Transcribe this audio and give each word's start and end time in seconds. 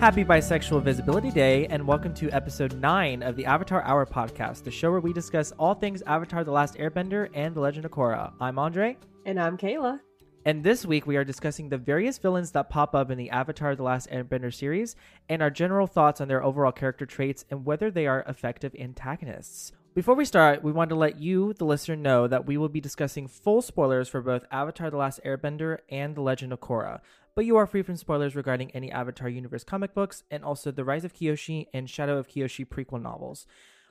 Happy 0.00 0.24
Bisexual 0.24 0.82
Visibility 0.82 1.30
Day, 1.30 1.66
and 1.66 1.86
welcome 1.86 2.14
to 2.14 2.30
episode 2.30 2.72
9 2.80 3.22
of 3.22 3.36
the 3.36 3.44
Avatar 3.44 3.82
Hour 3.82 4.06
podcast, 4.06 4.64
the 4.64 4.70
show 4.70 4.90
where 4.90 4.98
we 4.98 5.12
discuss 5.12 5.52
all 5.58 5.74
things 5.74 6.00
Avatar 6.06 6.42
The 6.42 6.50
Last 6.50 6.76
Airbender 6.76 7.28
and 7.34 7.54
The 7.54 7.60
Legend 7.60 7.84
of 7.84 7.90
Korra. 7.90 8.32
I'm 8.40 8.58
Andre. 8.58 8.96
And 9.26 9.38
I'm 9.38 9.58
Kayla. 9.58 10.00
And 10.46 10.64
this 10.64 10.86
week 10.86 11.06
we 11.06 11.18
are 11.18 11.22
discussing 11.22 11.68
the 11.68 11.76
various 11.76 12.16
villains 12.16 12.50
that 12.52 12.70
pop 12.70 12.94
up 12.94 13.10
in 13.10 13.18
the 13.18 13.28
Avatar 13.28 13.76
The 13.76 13.82
Last 13.82 14.08
Airbender 14.08 14.54
series 14.54 14.96
and 15.28 15.42
our 15.42 15.50
general 15.50 15.86
thoughts 15.86 16.22
on 16.22 16.28
their 16.28 16.42
overall 16.42 16.72
character 16.72 17.04
traits 17.04 17.44
and 17.50 17.66
whether 17.66 17.90
they 17.90 18.06
are 18.06 18.24
effective 18.26 18.74
antagonists. 18.80 19.72
Before 19.92 20.14
we 20.14 20.24
start, 20.24 20.62
we 20.62 20.70
want 20.70 20.88
to 20.90 20.94
let 20.94 21.18
you, 21.18 21.52
the 21.54 21.64
listener, 21.64 21.96
know 21.96 22.28
that 22.28 22.46
we 22.46 22.56
will 22.56 22.68
be 22.68 22.80
discussing 22.80 23.26
full 23.26 23.60
spoilers 23.60 24.08
for 24.08 24.20
both 24.20 24.44
Avatar 24.52 24.88
The 24.88 24.96
Last 24.96 25.18
Airbender 25.26 25.78
and 25.90 26.14
The 26.14 26.20
Legend 26.20 26.52
of 26.52 26.60
Korra, 26.60 27.00
but 27.34 27.44
you 27.44 27.56
are 27.56 27.66
free 27.66 27.82
from 27.82 27.96
spoilers 27.96 28.36
regarding 28.36 28.70
any 28.70 28.92
Avatar 28.92 29.28
Universe 29.28 29.64
comic 29.64 29.92
books 29.92 30.22
and 30.30 30.44
also 30.44 30.70
the 30.70 30.84
Rise 30.84 31.04
of 31.04 31.12
Kyoshi 31.12 31.66
and 31.74 31.90
Shadow 31.90 32.18
of 32.18 32.28
Kyoshi 32.28 32.64
prequel 32.64 33.02
novels. 33.02 33.46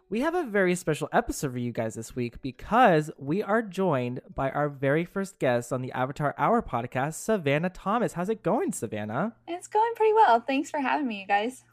We 0.10 0.22
have 0.22 0.36
a 0.36 0.44
very 0.44 0.74
special 0.74 1.10
episode 1.12 1.52
for 1.52 1.60
you 1.60 1.74
guys 1.74 1.96
this 1.96 2.16
week 2.16 2.42
because 2.42 3.12
we 3.18 3.44
are 3.44 3.62
joined 3.62 4.22
by 4.34 4.52
our 4.52 4.70
very 4.70 5.04
first 5.04 5.38
guest 5.38 5.74
on 5.74 5.82
the 5.82 5.92
Avatar 5.92 6.34
Hour 6.38 6.62
podcast, 6.62 7.16
Savannah 7.16 7.72
Thomas. 7.72 8.14
How's 8.14 8.30
it 8.30 8.42
going, 8.42 8.72
Savannah? 8.72 9.36
It's 9.50 9.68
going 9.68 9.92
pretty 9.98 10.14
well. 10.14 10.40
Thanks 10.40 10.72
for 10.72 10.80
having 10.80 11.10
me, 11.10 11.20
you 11.20 11.28
guys. 11.28 11.66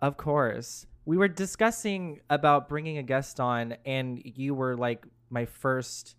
Of 0.00 0.16
course 0.16 0.86
we 1.08 1.16
were 1.16 1.26
discussing 1.26 2.20
about 2.28 2.68
bringing 2.68 2.98
a 2.98 3.02
guest 3.02 3.40
on, 3.40 3.76
and 3.86 4.20
you 4.22 4.52
were 4.52 4.76
like 4.76 5.06
my 5.30 5.46
first 5.46 6.16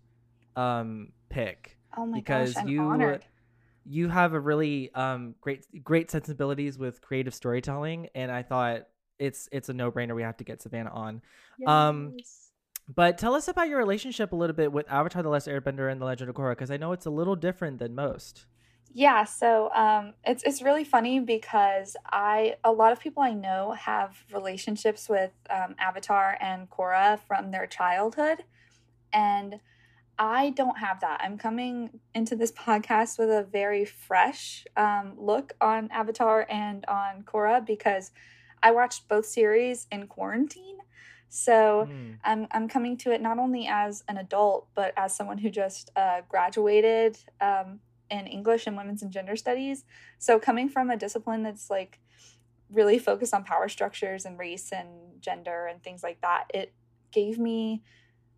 um 0.56 1.12
pick. 1.28 1.78
Oh 1.96 2.04
my 2.06 2.18
because 2.18 2.54
gosh, 2.54 2.64
I'm 2.64 2.68
you 2.68 2.82
honored. 2.82 3.24
you 3.84 4.08
have 4.08 4.32
a 4.32 4.40
really 4.40 4.92
um 4.96 5.36
great 5.40 5.64
great 5.84 6.10
sensibilities 6.10 6.76
with 6.76 7.00
creative 7.02 7.36
storytelling, 7.36 8.08
and 8.16 8.32
I 8.32 8.42
thought 8.42 8.88
it's 9.20 9.48
it's 9.52 9.68
a 9.68 9.72
no 9.72 9.92
brainer. 9.92 10.16
We 10.16 10.22
have 10.22 10.38
to 10.38 10.44
get 10.44 10.60
Savannah 10.60 10.90
on. 10.90 11.22
Yes. 11.56 11.68
Um, 11.68 12.16
but 12.92 13.16
tell 13.16 13.36
us 13.36 13.46
about 13.46 13.68
your 13.68 13.78
relationship 13.78 14.32
a 14.32 14.36
little 14.36 14.56
bit 14.56 14.72
with 14.72 14.90
Avatar: 14.90 15.22
The 15.22 15.28
Last 15.28 15.46
Airbender 15.46 15.88
and 15.92 16.00
The 16.00 16.04
Legend 16.04 16.30
of 16.30 16.34
Korra, 16.34 16.50
because 16.50 16.72
I 16.72 16.78
know 16.78 16.90
it's 16.90 17.06
a 17.06 17.10
little 17.10 17.36
different 17.36 17.78
than 17.78 17.94
most. 17.94 18.46
Yeah, 18.92 19.24
so 19.24 19.70
um, 19.72 20.14
it's 20.24 20.42
it's 20.42 20.62
really 20.62 20.82
funny 20.82 21.20
because 21.20 21.96
I 22.06 22.56
a 22.64 22.72
lot 22.72 22.92
of 22.92 22.98
people 22.98 23.22
I 23.22 23.32
know 23.32 23.72
have 23.72 24.24
relationships 24.32 25.08
with 25.08 25.30
um, 25.48 25.76
Avatar 25.78 26.36
and 26.40 26.68
Korra 26.68 27.20
from 27.20 27.52
their 27.52 27.68
childhood, 27.68 28.42
and 29.12 29.60
I 30.18 30.50
don't 30.50 30.78
have 30.78 31.00
that. 31.00 31.20
I'm 31.22 31.38
coming 31.38 32.00
into 32.14 32.34
this 32.34 32.50
podcast 32.66 33.18
with 33.18 33.30
a 33.30 33.44
very 33.44 33.84
fresh 33.84 34.66
um, 34.76 35.14
look 35.16 35.52
on 35.60 35.88
Avatar 35.92 36.46
and 36.50 36.84
on 36.86 37.22
Korra 37.22 37.64
because 37.64 38.10
I 38.62 38.72
watched 38.72 39.08
both 39.08 39.24
series 39.24 39.86
in 39.92 40.08
quarantine. 40.08 40.78
So 41.28 41.88
mm. 41.88 42.18
I'm 42.24 42.48
I'm 42.50 42.68
coming 42.68 42.96
to 42.98 43.12
it 43.12 43.22
not 43.22 43.38
only 43.38 43.68
as 43.68 44.02
an 44.08 44.16
adult 44.16 44.66
but 44.74 44.92
as 44.96 45.14
someone 45.14 45.38
who 45.38 45.48
just 45.48 45.90
uh, 45.94 46.22
graduated 46.28 47.18
um, 47.40 47.78
in 48.10 48.26
English 48.26 48.66
and 48.66 48.76
women's 48.76 49.02
and 49.02 49.12
gender 49.12 49.36
studies. 49.36 49.84
So 50.18 50.38
coming 50.38 50.68
from 50.68 50.90
a 50.90 50.96
discipline 50.96 51.42
that's 51.42 51.70
like 51.70 52.00
really 52.70 52.98
focused 52.98 53.34
on 53.34 53.44
power 53.44 53.68
structures 53.68 54.24
and 54.24 54.38
race 54.38 54.72
and 54.72 54.88
gender 55.20 55.66
and 55.66 55.82
things 55.82 56.02
like 56.02 56.20
that, 56.20 56.44
it 56.52 56.72
gave 57.12 57.38
me 57.38 57.82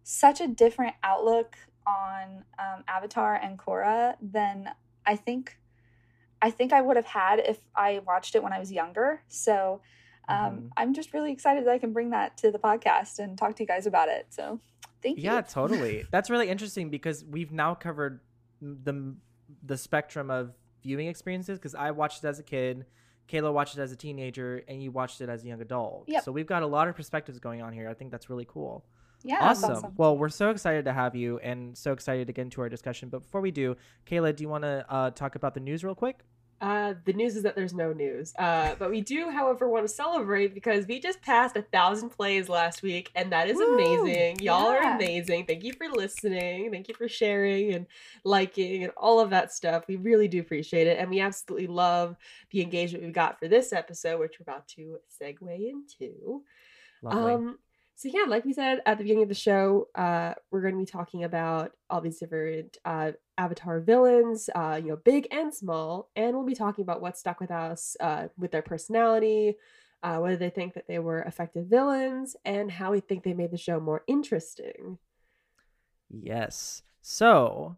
such 0.02 0.40
a 0.40 0.48
different 0.48 0.94
outlook 1.02 1.56
on 1.86 2.44
um, 2.58 2.84
Avatar 2.88 3.34
and 3.34 3.58
Korra 3.58 4.16
than 4.20 4.70
I 5.06 5.16
think 5.16 5.58
I 6.40 6.50
think 6.50 6.72
I 6.72 6.80
would 6.80 6.96
have 6.96 7.06
had 7.06 7.38
if 7.38 7.58
I 7.74 8.00
watched 8.04 8.34
it 8.34 8.42
when 8.42 8.52
I 8.52 8.58
was 8.58 8.72
younger. 8.72 9.22
So 9.28 9.80
um, 10.28 10.36
mm-hmm. 10.36 10.66
I'm 10.76 10.92
just 10.92 11.14
really 11.14 11.30
excited 11.30 11.64
that 11.66 11.70
I 11.70 11.78
can 11.78 11.92
bring 11.92 12.10
that 12.10 12.36
to 12.38 12.50
the 12.50 12.58
podcast 12.58 13.20
and 13.20 13.38
talk 13.38 13.54
to 13.56 13.62
you 13.62 13.66
guys 13.66 13.86
about 13.86 14.08
it. 14.08 14.26
So 14.30 14.58
thank 15.02 15.18
you. 15.18 15.24
Yeah, 15.24 15.40
totally. 15.42 16.04
That's 16.10 16.30
really 16.30 16.48
interesting 16.48 16.90
because 16.90 17.24
we've 17.24 17.52
now 17.52 17.74
covered 17.74 18.20
the 18.60 19.14
the 19.62 19.76
spectrum 19.76 20.30
of 20.30 20.52
viewing 20.82 21.08
experiences 21.08 21.58
because 21.58 21.74
I 21.74 21.90
watched 21.90 22.24
it 22.24 22.28
as 22.28 22.38
a 22.38 22.42
kid, 22.42 22.86
Kayla 23.28 23.52
watched 23.52 23.78
it 23.78 23.80
as 23.80 23.92
a 23.92 23.96
teenager, 23.96 24.62
and 24.68 24.82
you 24.82 24.90
watched 24.90 25.20
it 25.20 25.28
as 25.28 25.44
a 25.44 25.46
young 25.46 25.60
adult. 25.60 26.04
Yep. 26.08 26.24
So 26.24 26.32
we've 26.32 26.46
got 26.46 26.62
a 26.62 26.66
lot 26.66 26.88
of 26.88 26.96
perspectives 26.96 27.38
going 27.38 27.62
on 27.62 27.72
here. 27.72 27.88
I 27.88 27.94
think 27.94 28.10
that's 28.10 28.28
really 28.28 28.46
cool. 28.48 28.84
Yeah. 29.24 29.38
Awesome. 29.40 29.72
awesome. 29.72 29.92
Well, 29.96 30.18
we're 30.18 30.28
so 30.28 30.50
excited 30.50 30.84
to 30.86 30.92
have 30.92 31.14
you 31.14 31.38
and 31.38 31.76
so 31.78 31.92
excited 31.92 32.26
to 32.26 32.32
get 32.32 32.42
into 32.42 32.60
our 32.60 32.68
discussion. 32.68 33.08
But 33.08 33.22
before 33.22 33.40
we 33.40 33.50
do, 33.50 33.76
Kayla, 34.06 34.34
do 34.34 34.42
you 34.42 34.48
want 34.48 34.64
to 34.64 34.84
uh, 34.88 35.10
talk 35.10 35.36
about 35.36 35.54
the 35.54 35.60
news 35.60 35.84
real 35.84 35.94
quick? 35.94 36.24
Uh, 36.62 36.94
the 37.04 37.12
news 37.12 37.34
is 37.34 37.42
that 37.42 37.56
there's 37.56 37.74
no 37.74 37.92
news. 37.92 38.32
Uh, 38.38 38.76
but 38.78 38.88
we 38.88 39.00
do, 39.00 39.30
however, 39.30 39.68
want 39.68 39.84
to 39.84 39.92
celebrate 39.92 40.54
because 40.54 40.86
we 40.86 41.00
just 41.00 41.20
passed 41.20 41.56
a 41.56 41.62
thousand 41.62 42.10
plays 42.10 42.48
last 42.48 42.82
week, 42.82 43.10
and 43.16 43.32
that 43.32 43.48
is 43.48 43.56
Woo! 43.56 43.74
amazing. 43.74 44.38
Y'all 44.38 44.72
yeah. 44.72 44.92
are 44.92 44.94
amazing. 44.94 45.44
Thank 45.46 45.64
you 45.64 45.72
for 45.72 45.88
listening. 45.88 46.70
Thank 46.70 46.86
you 46.86 46.94
for 46.94 47.08
sharing 47.08 47.74
and 47.74 47.86
liking 48.22 48.84
and 48.84 48.92
all 48.96 49.18
of 49.18 49.30
that 49.30 49.52
stuff. 49.52 49.88
We 49.88 49.96
really 49.96 50.28
do 50.28 50.38
appreciate 50.38 50.86
it, 50.86 50.98
and 51.00 51.10
we 51.10 51.18
absolutely 51.18 51.66
love 51.66 52.16
the 52.52 52.62
engagement 52.62 53.02
we've 53.02 53.12
got 53.12 53.40
for 53.40 53.48
this 53.48 53.72
episode, 53.72 54.20
which 54.20 54.38
we're 54.38 54.44
about 54.44 54.68
to 54.68 54.98
segue 55.20 55.68
into. 55.68 56.44
Lovely. 57.02 57.32
Um, 57.32 57.58
so 58.02 58.08
yeah, 58.12 58.24
like 58.26 58.44
we 58.44 58.52
said 58.52 58.80
at 58.84 58.98
the 58.98 59.04
beginning 59.04 59.22
of 59.22 59.28
the 59.28 59.34
show, 59.36 59.86
uh, 59.94 60.34
we're 60.50 60.60
going 60.60 60.74
to 60.74 60.80
be 60.80 60.84
talking 60.84 61.22
about 61.22 61.70
all 61.88 62.00
these 62.00 62.18
different 62.18 62.76
uh, 62.84 63.12
Avatar 63.38 63.78
villains, 63.78 64.50
uh, 64.56 64.80
you 64.82 64.88
know, 64.88 64.96
big 64.96 65.28
and 65.30 65.54
small, 65.54 66.10
and 66.16 66.34
we'll 66.34 66.44
be 66.44 66.56
talking 66.56 66.82
about 66.82 67.00
what 67.00 67.16
stuck 67.16 67.38
with 67.38 67.52
us 67.52 67.96
uh, 68.00 68.26
with 68.36 68.50
their 68.50 68.60
personality, 68.60 69.54
uh, 70.02 70.16
whether 70.16 70.34
they 70.34 70.50
think 70.50 70.74
that 70.74 70.88
they 70.88 70.98
were 70.98 71.20
effective 71.20 71.66
villains, 71.66 72.34
and 72.44 72.72
how 72.72 72.90
we 72.90 72.98
think 72.98 73.22
they 73.22 73.34
made 73.34 73.52
the 73.52 73.56
show 73.56 73.78
more 73.78 74.02
interesting. 74.08 74.98
Yes. 76.10 76.82
So 77.02 77.76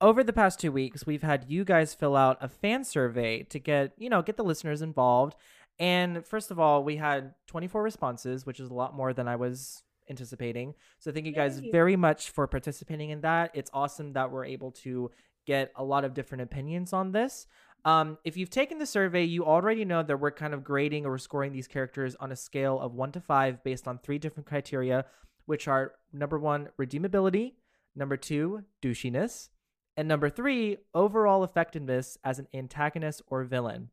over 0.00 0.24
the 0.24 0.32
past 0.32 0.60
two 0.60 0.72
weeks, 0.72 1.06
we've 1.06 1.22
had 1.22 1.44
you 1.48 1.66
guys 1.66 1.92
fill 1.92 2.16
out 2.16 2.38
a 2.40 2.48
fan 2.48 2.84
survey 2.84 3.42
to 3.42 3.58
get, 3.58 3.92
you 3.98 4.08
know, 4.08 4.22
get 4.22 4.38
the 4.38 4.44
listeners 4.44 4.80
involved 4.80 5.36
and 5.78 6.26
first 6.26 6.50
of 6.50 6.58
all, 6.58 6.82
we 6.82 6.96
had 6.96 7.34
24 7.46 7.82
responses, 7.82 8.44
which 8.44 8.60
is 8.60 8.70
a 8.70 8.74
lot 8.74 8.94
more 8.94 9.12
than 9.12 9.28
I 9.28 9.36
was 9.36 9.82
anticipating. 10.10 10.74
So 10.98 11.12
thank 11.12 11.26
you 11.26 11.32
guys 11.32 11.60
very 11.70 11.96
much 11.96 12.30
for 12.30 12.46
participating 12.46 13.10
in 13.10 13.20
that. 13.20 13.50
It's 13.54 13.70
awesome 13.72 14.14
that 14.14 14.30
we're 14.30 14.44
able 14.44 14.72
to 14.72 15.10
get 15.46 15.72
a 15.76 15.84
lot 15.84 16.04
of 16.04 16.14
different 16.14 16.42
opinions 16.42 16.92
on 16.92 17.12
this. 17.12 17.46
Um, 17.84 18.18
if 18.24 18.36
you've 18.36 18.50
taken 18.50 18.78
the 18.78 18.86
survey, 18.86 19.24
you 19.24 19.46
already 19.46 19.84
know 19.84 20.02
that 20.02 20.18
we're 20.18 20.32
kind 20.32 20.52
of 20.52 20.64
grading 20.64 21.06
or 21.06 21.16
scoring 21.16 21.52
these 21.52 21.68
characters 21.68 22.16
on 22.16 22.32
a 22.32 22.36
scale 22.36 22.78
of 22.80 22.94
one 22.94 23.12
to 23.12 23.20
five 23.20 23.62
based 23.62 23.86
on 23.86 23.98
three 23.98 24.18
different 24.18 24.46
criteria, 24.46 25.04
which 25.46 25.68
are 25.68 25.92
number 26.12 26.38
one, 26.38 26.68
redeemability, 26.78 27.52
number 27.94 28.16
two, 28.16 28.64
douchiness, 28.82 29.48
and 29.96 30.08
number 30.08 30.28
three, 30.28 30.78
overall 30.94 31.44
effectiveness 31.44 32.18
as 32.24 32.38
an 32.38 32.48
antagonist 32.52 33.22
or 33.28 33.44
villain. 33.44 33.90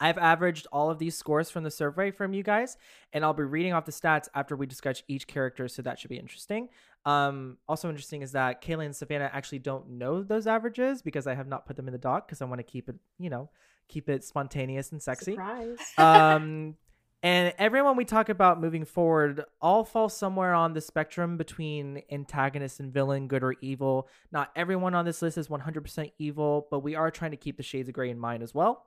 I've 0.00 0.18
averaged 0.18 0.66
all 0.72 0.90
of 0.90 0.98
these 0.98 1.16
scores 1.16 1.50
from 1.50 1.64
the 1.64 1.70
survey 1.70 2.10
from 2.10 2.32
you 2.32 2.42
guys, 2.42 2.76
and 3.12 3.24
I'll 3.24 3.32
be 3.32 3.42
reading 3.42 3.72
off 3.72 3.84
the 3.84 3.92
stats 3.92 4.28
after 4.34 4.56
we 4.56 4.66
discuss 4.66 5.02
each 5.08 5.26
character, 5.26 5.68
so 5.68 5.82
that 5.82 5.98
should 5.98 6.10
be 6.10 6.18
interesting. 6.18 6.68
Um, 7.06 7.58
also 7.68 7.88
interesting 7.88 8.22
is 8.22 8.32
that 8.32 8.62
Kayla 8.62 8.86
and 8.86 8.96
Savannah 8.96 9.30
actually 9.32 9.58
don't 9.58 9.90
know 9.90 10.22
those 10.22 10.46
averages 10.46 11.02
because 11.02 11.26
I 11.26 11.34
have 11.34 11.48
not 11.48 11.66
put 11.66 11.76
them 11.76 11.86
in 11.86 11.92
the 11.92 11.98
doc 11.98 12.26
because 12.26 12.40
I 12.40 12.46
want 12.46 12.60
to 12.60 12.64
keep 12.64 12.88
it, 12.88 12.96
you 13.18 13.30
know, 13.30 13.50
keep 13.88 14.08
it 14.08 14.24
spontaneous 14.24 14.90
and 14.92 15.02
sexy. 15.02 15.32
Surprise. 15.32 15.78
um, 15.98 16.76
and 17.22 17.54
everyone 17.58 17.96
we 17.96 18.04
talk 18.04 18.28
about 18.28 18.60
moving 18.60 18.84
forward 18.84 19.44
all 19.62 19.82
fall 19.82 20.10
somewhere 20.10 20.52
on 20.52 20.74
the 20.74 20.82
spectrum 20.82 21.38
between 21.38 22.02
antagonist 22.10 22.80
and 22.80 22.92
villain, 22.92 23.28
good 23.28 23.42
or 23.42 23.54
evil. 23.62 24.08
Not 24.30 24.50
everyone 24.54 24.94
on 24.94 25.06
this 25.06 25.22
list 25.22 25.38
is 25.38 25.48
100% 25.48 26.12
evil, 26.18 26.68
but 26.70 26.80
we 26.80 26.94
are 26.94 27.10
trying 27.10 27.30
to 27.30 27.38
keep 27.38 27.56
the 27.56 27.62
shades 27.62 27.88
of 27.88 27.94
gray 27.94 28.10
in 28.10 28.18
mind 28.18 28.42
as 28.42 28.54
well. 28.54 28.84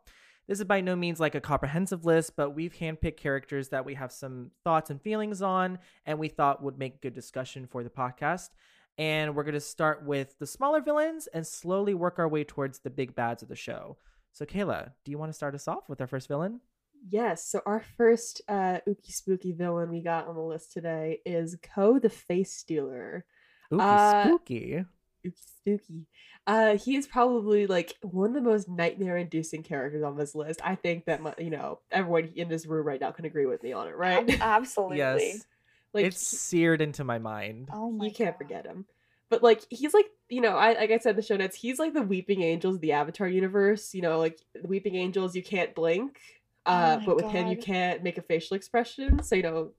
This 0.48 0.60
is 0.60 0.66
by 0.66 0.80
no 0.80 0.96
means 0.96 1.20
like 1.20 1.36
a 1.36 1.42
comprehensive 1.42 2.06
list, 2.06 2.38
but 2.38 2.52
we've 2.52 2.74
handpicked 2.74 3.18
characters 3.18 3.68
that 3.70 3.84
we 3.84 3.96
have 3.96 4.14
some 4.14 4.52
thoughts 4.64 4.90
and 4.90 5.02
feelings 5.02 5.42
on, 5.42 5.80
and 6.06 6.20
we 6.20 6.30
thought 6.30 6.64
would 6.64 6.80
make 6.80 7.02
good 7.02 7.14
discussion 7.14 7.68
for 7.68 7.84
the 7.84 7.90
podcast. 7.90 8.50
And 8.98 9.36
we're 9.36 9.44
going 9.44 9.54
to 9.56 9.60
start 9.60 10.06
with 10.06 10.40
the 10.40 10.48
smaller 10.48 10.82
villains 10.82 11.28
and 11.28 11.46
slowly 11.46 11.94
work 11.94 12.18
our 12.18 12.30
way 12.30 12.46
towards 12.46 12.80
the 12.80 12.90
big 12.90 13.14
bads 13.14 13.44
of 13.44 13.50
the 13.50 13.56
show. 13.56 13.98
So, 14.32 14.46
Kayla, 14.46 14.92
do 15.04 15.12
you 15.12 15.18
want 15.18 15.30
to 15.30 15.36
start 15.36 15.54
us 15.54 15.68
off 15.68 15.90
with 15.90 16.00
our 16.00 16.08
first 16.08 16.30
villain? 16.30 16.62
Yes. 17.10 17.46
So, 17.46 17.62
our 17.66 17.84
first 17.98 18.42
uh, 18.48 18.80
ooky 18.88 19.12
spooky 19.12 19.52
villain 19.52 19.92
we 19.92 20.02
got 20.02 20.28
on 20.28 20.36
the 20.36 20.42
list 20.42 20.72
today 20.72 21.20
is 21.26 21.58
Koh 21.62 22.00
the 22.00 22.10
Face 22.10 22.54
Stealer. 22.54 23.26
Ooky 23.72 23.82
uh, 23.82 24.24
spooky. 24.24 24.86
Ooky 25.26 25.34
spooky. 25.36 26.06
Uh, 26.46 26.78
he 26.78 26.96
is 26.96 27.08
probably 27.08 27.68
like 27.68 27.96
one 28.02 28.30
of 28.30 28.36
the 28.36 28.50
most 28.50 28.70
nightmare-inducing 28.70 29.64
characters 29.64 30.04
on 30.04 30.18
this 30.18 30.36
list. 30.36 30.62
I 30.64 30.76
think 30.76 31.06
that 31.06 31.22
my, 31.22 31.34
you 31.38 31.50
know 31.50 31.80
everyone 31.92 32.32
in 32.36 32.50
this 32.50 32.66
room 32.66 32.86
right 32.86 33.02
now 33.02 33.12
can 33.12 33.26
agree 33.26 33.46
with 33.46 33.64
me 33.64 33.74
on 33.74 33.88
it, 33.88 33.96
right? 33.96 34.30
Absolutely. 34.42 34.98
yes. 34.98 35.46
Like 35.94 36.06
it's 36.06 36.26
seared 36.26 36.82
into 36.82 37.04
my 37.04 37.18
mind. 37.18 37.70
Oh 37.74 37.92
my! 37.92 38.06
You 38.06 38.12
can't 38.12 38.38
forget 38.38 38.66
him. 38.66 38.86
But 39.30 39.44
like 39.44 39.64
he's 39.70 39.94
like 39.94 40.06
you 40.30 40.42
know 40.42 40.56
I 40.56 40.74
like 40.74 40.92
I 40.92 40.98
said 41.00 41.12
in 41.12 41.16
the 41.18 41.22
show 41.22 41.38
notes 41.38 41.56
he's 41.56 41.80
like 41.80 41.94
the 41.94 42.02
weeping 42.02 42.42
angels 42.42 42.76
of 42.76 42.82
the 42.82 42.94
Avatar 42.94 43.28
universe. 43.28 43.94
You 43.94 44.02
know 44.02 44.20
like 44.20 44.40
the 44.54 44.68
weeping 44.68 44.96
angels 44.96 45.36
you 45.36 45.44
can't 45.44 45.74
blink. 45.76 46.20
Uh, 46.66 47.00
Oh 47.00 47.06
but 47.06 47.16
with 47.16 47.32
him, 47.32 47.48
you 47.48 47.58
can't 47.58 48.04
make 48.04 48.18
a 48.18 48.22
facial 48.22 48.58
expression, 48.58 49.24
so 49.24 49.36
you 49.36 49.44
know, 49.44 49.72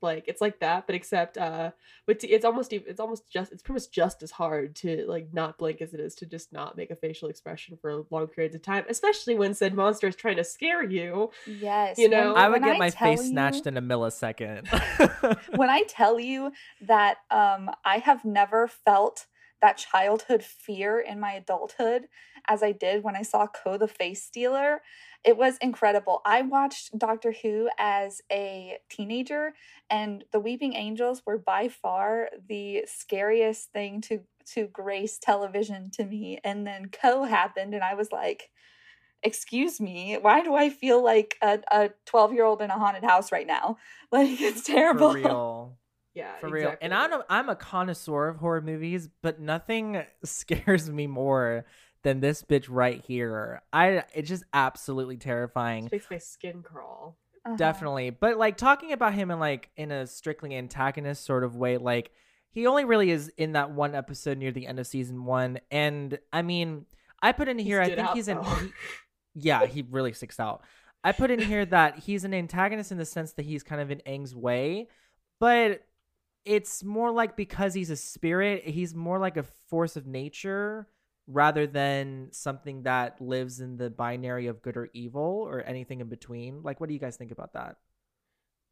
like 0.00 0.24
it's 0.26 0.40
like 0.40 0.60
that, 0.60 0.86
but 0.86 0.94
except 0.94 1.36
uh, 1.38 1.70
but 2.06 2.22
it's 2.24 2.44
almost 2.44 2.72
it's 2.72 3.00
almost 3.00 3.28
just 3.30 3.52
it's 3.52 3.62
pretty 3.62 3.76
much 3.80 3.90
just 3.90 4.22
as 4.22 4.30
hard 4.30 4.74
to 4.76 5.04
like 5.08 5.28
not 5.32 5.58
blink 5.58 5.80
as 5.80 5.94
it 5.94 6.00
is 6.00 6.14
to 6.16 6.26
just 6.26 6.52
not 6.52 6.76
make 6.76 6.90
a 6.90 6.96
facial 6.96 7.28
expression 7.28 7.76
for 7.80 8.04
long 8.10 8.26
periods 8.26 8.54
of 8.54 8.62
time, 8.62 8.84
especially 8.88 9.34
when 9.34 9.54
said 9.54 9.74
monster 9.74 10.06
is 10.06 10.16
trying 10.16 10.36
to 10.36 10.44
scare 10.44 10.82
you. 10.84 11.30
Yes. 11.46 11.98
You 11.98 12.08
know, 12.08 12.34
when- 12.34 12.42
I 12.42 12.48
would 12.48 12.62
when 12.62 12.70
get 12.72 12.78
my 12.78 12.90
face 12.90 13.22
you- 13.22 13.30
snatched 13.30 13.66
in 13.66 13.76
a 13.76 13.82
millisecond. 13.82 14.66
when 15.56 15.70
I 15.70 15.82
tell 15.88 16.18
you 16.20 16.52
that 16.82 17.18
um, 17.30 17.70
I 17.84 17.98
have 17.98 18.24
never 18.24 18.68
felt 18.68 19.26
that 19.60 19.76
childhood 19.76 20.42
fear 20.42 20.98
in 21.00 21.20
my 21.20 21.32
adulthood 21.32 22.08
as 22.48 22.62
I 22.62 22.72
did 22.72 23.04
when 23.04 23.16
I 23.16 23.22
saw 23.22 23.46
Koh 23.46 23.76
the 23.76 23.88
Face 23.88 24.22
Stealer, 24.22 24.82
it 25.24 25.36
was 25.36 25.58
incredible. 25.58 26.22
I 26.24 26.42
watched 26.42 26.96
Doctor 26.98 27.34
Who 27.42 27.68
as 27.78 28.22
a 28.32 28.78
teenager, 28.88 29.52
and 29.90 30.24
the 30.32 30.40
Weeping 30.40 30.74
Angels 30.74 31.22
were 31.26 31.38
by 31.38 31.68
far 31.68 32.30
the 32.48 32.84
scariest 32.86 33.72
thing 33.72 34.00
to 34.02 34.20
to 34.54 34.66
grace 34.66 35.18
television 35.18 35.90
to 35.90 36.04
me. 36.04 36.38
And 36.42 36.66
then 36.66 36.88
Koh 36.90 37.24
happened, 37.24 37.74
and 37.74 37.84
I 37.84 37.94
was 37.94 38.12
like. 38.12 38.50
Excuse 39.20 39.80
me, 39.80 40.16
why 40.22 40.42
do 40.44 40.54
I 40.54 40.70
feel 40.70 41.02
like 41.02 41.34
a 41.42 41.90
12 42.06 42.32
year 42.34 42.44
old 42.44 42.62
in 42.62 42.70
a 42.70 42.78
haunted 42.78 43.02
house 43.02 43.32
right 43.32 43.48
now? 43.48 43.76
Like, 44.12 44.40
it's 44.40 44.62
terrible. 44.62 45.76
For 46.40 46.48
real. 46.48 46.62
Yeah, 46.62 46.66
For 46.66 46.70
real. 46.70 46.74
And 46.80 46.94
I'm 46.94 47.12
a, 47.12 47.24
I'm 47.28 47.48
a 47.48 47.56
connoisseur 47.56 48.28
of 48.28 48.36
horror 48.36 48.60
movies, 48.60 49.08
but 49.22 49.40
nothing 49.40 50.02
scares 50.24 50.90
me 50.90 51.06
more 51.06 51.64
than 52.02 52.20
this 52.20 52.42
bitch 52.42 52.66
right 52.68 53.02
here. 53.06 53.62
I 53.72 54.04
it's 54.14 54.28
just 54.28 54.44
absolutely 54.52 55.16
terrifying. 55.16 55.86
It 55.86 55.92
makes 55.92 56.10
my 56.10 56.18
skin 56.18 56.62
crawl. 56.62 57.16
Uh-huh. 57.44 57.56
Definitely. 57.56 58.10
But 58.10 58.36
like 58.38 58.56
talking 58.56 58.92
about 58.92 59.14
him 59.14 59.30
in 59.30 59.38
like 59.40 59.70
in 59.76 59.90
a 59.90 60.06
strictly 60.06 60.54
antagonist 60.54 61.24
sort 61.24 61.44
of 61.44 61.56
way, 61.56 61.76
like 61.78 62.10
he 62.50 62.66
only 62.66 62.84
really 62.84 63.10
is 63.10 63.28
in 63.36 63.52
that 63.52 63.70
one 63.70 63.94
episode 63.94 64.38
near 64.38 64.52
the 64.52 64.66
end 64.66 64.78
of 64.78 64.86
season 64.86 65.24
one. 65.24 65.60
And 65.70 66.18
I 66.32 66.42
mean, 66.42 66.86
I 67.22 67.32
put 67.32 67.48
in 67.48 67.58
He 67.58 67.64
here, 67.64 67.80
I 67.80 67.86
think 67.86 67.98
out, 68.00 68.16
he's 68.16 68.28
in 68.28 68.42
he- 68.42 68.72
yeah, 69.34 69.66
he 69.66 69.84
really 69.88 70.12
sticks 70.12 70.40
out. 70.40 70.62
I 71.04 71.12
put 71.12 71.30
in 71.30 71.40
here 71.40 71.64
that 71.66 71.98
he's 72.00 72.24
an 72.24 72.34
antagonist 72.34 72.90
in 72.90 72.98
the 72.98 73.04
sense 73.04 73.32
that 73.34 73.44
he's 73.44 73.62
kind 73.62 73.80
of 73.80 73.90
in 73.90 74.00
Aang's 74.06 74.34
way, 74.34 74.88
but 75.38 75.84
it's 76.44 76.82
more 76.82 77.10
like 77.10 77.36
because 77.36 77.74
he's 77.74 77.90
a 77.90 77.96
spirit, 77.96 78.64
he's 78.64 78.94
more 78.94 79.18
like 79.18 79.36
a 79.36 79.44
force 79.68 79.96
of 79.96 80.06
nature 80.06 80.88
rather 81.26 81.66
than 81.66 82.28
something 82.32 82.84
that 82.84 83.20
lives 83.20 83.60
in 83.60 83.76
the 83.76 83.90
binary 83.90 84.46
of 84.46 84.62
good 84.62 84.76
or 84.76 84.88
evil 84.94 85.44
or 85.46 85.62
anything 85.62 86.00
in 86.00 86.08
between. 86.08 86.62
Like, 86.62 86.80
what 86.80 86.88
do 86.88 86.94
you 86.94 87.00
guys 87.00 87.16
think 87.16 87.30
about 87.32 87.52
that? 87.52 87.76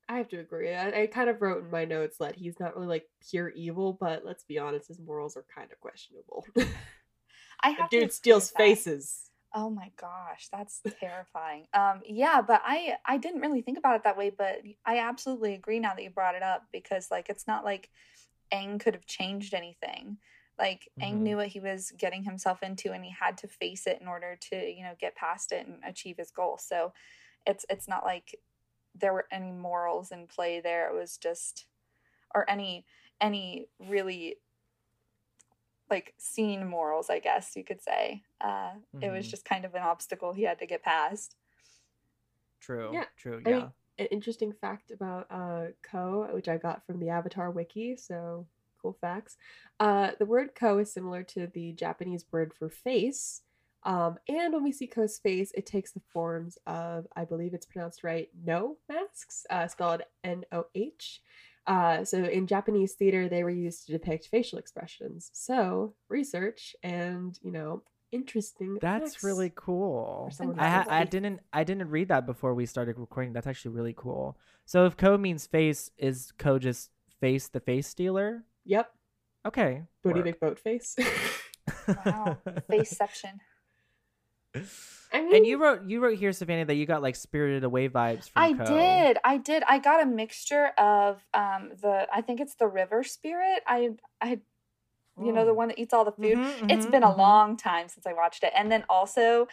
I 0.09 0.19
have 0.19 0.29
to 0.29 0.39
agree. 0.39 0.73
I, 0.73 1.03
I 1.03 1.07
kind 1.09 1.29
of 1.29 1.43
wrote 1.43 1.65
in 1.65 1.71
my 1.71 1.85
notes 1.85 2.19
that 2.19 2.37
he's 2.37 2.61
not 2.61 2.77
really 2.77 2.87
like 2.87 3.09
pure 3.31 3.49
evil, 3.51 3.93
but 3.99 4.25
let's 4.25 4.45
be 4.45 4.59
honest, 4.59 4.89
his 4.89 5.01
morals 5.01 5.37
are 5.37 5.45
kind 5.53 5.71
of 5.73 5.81
questionable. 5.81 6.47
I 7.63 7.71
The 7.77 7.83
have 7.83 7.95
to 7.99 8.01
dude 8.01 8.13
steals 8.13 8.51
with 8.51 8.53
that. 8.55 8.59
faces. 8.59 9.31
Oh 9.59 9.71
my 9.71 9.91
gosh, 9.97 10.49
that's 10.53 10.83
terrifying. 11.01 11.67
Um, 11.73 12.03
yeah, 12.05 12.43
but 12.43 12.61
I 12.65 12.99
I 13.07 13.17
didn't 13.17 13.41
really 13.41 13.63
think 13.63 13.79
about 13.79 13.97
it 13.97 14.03
that 14.05 14.17
way, 14.19 14.29
but 14.31 14.61
I 14.85 14.99
absolutely 14.99 15.55
agree 15.55 15.81
now 15.81 15.95
that 15.95 16.03
you 16.03 16.11
brought 16.11 16.35
it 16.35 16.43
up 16.43 16.67
because 16.73 17.11
like 17.11 17.31
it's 17.31 17.47
not 17.47 17.65
like 17.65 17.91
Aang 18.53 18.81
could 18.81 18.95
have 18.95 19.07
changed 19.07 19.55
anything. 19.55 20.19
Like 20.59 20.91
Aang 21.03 21.21
Mhm. 21.21 21.23
knew 21.23 21.37
what 21.39 21.49
he 21.49 21.61
was 21.61 21.93
getting 21.93 22.25
himself 22.25 22.63
into, 22.63 22.93
and 22.93 23.05
he 23.05 23.13
had 23.13 23.39
to 23.39 23.49
face 23.49 23.87
it 23.87 24.01
in 24.01 24.09
order 24.09 24.37
to 24.51 24.57
you 24.57 24.85
know 24.85 24.97
get 24.99 25.17
past 25.17 25.53
it 25.53 25.67
and 25.67 25.83
achieve 25.85 26.19
his 26.19 26.31
goal. 26.33 26.59
So 26.59 26.93
it's 27.47 27.67
it's 27.71 27.89
not 27.89 28.05
like 28.05 28.37
there 28.95 29.15
were 29.15 29.29
any 29.33 29.53
morals 29.53 30.13
in 30.13 30.27
play 30.29 30.61
there. 30.61 30.91
It 30.91 30.95
was 30.99 31.19
just 31.19 31.69
or 32.35 32.49
any 32.51 32.87
any 33.21 33.69
really 33.79 34.37
like 35.91 36.15
seen 36.19 36.67
morals, 36.67 37.11
I 37.11 37.19
guess 37.21 37.55
you 37.57 37.65
could 37.65 37.81
say. 37.81 38.23
Uh, 38.41 38.73
It 39.01 39.11
was 39.11 39.27
Mhm. 39.27 39.31
just 39.31 39.45
kind 39.45 39.65
of 39.65 39.75
an 39.75 39.83
obstacle 39.83 40.33
he 40.33 40.43
had 40.43 40.59
to 40.59 40.67
get 40.67 40.83
past. 40.83 41.37
True. 42.61 42.91
Yeah, 42.93 43.05
True. 43.17 43.43
I 43.45 43.49
Yeah. 43.49 43.57
mean, 43.57 43.73
An 43.99 44.07
interesting 44.07 44.53
fact 44.53 44.91
about 44.91 45.27
uh, 45.31 45.69
Koh, 45.83 46.29
which 46.35 46.49
I 46.49 46.59
got 46.59 46.85
from 46.85 47.01
the 47.01 47.09
Avatar 47.09 47.51
wiki, 47.51 47.97
so 47.97 48.47
cool 48.83 48.93
facts. 49.01 49.39
Uh, 49.81 50.11
the 50.19 50.27
word 50.27 50.55
Koh 50.55 50.77
is 50.81 50.93
similar 50.93 51.23
to 51.23 51.47
the 51.47 51.73
Japanese 51.73 52.27
word 52.31 52.53
for 52.53 52.69
face. 52.69 53.41
Um, 53.85 54.19
and 54.29 54.53
when 54.53 54.63
we 54.63 54.73
see 54.73 54.87
Koh's 54.87 55.19
face, 55.19 55.51
it 55.55 55.65
takes 55.65 55.93
the 55.93 56.03
forms 56.13 56.59
of, 56.67 57.07
I 57.17 57.25
believe 57.25 57.55
it's 57.55 57.65
pronounced 57.65 58.05
right, 58.05 58.29
Noh 58.45 58.77
masks, 58.87 59.47
uh, 59.49 59.67
spelled 59.67 60.03
N 60.25 60.45
O 60.53 60.67
H. 60.75 61.23
Uh, 61.67 62.05
so 62.05 62.25
in 62.25 62.47
Japanese 62.47 62.95
theater, 62.95 63.29
they 63.29 63.43
were 63.43 63.51
used 63.51 63.87
to 63.87 63.93
depict 63.93 64.29
facial 64.29 64.59
expressions. 64.59 65.31
So 65.33 65.95
research 66.09 66.77
and 66.83 67.39
you 67.43 67.51
know 67.51 67.83
interesting. 68.13 68.79
That's 68.81 69.23
really 69.23 69.53
cool. 69.55 70.31
I 70.59 70.69
ha- 70.69 70.87
I 70.89 71.05
didn't 71.05 71.41
I 71.53 71.65
didn't 71.65 71.91
read 71.91 72.09
that 72.09 72.27
before 72.27 72.55
we 72.55 72.67
started 72.67 72.99
recording. 72.99 73.33
That's 73.33 73.47
actually 73.47 73.73
really 73.73 73.95
cool. 73.97 74.39
So 74.65 74.87
if 74.87 74.97
Koh 74.97 75.19
means 75.19 75.47
face, 75.47 75.91
is 75.99 76.33
Koh 76.39 76.59
just 76.59 76.91
face 77.21 77.49
the 77.49 77.61
face 77.61 77.87
stealer? 77.89 78.45
Yep. 78.65 78.91
Okay. 79.47 79.83
Booty 80.03 80.23
work. 80.23 80.41
McBoat 80.41 80.59
face. 80.59 80.97
Wow, 81.89 82.39
faceception. 82.71 83.41
I 85.13 85.21
mean, 85.23 85.35
And 85.35 85.47
you 85.47 85.59
wrote 85.63 85.85
you 85.87 86.01
wrote 86.01 86.19
here, 86.19 86.33
Savannah, 86.33 86.65
that 86.67 86.75
you 86.75 86.87
got 86.87 87.03
like 87.03 87.17
spirited 87.17 87.65
away 87.65 87.89
vibes 87.89 88.29
from 88.31 88.43
I 88.43 88.53
Koh. 88.53 88.65
did. 88.67 89.19
I 89.25 89.37
did. 89.39 89.63
I 89.67 89.79
got 89.79 90.03
a 90.03 90.07
mixture 90.07 90.67
of 90.79 91.25
um 91.35 91.71
the 91.81 92.07
I 92.13 92.21
think 92.23 92.41
it's 92.41 92.55
the 92.57 92.67
river 92.69 93.03
spirit. 93.03 93.63
I 93.67 93.91
I 94.21 94.41
you 95.23 95.33
know 95.33 95.45
the 95.47 95.53
Oh. 95.53 95.55
one 95.55 95.69
that 95.69 95.79
eats 95.79 95.95
all 95.95 96.05
the 96.05 96.13
food. 96.13 96.39
Mhm, 96.39 96.69
It's 96.71 96.87
mhm, 96.87 96.91
been 96.93 97.03
a 97.03 97.11
mhm. 97.13 97.17
long 97.19 97.57
time 97.57 97.89
since 97.89 98.07
I 98.07 98.13
watched 98.13 98.45
it. 98.45 98.53
And 98.57 98.71
then 98.71 98.85
also 98.89 99.49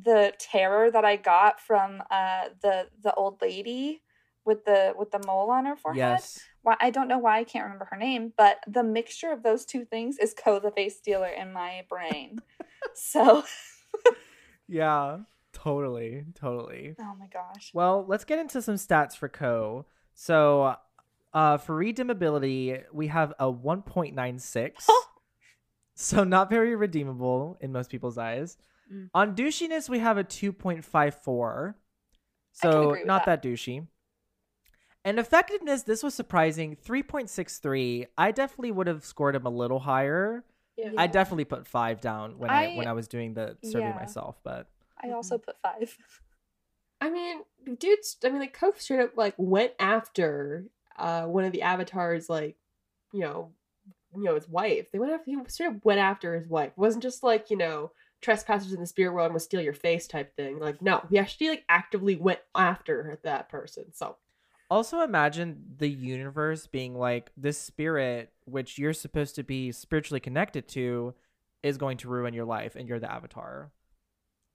the 0.00 0.32
terror 0.38 0.90
that 0.90 1.04
I 1.04 1.16
got 1.16 1.60
from 1.60 2.02
uh 2.10 2.50
the 2.62 2.88
the 3.02 3.14
old 3.14 3.40
lady 3.42 4.02
with 4.44 4.64
the 4.64 4.94
with 4.96 5.10
the 5.10 5.18
mole 5.26 5.50
on 5.50 5.66
her 5.66 5.76
forehead. 5.76 5.98
Yes. 5.98 6.38
Why 6.62 6.76
I 6.80 6.90
don't 6.90 7.08
know 7.08 7.18
why 7.18 7.38
I 7.38 7.44
can't 7.44 7.64
remember 7.64 7.88
her 7.90 7.96
name, 7.98 8.32
but 8.36 8.58
the 8.66 8.82
mixture 8.84 9.32
of 9.32 9.42
those 9.42 9.64
two 9.64 9.84
things 9.84 10.18
is 10.18 10.34
Koh 10.34 10.60
the 10.60 10.70
face 10.70 10.96
stealer 10.98 11.28
in 11.28 11.52
my 11.52 11.84
brain. 11.88 12.40
so 12.94 13.44
Yeah. 14.68 15.18
Totally. 15.52 16.24
Totally. 16.34 16.94
oh 17.00 17.14
my 17.18 17.26
gosh. 17.26 17.70
Well, 17.72 18.04
let's 18.06 18.24
get 18.24 18.38
into 18.38 18.62
some 18.62 18.76
stats 18.76 19.16
for 19.16 19.28
Koh. 19.28 19.86
So, 20.14 20.76
uh, 21.32 21.56
for 21.58 21.78
redeemability, 21.78 22.82
we 22.92 23.08
have 23.08 23.34
a 23.38 23.52
1.96. 23.52 24.72
so, 25.94 26.24
not 26.24 26.50
very 26.50 26.76
redeemable 26.76 27.56
in 27.60 27.72
most 27.72 27.90
people's 27.90 28.18
eyes. 28.18 28.56
Mm. 28.92 29.10
On 29.14 29.34
douchiness, 29.34 29.88
we 29.88 29.98
have 29.98 30.18
a 30.18 30.24
2.54. 30.24 31.74
So, 32.52 32.96
not 33.04 33.24
that. 33.26 33.42
that 33.42 33.48
douchey. 33.48 33.86
And 35.04 35.18
effectiveness, 35.18 35.84
this 35.84 36.02
was 36.02 36.14
surprising 36.14 36.76
3.63. 36.84 38.08
I 38.16 38.30
definitely 38.30 38.72
would 38.72 38.86
have 38.86 39.04
scored 39.04 39.36
him 39.36 39.46
a 39.46 39.50
little 39.50 39.80
higher. 39.80 40.44
Yeah. 40.78 40.92
I 40.96 41.08
definitely 41.08 41.44
put 41.44 41.66
five 41.66 42.00
down 42.00 42.38
when 42.38 42.50
I, 42.50 42.72
I- 42.72 42.76
when 42.76 42.86
I 42.86 42.92
was 42.92 43.08
doing 43.08 43.34
the 43.34 43.56
survey 43.64 43.88
yeah. 43.88 43.94
myself, 43.94 44.38
but 44.44 44.68
I 45.02 45.10
also 45.10 45.38
put 45.38 45.56
five. 45.60 45.96
I 47.00 47.10
mean, 47.10 47.40
dudes. 47.78 48.16
I 48.24 48.28
mean, 48.30 48.40
like 48.40 48.58
Koh 48.58 48.72
straight 48.76 49.00
up 49.00 49.16
like 49.16 49.34
went 49.36 49.72
after 49.78 50.64
uh 50.96 51.24
one 51.24 51.44
of 51.44 51.52
the 51.52 51.62
avatars, 51.62 52.28
like 52.28 52.56
you 53.12 53.20
know, 53.20 53.52
you 54.14 54.22
know, 54.22 54.34
his 54.34 54.48
wife. 54.48 54.90
They 54.92 54.98
went 54.98 55.12
after. 55.12 55.30
He 55.30 55.36
straight 55.48 55.68
up 55.68 55.84
went 55.84 56.00
after 56.00 56.38
his 56.38 56.48
wife. 56.48 56.72
It 56.76 56.78
wasn't 56.78 57.02
just 57.02 57.22
like 57.22 57.50
you 57.50 57.56
know, 57.56 57.90
trespassers 58.20 58.72
in 58.72 58.80
the 58.80 58.86
spirit 58.86 59.14
world 59.14 59.32
will 59.32 59.40
steal 59.40 59.60
your 59.60 59.74
face 59.74 60.06
type 60.06 60.34
thing. 60.36 60.58
Like, 60.58 60.80
no, 60.80 61.04
he 61.10 61.18
actually 61.18 61.48
like 61.48 61.64
actively 61.68 62.16
went 62.16 62.40
after 62.54 63.18
that 63.22 63.48
person. 63.48 63.92
So 63.92 64.16
Also, 64.70 65.00
imagine 65.00 65.64
the 65.78 65.88
universe 65.88 66.66
being 66.66 66.94
like 66.94 67.30
this 67.36 67.58
spirit, 67.58 68.30
which 68.44 68.78
you're 68.78 68.92
supposed 68.92 69.34
to 69.36 69.42
be 69.42 69.72
spiritually 69.72 70.20
connected 70.20 70.68
to, 70.68 71.14
is 71.62 71.78
going 71.78 71.96
to 71.98 72.08
ruin 72.08 72.34
your 72.34 72.44
life, 72.44 72.76
and 72.76 72.86
you're 72.88 73.00
the 73.00 73.10
avatar. 73.10 73.70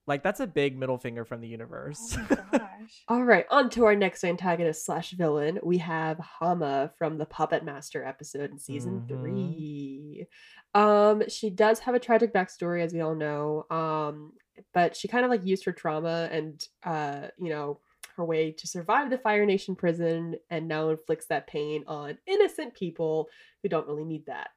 Like 0.05 0.21
that's 0.21 0.41
a 0.41 0.47
big 0.47 0.77
middle 0.77 0.97
finger 0.97 1.23
from 1.25 1.39
the 1.41 1.47
universe. 1.47 2.15
Oh 2.17 2.27
my 2.29 2.35
gosh. 2.59 3.03
All 3.07 3.23
right, 3.23 3.45
on 3.49 3.69
to 3.71 3.85
our 3.85 3.95
next 3.95 4.23
antagonist 4.25 4.85
slash 4.85 5.11
villain. 5.11 5.59
We 5.63 5.77
have 5.79 6.19
Hama 6.19 6.91
from 6.97 7.17
the 7.17 7.25
Puppet 7.25 7.63
Master 7.63 8.03
episode 8.05 8.51
in 8.51 8.59
season 8.59 9.01
Mhm. 9.01 9.07
three. 9.07 10.27
Um, 10.75 11.23
she 11.29 11.49
does 11.49 11.79
have 11.79 11.95
a 11.95 11.99
tragic 11.99 12.33
backstory, 12.33 12.81
as 12.83 12.93
we 12.93 12.99
all 13.01 13.15
know. 13.15 13.65
Um, 13.71 14.33
but 14.73 14.95
she 14.95 15.07
kind 15.07 15.23
of 15.25 15.31
like 15.31 15.45
used 15.45 15.63
her 15.65 15.71
trauma 15.71 16.27
and 16.31 16.61
uh, 16.83 17.27
you 17.39 17.49
know, 17.49 17.79
her 18.15 18.25
way 18.25 18.51
to 18.51 18.67
survive 18.67 19.09
the 19.09 19.17
Fire 19.17 19.45
Nation 19.45 19.75
prison 19.75 20.35
and 20.49 20.67
now 20.67 20.89
inflicts 20.89 21.27
that 21.27 21.47
pain 21.47 21.83
on 21.87 22.17
innocent 22.27 22.73
people 22.73 23.29
who 23.61 23.69
don't 23.69 23.87
really 23.87 24.05
need 24.05 24.25
that. 24.27 24.49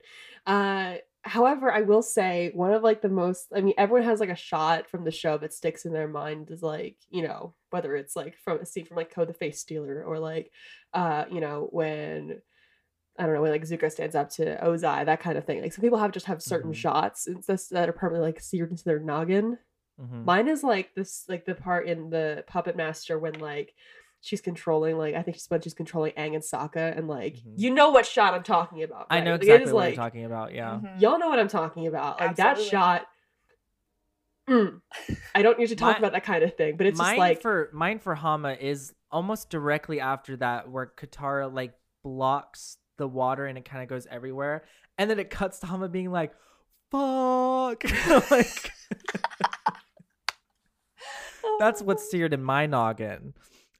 Uh, 0.46 0.96
however, 1.22 1.72
I 1.72 1.80
will 1.82 2.02
say 2.02 2.50
one 2.54 2.72
of 2.72 2.82
like 2.82 3.02
the 3.02 3.08
most 3.08 3.46
I 3.54 3.60
mean, 3.60 3.74
everyone 3.78 4.04
has 4.04 4.20
like 4.20 4.28
a 4.28 4.36
shot 4.36 4.88
from 4.88 5.04
the 5.04 5.10
show 5.10 5.38
that 5.38 5.52
sticks 5.54 5.84
in 5.84 5.92
their 5.92 6.08
mind 6.08 6.50
is 6.50 6.62
like, 6.62 6.96
you 7.10 7.22
know, 7.26 7.54
whether 7.70 7.96
it's 7.96 8.14
like 8.16 8.36
from 8.38 8.58
a 8.60 8.66
scene 8.66 8.84
from 8.84 8.96
like 8.96 9.12
Koh 9.12 9.24
the 9.24 9.32
Face 9.34 9.58
Stealer 9.60 10.04
or 10.04 10.18
like 10.18 10.52
uh, 10.94 11.24
you 11.30 11.40
know, 11.40 11.68
when 11.72 12.40
I 13.18 13.24
don't 13.24 13.34
know, 13.34 13.40
when 13.42 13.50
like 13.50 13.62
Zuko 13.64 13.90
stands 13.90 14.14
up 14.14 14.28
to 14.32 14.56
Ozai, 14.62 15.06
that 15.06 15.20
kind 15.20 15.38
of 15.38 15.44
thing. 15.46 15.62
Like 15.62 15.72
some 15.72 15.80
people 15.82 15.98
have 15.98 16.12
just 16.12 16.26
have 16.26 16.42
certain 16.42 16.72
Mhm. 16.72 16.76
shots 16.76 17.26
that 17.70 17.88
are 17.88 17.92
permanently 17.92 18.28
like 18.32 18.40
seared 18.40 18.70
into 18.70 18.84
their 18.84 18.98
noggin. 19.00 19.58
Mhm. 20.00 20.24
Mine 20.24 20.48
is 20.48 20.62
like 20.62 20.94
this, 20.94 21.24
like 21.28 21.44
the 21.46 21.54
part 21.54 21.86
in 21.86 22.10
the 22.10 22.44
Puppet 22.46 22.76
Master 22.76 23.18
when 23.18 23.34
like 23.40 23.74
she's 24.20 24.40
controlling, 24.40 24.98
like 24.98 25.14
I 25.14 25.22
think 25.22 25.36
she's 25.36 25.46
when 25.48 25.60
she's 25.62 25.72
controlling 25.74 26.12
Aang 26.12 26.34
and 26.34 26.42
Sokka, 26.42 26.96
and 26.96 27.08
like 27.08 27.34
Mhm. 27.36 27.54
you 27.56 27.70
know 27.72 27.90
what 27.90 28.04
shot 28.06 28.34
I'm 28.34 28.42
talking 28.42 28.82
about. 28.82 29.06
I 29.10 29.16
right? 29.16 29.24
know 29.24 29.32
Like, 29.32 29.42
exactly 29.42 29.62
it 29.62 29.66
is 29.68 29.72
what 29.72 29.80
like 29.84 29.94
you're 29.96 30.04
talking 30.04 30.24
about. 30.24 30.52
Yeah. 30.54 30.80
Mhm. 30.82 31.00
y'all 31.00 31.18
know 31.18 31.28
what 31.28 31.38
I'm 31.38 31.48
talking 31.48 31.86
about. 31.86 32.20
Like 32.20 32.36
that 32.36 32.60
shot. 32.60 33.06
mm, 34.48 34.80
I 35.34 35.42
don't 35.42 35.58
need 35.58 35.68
to 35.68 35.76
talk 35.76 35.94
My- 35.94 35.98
about 35.98 36.12
that 36.12 36.24
kind 36.24 36.44
of 36.44 36.54
thing, 36.56 36.76
but 36.76 36.86
it's 36.86 36.98
mine 36.98 37.12
just 37.14 37.18
like 37.18 37.42
for 37.42 37.68
mine 37.72 37.98
for 37.98 38.14
Hama 38.14 38.52
is 38.52 38.94
almost 39.10 39.50
directly 39.50 39.98
after 40.00 40.36
that, 40.36 40.70
where 40.70 40.86
Katara 40.86 41.52
like 41.52 41.72
blocks 42.04 42.78
the 42.96 43.08
water 43.08 43.46
and 43.46 43.58
it 43.58 43.64
kind 43.64 43.82
of 43.82 43.88
goes 43.88 44.06
everywhere, 44.08 44.64
and 44.98 45.10
then 45.10 45.18
it 45.18 45.30
cuts 45.30 45.58
to 45.60 45.66
Hama 45.66 45.88
being 45.88 46.10
like, 46.12 46.32
"Fuck!" 46.90 47.82
like 48.30 48.70
that's 51.58 51.82
what's 51.82 52.10
seared 52.10 52.34
in 52.34 52.42
my 52.42 52.66
noggin. 52.66 53.34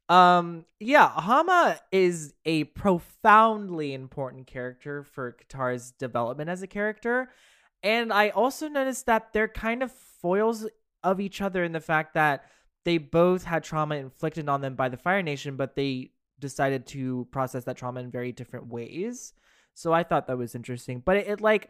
Um, 0.09 0.65
yeah, 0.79 1.09
Hama 1.09 1.79
is 1.91 2.33
a 2.45 2.65
profoundly 2.65 3.93
important 3.93 4.47
character 4.47 5.03
for 5.03 5.33
Katara's 5.33 5.91
development 5.91 6.49
as 6.49 6.61
a 6.61 6.67
character. 6.67 7.29
And 7.83 8.13
I 8.13 8.29
also 8.29 8.67
noticed 8.67 9.05
that 9.07 9.33
they're 9.33 9.47
kind 9.47 9.83
of 9.83 9.91
foils 9.91 10.67
of 11.03 11.19
each 11.19 11.41
other 11.41 11.63
in 11.63 11.73
the 11.73 11.79
fact 11.79 12.13
that 12.13 12.45
they 12.85 12.97
both 12.97 13.43
had 13.43 13.63
trauma 13.63 13.95
inflicted 13.95 14.47
on 14.47 14.61
them 14.61 14.75
by 14.75 14.89
the 14.89 14.97
Fire 14.97 15.21
Nation, 15.21 15.57
but 15.57 15.75
they 15.75 16.11
decided 16.39 16.85
to 16.87 17.27
process 17.31 17.65
that 17.65 17.77
trauma 17.77 17.99
in 17.99 18.09
very 18.09 18.31
different 18.31 18.67
ways. 18.67 19.33
So 19.73 19.91
I 19.91 20.03
thought 20.03 20.27
that 20.27 20.37
was 20.37 20.55
interesting. 20.55 21.01
But 21.05 21.17
it, 21.17 21.27
it 21.27 21.41
like, 21.41 21.69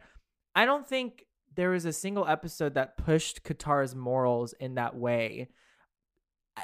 I 0.56 0.66
don't 0.66 0.88
think 0.88 1.26
there 1.56 1.72
was 1.72 1.86
a 1.86 1.94
single 1.94 2.28
episode 2.28 2.76
that 2.76 2.98
pushed 2.98 3.44
Katara's 3.44 3.96
morals 3.96 4.54
in 4.60 4.76
that 4.76 4.96
way 4.96 5.50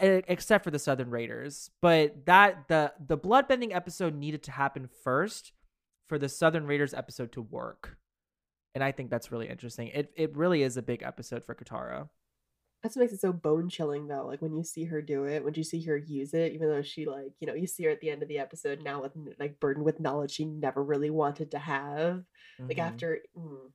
except 0.01 0.63
for 0.63 0.71
the 0.71 0.79
Southern 0.79 1.09
Raiders. 1.09 1.69
But 1.81 2.25
that 2.25 2.67
the 2.67 2.93
the 3.05 3.17
bloodbending 3.17 3.73
episode 3.75 4.15
needed 4.15 4.43
to 4.43 4.51
happen 4.51 4.89
first 5.03 5.51
for 6.09 6.17
the 6.17 6.29
Southern 6.29 6.65
Raiders 6.67 6.93
episode 6.93 7.31
to 7.33 7.41
work. 7.41 7.97
And 8.75 8.83
I 8.83 8.91
think 8.91 9.09
that's 9.09 9.31
really 9.31 9.49
interesting. 9.49 9.87
It 9.89 10.11
it 10.15 10.35
really 10.35 10.63
is 10.63 10.77
a 10.77 10.81
big 10.81 11.03
episode 11.03 11.43
for 11.45 11.53
Katara. 11.55 12.09
That's 12.81 12.97
what 12.97 13.03
makes 13.03 13.13
it 13.13 13.21
so 13.21 13.31
bone 13.31 13.69
chilling 13.69 14.07
though. 14.07 14.25
Like 14.25 14.41
when 14.41 14.53
you 14.53 14.63
see 14.63 14.83
her 14.85 15.01
do 15.01 15.23
it, 15.23 15.43
when 15.45 15.53
you 15.53 15.63
see 15.63 15.81
her 15.83 15.95
use 15.95 16.33
it, 16.33 16.51
even 16.51 16.67
though 16.67 16.81
she 16.81 17.05
like, 17.05 17.31
you 17.39 17.47
know, 17.47 17.53
you 17.53 17.65
see 17.67 17.83
her 17.85 17.89
at 17.91 18.01
the 18.01 18.09
end 18.09 18.21
of 18.23 18.27
the 18.27 18.39
episode 18.39 18.81
now 18.83 19.01
with 19.01 19.13
like 19.39 19.59
burdened 19.61 19.85
with 19.85 20.01
knowledge 20.01 20.31
she 20.31 20.43
never 20.43 20.83
really 20.83 21.09
wanted 21.09 21.51
to 21.51 21.59
have. 21.59 22.23
Like 22.59 22.77
Mhm. 22.77 22.81
after 22.81 23.19
mm, 23.37 23.71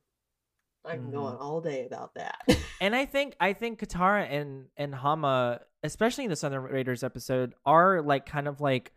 I 0.85 0.95
can 0.97 1.09
go 1.11 1.19
Mhm. 1.21 1.25
on 1.25 1.35
all 1.37 1.59
day 1.61 1.85
about 1.87 2.13
that. 2.15 2.39
And 2.79 2.95
I 2.95 3.05
think 3.05 3.35
I 3.39 3.53
think 3.53 3.79
Katara 3.79 4.29
and 4.29 4.67
and 4.77 4.95
Hama, 4.95 5.61
especially 5.83 6.23
in 6.23 6.29
the 6.29 6.35
Southern 6.35 6.63
Raiders 6.63 7.03
episode, 7.03 7.53
are 7.65 8.01
like 8.01 8.25
kind 8.25 8.47
of 8.47 8.61
like 8.61 8.93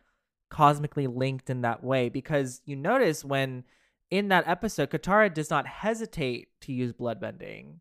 cosmically 0.50 1.06
linked 1.06 1.48
in 1.50 1.62
that 1.62 1.82
way 1.82 2.08
because 2.08 2.60
you 2.64 2.76
notice 2.76 3.24
when 3.24 3.64
in 4.10 4.28
that 4.28 4.46
episode 4.46 4.90
Katara 4.90 5.32
does 5.32 5.48
not 5.48 5.66
hesitate 5.66 6.48
to 6.60 6.72
use 6.72 6.92
bloodbending. 6.92 7.76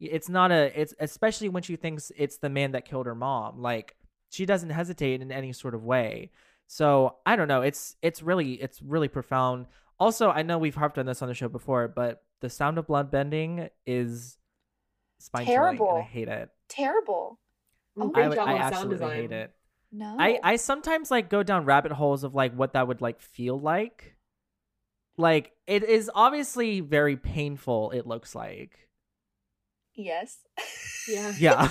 It's 0.00 0.28
not 0.28 0.50
a 0.50 0.78
it's 0.78 0.94
especially 0.98 1.48
when 1.48 1.62
she 1.62 1.76
thinks 1.76 2.10
it's 2.16 2.38
the 2.38 2.50
man 2.50 2.72
that 2.72 2.84
killed 2.84 3.06
her 3.06 3.14
mom. 3.14 3.60
Like 3.60 3.94
she 4.30 4.46
doesn't 4.46 4.70
hesitate 4.70 5.22
in 5.22 5.30
any 5.30 5.52
sort 5.52 5.74
of 5.74 5.84
way. 5.84 6.30
So 6.66 7.16
I 7.24 7.36
don't 7.36 7.48
know. 7.48 7.62
It's 7.62 7.96
it's 8.02 8.22
really 8.22 8.54
it's 8.54 8.82
really 8.82 9.08
profound. 9.08 9.66
Also, 9.98 10.30
I 10.30 10.42
know 10.42 10.58
we've 10.58 10.74
harped 10.74 10.98
on 10.98 11.06
this 11.06 11.22
on 11.22 11.28
the 11.28 11.34
show 11.34 11.48
before, 11.48 11.88
but 11.88 12.24
the 12.40 12.50
sound 12.50 12.78
of 12.78 12.86
bloodbending 12.86 13.70
is 13.86 14.38
spine 15.18 15.46
chilling, 15.46 15.78
and 15.78 15.98
I 15.98 16.02
hate 16.02 16.28
it. 16.28 16.50
Terrible. 16.68 17.38
Oh 17.98 18.12
I, 18.14 18.28
I 18.28 18.58
absolutely 18.58 18.96
design. 18.96 19.20
hate 19.20 19.32
it. 19.32 19.52
No. 19.92 20.16
I 20.18 20.38
I 20.42 20.56
sometimes 20.56 21.10
like 21.10 21.30
go 21.30 21.42
down 21.42 21.64
rabbit 21.64 21.92
holes 21.92 22.24
of 22.24 22.34
like 22.34 22.52
what 22.54 22.74
that 22.74 22.86
would 22.88 23.00
like 23.00 23.20
feel 23.20 23.58
like. 23.58 24.16
Like 25.16 25.52
it 25.66 25.82
is 25.84 26.10
obviously 26.14 26.80
very 26.80 27.16
painful. 27.16 27.90
It 27.92 28.06
looks 28.06 28.34
like. 28.34 28.88
yes. 29.94 30.38
Yeah. 31.08 31.32
Yeah. 31.38 31.70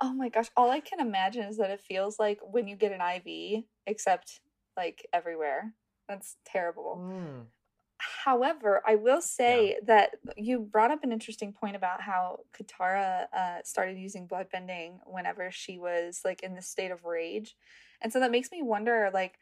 oh 0.00 0.12
my 0.14 0.28
gosh. 0.28 0.48
All 0.56 0.70
I 0.70 0.80
can 0.80 0.98
imagine 1.00 1.44
is 1.44 1.58
that 1.58 1.70
it 1.70 1.80
feels 1.80 2.18
like 2.18 2.38
when 2.42 2.66
you 2.66 2.74
get 2.76 2.92
an 2.92 3.00
IV, 3.00 3.64
except 3.86 4.40
like 4.76 5.06
everywhere. 5.12 5.74
That's 6.08 6.36
terrible. 6.44 6.98
Mm. 7.00 7.46
However, 7.98 8.82
I 8.86 8.96
will 8.96 9.22
say 9.22 9.78
that 9.84 10.16
you 10.36 10.60
brought 10.60 10.90
up 10.90 11.02
an 11.02 11.12
interesting 11.12 11.52
point 11.52 11.76
about 11.76 12.02
how 12.02 12.40
Katara 12.52 13.26
uh, 13.32 13.62
started 13.64 13.96
using 13.98 14.28
bloodbending 14.28 15.00
whenever 15.06 15.50
she 15.50 15.78
was 15.78 16.20
like 16.24 16.42
in 16.42 16.54
the 16.54 16.62
state 16.62 16.90
of 16.90 17.04
rage, 17.04 17.56
and 18.02 18.12
so 18.12 18.20
that 18.20 18.30
makes 18.30 18.50
me 18.52 18.62
wonder, 18.62 19.10
like, 19.14 19.38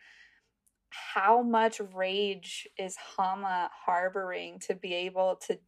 how 0.91 1.43
much 1.43 1.81
rage 1.81 2.69
is 2.79 2.97
Hama 2.97 3.71
harboring 3.87 4.61
to 4.61 4.75
be 4.75 4.95
able 4.95 5.37
to, 5.49 5.59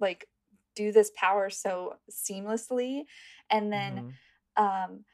like, 0.00 0.28
do 0.74 0.92
this 0.92 1.10
power 1.16 1.50
so 1.50 1.96
seamlessly, 2.10 3.04
and 3.50 3.72
then 3.72 4.04
Mhm. 4.04 4.18
um 4.56 5.04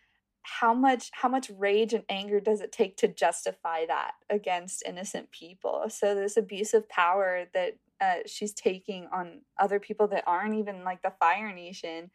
how 0.45 0.73
much 0.73 1.11
how 1.13 1.29
much 1.29 1.51
rage 1.59 1.93
and 1.93 2.05
anger 2.09 2.39
does 2.39 2.61
it 2.61 2.71
take 2.71 2.97
to 2.99 3.09
justify 3.09 3.87
that 3.87 4.13
against 4.31 4.83
innocent 4.87 5.31
people? 5.31 5.87
So 5.89 6.15
this 6.15 6.37
abuse 6.37 6.75
of 6.75 6.89
power 6.89 7.47
that 7.55 7.77
uh, 8.01 8.19
she's 8.27 8.53
taking 8.53 9.09
on 9.13 9.41
other 9.59 9.81
people 9.81 10.09
that 10.09 10.25
aren't 10.27 10.55
even 10.57 10.85
like 10.85 11.03
the 11.03 11.13
fire 11.19 11.53
nation 11.55 12.11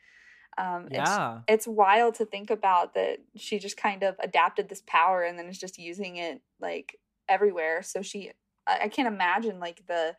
um 0.57 0.87
it's, 0.87 0.95
Yeah. 0.95 1.39
it's 1.47 1.67
wild 1.67 2.15
to 2.15 2.25
think 2.25 2.49
about 2.49 2.93
that 2.95 3.19
she 3.35 3.59
just 3.59 3.77
kind 3.77 4.03
of 4.03 4.15
adapted 4.19 4.67
this 4.67 4.83
power 4.85 5.23
and 5.23 5.37
then 5.37 5.45
is 5.47 5.57
just 5.57 5.77
using 5.77 6.17
it 6.17 6.41
like 6.59 6.97
everywhere. 7.27 7.81
So 7.83 8.01
she 8.01 8.31
I, 8.67 8.79
I 8.83 8.87
can't 8.89 9.07
imagine 9.07 9.59
like 9.59 9.85
the 9.87 10.15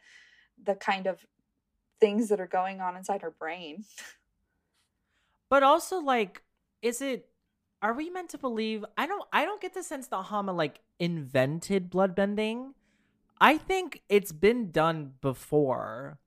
the 0.62 0.75
kind 0.75 1.07
of 1.07 1.26
things 2.00 2.29
that 2.29 2.40
are 2.40 2.47
going 2.47 2.81
on 2.81 2.97
inside 2.97 3.23
her 3.23 3.31
brain. 3.31 3.85
But 5.50 5.62
also 5.62 5.99
like 5.99 6.43
is 6.81 7.02
it 7.02 7.29
are 7.82 7.94
we 7.94 8.10
meant 8.10 8.30
to 8.30 8.38
believe 8.38 8.84
I 8.96 9.06
don't 9.06 9.25
I 9.32 9.44
don't 9.44 9.60
get 9.60 9.75
the 9.75 9.82
sense 9.82 10.08
that 10.08 10.22
Hama 10.25 10.52
like 10.52 10.80
invented 10.99 11.90
bloodbending. 11.90 12.75
I 13.40 13.56
think 13.56 14.02
it's 14.08 14.32
been 14.32 14.70
done 14.70 15.14
before. 15.20 16.18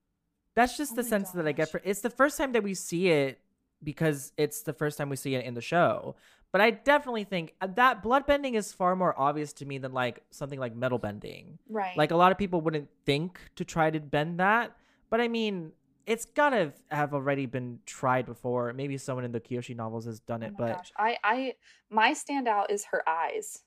That's 0.55 0.77
just 0.77 0.93
Oh 0.93 0.95
the 0.95 1.03
sense 1.03 1.31
that 1.31 1.47
I 1.47 1.51
get 1.51 1.69
for 1.69 1.81
it's 1.83 2.01
the 2.01 2.09
first 2.09 2.37
time 2.37 2.53
that 2.53 2.63
we 2.63 2.73
see 2.73 3.09
it 3.09 3.39
because 3.83 4.31
it's 4.37 4.61
the 4.61 4.73
first 4.73 4.97
time 4.97 5.09
we 5.09 5.15
see 5.15 5.35
it 5.35 5.45
in 5.45 5.53
the 5.53 5.61
show. 5.61 6.15
But 6.51 6.61
I 6.61 6.69
definitely 6.69 7.23
think 7.23 7.55
uh, 7.61 7.67
that 7.75 8.03
bloodbending 8.03 8.53
is 8.53 8.71
far 8.71 8.95
more 8.95 9.19
obvious 9.19 9.53
to 9.53 9.65
me 9.65 9.79
than 9.79 9.91
like 9.91 10.23
something 10.29 10.59
like 10.59 10.75
metal 10.75 10.99
bending. 10.99 11.57
right 11.67 11.97
Like 11.97 12.11
a 12.11 12.15
lot 12.15 12.31
of 12.31 12.37
people 12.37 12.61
wouldn't 12.61 12.89
think 13.05 13.39
to 13.55 13.65
try 13.65 13.89
to 13.89 13.99
bend 13.99 14.39
that, 14.39 14.75
but 15.09 15.19
I 15.19 15.27
mean, 15.27 15.71
it's 16.05 16.25
gotta 16.25 16.73
have 16.89 17.13
already 17.13 17.45
been 17.45 17.79
tried 17.85 18.25
before. 18.25 18.73
Maybe 18.73 18.97
someone 18.97 19.25
in 19.25 19.31
the 19.31 19.39
Kyoshi 19.39 19.75
novels 19.75 20.05
has 20.05 20.19
done 20.19 20.43
Oh 20.43 20.47
it, 20.47 20.51
my 20.53 20.57
but 20.67 20.77
gosh. 20.77 20.91
I 20.97 21.17
I 21.23 21.53
my 21.89 22.13
standout 22.13 22.71
is 22.71 22.85
her 22.91 23.07
eyes 23.07 23.63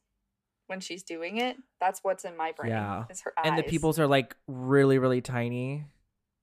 when 0.66 0.80
she's 0.80 1.02
doing 1.02 1.38
it. 1.38 1.56
That's 1.80 2.00
what's 2.02 2.24
in 2.24 2.36
my 2.36 2.52
brain. 2.52 2.70
Yeah. 2.70 3.04
Is 3.10 3.20
her 3.22 3.32
eyes. 3.38 3.44
and 3.46 3.58
the 3.58 3.62
pupils 3.62 3.98
are 3.98 4.06
like 4.06 4.36
really, 4.46 4.98
really 4.98 5.20
tiny. 5.20 5.86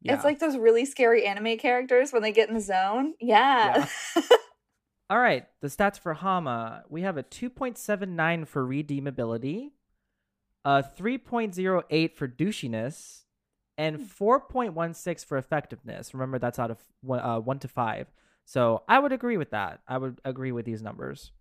Yeah. 0.02 0.16
It's 0.16 0.24
like 0.24 0.40
those 0.40 0.58
really 0.58 0.86
scary 0.86 1.26
anime 1.26 1.58
characters 1.58 2.12
when 2.12 2.22
they 2.22 2.32
get 2.32 2.50
in 2.50 2.56
the 2.56 2.62
zone. 2.62 3.14
Yeah. 3.22 3.88
All 5.10 5.20
right, 5.20 5.46
the 5.62 5.68
stats 5.68 6.00
for 6.00 6.14
Hama. 6.14 6.84
We 6.90 7.02
have 7.04 7.18
a 7.18 7.24
2.79 7.24 8.48
for 8.48 8.66
redeemability, 8.66 9.72
a 10.66 10.82
3.08 10.82 12.16
for 12.16 12.28
douchiness, 12.28 13.23
and 13.78 13.98
Hmm. 13.98 14.04
4.16 14.04 15.26
for 15.26 15.38
effectiveness. 15.38 16.14
Remember, 16.14 16.40
that's 16.40 16.60
out 16.60 16.72
of 16.72 16.80
one, 17.02 17.20
uh, 17.20 17.40
1 17.40 17.60
to 17.60 17.68
5. 17.68 18.08
So 18.46 18.84
I 18.88 19.00
would 19.00 19.12
agree 19.12 19.38
with 19.38 19.52
that. 19.52 19.82
I 19.88 19.98
would 19.98 20.20
agree 20.26 20.52
with 20.52 20.66
these 20.66 20.82
numbers. 20.82 21.32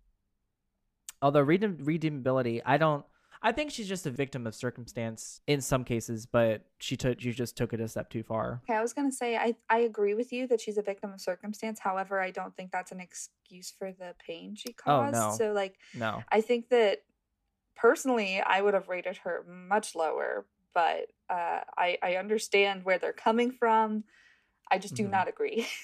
Although 1.21 1.41
redeem- 1.41 1.77
redeemability, 1.77 2.61
I 2.65 2.77
don't. 2.77 3.05
I 3.45 3.51
think 3.51 3.71
she's 3.71 3.89
just 3.89 4.05
a 4.05 4.09
victim 4.09 4.47
of 4.47 4.55
circumstance 4.55 5.41
in 5.47 5.59
some 5.59 5.83
cases, 5.83 6.25
but 6.25 6.61
she 6.79 6.95
took 6.95 7.21
you 7.25 7.33
just 7.33 7.57
took 7.57 7.73
it 7.73 7.81
a 7.81 7.89
step 7.89 8.09
too 8.09 8.23
far. 8.23 8.61
Okay, 8.63 8.73
I 8.77 8.81
was 8.81 8.93
gonna 8.93 9.11
say 9.11 9.35
I 9.35 9.53
I 9.69 9.79
agree 9.79 10.13
with 10.13 10.31
you 10.31 10.47
that 10.47 10.61
she's 10.61 10.77
a 10.77 10.81
victim 10.81 11.11
of 11.11 11.19
circumstance. 11.19 11.79
However, 11.79 12.21
I 12.21 12.31
don't 12.31 12.55
think 12.55 12.71
that's 12.71 12.93
an 12.93 13.01
excuse 13.01 13.69
for 13.69 13.91
the 13.91 14.15
pain 14.17 14.55
she 14.55 14.71
caused. 14.71 15.15
Oh, 15.15 15.29
no. 15.31 15.35
So 15.35 15.51
like 15.51 15.77
No. 15.93 16.23
I 16.29 16.39
think 16.39 16.69
that 16.69 17.03
personally 17.75 18.39
I 18.39 18.61
would 18.61 18.73
have 18.73 18.87
rated 18.87 19.17
her 19.17 19.43
much 19.45 19.93
lower, 19.93 20.45
but 20.73 21.07
uh, 21.29 21.61
I 21.77 21.97
I 22.01 22.15
understand 22.15 22.83
where 22.85 22.97
they're 22.99 23.13
coming 23.13 23.51
from. 23.51 24.03
I 24.71 24.77
just 24.79 24.95
do 24.95 25.07
Mhm. 25.07 25.11
not 25.11 25.27
agree. 25.27 25.67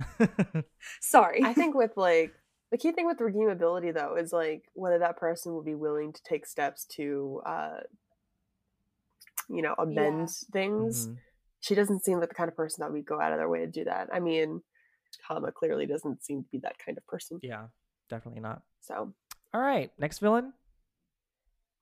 Sorry. 1.00 1.42
I 1.44 1.52
think 1.54 1.74
with 1.74 1.96
like 1.96 2.32
the 2.70 2.78
key 2.78 2.92
thing 2.92 3.06
with 3.06 3.18
redeemability 3.18 3.92
though 3.94 4.16
is 4.16 4.32
like 4.32 4.64
whether 4.74 4.98
that 4.98 5.16
person 5.16 5.52
will 5.52 5.62
be 5.62 5.74
willing 5.74 6.12
to 6.12 6.22
take 6.22 6.46
steps 6.46 6.84
to 6.96 7.42
uh 7.46 7.80
you 9.48 9.62
know 9.62 9.74
amend 9.78 10.30
things. 10.52 11.08
Mhm. 11.08 11.16
She 11.60 11.74
doesn't 11.76 12.04
seem 12.04 12.18
like 12.18 12.28
the 12.28 12.34
kind 12.34 12.48
of 12.48 12.56
person 12.56 12.82
that 12.82 12.90
would 12.90 13.06
go 13.06 13.20
out 13.20 13.32
of 13.32 13.38
their 13.38 13.48
way 13.48 13.60
to 13.60 13.68
do 13.68 13.84
that. 13.84 14.08
I 14.12 14.18
mean, 14.18 14.62
Hama 15.28 15.52
clearly 15.52 15.86
doesn't 15.86 16.24
seem 16.24 16.42
to 16.42 16.48
be 16.50 16.58
that 16.58 16.76
kind 16.84 16.98
of 16.98 17.06
person. 17.06 17.38
Yeah, 17.40 17.66
definitely 18.08 18.40
not. 18.40 18.62
So 18.80 19.14
All 19.54 19.60
right, 19.60 19.92
next 19.98 20.18
villain. 20.18 20.52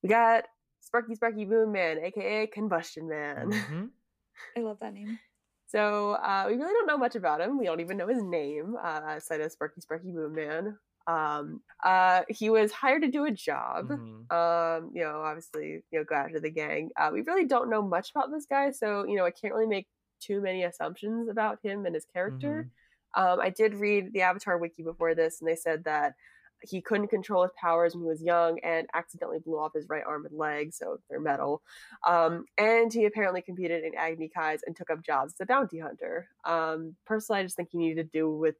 we 0.02 0.09
got 0.11 0.45
Sparky 0.81 1.15
Sparky 1.15 1.45
Boom 1.45 1.73
Man, 1.73 1.99
aka 1.99 2.47
Combustion 2.47 3.09
Man. 3.09 3.51
Mhm. 3.51 3.91
I 4.57 4.61
love 4.61 4.79
that 4.81 4.95
name. 4.95 5.19
So 5.67 6.13
uh, 6.15 6.47
we 6.49 6.57
really 6.57 6.73
don't 6.73 6.87
know 6.87 6.99
much 6.99 7.15
about 7.15 7.41
him. 7.41 7.59
We 7.59 7.65
don't 7.65 7.81
even 7.81 7.97
know 7.97 8.09
his 8.09 8.23
name 8.23 8.77
uh, 8.77 9.01
outside 9.07 9.41
of 9.41 9.53
Sparky 9.53 9.81
Sparky 9.81 10.11
Boom 10.11 10.35
Man. 10.35 10.79
Um, 11.07 11.63
uh, 11.85 12.23
he 12.29 12.51
was 12.51 12.73
hired 12.73 13.03
to 13.03 13.09
do 13.11 13.25
a 13.25 13.31
job. 13.31 13.89
Mhm. 13.89 14.33
Um, 14.33 14.91
you 14.95 15.03
know, 15.03 15.21
obviously, 15.23 15.83
you 15.91 15.99
know, 15.99 16.05
go 16.05 16.15
after 16.17 16.41
the 16.41 16.51
gang. 16.51 16.91
Uh, 16.97 17.11
we 17.13 17.23
really 17.23 17.47
don't 17.47 17.71
know 17.71 17.83
much 17.83 18.11
about 18.11 18.31
this 18.31 18.47
guy, 18.47 18.71
so 18.71 19.05
you 19.05 19.17
know, 19.17 19.25
I 19.25 19.31
can't 19.31 19.55
really 19.55 19.67
make 19.67 19.89
too 20.21 20.41
many 20.41 20.65
assumptions 20.65 21.29
about 21.29 21.59
him 21.63 21.87
and 21.87 21.95
his 21.95 22.05
character. 22.05 22.69
Um, 23.15 23.41
I 23.41 23.51
did 23.51 23.75
read 23.75 24.13
the 24.13 24.23
Avatar 24.23 24.59
wiki 24.59 24.83
before 24.83 25.15
this, 25.15 25.41
and 25.41 25.49
they 25.49 25.57
said 25.57 25.85
that 25.85 26.15
he 26.62 26.81
couldn't 26.81 27.09
control 27.09 27.43
his 27.43 27.52
powers 27.61 27.95
when 27.95 28.05
he 28.05 28.09
was 28.09 28.23
young 28.23 28.59
and 28.61 28.87
accidentally 28.95 29.38
blew 29.38 29.59
off 29.59 29.73
his 29.75 29.88
right 29.88 30.02
arm 30.07 30.26
and 30.26 30.37
leg, 30.37 30.73
so 30.73 30.99
they're 31.09 31.21
metal. 31.21 31.62
Um, 32.07 32.45
and 32.59 32.93
he 32.93 33.05
apparently 33.07 33.43
competed 33.43 33.85
in 33.85 33.93
Agni 33.97 34.29
Kai's 34.29 34.61
and 34.67 34.76
took 34.76 34.90
up 34.90 35.05
jobs 35.05 35.35
as 35.35 35.45
a 35.45 35.47
bounty 35.47 35.79
hunter. 35.79 36.29
Um, 36.45 36.97
personally, 37.07 37.40
I 37.40 37.45
just 37.45 37.57
think 37.57 37.71
he 37.73 37.79
needed 37.79 38.12
to 38.12 38.19
do 38.19 38.31
with 38.31 38.57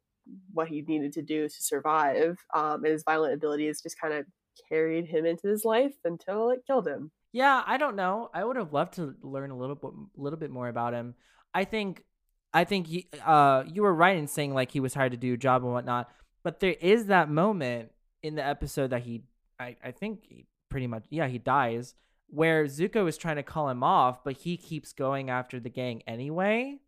what 0.53 0.69
he 0.69 0.83
needed 0.83 1.13
to 1.15 1.23
do 1.23 1.49
to 1.49 1.63
survive. 1.63 2.37
Um, 2.55 2.85
and 2.85 2.93
his 2.93 3.03
violent 3.03 3.35
abilities 3.35 3.81
just 3.83 4.01
kind 4.01 4.15
of 4.15 4.27
carried 4.69 5.07
him 5.07 5.27
into 5.27 5.49
his 5.49 5.65
life 5.65 5.95
until 6.05 6.51
it 6.51 6.65
killed 6.67 6.87
him. 6.87 7.11
Yeah, 7.33 7.63
I 7.67 7.77
don't 7.77 7.97
know. 7.97 8.29
I 8.35 8.45
would 8.45 8.57
have 8.57 8.73
loved 8.73 8.95
to 8.95 9.15
learn 9.23 9.51
a 9.51 9.57
little 9.57 9.77
bit, 9.77 9.91
little 10.17 10.39
bit 10.39 10.51
more 10.51 10.69
about 10.69 10.95
him. 10.95 11.15
I 11.55 11.65
think, 11.65 12.05
I 12.53 12.65
think 12.65 12.89
you, 12.89 13.03
uh, 13.25 13.65
you 13.73 13.83
were 13.83 13.95
right 13.95 14.17
in 14.17 14.27
saying 14.27 14.53
like 14.53 14.73
he 14.73 14.81
was 14.81 14.95
hired 14.95 15.13
to 15.13 15.19
do 15.19 15.35
a 15.35 15.37
job 15.37 15.63
and 15.63 15.73
whatnot. 15.73 16.11
But 16.43 16.61
there 16.61 16.77
is 16.81 17.07
that 17.07 17.29
moment 17.31 17.91
in 18.23 18.35
the 18.35 18.45
episode 18.45 18.91
that 18.91 19.03
he, 19.03 19.23
I, 19.59 19.77
I 19.85 19.91
think, 19.91 20.25
he 20.29 20.47
pretty 20.69 20.87
much, 20.87 21.05
yeah, 21.11 21.27
he 21.29 21.39
dies, 21.39 21.95
where 22.29 22.65
Zuko 22.67 23.09
is 23.09 23.17
trying 23.19 23.37
to 23.37 23.43
call 23.43 23.69
him 23.69 23.83
off, 23.83 24.23
but 24.25 24.37
he 24.39 24.57
keeps 24.57 24.93
going 24.93 25.31
after 25.31 25.59
the 25.61 25.69
gang 25.69 26.03
anyway. 26.07 26.79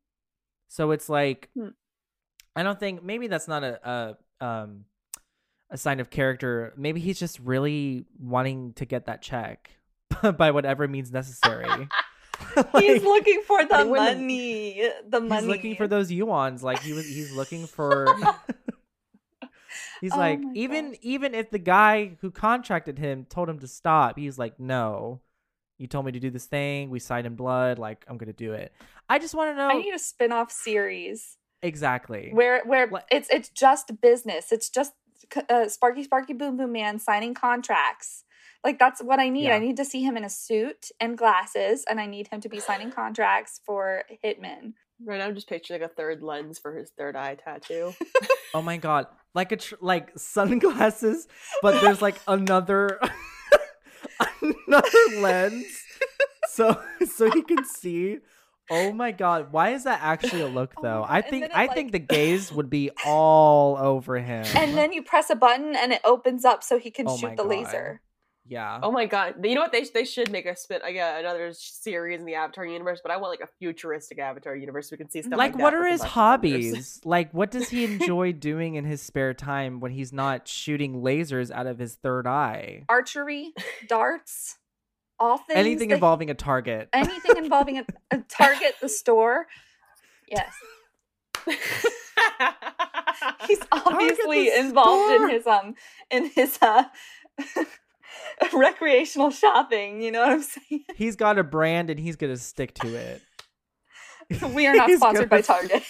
So 0.69 0.91
it's 0.93 1.09
like, 1.09 1.49
Hmm. 1.55 1.69
I 2.55 2.63
don't 2.63 2.79
think 2.79 3.03
maybe 3.03 3.29
that's 3.29 3.49
not 3.49 3.65
a, 3.65 4.17
a 4.41 4.45
um 4.47 4.85
a 5.71 5.79
sign 5.79 6.01
of 6.01 6.11
character. 6.11 6.75
Maybe 6.77 7.01
he's 7.01 7.19
just 7.19 7.39
really 7.41 8.05
wanting 8.21 8.75
to 8.75 8.85
get 8.85 9.07
that 9.07 9.23
check 9.23 9.71
by 10.37 10.51
whatever 10.51 10.87
means 10.87 11.11
necessary. 11.11 11.67
he's 12.79 13.03
looking 13.03 13.43
for 13.47 13.65
the 13.65 13.75
I 13.75 13.83
mean, 13.85 13.91
when 13.91 14.05
the- 14.05 14.15
money. 14.21 14.91
The 15.09 15.21
money. 15.21 15.41
he's 15.41 15.49
looking 15.49 15.77
for 15.77 15.89
those 15.89 16.11
yuans. 16.11 16.63
Like 16.63 16.81
he 16.81 16.93
was 16.93 17.07
he's 17.07 17.33
looking 17.33 17.67
for 17.67 18.07
He's 20.03 20.13
Oh 20.13 20.19
like 20.19 20.41
even 20.55 20.89
gosh. 20.91 20.99
even 21.01 21.35
if 21.35 21.51
the 21.51 21.59
guy 21.59 22.17
who 22.21 22.31
contracted 22.31 22.99
him 22.99 23.25
told 23.25 23.49
him 23.49 23.59
to 23.61 23.67
stop, 23.69 24.19
he's 24.19 24.39
like, 24.39 24.61
"No. 24.61 25.23
You 25.79 25.87
told 25.87 26.05
me 26.05 26.13
to 26.13 26.21
do 26.21 26.29
this 26.29 26.45
thing. 26.47 26.91
We 26.91 26.99
signed 26.99 27.27
in 27.27 27.35
blood. 27.37 27.79
Like 27.79 28.05
I'm 28.09 28.19
going 28.19 28.27
to 28.27 28.33
do 28.47 28.53
it." 28.53 28.73
I 29.09 29.19
just 29.19 29.35
want 29.35 29.51
to 29.53 29.57
know 29.57 29.69
I 29.71 29.79
need 29.81 29.95
a 29.95 29.99
spin-off 29.99 30.51
series 30.53 31.39
exactly. 31.63 32.31
where 32.33 32.63
where 32.65 32.89
What- 32.89 33.07
it's 33.11 33.31
it's 33.31 33.49
just 33.49 34.01
business. 34.01 34.53
It's 34.53 34.69
just 34.69 34.93
uh, 35.49 35.69
Sparky 35.69 36.03
Sparky 36.05 36.33
Boom 36.35 36.57
Boom 36.57 36.73
Man 36.73 36.99
signing 36.99 37.33
contracts. 37.35 38.25
Like 38.65 38.79
that's 38.79 39.01
what 39.03 39.19
I 39.21 39.29
need. 39.29 39.45
Yeah. 39.47 39.57
I 39.57 39.59
need 39.61 39.77
to 39.77 39.85
see 39.85 40.03
him 40.03 40.17
in 40.17 40.25
a 40.25 40.29
suit 40.31 40.89
and 41.01 41.17
glasses, 41.17 41.85
and 41.89 42.01
I 42.01 42.07
need 42.07 42.29
him 42.29 42.41
to 42.41 42.49
be 42.49 42.59
signing 42.61 42.91
contracts 42.91 43.61
for 43.65 44.03
hitmen. 44.25 44.75
Right 45.05 45.19
now, 45.19 45.27
I'm 45.27 45.35
just 45.35 45.49
picturing 45.49 45.83
a 45.83 45.89
third 45.89 46.23
lens 46.23 46.59
for 46.61 46.75
his 46.77 46.91
third 46.99 47.15
eye 47.17 47.37
tattoo. 47.37 47.95
Oh 48.55 48.61
my 48.61 48.77
god, 48.77 49.07
like 49.35 49.53
a 49.53 49.57
tr- 49.57 49.75
like 49.81 50.11
sunglasses, 50.17 51.27
but 51.63 51.81
there's 51.81 52.03
like 52.03 52.17
another 52.29 52.99
another 54.43 54.89
lens, 55.19 55.67
so 56.49 56.81
so 57.07 57.31
he 57.31 57.43
can 57.43 57.65
see. 57.65 58.19
Oh 58.71 58.93
my 58.93 59.11
god, 59.13 59.53
why 59.53 59.71
is 59.71 59.85
that 59.85 60.01
actually 60.03 60.41
a 60.41 60.47
look 60.47 60.73
Oh 60.79 60.83
though? 60.83 61.01
God, 61.01 61.09
I 61.11 61.21
think 61.21 61.51
I 61.53 61.67
like- 61.67 61.75
think 61.75 61.93
the 61.93 61.99
gaze 61.99 62.53
would 62.53 62.71
be 62.71 62.91
all 63.05 63.77
over 63.77 64.19
him. 64.19 64.45
And 64.55 64.77
then 64.77 64.93
you 64.93 65.03
press 65.03 65.31
a 65.31 65.35
button, 65.35 65.75
and 65.77 65.93
it 65.93 66.01
opens 66.05 66.45
up 66.45 66.63
so 66.63 66.79
he 66.79 66.91
can 66.91 67.09
Oh 67.09 67.17
shoot 67.17 67.31
the 67.37 67.43
God. 67.43 67.49
laser. 67.49 68.01
Yeah, 68.45 68.81
Oh 68.83 68.91
my 68.91 69.07
god! 69.07 69.35
You 69.45 69.55
know 69.55 69.61
what? 69.61 69.71
They 69.73 69.85
they 69.85 70.05
should 70.05 70.31
make 70.33 70.47
a 70.47 70.57
spin 70.57 70.81
like 70.83 70.97
uh, 70.97 71.15
another 71.19 71.53
series 71.53 72.19
in 72.21 72.27
the 72.27 72.35
Avatar 72.35 72.67
universe, 72.67 73.01
but 73.03 73.13
I 73.13 73.17
want 73.17 73.31
like 73.31 73.49
a 73.49 73.53
futuristic 73.59 74.19
Avatar 74.19 74.57
universe. 74.57 74.89
So 74.89 74.95
we 74.95 74.99
can 74.99 75.09
see 75.11 75.23
stuff 75.23 75.39
like, 75.39 75.55
like 75.55 75.63
what 75.63 75.73
for 75.73 75.85
are 75.85 75.87
his 75.91 76.03
hobbies? 76.19 77.01
like 77.05 77.33
what 77.33 77.51
does 77.53 77.69
he 77.69 77.85
enjoy 77.85 78.33
doing 78.33 78.75
in 78.75 78.85
his 78.85 79.01
spare 79.01 79.33
time 79.33 79.79
when 79.81 79.93
he's 79.93 80.13
not 80.13 80.49
shooting 80.49 81.03
lasers 81.03 81.51
out 81.53 81.67
of 81.67 81.79
his 81.79 81.95
third 81.95 82.27
eye? 82.27 82.85
Archery, 82.89 83.53
darts, 83.89 84.59
all 85.21 85.39
things. 85.39 85.57
Anything 85.57 85.89
that- 85.91 85.95
involving 85.97 86.29
a 86.31 86.35
target. 86.35 86.89
anything 86.93 87.37
involving 87.37 87.79
a, 87.79 87.85
a 88.11 88.19
Target, 88.29 88.75
the 88.81 88.89
store. 88.89 89.47
Yes, 90.29 90.53
he's 93.47 93.61
obviously 93.71 94.53
involved 94.57 95.15
store. 95.15 95.29
in 95.29 95.31
his 95.35 95.47
um 95.47 95.75
in 96.11 96.31
his 96.31 96.59
uh 96.63 96.85
recreational 98.53 99.31
shopping. 99.31 100.03
You 100.03 100.11
know 100.13 100.21
what 100.21 100.33
I'm 100.33 100.43
saying? 100.43 100.85
He's 100.97 101.17
got 101.17 101.39
a 101.39 101.45
brand 101.45 101.91
and 101.91 101.99
he's 102.01 102.17
gonna 102.17 102.37
stick 102.37 102.75
to 102.75 102.89
it. 102.95 103.23
We 104.55 104.67
are 104.67 104.75
not 104.75 104.89
He's 104.89 104.99
sponsored 104.99 105.29
by 105.29 105.43
gonna- 105.43 105.69
Target. 105.69 105.83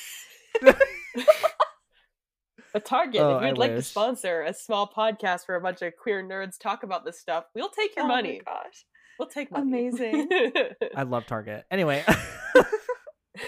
a 2.74 2.80
Target. 2.80 3.20
Oh, 3.20 3.36
if 3.36 3.42
you'd 3.42 3.48
I 3.58 3.60
like 3.60 3.74
to 3.76 3.82
sponsor 3.82 4.42
a 4.42 4.54
small 4.54 4.90
podcast 4.94 5.46
where 5.46 5.56
a 5.56 5.60
bunch 5.60 5.82
of 5.82 5.92
queer 5.96 6.22
nerds 6.26 6.58
talk 6.58 6.82
about 6.82 7.04
this 7.04 7.20
stuff, 7.20 7.44
we'll 7.54 7.68
take 7.68 7.94
your 7.94 8.06
Oh 8.06 8.08
my 8.08 8.16
money. 8.16 8.40
gosh. 8.44 8.84
We'll 9.18 9.28
take 9.28 9.52
money. 9.52 9.88
Amazing. 9.88 10.28
I 10.96 11.02
love 11.02 11.26
Target. 11.26 11.64
Anyway, 11.70 12.02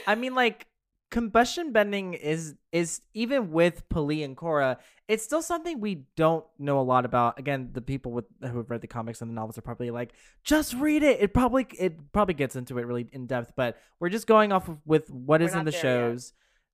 I 0.06 0.14
mean, 0.14 0.34
like 0.34 0.66
combustion 1.14 1.70
bending 1.70 2.14
is 2.14 2.56
is 2.72 3.00
even 3.14 3.52
with 3.52 3.88
P'Li 3.88 4.24
and 4.24 4.36
Korra, 4.36 4.78
it's 5.06 5.22
still 5.22 5.42
something 5.42 5.78
we 5.78 6.06
don't 6.16 6.44
know 6.58 6.80
a 6.80 6.82
lot 6.82 7.04
about. 7.04 7.38
Again, 7.38 7.70
the 7.72 7.80
people 7.80 8.10
with 8.10 8.24
who 8.40 8.56
have 8.56 8.68
read 8.68 8.80
the 8.80 8.88
comics 8.88 9.22
and 9.22 9.30
the 9.30 9.34
novels 9.34 9.56
are 9.56 9.62
probably 9.62 9.92
like, 9.92 10.12
just 10.42 10.74
read 10.74 11.04
it. 11.04 11.20
It 11.20 11.32
probably 11.32 11.68
it 11.78 12.10
probably 12.12 12.34
gets 12.34 12.56
into 12.56 12.78
it 12.78 12.82
really 12.82 13.06
in 13.12 13.26
depth, 13.26 13.52
but 13.54 13.78
we're 14.00 14.08
just 14.08 14.26
going 14.26 14.50
off 14.50 14.68
of 14.68 14.78
with 14.84 15.08
what 15.08 15.40
We're 15.40 15.46
is 15.46 15.54
in 15.54 15.64
the 15.64 15.70
there 15.70 15.78
yet. 15.78 15.82
shows. 15.82 16.32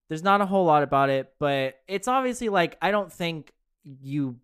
There's 0.08 0.22
not 0.22 0.40
a 0.40 0.46
whole 0.46 0.64
lot 0.64 0.82
about 0.82 1.10
it, 1.10 1.34
but 1.38 1.74
it's 1.86 2.08
obviously 2.08 2.48
like 2.48 2.78
I 2.80 2.92
don't 2.92 3.12
think 3.12 3.52
you 3.84 4.36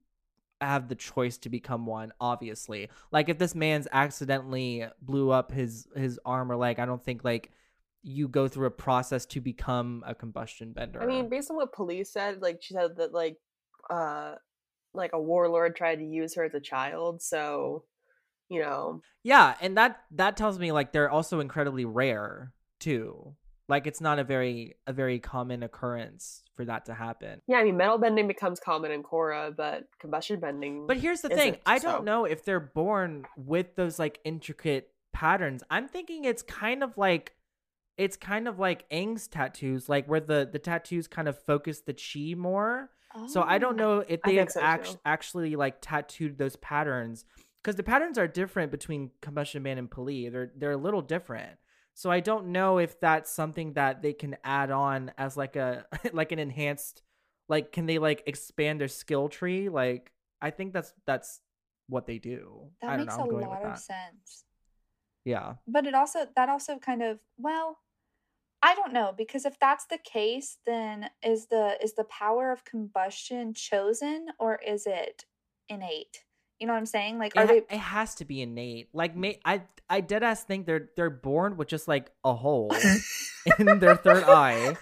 have 0.61 0.89
the 0.89 0.95
choice 0.95 1.37
to 1.37 1.51
become 1.51 1.85
one 1.85 2.11
obviously 2.19 2.89
like 3.13 3.29
if 3.29 3.37
this 3.37 3.55
man's 3.55 3.87
accidentally 3.93 4.87
blew 5.03 5.31
up 5.31 5.53
his 5.53 5.87
his 5.95 6.19
arm 6.25 6.51
or 6.51 6.57
leg 6.57 6.79
i 6.79 6.87
don't 6.87 7.05
think 7.05 7.23
like 7.25 7.51
you 8.09 8.29
go 8.29 8.47
through 8.47 8.67
a 8.67 8.71
process 8.71 9.27
to 9.27 9.41
become 9.41 10.05
a 10.07 10.15
combustion 10.15 10.73
bender 10.73 11.03
I 11.03 11.07
mean, 11.07 11.29
based 11.29 11.51
on 11.51 11.57
what 11.57 11.73
P'Li 11.75 12.07
said, 12.07 12.41
like 12.41 12.59
she 12.63 12.73
said 12.73 12.97
that 12.99 13.13
like 13.13 13.37
uh 13.91 14.37
like 14.95 15.11
a 15.13 15.21
warlord 15.21 15.75
tried 15.75 15.97
to 15.97 16.05
use 16.05 16.37
her 16.37 16.45
as 16.45 16.55
a 16.55 16.61
child, 16.61 17.21
so 17.21 17.85
you 18.49 18.63
know. 18.63 19.01
yeah 19.25 19.57
and 19.61 19.77
that 19.77 20.03
that 20.13 20.37
tells 20.37 20.57
me 20.57 20.71
like 20.71 20.93
they're 20.93 21.11
also 21.11 21.41
incredibly 21.41 21.85
rare 21.85 22.53
too 22.79 23.35
like 23.69 23.89
it's 23.89 24.01
not 24.01 24.21
a 24.21 24.25
very 24.25 24.77
a 24.87 24.93
very 24.93 25.19
common 25.19 25.65
occurrence 25.65 26.45
for 26.55 26.65
that 26.65 26.85
to 26.87 26.95
happen 26.95 27.43
Yeah, 27.49 27.57
I 27.57 27.65
mean 27.65 27.77
metal 27.77 27.99
bending 27.99 28.29
becomes 28.29 28.61
common 28.61 28.93
in 28.93 29.03
Korra, 29.03 29.55
but 29.55 29.89
combustion 30.01 30.39
bending 30.39 30.87
But 30.87 30.99
here's 30.99 31.23
the 31.23 31.29
thing: 31.29 31.57
I 31.67 31.79
so- 31.79 31.91
don't 31.91 32.05
know 32.05 32.25
if 32.25 32.45
they're 32.45 32.61
born 32.61 33.25
with 33.37 33.75
those 33.75 33.99
like 33.99 34.21
intricate 34.25 34.91
patterns. 35.13 35.65
I'm 35.71 35.89
thinking 35.89 36.25
it's 36.25 36.43
kind 36.43 36.85
of 36.85 36.97
like 36.97 37.33
it's 37.99 38.17
kind 38.17 38.47
of 38.49 38.59
like 38.59 38.89
Aang's 38.91 39.27
tattoos, 39.29 39.89
like 39.89 40.07
where 40.07 40.21
the 40.21 40.49
the 40.51 40.59
tattoos 40.59 41.07
kind 41.09 41.29
of 41.29 41.39
focus 41.39 41.81
the 41.81 41.95
chi 41.95 42.35
more. 42.35 42.91
So 43.29 43.41
I 43.43 43.57
don't 43.57 43.81
Oh. 43.81 43.97
know 43.99 44.05
if 44.07 44.21
they 44.23 44.35
have 44.35 44.51
so, 44.51 44.61
act- 44.61 44.99
actually 45.07 45.57
like 45.57 45.79
tattooed 45.81 46.37
those 46.37 46.57
patterns 46.57 47.25
because 47.63 47.77
the 47.77 47.83
patterns 47.83 48.19
are 48.19 48.29
different 48.29 48.71
between 48.71 49.11
Combustion 49.23 49.63
Man 49.63 49.79
and 49.79 49.91
P'Li. 49.91 50.31
They're 50.31 50.53
they're 50.55 50.73
a 50.73 50.77
little 50.77 51.01
different. 51.01 51.59
So 51.95 52.11
I 52.11 52.21
don't 52.21 52.49
know 52.49 52.77
if 52.77 53.01
that's 53.01 53.31
something 53.31 53.73
that 53.73 54.03
they 54.03 54.13
can 54.13 54.37
add 54.45 54.71
on 54.71 55.13
as 55.17 55.35
like 55.35 55.57
a 55.57 55.87
like 56.13 56.31
an 56.33 56.39
enhanced 56.39 57.03
like 57.49 57.73
can 57.73 57.87
they 57.87 57.97
like 57.99 58.23
expand 58.27 58.81
their 58.83 58.89
skill 58.89 59.31
tree? 59.31 59.71
Like 59.71 60.13
I 60.43 60.51
think 60.51 60.75
that's 60.75 60.93
that's 61.07 61.41
what 61.89 62.05
they 62.07 62.19
do. 62.19 62.69
That 62.83 62.91
I 62.91 62.97
don't 62.99 63.07
makes 63.07 63.17
know. 63.17 63.25
A 63.31 63.33
lot 63.49 63.63
of 63.63 63.71
that. 63.71 63.79
sense. 63.79 64.45
Yeah. 65.25 65.55
But 65.67 65.87
it 65.87 65.95
also 65.95 66.27
that 66.37 66.51
also 66.51 66.77
kind 66.79 67.03
of 67.03 67.19
well, 67.39 67.79
I 68.63 68.75
don't 68.75 68.93
know 68.93 69.13
because 69.17 69.45
if 69.45 69.59
that's 69.59 69.87
the 69.87 69.99
case, 69.99 70.59
then 70.67 71.11
is 71.23 71.47
the 71.47 71.77
is 71.83 71.95
the 71.95 72.05
power 72.05 72.51
of 72.53 72.65
combustion 72.65 73.55
chosen 73.55 74.29
or 74.39 74.59
is 74.67 74.87
it 74.87 75.25
innate? 75.69 76.25
You 76.59 76.67
know 76.67 76.73
what 76.73 76.79
I'm 76.79 76.87
saying? 76.87 77.19
Like, 77.19 77.37
It, 77.37 77.41
are 77.41 77.47
ha- 77.47 77.53
they? 77.53 77.59
it 77.59 77.79
has 77.79 78.15
to 78.17 78.25
be 78.25 78.41
innate. 78.43 78.89
Like 78.93 79.15
may 79.15 79.41
I 79.45 79.63
I 79.89 80.01
dead 80.01 80.23
ass 80.23 80.43
think 80.43 80.67
they're 80.67 80.89
they're 80.97 81.11
born 81.11 81.57
with 81.57 81.69
just 81.69 81.87
like 81.87 82.11
a 82.25 82.35
hole 82.35 82.73
in 83.59 83.79
their 83.79 83.97
third 83.97 84.25
eye, 84.25 84.77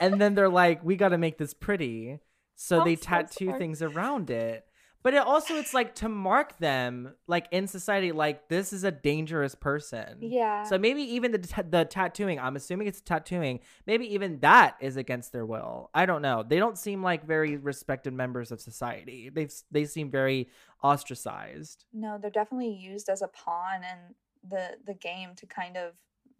and 0.00 0.20
then 0.20 0.34
they're 0.34 0.48
like, 0.48 0.84
we 0.84 0.96
got 0.96 1.10
to 1.10 1.18
make 1.18 1.38
this 1.38 1.54
pretty, 1.54 2.18
so 2.56 2.80
I'm 2.80 2.84
they 2.84 2.96
so 2.96 3.02
tattoo 3.02 3.46
sorry. 3.46 3.58
things 3.58 3.80
around 3.82 4.30
it. 4.30 4.66
But 5.02 5.14
it 5.14 5.18
also 5.18 5.54
it's 5.54 5.72
like 5.72 5.94
to 5.96 6.08
mark 6.10 6.58
them 6.58 7.14
like 7.26 7.46
in 7.50 7.66
society, 7.66 8.12
like 8.12 8.48
this 8.48 8.72
is 8.72 8.84
a 8.84 8.90
dangerous 8.90 9.54
person. 9.54 10.18
Yeah. 10.20 10.64
So 10.64 10.76
maybe 10.76 11.00
even 11.02 11.32
the 11.32 11.38
ta- 11.38 11.62
the 11.68 11.86
tattooing, 11.86 12.38
I'm 12.38 12.54
assuming 12.54 12.86
it's 12.86 13.00
tattooing. 13.00 13.60
Maybe 13.86 14.12
even 14.12 14.40
that 14.40 14.76
is 14.80 14.96
against 14.98 15.32
their 15.32 15.46
will. 15.46 15.88
I 15.94 16.04
don't 16.04 16.20
know. 16.20 16.44
They 16.46 16.58
don't 16.58 16.76
seem 16.76 17.02
like 17.02 17.26
very 17.26 17.56
respected 17.56 18.12
members 18.12 18.52
of 18.52 18.60
society. 18.60 19.30
They 19.30 19.48
they 19.70 19.86
seem 19.86 20.10
very 20.10 20.48
ostracized. 20.82 21.84
no, 21.92 22.18
they're 22.18 22.30
definitely 22.30 22.72
used 22.74 23.08
as 23.08 23.22
a 23.22 23.28
pawn 23.28 23.82
in 23.82 24.14
the 24.48 24.76
the 24.86 24.94
game 24.94 25.34
to 25.36 25.46
kind 25.46 25.76
of 25.76 25.94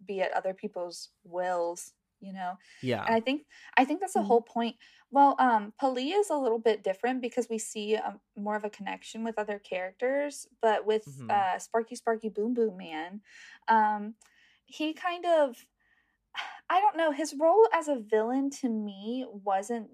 be 0.05 0.21
at 0.21 0.31
other 0.33 0.53
people's 0.53 1.09
wills. 1.23 1.93
You 2.21 2.33
know. 2.33 2.53
Yeah. 2.81 3.07
and 3.07 3.15
i 3.15 3.19
think 3.19 3.45
i 3.77 3.85
think 3.85 3.99
that's 3.99 4.13
the 4.13 4.21
Mhm. 4.21 4.23
whole 4.23 4.41
point 4.41 4.75
well 5.11 5.35
um 5.39 5.73
P'Li 5.81 6.13
is 6.19 6.29
a 6.29 6.35
little 6.37 6.59
bit 6.59 6.83
different 6.83 7.21
because 7.21 7.47
we 7.49 7.57
see 7.57 7.95
um, 7.95 8.19
more 8.37 8.55
of 8.55 8.63
a 8.63 8.69
connection 8.69 9.23
with 9.23 9.39
other 9.39 9.59
characters 9.59 10.47
but 10.61 10.85
with 10.85 11.05
Mhm. 11.05 11.29
uh 11.29 11.57
sparky 11.59 11.95
sparky 11.95 12.29
boom 12.29 12.53
boom 12.53 12.77
man 12.77 13.21
um 13.67 14.15
he 14.65 14.93
kind 14.93 15.25
of 15.25 15.65
i 16.69 16.79
don't 16.79 16.97
know 16.97 17.11
his 17.11 17.35
role 17.39 17.67
as 17.73 17.87
a 17.87 17.95
villain 17.99 18.49
to 18.49 18.69
me 18.69 19.25
wasn't 19.31 19.89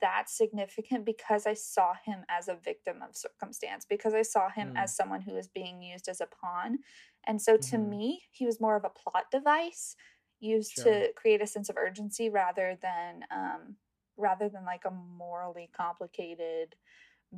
that 0.00 0.28
significant 0.28 1.04
because 1.04 1.46
i 1.46 1.54
saw 1.54 1.92
him 2.04 2.24
as 2.28 2.48
a 2.48 2.54
victim 2.54 3.02
of 3.02 3.14
circumstance 3.16 3.84
because 3.88 4.14
i 4.14 4.22
saw 4.22 4.48
him 4.50 4.72
Mm. 4.72 4.76
as 4.76 4.96
someone 4.96 5.20
who 5.20 5.34
was 5.34 5.48
being 5.48 5.82
used 5.82 6.08
as 6.08 6.20
a 6.20 6.26
pawn 6.26 6.78
and 7.26 7.40
so 7.40 7.56
to 7.56 7.78
Mhm. 7.78 7.78
me 7.78 8.22
he 8.32 8.46
was 8.46 8.60
more 8.60 8.76
of 8.76 8.84
a 8.84 8.90
plot 8.90 9.24
device 9.30 9.94
used 10.42 10.72
Sure. 10.72 10.84
to 10.84 11.12
create 11.14 11.40
a 11.40 11.46
sense 11.46 11.68
of 11.70 11.76
urgency 11.78 12.28
rather 12.28 12.76
than 12.82 13.24
um 13.30 13.76
rather 14.16 14.48
than 14.48 14.64
like 14.64 14.84
a 14.84 14.90
morally 14.90 15.70
complicated 15.74 16.74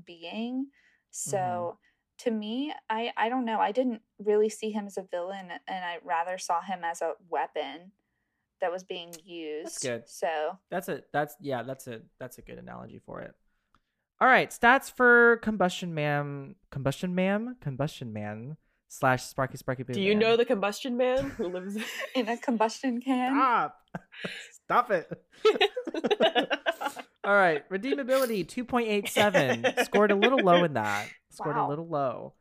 being 0.05 0.67
so 1.11 1.79
to 2.19 2.31
me 2.31 2.73
i 2.91 3.13
i 3.17 3.29
don't 3.29 3.45
know 3.45 3.61
i 3.61 3.71
didn't 3.71 4.03
really 4.19 4.49
see 4.49 4.71
him 4.73 4.87
as 4.87 4.97
a 4.97 5.03
villain 5.03 5.51
and 5.69 5.85
i 5.85 5.99
rather 6.03 6.37
saw 6.39 6.61
him 6.61 6.81
as 6.83 7.01
a 7.03 7.13
weapon 7.29 7.93
that 8.61 8.73
was 8.73 8.83
being 8.83 9.13
used 9.25 9.83
good. 9.83 10.09
so 10.09 10.59
That's 10.71 10.89
a 10.89 11.03
that's 11.13 11.37
yeah, 11.41 11.63
that's 11.63 11.87
a 11.87 12.01
that's 12.19 12.39
a 12.39 12.43
good 12.43 12.59
analogy 12.59 12.99
for 13.05 13.21
it. 13.21 13.35
All 14.21 14.29
right, 14.29 14.49
stats 14.49 14.91
for 14.91 15.39
Combustion 15.43 15.93
Man, 15.93 16.55
Combustion 16.71 17.15
Man, 17.15 17.57
Combustion 17.61 18.13
Man 18.13 18.57
slash 18.99 19.25
Sparky 19.25 19.57
Sparky 19.57 19.83
Boom. 19.83 19.95
Do 19.95 20.01
you 20.01 20.13
Man. 20.15 20.19
know 20.21 20.37
the 20.37 20.45
combustion 20.45 20.97
man 20.97 21.31
who 21.31 21.49
lives? 21.49 21.77
in 22.15 22.29
a 22.29 22.37
combustion 22.49 23.01
can 23.01 23.33
Stop! 23.35 23.81
Stop 24.65 24.91
it! 24.91 25.11
All 27.25 27.35
right, 27.35 27.69
redeemability 27.71 28.47
two 28.47 28.65
point 28.65 28.89
eight 28.89 29.09
seven. 29.09 29.65
Scored 29.85 30.11
a 30.11 30.15
little 30.15 30.41
low 30.41 30.63
in 30.65 30.75
that. 30.75 31.09
Scored 31.31 31.57
a 31.57 31.67
little 31.67 31.87
low. 31.89 32.35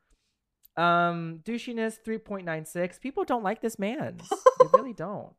Um, 0.76 1.40
douchiness 1.44 1.98
three 2.04 2.18
point 2.18 2.46
nine 2.46 2.66
six. 2.66 3.00
People 3.00 3.24
don't 3.24 3.44
like 3.44 3.62
this 3.62 3.80
man. 3.80 4.18
they 4.60 4.66
really 4.74 4.94
don't. 4.94 5.34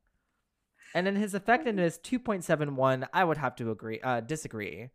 And 0.94 1.07
then 1.07 1.16
his 1.16 1.35
effectiveness 1.35 1.98
two 1.98 2.18
point 2.18 2.44
seven 2.44 2.77
one. 2.77 3.07
I 3.12 3.24
would 3.24 3.37
have 3.37 3.55
to 3.57 3.70
agree. 3.70 4.00
Uh, 4.00 4.20
disagree. 4.20 4.88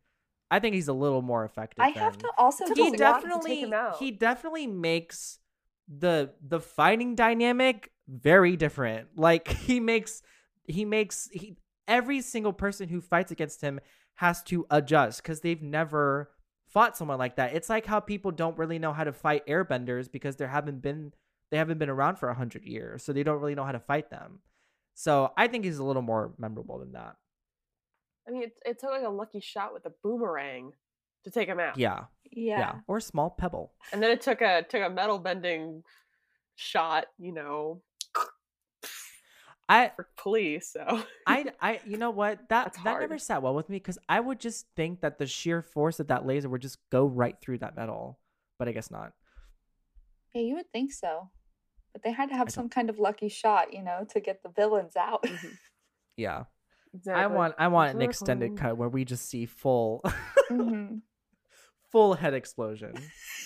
I 0.51 0.59
think 0.59 0.73
he's 0.73 0.87
a 0.87 0.93
little 0.93 1.21
more 1.21 1.45
effective. 1.45 1.79
i 1.79 1.89
have 1.89 2.17
to 2.17 2.27
also 2.35 2.65
He 2.65 2.71
a 2.71 2.75
to 2.75 2.81
take 2.91 2.97
definitely 2.97 3.61
him 3.61 3.71
out. 3.73 3.97
he 3.97 4.09
definitely 4.09 4.65
makes 4.65 5.37
the 5.89 6.31
the 6.45 6.59
fighting 6.59 7.15
dynamic 7.15 7.91
very 8.07 8.55
different. 8.55 9.09
Like 9.15 9.47
he 9.47 9.79
makes 9.79 10.21
he 10.65 10.85
makes 10.85 11.29
he 11.31 11.57
every 11.87 12.21
single 12.21 12.53
person 12.53 12.89
who 12.89 13.01
fights 13.01 13.31
against 13.31 13.61
him 13.61 13.79
has 14.15 14.43
to 14.43 14.65
adjust 14.69 15.23
because 15.23 15.41
they've 15.41 15.61
never 15.61 16.29
fought 16.67 16.95
someone 16.95 17.17
like 17.17 17.37
that. 17.37 17.55
It's 17.55 17.69
like 17.69 17.85
how 17.85 17.99
people 17.99 18.31
don't 18.31 18.57
really 18.57 18.77
know 18.77 18.93
how 18.93 19.03
to 19.03 19.13
fight 19.13 19.47
airbenders 19.47 20.11
because 20.11 20.35
there 20.35 20.47
haven't 20.47 20.81
been 20.81 21.13
they 21.51 21.57
haven't 21.57 21.79
been 21.79 21.89
around 21.89 22.17
for 22.17 22.29
a 22.29 22.35
hundred 22.35 22.63
years, 22.63 23.03
so 23.03 23.11
they 23.11 23.23
don't 23.23 23.39
really 23.39 23.55
know 23.55 23.65
how 23.65 23.71
to 23.71 23.79
fight 23.79 24.11
them. 24.11 24.39
So 24.93 25.31
I 25.37 25.47
think 25.47 25.65
he's 25.65 25.79
a 25.79 25.83
little 25.83 26.01
more 26.01 26.33
memorable 26.37 26.77
than 26.79 26.91
that. 26.91 27.15
I 28.27 28.31
mean, 28.31 28.43
it, 28.43 28.53
it 28.65 28.79
took 28.79 28.91
like 28.91 29.05
a 29.05 29.09
lucky 29.09 29.39
shot 29.39 29.73
with 29.73 29.85
a 29.85 29.91
boomerang 30.03 30.73
to 31.23 31.31
take 31.31 31.47
him 31.47 31.59
out. 31.59 31.77
Yeah, 31.77 32.05
yeah, 32.31 32.59
yeah 32.59 32.75
or 32.87 32.97
a 32.97 33.01
small 33.01 33.29
pebble. 33.29 33.73
and 33.91 34.01
then 34.01 34.11
it 34.11 34.21
took 34.21 34.41
a 34.41 34.63
took 34.63 34.81
a 34.81 34.89
metal 34.89 35.19
bending 35.19 35.83
shot. 36.55 37.05
You 37.17 37.33
know, 37.33 37.81
I 39.67 39.91
for 39.95 40.07
P'Li. 40.17 40.63
So 40.63 41.03
I, 41.27 41.45
I, 41.61 41.79
you 41.85 41.97
know 41.97 42.09
what? 42.11 42.37
That 42.49 42.65
That's 42.65 42.77
that 42.83 42.99
never 43.01 43.17
sat 43.17 43.41
well 43.43 43.53
with 43.53 43.69
me 43.69 43.77
because 43.77 43.99
I 44.07 44.19
would 44.19 44.39
just 44.39 44.65
think 44.75 45.01
that 45.01 45.19
the 45.19 45.27
sheer 45.27 45.61
force 45.61 45.99
of 45.99 46.07
that 46.07 46.25
laser 46.25 46.49
would 46.49 46.61
just 46.61 46.79
go 46.89 47.05
right 47.05 47.35
through 47.41 47.59
that 47.59 47.75
metal, 47.75 48.19
but 48.57 48.67
I 48.67 48.71
guess 48.71 48.89
not. 48.89 49.13
yeah 50.33 50.41
you 50.41 50.55
would 50.55 50.71
think 50.71 50.91
so 50.93 51.29
but 51.93 52.03
they 52.03 52.11
had 52.11 52.29
to 52.29 52.35
have 52.35 52.47
don't- 52.47 52.53
some 52.53 52.69
kind 52.69 52.89
of 52.89 52.99
lucky 52.99 53.29
shot 53.29 53.73
you 53.73 53.81
know 53.81 54.05
to 54.11 54.19
get 54.19 54.43
the 54.43 54.49
villains 54.49 54.95
out 54.95 55.23
Mhm. 55.23 55.57
Yeah, 56.17 56.43
exactly. 56.93 57.23
I 57.23 57.27
want, 57.27 57.55
I 57.57 57.67
want 57.67 57.95
an 57.95 58.01
extended 58.01 58.57
cut 58.57 58.77
where 58.77 58.89
we 58.89 59.05
just 59.05 59.27
see 59.29 59.45
full, 59.45 60.01
Mhm. 60.49 61.01
full 61.91 62.13
head 62.15 62.33
explosion. 62.33 62.93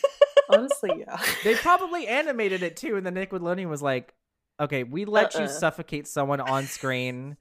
Honestly, 0.49 0.91
yeah. 0.99 1.19
they 1.43 1.55
probably 1.55 2.07
animated 2.07 2.63
it 2.63 2.75
too, 2.75 2.97
and 2.97 3.05
then 3.05 3.15
Nickelodeon 3.15 3.69
was 3.69 3.81
like, 3.81 4.13
"Okay, 4.59 4.83
we 4.83 5.05
let 5.05 5.33
you 5.35 5.41
Uh-uh. 5.41 5.47
suffocate 5.47 6.07
someone 6.07 6.41
on 6.41 6.65
screen. 6.65 7.37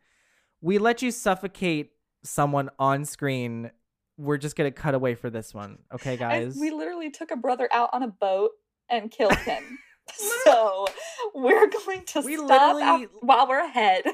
We 0.60 0.78
let 0.78 1.02
you 1.02 1.10
suffocate 1.10 1.90
someone 2.24 2.70
on 2.78 3.04
screen. 3.04 3.72
We're 4.16 4.36
just 4.38 4.54
gonna 4.54 4.70
cut 4.70 4.94
away 4.94 5.16
for 5.16 5.30
this 5.30 5.52
one, 5.52 5.78
okay, 5.92 6.12
And 6.12 6.20
guys? 6.20 6.56
we 6.60 6.70
literally 6.70 7.10
took 7.10 7.32
a 7.32 7.36
brother 7.36 7.68
out 7.72 7.90
on 7.92 8.02
a 8.04 8.08
boat 8.08 8.52
and 8.88 9.10
killed 9.10 9.34
him. 9.34 9.78
so 10.44 10.86
we're 11.34 11.68
going 11.68 12.04
to 12.06 12.20
We 12.20 12.36
stop 12.36 12.76
literally- 12.76 13.08
while 13.20 13.48
we're 13.48 13.64
ahead. 13.64 14.04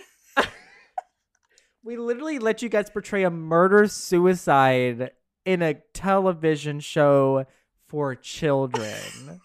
We 1.89 1.97
literally 1.97 2.39
let 2.39 2.61
you 2.61 2.69
guys 2.69 2.91
portray 2.91 3.23
a 3.23 3.31
murder 3.31 3.87
suicide 3.87 5.13
in 5.47 5.63
a 5.63 5.73
television 5.95 6.81
show 6.81 7.47
for 7.87 8.15
children. 8.15 9.41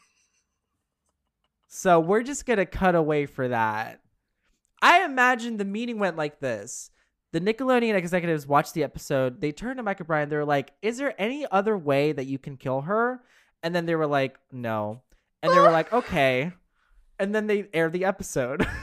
so 1.69 2.01
we're 2.01 2.23
just 2.23 2.45
going 2.45 2.58
to 2.58 2.65
cut 2.65 2.95
away 2.95 3.27
for 3.27 3.47
that. 3.47 4.01
I 4.82 5.06
imagine 5.06 5.56
the 5.56 5.63
meeting 5.63 5.99
went 5.99 6.17
like 6.17 6.41
this. 6.41 6.91
The 7.32 7.39
Nickelodeon 7.39 7.95
executives 7.95 8.45
watched 8.45 8.73
the 8.73 8.84
episode. 8.84 9.39
They 9.39 9.53
turned 9.53 9.77
to 9.77 9.84
Mike 9.84 10.01
and 10.01 10.08
Bryan. 10.08 10.27
They 10.27 10.36
were 10.36 10.43
like, 10.43 10.73
Is 10.82 10.97
there 10.97 11.15
any 11.17 11.47
other 11.49 11.77
way 11.77 12.12
that 12.12 12.25
you 12.25 12.39
can 12.39 12.58
kill 12.58 12.82
her? 12.82 13.21
And 13.63 13.73
then 13.73 13.86
they 13.86 13.95
were 13.95 14.06
like, 14.06 14.38
No. 14.51 15.01
And 15.41 15.53
they 15.53 15.60
were 15.60 15.71
like, 15.71 15.93
Okay. 15.93 16.51
And 17.17 17.34
then 17.34 17.47
they 17.47 17.69
aired 17.73 17.93
the 17.93 18.03
episode. 18.03 18.67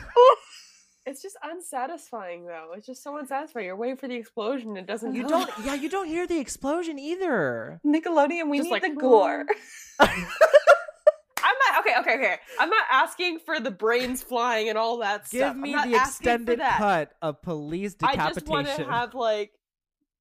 It's 1.11 1.23
just 1.23 1.37
unsatisfying, 1.43 2.47
though. 2.47 2.69
It's 2.77 2.87
just 2.87 3.03
so 3.03 3.19
unsatisfying. 3.19 3.67
You're 3.67 3.75
waiting 3.75 3.97
for 3.97 4.07
the 4.07 4.15
explosion. 4.15 4.69
And 4.71 4.79
it 4.79 4.87
doesn't. 4.87 5.13
You 5.13 5.23
come. 5.23 5.45
don't, 5.45 5.67
yeah, 5.67 5.75
you 5.75 5.89
don't 5.89 6.07
hear 6.07 6.25
the 6.25 6.39
explosion 6.39 7.01
either. 7.01 7.81
Nickelodeon, 7.85 8.49
we 8.49 8.59
Just 8.59 8.67
need 8.67 8.71
like, 8.71 8.83
the 8.83 8.91
gore. 8.91 9.45
I'm 9.99 10.09
not 10.09 11.81
okay. 11.81 11.95
Okay. 11.99 12.15
Okay. 12.15 12.37
I'm 12.61 12.71
not 12.71 12.85
asking 12.93 13.41
for 13.41 13.59
the 13.59 13.73
brains 13.73 14.23
flying 14.23 14.69
and 14.69 14.79
all 14.79 14.99
that 14.99 15.29
Give 15.31 15.41
stuff. 15.41 15.57
I'm 15.57 15.61
me 15.61 15.75
the 15.75 15.97
extended 15.97 16.61
cut 16.61 17.13
of 17.21 17.43
P'Li 17.43 17.91
decapitation. 17.91 18.21
I 18.21 18.33
just 18.33 18.47
want 18.47 18.67
to 18.69 18.85
have 18.85 19.15
like. 19.15 19.51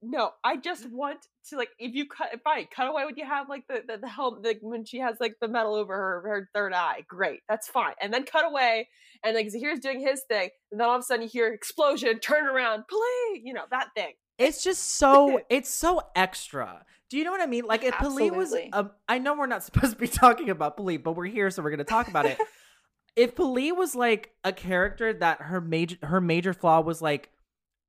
No, 0.02 0.30
I 0.42 0.56
just 0.56 0.90
want 0.90 1.26
to 1.48 1.56
like 1.56 1.70
if 1.78 1.94
you 1.94 2.06
cut 2.06 2.28
fine 2.42 2.66
cut 2.74 2.88
away 2.88 3.04
when 3.04 3.16
you 3.16 3.26
have 3.26 3.48
like 3.48 3.66
the 3.68 3.82
the, 3.86 3.98
the 3.98 4.08
helm 4.08 4.40
like 4.42 4.58
when 4.62 4.84
she 4.84 4.98
has 4.98 5.16
like 5.20 5.34
the 5.40 5.48
metal 5.48 5.74
over 5.74 5.94
her 5.94 6.22
her 6.26 6.48
third 6.54 6.72
eye 6.72 7.04
great 7.08 7.40
that's 7.48 7.68
fine 7.68 7.94
and 8.00 8.12
then 8.12 8.24
cut 8.24 8.46
away 8.46 8.88
and 9.24 9.34
like 9.34 9.48
Zahir's 9.50 9.80
doing 9.80 10.00
his 10.00 10.22
thing 10.28 10.50
and 10.70 10.80
then 10.80 10.86
all 10.86 10.96
of 10.96 11.00
a 11.00 11.02
sudden 11.02 11.22
you 11.22 11.28
hear 11.28 11.52
explosion 11.52 12.18
turn 12.18 12.46
around 12.46 12.84
play 12.88 13.42
you 13.42 13.52
know 13.52 13.64
that 13.70 13.88
thing 13.94 14.12
it's 14.40 14.64
just 14.64 14.96
so 14.96 15.42
it's 15.50 15.68
so 15.68 16.00
extra. 16.16 16.84
Do 17.10 17.18
you 17.18 17.24
know 17.24 17.30
what 17.30 17.42
I 17.42 17.46
mean? 17.46 17.66
Like 17.66 17.84
if 17.84 17.92
P'Li 17.94 18.34
was, 18.34 18.56
um, 18.72 18.90
I 19.06 19.18
know 19.18 19.34
we're 19.34 19.46
not 19.46 19.62
supposed 19.64 19.92
to 19.92 19.98
be 19.98 20.08
talking 20.08 20.48
about 20.48 20.78
P'Li, 20.78 21.00
but 21.02 21.12
we're 21.12 21.26
here, 21.26 21.50
so 21.50 21.62
we're 21.62 21.70
gonna 21.70 21.84
talk 21.84 22.08
about 22.08 22.24
it. 22.24 22.38
if 23.16 23.34
P'Li 23.34 23.76
was 23.76 23.94
like 23.94 24.32
a 24.42 24.52
character 24.52 25.12
that 25.12 25.42
her 25.42 25.60
major 25.60 25.98
her 26.02 26.22
major 26.22 26.54
flaw 26.54 26.80
was 26.80 27.02
like 27.02 27.28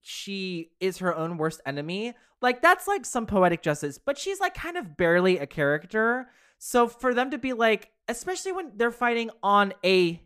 she 0.01 0.71
is 0.79 0.97
her 0.97 1.15
own 1.15 1.37
worst 1.37 1.61
enemy, 1.65 2.13
like 2.41 2.61
that's 2.61 2.87
like 2.87 3.05
some 3.05 3.25
poetic 3.25 3.61
justice. 3.61 3.97
But 3.97 4.17
she's 4.17 4.39
like 4.39 4.55
kind 4.55 4.77
of 4.77 4.97
barely 4.97 5.37
a 5.37 5.47
character. 5.47 6.29
So 6.57 6.87
for 6.87 7.13
them 7.13 7.31
to 7.31 7.37
be 7.37 7.53
like, 7.53 7.91
especially 8.07 8.51
when 8.51 8.71
they're 8.75 8.91
fighting 8.91 9.29
on 9.41 9.73
a 9.85 10.21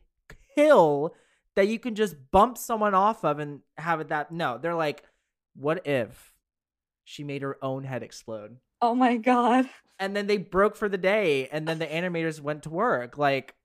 hill 0.55 1.13
that 1.55 1.67
you 1.67 1.79
can 1.79 1.95
just 1.95 2.15
bump 2.31 2.57
someone 2.57 2.93
off 2.93 3.23
of 3.23 3.39
and 3.39 3.61
have 3.77 4.01
it 4.01 4.09
that 4.09 4.31
no, 4.31 4.57
they're 4.57 4.75
like, 4.75 5.03
what 5.55 5.85
if 5.87 6.33
she 7.03 7.23
made 7.23 7.41
her 7.41 7.57
own 7.61 7.83
head 7.83 8.03
explode? 8.03 8.57
Oh 8.81 8.95
my 8.95 9.17
god. 9.17 9.69
And 9.99 10.15
then 10.15 10.27
they 10.27 10.37
broke 10.37 10.75
for 10.75 10.89
the 10.89 10.97
day, 10.97 11.47
and 11.47 11.65
then 11.65 11.79
the 11.79 11.87
animators 11.87 12.41
went 12.41 12.63
to 12.63 12.69
work. 12.69 13.17
Like, 13.17 13.55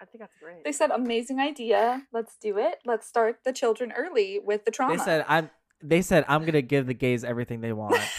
I 0.00 0.04
think 0.04 0.20
that's 0.20 0.36
great. 0.42 0.62
They 0.64 0.72
said 0.72 0.90
amazing 0.90 1.38
idea. 1.40 2.02
Let's 2.12 2.36
do 2.36 2.58
it. 2.58 2.76
Let's 2.84 3.06
start 3.06 3.38
the 3.44 3.52
children 3.52 3.92
early 3.96 4.38
with 4.44 4.64
the 4.64 4.70
trauma. 4.70 4.96
they 4.96 5.02
said, 5.02 5.24
I'm. 5.28 5.50
They 5.82 6.00
said, 6.02 6.24
I'm 6.28 6.44
gonna 6.46 6.62
give 6.62 6.86
the 6.86 6.94
gays 6.94 7.22
everything 7.24 7.60
they 7.60 7.72
want. 7.72 7.94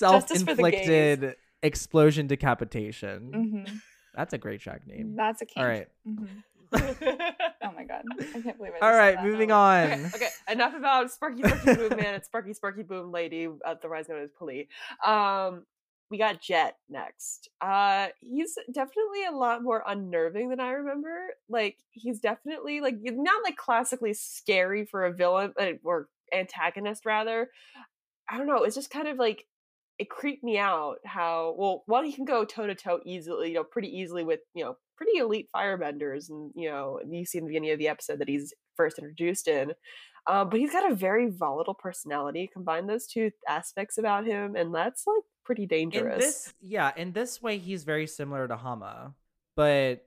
Justice 0.00 0.42
for 0.42 0.54
the 0.54 0.70
gays. 0.70 1.18
Self-inflicted 1.18 1.36
explosion 1.62 2.26
decapitation. 2.26 3.32
hmm 3.32 3.76
That's 4.14 4.32
a 4.32 4.38
great 4.38 4.60
track 4.60 4.86
name. 4.86 5.14
That's 5.16 5.42
a 5.42 5.46
kink. 5.46 5.62
All 5.64 5.68
right. 5.70 5.88
Mhm. 6.06 6.28
Oh 7.64 7.70
my 7.76 7.84
god. 7.84 8.02
I 8.34 8.40
can't 8.40 8.56
believe 8.56 8.72
it. 8.74 8.82
All 8.82 8.90
right, 8.92 9.22
moving 9.22 9.50
on. 9.52 9.86
Okay, 9.92 10.10
okay, 10.14 10.28
enough 10.50 10.74
about 10.74 11.10
Sparky 11.12 11.42
Sparky 11.42 11.74
Boom 11.74 11.96
Man 11.96 12.14
and 12.14 12.24
Sparky 12.24 12.52
Sparky 12.54 12.82
Boom 12.82 13.12
Lady, 13.12 13.48
otherwise 13.64 14.08
known 14.08 14.20
as 14.22 14.30
P'Li. 14.30 14.66
Um, 15.06 15.64
we 16.12 16.18
got 16.18 16.42
Jet 16.42 16.76
next. 16.90 17.48
Uh, 17.62 18.08
he's 18.20 18.54
definitely 18.70 19.24
a 19.24 19.34
lot 19.34 19.62
more 19.62 19.82
unnerving 19.86 20.50
than 20.50 20.60
I 20.60 20.72
remember. 20.72 21.16
Like, 21.48 21.78
he's 21.90 22.20
definitely 22.20 22.82
like 22.82 22.96
not 23.00 23.42
like 23.42 23.56
classically 23.56 24.12
scary 24.12 24.84
for 24.84 25.06
a 25.06 25.12
villain 25.12 25.54
or 25.82 26.08
antagonist, 26.32 27.06
rather. 27.06 27.48
I 28.30 28.36
don't 28.36 28.46
know. 28.46 28.62
It's 28.62 28.76
just 28.76 28.90
kind 28.90 29.08
of 29.08 29.16
like 29.16 29.46
it 29.98 30.10
creeped 30.10 30.44
me 30.44 30.58
out 30.58 30.96
how 31.06 31.54
well 31.56 31.82
one 31.86 32.04
he 32.04 32.12
can 32.12 32.26
go 32.26 32.44
toe 32.44 32.66
to 32.66 32.74
toe 32.74 33.00
easily, 33.06 33.48
you 33.48 33.54
know, 33.54 33.64
pretty 33.64 33.88
easily 33.88 34.22
with 34.22 34.40
you 34.54 34.64
know 34.64 34.76
pretty 34.98 35.18
elite 35.18 35.48
firebenders, 35.54 36.28
and 36.28 36.52
you 36.54 36.68
know 36.68 37.00
you 37.08 37.24
see 37.24 37.38
in 37.38 37.44
the 37.44 37.48
beginning 37.48 37.70
of 37.70 37.78
the 37.78 37.88
episode 37.88 38.18
that 38.18 38.28
he's 38.28 38.52
first 38.76 38.98
introduced 38.98 39.48
in. 39.48 39.72
Um, 40.26 40.50
but 40.50 40.60
he's 40.60 40.70
got 40.72 40.90
a 40.90 40.94
very 40.94 41.28
volatile 41.30 41.74
personality. 41.74 42.48
Combine 42.52 42.86
those 42.86 43.06
two 43.06 43.30
aspects 43.48 43.98
about 43.98 44.24
him, 44.26 44.54
and 44.54 44.72
that's 44.74 45.04
like 45.06 45.22
pretty 45.44 45.62
In 45.64 45.68
dangerous. 45.68 46.24
this, 46.24 46.54
yeah, 46.60 46.92
in 46.96 47.12
this 47.12 47.42
way, 47.42 47.58
he's 47.58 47.82
very 47.84 48.06
similar 48.06 48.46
to 48.46 48.56
Hama, 48.56 49.14
but 49.56 50.06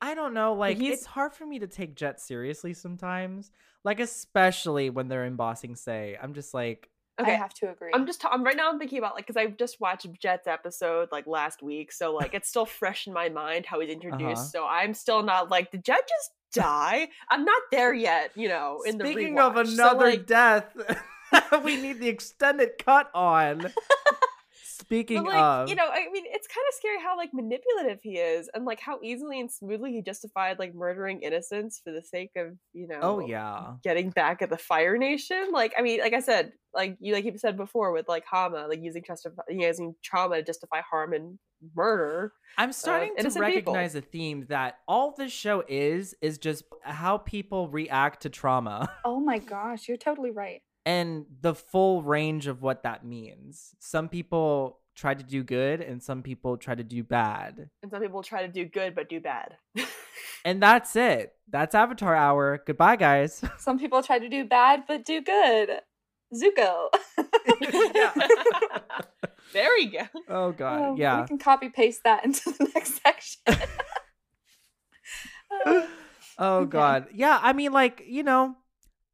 I 0.00 0.14
don't 0.14 0.34
know. 0.34 0.54
Like, 0.54 0.76
he's- 0.78 0.98
it's 0.98 1.06
hard 1.06 1.32
for 1.34 1.46
me 1.46 1.60
to 1.60 1.66
take 1.66 1.94
Jet 1.94 2.20
seriously 2.20 2.74
sometimes. 2.74 3.50
Like, 3.84 4.00
especially 4.00 4.90
when 4.90 5.06
they're 5.08 5.24
in 5.24 5.36
Ba 5.36 5.54
Sing 5.56 5.76
Se. 5.76 6.18
I'm 6.20 6.34
just 6.34 6.52
like, 6.52 6.90
I 7.18 7.30
have 7.30 7.54
to 7.54 7.70
agree. 7.70 7.90
I'm 7.94 8.06
just 8.06 8.24
I'm 8.24 8.44
right 8.44 8.56
now 8.56 8.70
I'm 8.70 8.78
thinking 8.78 8.98
about 8.98 9.14
like 9.14 9.26
because 9.26 9.36
I 9.36 9.46
just 9.46 9.80
watched 9.80 10.06
Jet's 10.20 10.46
episode 10.46 11.08
like 11.12 11.26
last 11.26 11.62
week, 11.62 11.92
so 11.92 12.14
like 12.14 12.34
it's 12.34 12.48
still 12.48 12.66
fresh 12.66 13.06
in 13.06 13.12
my 13.12 13.28
mind 13.28 13.66
how 13.66 13.80
he's 13.80 13.90
introduced. 13.90 14.22
Uh-huh. 14.22 14.64
So 14.64 14.66
I'm 14.66 14.92
still 14.92 15.22
not 15.22 15.50
like 15.50 15.70
did 15.70 15.84
Jet 15.84 16.08
just 16.08 16.30
die? 16.52 17.08
I'm 17.30 17.44
not 17.44 17.62
there 17.70 17.94
yet, 17.94 18.32
you 18.34 18.48
know. 18.48 18.82
In 18.84 18.98
speaking 18.98 19.36
the 19.36 19.42
of 19.42 19.54
rewatch. 19.54 19.66
So, 19.68 19.72
another 19.72 20.10
like, 20.10 20.26
death, 20.26 20.76
we 21.64 21.76
need 21.80 22.00
the 22.00 22.08
extended 22.08 22.72
cut 22.78 23.10
on. 23.14 23.72
Speaking 24.78 25.22
But 25.22 25.32
like, 25.32 25.42
of, 25.42 25.68
you 25.68 25.74
know, 25.74 25.86
I 25.86 26.06
mean, 26.12 26.24
it's 26.26 26.46
kind 26.46 26.64
of 26.68 26.74
scary 26.74 27.00
how 27.00 27.16
like 27.16 27.30
manipulative 27.32 27.98
he 28.02 28.18
is, 28.18 28.50
and 28.52 28.64
like 28.64 28.80
how 28.80 28.98
easily 29.02 29.40
and 29.40 29.50
smoothly 29.50 29.92
he 29.92 30.02
justified 30.02 30.58
like 30.58 30.74
murdering 30.74 31.22
innocents 31.22 31.80
for 31.82 31.92
the 31.92 32.02
sake 32.02 32.32
of 32.36 32.48
you 32.72 32.86
oh, 32.90 32.94
know, 32.94 33.00
oh 33.02 33.20
yeah, 33.20 33.74
getting 33.82 34.10
back 34.10 34.42
at 34.42 34.50
the 34.50 34.58
Fire 34.58 34.98
Nation. 34.98 35.48
Like, 35.52 35.72
I 35.78 35.82
mean, 35.82 36.00
like 36.00 36.12
I 36.12 36.20
said, 36.20 36.52
like 36.74 36.98
you 37.00 37.14
like 37.14 37.24
you 37.24 37.38
said 37.38 37.56
before 37.56 37.92
with 37.92 38.06
like 38.06 38.24
Hama, 38.30 38.66
like 38.68 38.82
using 38.82 39.02
justify 39.06 39.42
using 39.48 39.94
trauma 40.04 40.36
to 40.36 40.42
justify 40.42 40.82
harm 40.82 41.14
and 41.14 41.38
murder. 41.74 42.32
I'm 42.58 42.70
uh, 42.70 42.72
starting 42.72 43.14
to 43.14 43.20
innocent 43.20 43.46
people. 43.46 43.72
recognize 43.72 43.94
a 43.94 44.00
theme 44.02 44.46
that 44.48 44.78
all 44.86 45.14
this 45.16 45.32
show 45.32 45.64
is 45.66 46.14
is 46.20 46.38
just 46.38 46.64
how 46.82 47.18
people 47.18 47.68
react 47.68 48.22
to 48.22 48.28
trauma. 48.28 48.88
oh 49.04 49.20
my 49.20 49.38
gosh, 49.54 49.88
you're 49.88 49.96
totally 49.96 50.30
right. 50.30 50.60
And 50.86 51.26
the 51.42 51.54
full 51.54 52.02
range 52.02 52.46
of 52.46 52.62
what 52.62 52.84
that 52.84 53.04
means. 53.04 53.74
Some 53.80 54.08
people 54.08 54.78
try 54.94 55.12
to 55.12 55.22
do 55.22 55.42
good 55.44 55.82
and 55.82 56.02
some 56.02 56.22
people 56.22 56.56
try 56.56 56.74
to 56.74 56.82
do 56.82 57.02
bad. 57.02 57.68
And 57.82 57.90
some 57.90 58.00
people 58.00 58.22
try 58.22 58.46
to 58.46 58.48
do 58.48 58.64
good 58.64 58.94
but 58.94 59.10
do 59.10 59.20
bad. 59.20 59.56
And 60.44 60.62
that's 60.62 60.94
it. 60.94 61.32
That's 61.50 61.74
Avatar 61.74 62.14
Hour. 62.14 62.62
Goodbye, 62.64 62.94
guys. 62.94 63.42
Some 63.58 63.80
people 63.80 64.00
try 64.00 64.20
to 64.20 64.28
do 64.28 64.44
bad 64.44 64.84
but 64.86 65.04
do 65.04 65.20
good. 65.20 65.80
Zuko. 66.32 66.86
There 69.52 69.70
we 69.76 69.86
go. 69.86 70.04
Oh 70.28 70.52
god. 70.52 70.80
Oh, 70.80 70.96
yeah. 70.96 71.22
We 71.22 71.26
can 71.28 71.38
copy 71.38 71.68
paste 71.68 72.02
that 72.04 72.24
into 72.24 72.50
the 72.52 72.70
next 72.74 73.00
section. 73.02 73.42
Uh, 75.66 75.86
Oh 76.38 76.56
Okay. 76.58 76.70
god. 76.70 77.06
Yeah, 77.14 77.38
I 77.42 77.52
mean 77.52 77.72
like, 77.72 78.02
you 78.06 78.22
know, 78.22 78.54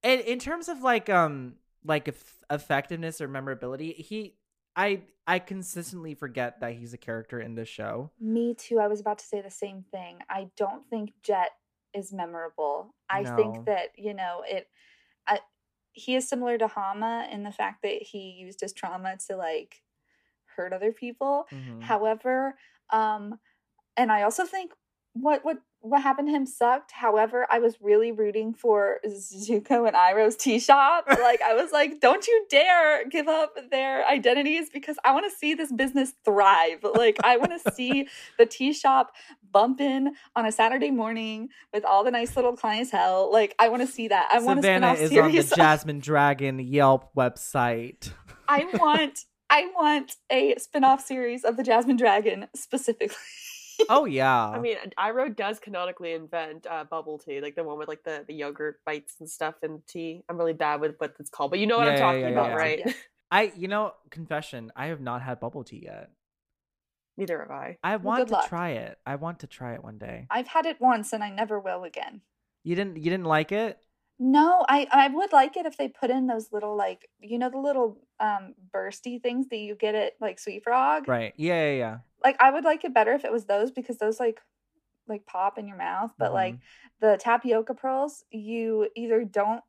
in 0.03 0.21
in 0.21 0.39
terms 0.39 0.69
of 0.69 0.83
like 0.83 1.09
um 1.09 1.55
like 1.85 2.09
eff- 2.09 2.45
effectiveness 2.51 3.21
or 3.21 3.29
memorability, 3.29 3.93
he 3.93 4.37
I 4.77 5.03
I 5.27 5.39
consistently 5.39 6.15
forget 6.15 6.61
that 6.61 6.73
he's 6.75 6.95
a 6.95 6.99
character 6.99 7.41
in 7.41 7.55
this 7.55 7.69
show. 7.69 8.11
Me 8.21 8.55
too. 8.55 8.79
I 8.79 8.87
was 8.89 9.01
about 9.01 9.19
to 9.19 9.27
say 9.27 9.41
the 9.41 9.51
same 9.51 9.85
thing. 9.91 10.19
I 10.29 10.49
don't 10.57 10.85
think 10.89 11.13
Jet 11.23 11.51
is 11.95 12.13
memorable. 12.13 12.95
I 13.11 13.23
No. 13.23 13.37
think 13.37 13.67
that, 13.67 13.89
you 13.97 14.15
know, 14.15 14.43
it 14.49 14.69
I, 15.27 15.41
he 15.93 16.17
is 16.17 16.27
similar 16.29 16.57
to 16.59 16.69
Hama 16.69 17.29
in 17.31 17.43
the 17.43 17.53
fact 17.53 17.83
that 17.83 18.03
he 18.03 18.31
used 18.31 18.61
his 18.61 18.73
trauma 18.73 19.17
to 19.29 19.37
like 19.37 19.83
hurt 20.57 20.73
other 20.73 20.93
people. 20.93 21.47
Mhm. 21.53 21.83
However, 21.83 22.57
um 22.91 23.39
and 23.97 24.11
I 24.11 24.23
also 24.23 24.47
think 24.47 24.73
what 25.13 25.45
what 25.45 25.59
what 25.83 26.03
happened 26.03 26.29
to 26.29 26.33
him 26.33 26.47
sucked. 26.47 26.93
However, 26.93 27.47
I 27.51 27.59
was 27.59 27.77
really 27.81 28.13
rooting 28.13 28.55
for 28.55 29.01
Zuko 29.05 29.87
and 29.87 29.97
Iroh's 29.97 30.37
tea 30.37 30.61
shop. 30.61 31.05
Like 31.09 31.43
I 31.43 31.55
was 31.55 31.73
like, 31.73 32.01
don't 32.01 32.27
you 32.27 32.47
dare 32.49 33.07
give 33.09 33.29
up 33.29 33.57
their 33.71 34.07
identities 34.07 34.71
because 34.71 34.97
I 35.05 35.13
want 35.13 35.31
to 35.31 35.37
see 35.37 35.55
this 35.55 35.73
business 35.73 36.13
thrive. 36.25 36.85
Like 36.95 37.17
I 37.25 37.37
want 37.37 37.53
to 37.63 37.73
see 37.75 38.09
the 38.39 38.47
tea 38.47 38.73
shop 38.73 39.13
bumping 39.51 40.15
on 40.37 40.47
a 40.47 40.53
Saturday 40.53 40.91
morning 40.91 41.49
with 41.73 41.85
all 41.85 42.05
the 42.05 42.13
nice 42.13 42.37
little 42.37 42.57
clientele. 42.57 43.31
Like 43.33 43.55
I 43.59 43.69
want 43.69 43.83
to 43.83 43.89
see 43.89 44.09
that. 44.09 44.29
I 44.33 44.39
want 44.39 44.59
to 44.59 44.63
Savannah 44.63 44.97
spin-off 44.97 45.13
is 45.13 45.19
on 45.19 45.33
the. 45.33 45.43
Jasmine 45.57 46.01
Dragon 46.01 46.59
Yelp 46.61 47.11
website. 47.17 48.13
I 48.49 48.67
want 48.75 49.25
I 49.51 49.67
want 49.75 50.17
a 50.31 50.55
spin-off 50.59 51.05
series 51.05 51.45
of 51.45 51.57
the 51.57 51.63
Jasmine 51.63 51.97
Dragon 51.97 52.47
specifically. 52.55 53.17
Oh 53.89 54.05
yeah. 54.07 54.49
I 54.55 54.59
mean, 54.59 54.77
Iroh 54.99 55.35
does 55.35 55.59
canonically 55.59 56.13
invent 56.13 56.67
uh, 56.69 56.85
bubble 56.85 57.19
tea, 57.19 57.41
like 57.41 57.55
the 57.57 57.65
one 57.65 57.79
with 57.79 57.89
like 57.89 58.05
the, 58.05 58.25
the 58.27 58.35
yogurt 58.35 58.81
bites 58.85 59.17
and 59.21 59.29
stuff 59.29 59.55
and 59.63 59.87
tea. 59.87 60.23
I'm 60.29 60.37
really 60.37 60.53
bad 60.53 60.81
with 60.81 60.95
what 60.99 61.15
it's 61.19 61.31
called, 61.31 61.51
but 61.51 61.59
you 61.59 61.67
know 61.67 61.77
what 61.79 61.87
Yeah, 61.87 61.93
I'm 61.93 61.97
yeah, 61.97 62.13
talking 62.13 62.23
yeah, 62.23 62.29
about, 62.29 62.49
yeah. 62.51 62.57
right? 62.57 62.97
I 63.31 63.53
you 63.57 63.69
know, 63.69 63.95
confession, 64.11 64.73
I 64.77 64.87
have 64.87 65.01
not 65.01 65.23
had 65.23 65.41
bubble 65.41 65.65
tea 65.65 65.83
yet. 65.85 66.11
Neither 67.17 67.41
have 67.41 67.51
I. 67.51 67.79
I 67.83 67.97
Well, 67.97 68.13
want 68.13 68.27
good 68.27 68.29
to 68.29 68.35
luck. 68.35 68.49
try 68.49 68.71
it. 68.71 68.99
I 69.07 69.17
want 69.17 69.41
to 69.41 69.47
try 69.47 69.75
it 69.75 69.83
one 69.85 69.99
day. 69.99 70.27
I've 70.31 70.49
had 70.49 70.67
it 70.67 70.81
once 70.81 71.13
and 71.13 71.23
I 71.23 71.31
never 71.31 71.59
will 71.61 71.85
again. 71.85 72.23
You 72.65 72.75
didn't 72.77 72.97
you 72.97 73.11
didn't 73.11 73.25
like 73.27 73.53
it? 73.53 73.79
No, 74.19 74.65
I 74.69 74.87
I 74.91 75.09
would 75.09 75.33
like 75.33 75.57
it 75.57 75.67
if 75.67 75.77
they 75.77 75.89
put 75.89 76.11
in 76.11 76.27
those 76.27 76.53
little 76.53 76.77
like 76.77 77.09
you 77.19 77.39
know 77.39 77.51
the 77.51 77.59
little 77.59 77.99
um 78.21 78.55
bursty 78.73 79.21
things 79.21 79.49
that 79.49 79.57
you 79.59 79.75
get 79.75 79.95
at 79.95 80.15
like 80.21 80.39
Sweet 80.39 80.63
Frog. 80.63 81.09
Right. 81.09 81.35
Yeah, 81.37 81.71
yeah, 81.71 81.77
yeah. 81.77 81.99
Like 82.25 82.37
I 82.41 82.51
would 82.51 82.65
like 82.65 82.85
it 82.85 82.95
better 82.95 83.13
if 83.13 83.25
it 83.25 83.33
was 83.33 83.47
those 83.47 83.71
because 83.71 83.99
those 83.99 84.21
like 84.21 84.41
like 85.09 85.27
pop 85.27 85.59
in 85.59 85.67
your 85.67 85.77
mouth, 85.77 86.13
but 86.19 86.33
like 86.33 86.55
mm-hmm. 86.55 87.07
the 87.07 87.19
tapioca 87.19 87.75
pearls, 87.75 88.25
you 88.31 88.89
either 88.97 89.25
don't 89.25 89.63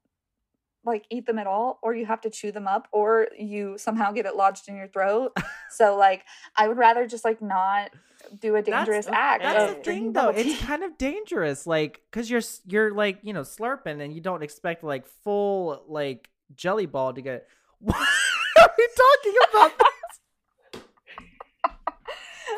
like 0.85 1.05
eat 1.09 1.25
them 1.25 1.39
at 1.39 1.47
all 1.47 1.79
or 1.81 1.95
you 1.95 2.05
have 2.05 2.21
to 2.21 2.29
chew 2.29 2.51
them 2.51 2.67
up 2.67 2.87
or 2.91 3.27
you 3.37 3.77
somehow 3.77 4.11
get 4.11 4.25
it 4.25 4.35
lodged 4.35 4.67
in 4.67 4.75
your 4.75 4.87
throat. 4.87 5.35
so 5.69 5.95
like 5.97 6.23
I 6.55 6.67
would 6.67 6.77
rather 6.77 7.07
just 7.07 7.23
like 7.23 7.41
not 7.41 7.91
do 8.39 8.55
a 8.55 8.61
dangerous 8.61 9.07
act. 9.07 9.43
That's 9.43 9.73
the 9.73 9.79
thing 9.81 10.13
though. 10.13 10.29
It's 10.29 10.61
kind 10.61 10.83
of 10.83 10.97
dangerous 10.97 11.65
like 11.65 12.01
cuz 12.11 12.29
you're 12.29 12.41
you're 12.65 12.91
like, 12.91 13.19
you 13.23 13.33
know, 13.33 13.41
slurping 13.41 14.01
and 14.01 14.13
you 14.13 14.21
don't 14.21 14.43
expect 14.43 14.83
like 14.83 15.05
full 15.05 15.83
like 15.87 16.29
jelly 16.55 16.85
ball 16.85 17.13
to 17.13 17.21
get 17.21 17.47
What 17.79 17.95
are 17.97 18.73
we 18.77 18.87
talking 18.95 19.39
about? 19.49 19.92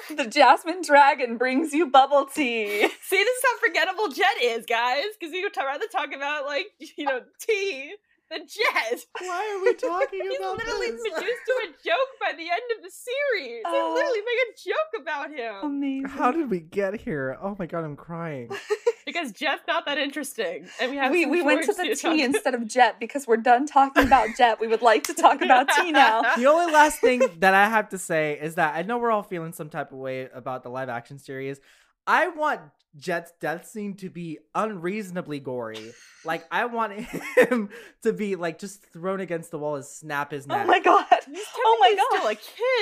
the 0.15 0.25
Jasmine 0.25 0.81
Dragon 0.81 1.37
brings 1.37 1.73
you 1.73 1.87
bubble 1.87 2.25
tea. 2.25 2.87
See, 3.01 3.23
this 3.23 3.37
is 3.37 3.43
how 3.43 3.67
forgettable 3.67 4.09
Jet 4.09 4.41
is, 4.41 4.65
guys, 4.65 5.05
because 5.19 5.33
would 5.41 5.55
rather 5.57 5.87
talk 5.87 6.13
about 6.13 6.45
like 6.45 6.67
you 6.97 7.05
know 7.05 7.21
tea 7.39 7.95
the 8.29 8.39
jet. 8.39 8.99
Why 9.19 9.55
are 9.55 9.61
we 9.63 9.73
talking 9.75 10.19
He's 10.29 10.39
about 10.39 10.57
literally 10.57 10.91
this? 10.91 11.01
reduced 11.03 11.41
to 11.47 11.53
a 11.63 11.67
joke 11.85 12.11
by 12.19 12.31
the 12.35 12.43
end 12.49 12.67
of 12.77 12.83
the 12.83 12.91
series. 12.91 13.63
They 13.63 13.69
Oh. 13.69 13.93
literally 13.93 14.19
make 14.19 14.49
a 14.49 14.69
joke 14.69 15.01
about 15.01 15.29
him 15.31 15.55
Amazing. 15.75 16.05
How 16.09 16.31
did 16.31 16.49
we 16.49 16.59
get 16.59 16.99
here? 17.01 17.37
Oh 17.41 17.55
my 17.59 17.65
god, 17.65 17.83
I'm 17.83 17.95
crying. 17.95 18.49
because 19.05 19.31
Jet's 19.31 19.61
not 19.67 19.85
that 19.85 19.97
interesting, 19.99 20.67
and 20.81 20.91
we 20.91 20.97
have 20.97 21.11
we 21.11 21.25
we 21.25 21.41
went 21.43 21.63
to 21.65 21.73
the 21.73 21.95
talk 21.95 22.13
tea 22.15 22.23
instead 22.23 22.55
of 22.55 22.67
Jet 22.67 22.99
because 22.99 23.27
we're 23.27 23.37
done 23.37 23.65
talking 23.67 24.05
about 24.05 24.29
Jet. 24.37 24.59
We 24.59 24.67
would 24.67 24.81
like 24.81 25.03
to 25.03 25.13
talk 25.13 25.41
about 25.41 25.69
tea 25.69 25.91
now. 25.91 26.21
the 26.35 26.47
only 26.47 26.71
last 26.73 26.99
thing 27.01 27.21
that 27.39 27.53
I 27.53 27.67
have 27.69 27.89
to 27.89 27.97
say 27.97 28.39
is 28.41 28.55
that 28.55 28.75
I 28.75 28.81
know 28.81 28.97
we're 28.97 29.11
all 29.11 29.23
feeling 29.23 29.53
some 29.53 29.69
type 29.69 29.91
of 29.91 29.97
way 29.99 30.27
about 30.33 30.63
the 30.63 30.69
live 30.69 30.89
action 30.89 31.19
series. 31.19 31.59
I 32.07 32.27
want 32.29 32.61
Jet's 32.97 33.31
death 33.41 33.67
scene 33.67 33.95
to 33.97 34.09
be 34.09 34.39
unreasonably 34.53 35.39
gory. 35.39 35.91
Like 36.23 36.45
I 36.51 36.65
want 36.65 36.93
him 36.93 37.69
to 38.03 38.13
be 38.13 38.35
like 38.35 38.59
just 38.59 38.83
thrown 38.93 39.19
against 39.19 39.51
the 39.51 39.59
wall 39.59 39.75
and 39.75 39.85
snap 39.85 40.31
his 40.31 40.47
neck. 40.47 40.61
Oh 40.63 40.67
my 40.67 40.79
god. 40.79 41.05
Oh 41.11 41.77
my 41.79 41.95
god. 41.95 42.19
still 42.19 42.29
a 42.29 42.35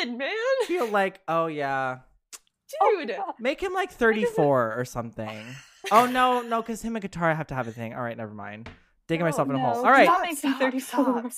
kid, 0.05 0.17
man. 0.17 0.29
Feel 0.67 0.87
like, 0.87 1.21
oh 1.27 1.47
yeah, 1.47 1.99
Oh 2.81 2.97
Dude, 2.99 3.15
God. 3.15 3.33
make 3.39 3.61
him 3.61 3.73
like 3.73 3.91
34 3.91 4.75
or 4.77 4.85
something. 4.85 5.43
Oh 5.91 6.05
no, 6.05 6.41
no, 6.41 6.61
because 6.61 6.81
him 6.81 6.95
and 6.95 7.03
Katara 7.03 7.35
have 7.35 7.47
to 7.47 7.55
have 7.55 7.67
a 7.67 7.71
thing. 7.71 7.93
All 7.93 8.01
right, 8.01 8.17
never 8.17 8.33
mind. 8.33 8.69
Digging 9.07 9.19
No, 9.19 9.25
myself 9.25 9.49
in 9.49 9.55
a 9.55 9.59
hole. 9.59 9.85
All 9.85 9.91
right, 9.91 10.07
Stop 10.07 10.21
making 10.21 10.53
34. 10.53 11.29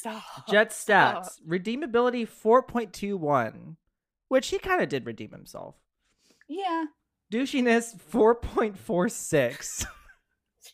Jet 0.50 0.70
stats 0.70 1.30
redeemability 1.48 2.28
4.21, 2.28 3.76
which 4.28 4.50
he 4.50 4.60
kind 4.60 4.82
of 4.82 4.90
did 4.90 5.06
redeem 5.06 5.32
himself. 5.32 5.76
Yeah, 6.48 6.86
Douchiness 7.32 7.96
4.46. 8.12 9.86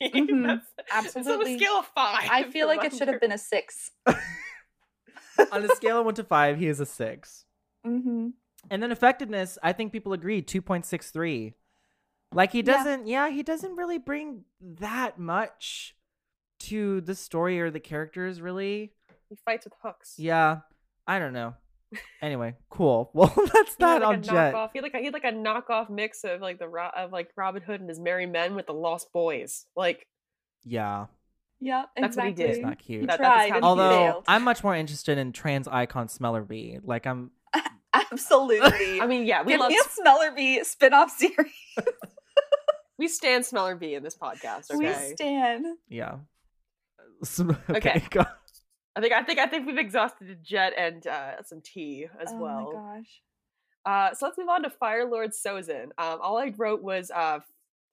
Mhm. 0.01 0.61
That's, 0.91 1.15
it's 1.15 1.27
on 1.27 1.47
a 1.47 1.57
scale 1.57 1.73
of 1.73 1.85
five. 1.87 2.27
I 2.29 2.43
feel 2.43 2.67
like 2.67 2.83
it 2.83 2.93
should 2.93 3.07
have 3.07 3.21
been 3.21 3.31
a 3.31 3.37
six. 3.37 3.91
On 5.51 5.63
a 5.63 5.75
scale 5.75 5.99
of 5.99 6.05
1 6.05 6.15
to 6.15 6.23
5, 6.23 6.57
he 6.57 6.67
is 6.67 6.79
a 6.79 6.85
6. 6.85 7.45
Mm-hmm. 7.85 8.27
And 8.69 8.83
then 8.83 8.91
effectiveness, 8.91 9.57
I 9.63 9.73
think 9.73 9.91
people 9.91 10.13
agree 10.13 10.41
2.63. 10.41 11.53
Like 12.33 12.51
he 12.51 12.61
doesn't, 12.61 13.07
yeah. 13.07 13.29
he 13.29 13.43
doesn't 13.43 13.75
really 13.75 13.97
bring 13.97 14.43
that 14.61 15.17
much 15.17 15.95
to 16.59 17.01
the 17.01 17.15
story 17.15 17.59
or 17.59 17.71
the 17.71 17.79
characters, 17.79 18.39
really. 18.39 18.93
He 19.29 19.35
fights 19.45 19.65
with 19.65 19.73
hooks. 19.81 20.15
Yeah, 20.17 20.59
I 21.07 21.19
don't 21.19 21.33
know. 21.33 21.55
Anyway, 22.21 22.55
cool. 22.69 23.09
Well, 23.15 23.33
that's 23.53 23.75
He 23.75 23.83
had, 23.83 24.01
that 24.01 24.01
like 24.01 24.07
on 24.07 24.15
a 24.15 24.17
Jet. 24.19 24.53
knockoff. 24.53 24.69
He 24.73 24.79
had 24.79 24.83
like 24.83 24.95
he 24.95 25.05
had 25.05 25.13
like 25.13 25.23
a 25.25 25.31
knockoff 25.33 25.89
mix 25.89 26.23
of 26.23 26.39
like 26.41 26.59
the 26.59 26.67
Ro- 26.67 26.89
of 26.95 27.11
like 27.11 27.29
Robin 27.35 27.61
Hood 27.61 27.79
and 27.81 27.89
his 27.89 27.99
merry 27.99 28.25
men 28.25 28.55
with 28.55 28.67
the 28.67 28.73
Lost 28.73 29.11
Boys. 29.13 29.65
Like 29.75 30.07
Yeah, 30.63 31.07
Yeah, 31.59 31.85
That's 31.97 32.15
what 32.15 32.25
he 32.25 32.31
exactly. 32.31 32.45
did. 32.47 32.55
it's 32.57 32.65
not 32.65 32.79
cute. 32.79 33.01
He 33.01 33.05
That- 33.07 33.19
that's 33.19 33.35
tried. 33.35 33.45
and 33.47 33.53
he 33.55 33.59
he 33.59 33.63
Although. 33.65 34.23
I'm 34.27 34.43
much 34.43 34.63
more 34.63 34.75
interested 34.75 35.17
in 35.17 35.31
trans 35.33 35.67
icon 35.67 36.07
Smellerbee. 36.07 36.79
Like 36.83 37.05
I'm, 37.07 37.31
absolutely. 37.93 39.01
I 39.01 39.05
mean, 39.07 39.25
yeah, 39.25 39.43
we 39.43 39.51
Give 39.53 39.59
love 39.59 39.69
me 39.69 39.77
a 39.79 40.01
Smellerbee 40.01 40.63
spin-off 40.65 41.11
series. 41.11 41.51
we 42.97 43.07
stand 43.07 43.43
Smellerbee 43.43 43.97
in 43.97 44.03
this 44.03 44.15
podcast. 44.17 44.67
We 44.77 44.87
Okay, 44.87 45.13
stand. 45.15 45.65
yeah. 45.89 46.15
Okay, 47.69 48.01
Okay. 48.05 48.25
Go. 48.95 48.99
I 48.99 49.01
think 49.01 49.13
I 49.13 49.23
think 49.23 49.39
I 49.39 49.47
think 49.47 49.67
we've 49.67 49.77
exhausted 49.77 50.37
Jet 50.43 50.73
and 50.77 51.05
uh, 51.07 51.43
some 51.43 51.61
tea 51.61 52.07
as 52.21 52.29
oh 52.31 52.37
well. 52.37 52.71
my 52.73 52.97
gosh. 52.97 53.21
Uh, 53.83 54.13
so 54.15 54.25
let's 54.27 54.37
move 54.37 54.49
on 54.49 54.63
to 54.63 54.69
Fire 54.69 55.09
Lord 55.09 55.31
Sozin. 55.31 55.85
Um, 55.97 56.19
all 56.21 56.37
I 56.37 56.53
wrote 56.55 56.83
was 56.83 57.09
uh, 57.09 57.39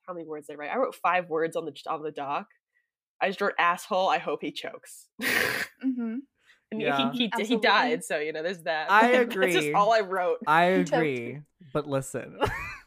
how 0.07 0.13
many 0.13 0.27
words 0.27 0.47
did 0.47 0.55
I 0.55 0.57
write? 0.57 0.71
I 0.71 0.77
wrote 0.77 0.95
five 0.95 1.29
words 1.31 1.57
on 1.57 1.65
the 1.65 1.73
on 1.87 2.03
the 2.03 2.11
doc. 2.11 2.49
I 3.21 3.29
just 3.29 3.41
wrote 3.41 3.55
asshole. 3.59 4.09
I 4.09 4.19
hope 4.19 4.41
he 4.43 4.51
chokes. 4.53 5.07
Mm-hmm. 5.85 6.17
and 6.73 6.81
Yeah. 6.83 7.13
he 7.13 7.31
he, 7.37 7.45
he 7.45 7.57
died, 7.57 8.03
so 8.05 8.19
you 8.19 8.33
know 8.33 8.43
there's 8.43 8.65
that. 8.65 8.91
I 8.91 9.13
That's 9.25 9.35
just 9.35 9.57
agree. 9.59 9.73
all 9.73 9.93
I 9.93 10.01
wrote. 10.01 10.39
I 10.45 10.65
agree, 10.65 11.41
but 11.73 11.87
listen, 11.89 12.37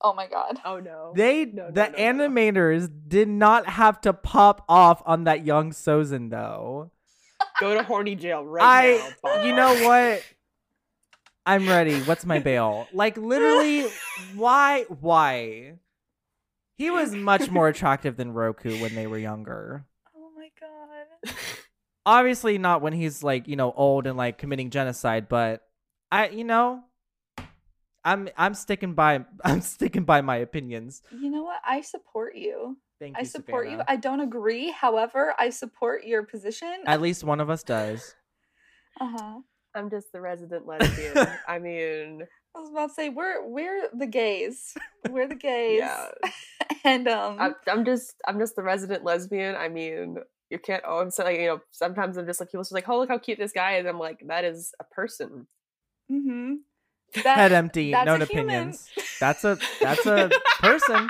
Oh 0.00 0.14
my 0.14 0.26
god. 0.28 0.58
Oh 0.64 0.78
no. 0.78 1.12
they 1.16 1.44
No, 1.44 1.64
no, 1.64 1.70
the 1.70 1.88
no, 1.88 2.12
no. 2.12 2.28
animators 2.28 2.88
did 3.08 3.28
not 3.28 3.66
have 3.66 4.00
to 4.02 4.12
pop 4.12 4.64
off 4.68 5.02
on 5.04 5.24
that 5.24 5.44
young 5.44 5.72
Sozin 5.72 6.30
though. 6.30 6.90
Go 7.60 7.74
to 7.74 7.82
horny 7.82 8.14
jail 8.14 8.44
right 8.44 8.64
I, 8.64 8.96
now. 8.96 9.08
Bob. 9.22 9.46
you 9.46 9.54
know 9.54 9.84
what? 9.84 10.22
I'm 11.46 11.66
ready. 11.68 11.98
What's 12.02 12.26
my 12.26 12.38
bail? 12.40 12.86
Like 12.92 13.16
literally, 13.16 13.86
why? 14.34 14.84
Why? 15.00 15.74
He 16.76 16.90
was 16.90 17.12
much 17.12 17.50
more 17.50 17.66
attractive 17.68 18.16
than 18.16 18.32
Roku 18.32 18.80
when 18.80 18.94
they 18.94 19.06
were 19.06 19.18
younger. 19.18 19.84
Oh 20.16 20.30
my 20.36 20.50
god. 20.60 21.34
Obviously, 22.06 22.56
not 22.58 22.82
when 22.82 22.92
he's 22.92 23.22
like 23.24 23.48
you 23.48 23.56
know 23.56 23.72
old 23.72 24.06
and 24.06 24.16
like 24.16 24.38
committing 24.38 24.70
genocide, 24.70 25.28
but 25.28 25.62
I, 26.10 26.28
you 26.28 26.44
know, 26.44 26.84
I'm 28.04 28.28
I'm 28.36 28.54
sticking 28.54 28.94
by 28.94 29.24
I'm 29.44 29.60
sticking 29.60 30.04
by 30.04 30.20
my 30.20 30.36
opinions. 30.36 31.02
You 31.10 31.30
know 31.30 31.42
what? 31.42 31.60
I 31.66 31.80
support 31.80 32.36
you. 32.36 32.76
Thank 33.00 33.16
you. 33.16 33.20
I 33.20 33.24
support 33.24 33.70
you. 33.70 33.80
I 33.86 33.96
don't 33.96 34.20
agree. 34.20 34.70
However, 34.72 35.34
I 35.38 35.50
support 35.50 36.04
your 36.04 36.24
position. 36.24 36.74
At 36.86 37.00
least 37.00 37.22
one 37.22 37.40
of 37.40 37.48
us 37.48 37.62
does. 37.62 38.14
uh-huh. 39.00 39.40
I'm 39.74 39.90
just 39.90 40.12
the 40.12 40.20
resident 40.20 40.66
lesbian. 40.66 41.28
I 41.46 41.58
mean, 41.58 42.22
I 42.56 42.60
was 42.60 42.70
about 42.70 42.88
to 42.88 42.94
say 42.94 43.08
we're 43.08 43.46
we're 43.46 43.88
the 43.96 44.06
gays. 44.06 44.74
We're 45.08 45.28
the 45.28 45.36
gays. 45.36 45.80
yeah. 45.80 46.08
And 46.84 47.06
um 47.08 47.36
I'm, 47.38 47.54
I'm 47.68 47.84
just 47.84 48.14
I'm 48.26 48.38
just 48.38 48.56
the 48.56 48.62
resident 48.62 49.04
lesbian. 49.04 49.54
I 49.54 49.68
mean, 49.68 50.16
you 50.50 50.58
can't. 50.58 50.82
Oh, 50.86 50.98
I'm 50.98 51.10
so 51.10 51.24
like 51.24 51.38
you 51.38 51.46
know. 51.46 51.60
Sometimes 51.70 52.16
I'm 52.16 52.26
just 52.26 52.40
like 52.40 52.50
people 52.50 52.62
just 52.64 52.72
like, 52.72 52.88
oh 52.88 52.98
look 52.98 53.10
how 53.10 53.18
cute 53.18 53.38
this 53.38 53.52
guy 53.52 53.76
is. 53.76 53.86
I'm 53.86 53.98
like, 53.98 54.22
that 54.26 54.44
is 54.44 54.72
a 54.80 54.84
person. 54.84 55.46
Mhm. 57.14 57.22
Head 57.22 57.52
empty, 57.52 57.90
no 57.90 58.00
a 58.00 58.04
human. 58.04 58.22
opinions. 58.22 58.88
That's 59.20 59.44
a 59.44 59.58
that's 59.80 60.06
a 60.06 60.30
person 60.60 61.08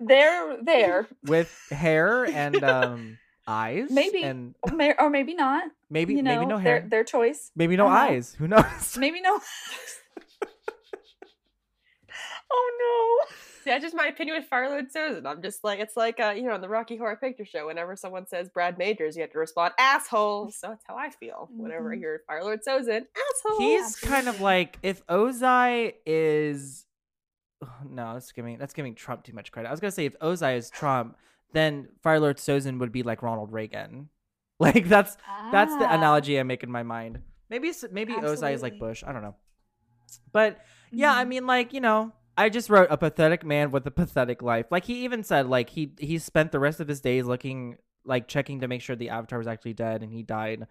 They're 0.00 0.58
there. 0.62 1.08
with 1.24 1.50
hair 1.70 2.24
and 2.24 2.62
um 2.64 3.18
eyes. 3.46 3.90
Maybe. 3.90 4.22
and 4.22 4.54
Or, 4.62 5.08
maybe 5.10 5.34
not. 5.34 5.64
maybe 5.90 6.14
you 6.14 6.22
know, 6.22 6.34
maybe 6.34 6.46
no 6.46 6.56
their 6.58 6.80
hair. 6.80 6.86
their 6.88 7.04
choice. 7.04 7.50
Maybe 7.54 7.76
no 7.76 7.86
Uh-huh. 7.86 7.96
eyes. 7.96 8.34
Who 8.38 8.48
knows? 8.48 8.96
Maybe 8.98 9.20
no. 9.20 9.38
oh 12.50 13.26
See, 13.64 13.70
that's 13.70 13.82
just 13.82 13.96
my 13.96 14.06
opinion 14.06 14.36
with 14.38 14.48
Firelord 14.48 14.92
Sozin. 14.94 15.26
I'm 15.26 15.42
just 15.42 15.64
like 15.64 15.80
it's 15.80 15.96
like 15.96 16.20
uh, 16.20 16.30
you 16.36 16.44
know 16.44 16.54
in 16.54 16.60
the 16.60 16.68
Rocky 16.68 16.96
Horror 16.96 17.16
Picture 17.16 17.44
Show. 17.44 17.66
Whenever 17.66 17.96
someone 17.96 18.26
says 18.26 18.48
Brad 18.48 18.78
Majors, 18.78 19.16
you 19.16 19.22
have 19.22 19.32
to 19.32 19.38
respond 19.38 19.74
asshole. 19.78 20.50
So 20.52 20.68
that's 20.68 20.84
how 20.86 20.96
I 20.96 21.10
feel 21.10 21.50
whenever 21.56 21.92
I 21.92 21.96
Mhm. 21.96 21.98
hear 21.98 22.22
Firelord 22.30 22.60
Sozin 22.66 23.06
asshole. 23.16 23.58
He's 23.58 23.96
kind 23.96 24.28
of 24.28 24.40
like 24.40 24.78
if 24.82 25.04
Ozai 25.06 25.94
is 26.06 26.86
no, 27.88 28.12
that's 28.14 28.30
giving 28.32 28.58
that's 28.58 28.74
giving 28.74 28.94
Trump 28.94 29.24
too 29.24 29.32
much 29.32 29.50
credit. 29.50 29.68
I 29.68 29.70
was 29.72 29.80
gonna 29.80 29.90
say 29.90 30.04
if 30.06 30.18
Ozai 30.20 30.56
is 30.58 30.70
Trump, 30.70 31.16
then 31.52 31.88
Firelord 32.04 32.36
Sozin 32.36 32.78
would 32.78 32.92
be 32.92 33.02
like 33.02 33.22
Ronald 33.22 33.52
Reagan. 33.52 34.08
Like 34.58 34.88
that's 34.88 35.16
no. 35.16 35.50
that's 35.50 35.76
the 35.76 35.84
Ah. 35.84 35.94
analogy 35.94 36.40
I 36.40 36.42
make 36.42 36.62
in 36.62 36.70
my 36.70 36.82
mind. 36.82 37.20
Maybe 37.50 37.72
maybe 37.90 38.14
Ozai 38.14 38.54
is 38.54 38.62
like 38.62 38.78
Bush. 38.78 39.04
I 39.06 39.12
don't 39.12 39.20
know. 39.20 39.34
But 40.32 40.64
yeah, 40.92 41.14
I 41.14 41.24
Mhm. 41.24 41.28
mean, 41.28 41.46
like 41.46 41.74
you 41.74 41.80
know, 41.82 42.12
I 42.36 42.48
just 42.48 42.68
wrote 42.68 42.88
a 42.90 42.98
pathetic 42.98 43.44
man 43.44 43.70
with 43.70 43.86
a 43.86 43.90
pathetic 43.90 44.42
life. 44.42 44.66
Like 44.70 44.84
he 44.84 45.04
even 45.04 45.24
said, 45.24 45.48
like 45.48 45.70
he 45.70 45.92
he 45.98 46.18
spent 46.18 46.52
the 46.52 46.58
rest 46.58 46.80
of 46.80 46.88
his 46.88 47.00
days 47.00 47.24
looking, 47.24 47.78
like 48.04 48.28
checking 48.28 48.60
to 48.60 48.68
make 48.68 48.82
sure 48.82 48.94
the 48.94 49.08
Avatar 49.10 49.38
was 49.38 49.46
actually 49.48 49.74
dead, 49.74 50.02
and 50.02 50.12
he 50.12 50.22
died 50.22 50.66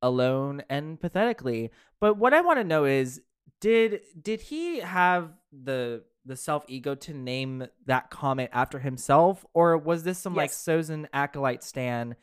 alone 0.00 0.62
and 0.68 1.00
pathetically. 1.00 1.70
But 2.00 2.16
what 2.16 2.34
I 2.34 2.40
want 2.40 2.58
to 2.58 2.64
know 2.64 2.84
is, 2.84 3.20
did 3.60 4.00
did 4.20 4.42
he 4.42 4.78
have 4.80 5.30
the 5.52 6.04
the 6.24 6.36
self 6.36 6.64
ego 6.68 6.94
to 6.94 7.12
name 7.12 7.66
that 7.86 8.10
comet 8.10 8.50
after 8.52 8.78
himself, 8.78 9.44
or 9.54 9.76
was 9.76 10.04
this 10.04 10.18
some 10.18 10.34
like 10.34 10.50
Yes. 10.50 10.64
Sozin 10.64 11.06
acolyte 11.12 11.64
stan? 11.64 12.16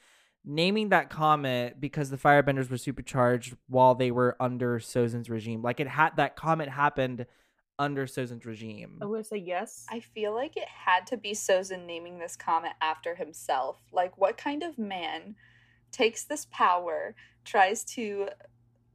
Naming 0.46 0.90
that 0.90 1.10
comet 1.10 1.82
because 1.82 2.10
the 2.10 2.18
firebenders 2.18 2.72
were 2.72 2.78
supercharged 2.78 3.58
while 3.68 3.94
they 3.94 4.10
were 4.10 4.38
under 4.40 4.80
Sozin's 4.80 5.30
regime. 5.30 5.62
Like 5.62 5.82
it 5.82 5.88
had 5.88 6.16
that 6.16 6.38
comet 6.38 6.70
happened 6.70 7.26
under 7.80 8.06
Sozin's 8.06 8.46
regime. 8.46 9.00
I'm 9.02 9.10
gonna 9.10 9.24
say 9.24 9.38
yes. 9.38 9.86
I 9.90 10.02
feel 10.02 10.36
like 10.36 10.58
it 10.58 10.68
had 10.68 11.08
to 11.08 11.18
be 11.18 11.32
Sozin 11.32 11.86
naming 11.86 12.20
this 12.20 12.36
comet 12.36 12.74
after 12.82 13.16
himself. 13.16 13.78
Like, 13.92 14.18
what 14.18 14.38
kind 14.38 14.62
of 14.62 14.78
man 14.78 15.36
takes 15.92 16.26
this 16.26 16.46
power, 16.52 17.16
tries 17.46 17.84
to, 17.84 18.28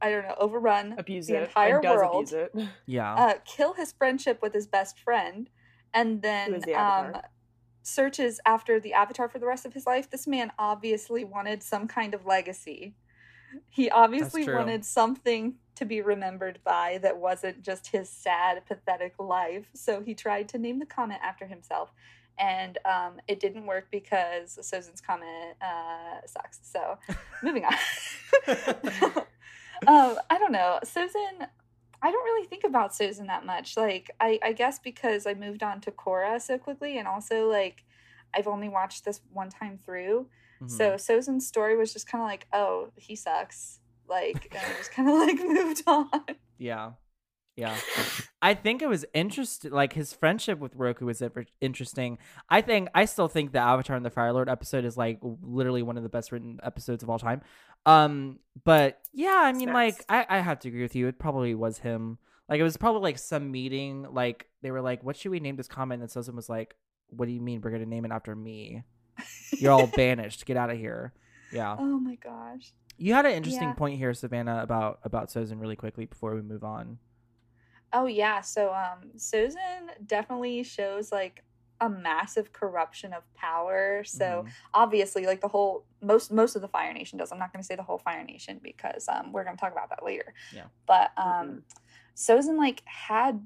I 0.01 0.11
don't 0.11 0.23
know, 0.23 0.35
overrun 0.39 0.95
abuse 0.97 1.27
the 1.27 1.37
it. 1.37 1.43
entire 1.49 1.75
and 1.75 1.83
does 1.83 1.97
world, 1.97 2.27
abuse 2.27 2.33
it. 2.33 2.67
Yeah. 2.85 3.15
uh, 3.15 3.33
kill 3.43 3.73
his 3.73 3.91
friendship 3.91 4.41
with 4.41 4.53
his 4.53 4.67
best 4.67 4.99
friend, 4.99 5.49
and 5.93 6.21
then 6.21 6.61
the 6.65 6.75
um, 6.75 7.15
searches 7.85 8.39
after 8.45 8.79
the 8.79 8.93
Avatar 8.93 9.29
for 9.29 9.39
the 9.39 9.45
rest 9.45 9.65
of 9.65 9.73
his 9.73 9.85
life? 9.85 10.09
This 10.09 10.27
man 10.27 10.51
obviously 10.57 11.23
wanted 11.23 11.63
some 11.63 11.87
kind 11.87 12.13
of 12.13 12.25
legacy. 12.25 12.95
He 13.69 13.89
obviously 13.89 14.47
wanted 14.47 14.83
something 14.83 15.55
to 15.75 15.85
be 15.85 16.01
remembered 16.01 16.59
by 16.63 16.99
that 17.01 17.17
wasn't 17.17 17.61
just 17.61 17.87
his 17.87 18.09
sad, 18.09 18.65
pathetic 18.65 19.13
life. 19.19 19.65
So 19.73 20.01
he 20.01 20.13
tried 20.13 20.49
to 20.49 20.57
name 20.57 20.79
the 20.79 20.85
comet 20.85 21.19
after 21.23 21.45
himself. 21.45 21.91
and 22.37 22.77
um, 22.85 23.13
it 23.27 23.39
didn't 23.39 23.65
work 23.65 23.87
because 23.91 24.57
Sozin's 24.61 24.99
comment 25.01 25.55
uh, 25.61 26.25
sucks. 26.25 26.59
So 26.63 26.97
moving 27.43 27.63
on. 27.65 27.73
um, 29.87 30.17
I 30.29 30.37
don't 30.37 30.51
know. 30.51 30.79
Sozin 30.83 31.47
I 32.01 32.11
don't 32.11 32.23
really 32.25 32.45
think 32.47 32.63
about 32.65 32.91
Sozin 32.91 33.27
that 33.27 33.45
much. 33.45 33.77
Like, 33.77 34.11
I, 34.19 34.37
I 34.43 34.51
guess 34.53 34.77
because 34.79 35.25
I 35.25 35.33
moved 35.33 35.63
on 35.63 35.81
to 35.81 35.91
Korra 35.91 36.39
so 36.41 36.57
quickly, 36.57 36.97
and 36.99 37.07
also 37.07 37.47
like 37.49 37.83
I've 38.33 38.47
only 38.47 38.69
watched 38.69 39.05
this 39.05 39.21
one 39.31 39.49
time 39.49 39.79
through. 39.83 40.27
Mhm. 40.61 40.69
So 40.69 40.91
Sozin's 40.95 41.47
story 41.47 41.75
was 41.77 41.93
just 41.93 42.07
kind 42.07 42.21
of 42.21 42.27
like, 42.27 42.47
oh, 42.53 42.89
he 42.97 43.15
sucks. 43.15 43.79
Like, 44.07 44.47
and 44.51 44.59
I 44.59 44.77
just 44.77 44.91
kind 44.91 45.09
of 45.09 45.15
like 45.15 45.37
moved 45.43 45.83
on. 45.87 46.09
Yeah. 46.57 46.91
Yeah. 47.55 47.75
I 48.41 48.53
think 48.53 48.81
it 48.81 48.87
was 48.87 49.05
interesting. 49.13 49.71
Like 49.71 49.93
his 49.93 50.11
friendship 50.13 50.59
with 50.59 50.75
Roku 50.75 51.05
was 51.05 51.21
inter- 51.21 51.45
interesting. 51.61 52.17
I 52.49 52.61
think, 52.61 52.89
I 52.93 53.05
still 53.05 53.29
think 53.29 53.53
the 53.53 53.59
Avatar 53.59 53.95
and 53.95 54.05
the 54.05 54.09
Fire 54.09 54.33
Lord 54.33 54.49
episode 54.49 54.83
is 54.83 54.97
like 54.97 55.19
literally 55.21 55.81
one 55.81 55.95
of 55.95 56.03
the 56.03 56.09
best 56.09 56.31
written 56.31 56.59
episodes 56.63 57.01
of 57.01 57.09
all 57.09 57.19
time. 57.19 57.41
Um, 57.85 58.39
but 58.65 58.99
yeah, 59.13 59.41
I 59.43 59.53
mean, 59.53 59.71
like, 59.71 60.03
I, 60.09 60.25
I 60.27 60.39
have 60.39 60.59
to 60.59 60.67
agree 60.67 60.81
with 60.81 60.95
you. 60.95 61.07
It 61.07 61.17
probably 61.17 61.55
was 61.55 61.77
him. 61.79 62.17
Like, 62.49 62.59
it 62.59 62.63
was 62.63 62.77
probably 62.77 63.01
like 63.01 63.17
some 63.17 63.51
meeting. 63.51 64.05
Like, 64.11 64.47
they 64.61 64.71
were 64.71 64.81
like, 64.81 65.03
what 65.03 65.15
should 65.15 65.31
we 65.31 65.39
name 65.39 65.55
this 65.55 65.67
comment? 65.67 66.01
And 66.01 66.11
Sozin 66.11 66.35
was 66.35 66.49
like, 66.49 66.75
what 67.07 67.27
do 67.27 67.31
you 67.31 67.41
mean 67.41 67.61
we're 67.61 67.69
going 67.69 67.83
to 67.83 67.89
name 67.89 68.05
it 68.05 68.11
after 68.11 68.35
me? 68.35 68.83
You're 69.51 69.71
all 69.71 69.87
banished. 69.95 70.45
Get 70.45 70.57
out 70.57 70.69
of 70.71 70.77
here. 70.77 71.13
Yeah. 71.51 71.75
Oh 71.79 71.99
my 71.99 72.15
gosh. 72.15 72.73
You 72.97 73.13
had 73.13 73.25
an 73.25 73.33
interesting 73.33 73.69
Yeah. 73.69 73.73
point 73.75 73.97
here, 73.97 74.13
Savannah, 74.13 74.61
about 74.61 74.99
about 75.03 75.29
Sozin 75.29 75.59
really 75.59 75.75
quickly 75.75 76.05
before 76.05 76.33
we 76.35 76.41
move 76.41 76.63
on. 76.63 76.97
Oh 77.93 78.05
yeah, 78.07 78.41
so 78.41 78.73
um 78.73 79.11
Sozin 79.17 79.89
definitely 80.05 80.63
shows 80.63 81.11
like 81.11 81.43
a 81.81 81.89
massive 81.89 82.53
corruption 82.53 83.13
of 83.13 83.23
power. 83.33 84.03
So 84.05 84.43
Mhm. 84.45 84.49
obviously 84.73 85.25
like 85.25 85.41
the 85.41 85.47
whole 85.49 85.85
most 86.01 86.31
most 86.31 86.55
of 86.55 86.61
the 86.61 86.67
Fire 86.69 86.93
Nation 86.93 87.17
does. 87.19 87.31
I'm 87.31 87.39
not 87.39 87.51
going 87.51 87.61
to 87.61 87.65
say 87.67 87.75
the 87.75 87.83
whole 87.83 87.97
Fire 87.99 88.23
Nation 88.23 88.59
because 88.63 89.07
um 89.09 89.31
we're 89.33 89.43
going 89.43 89.55
to 89.57 89.59
talk 89.59 89.73
about 89.73 89.89
that 89.89 90.03
later. 90.03 90.33
Yeah. 90.53 90.67
But 90.87 91.11
um 91.17 91.63
Sozin 92.15 92.57
like 92.57 92.81
had 92.85 93.45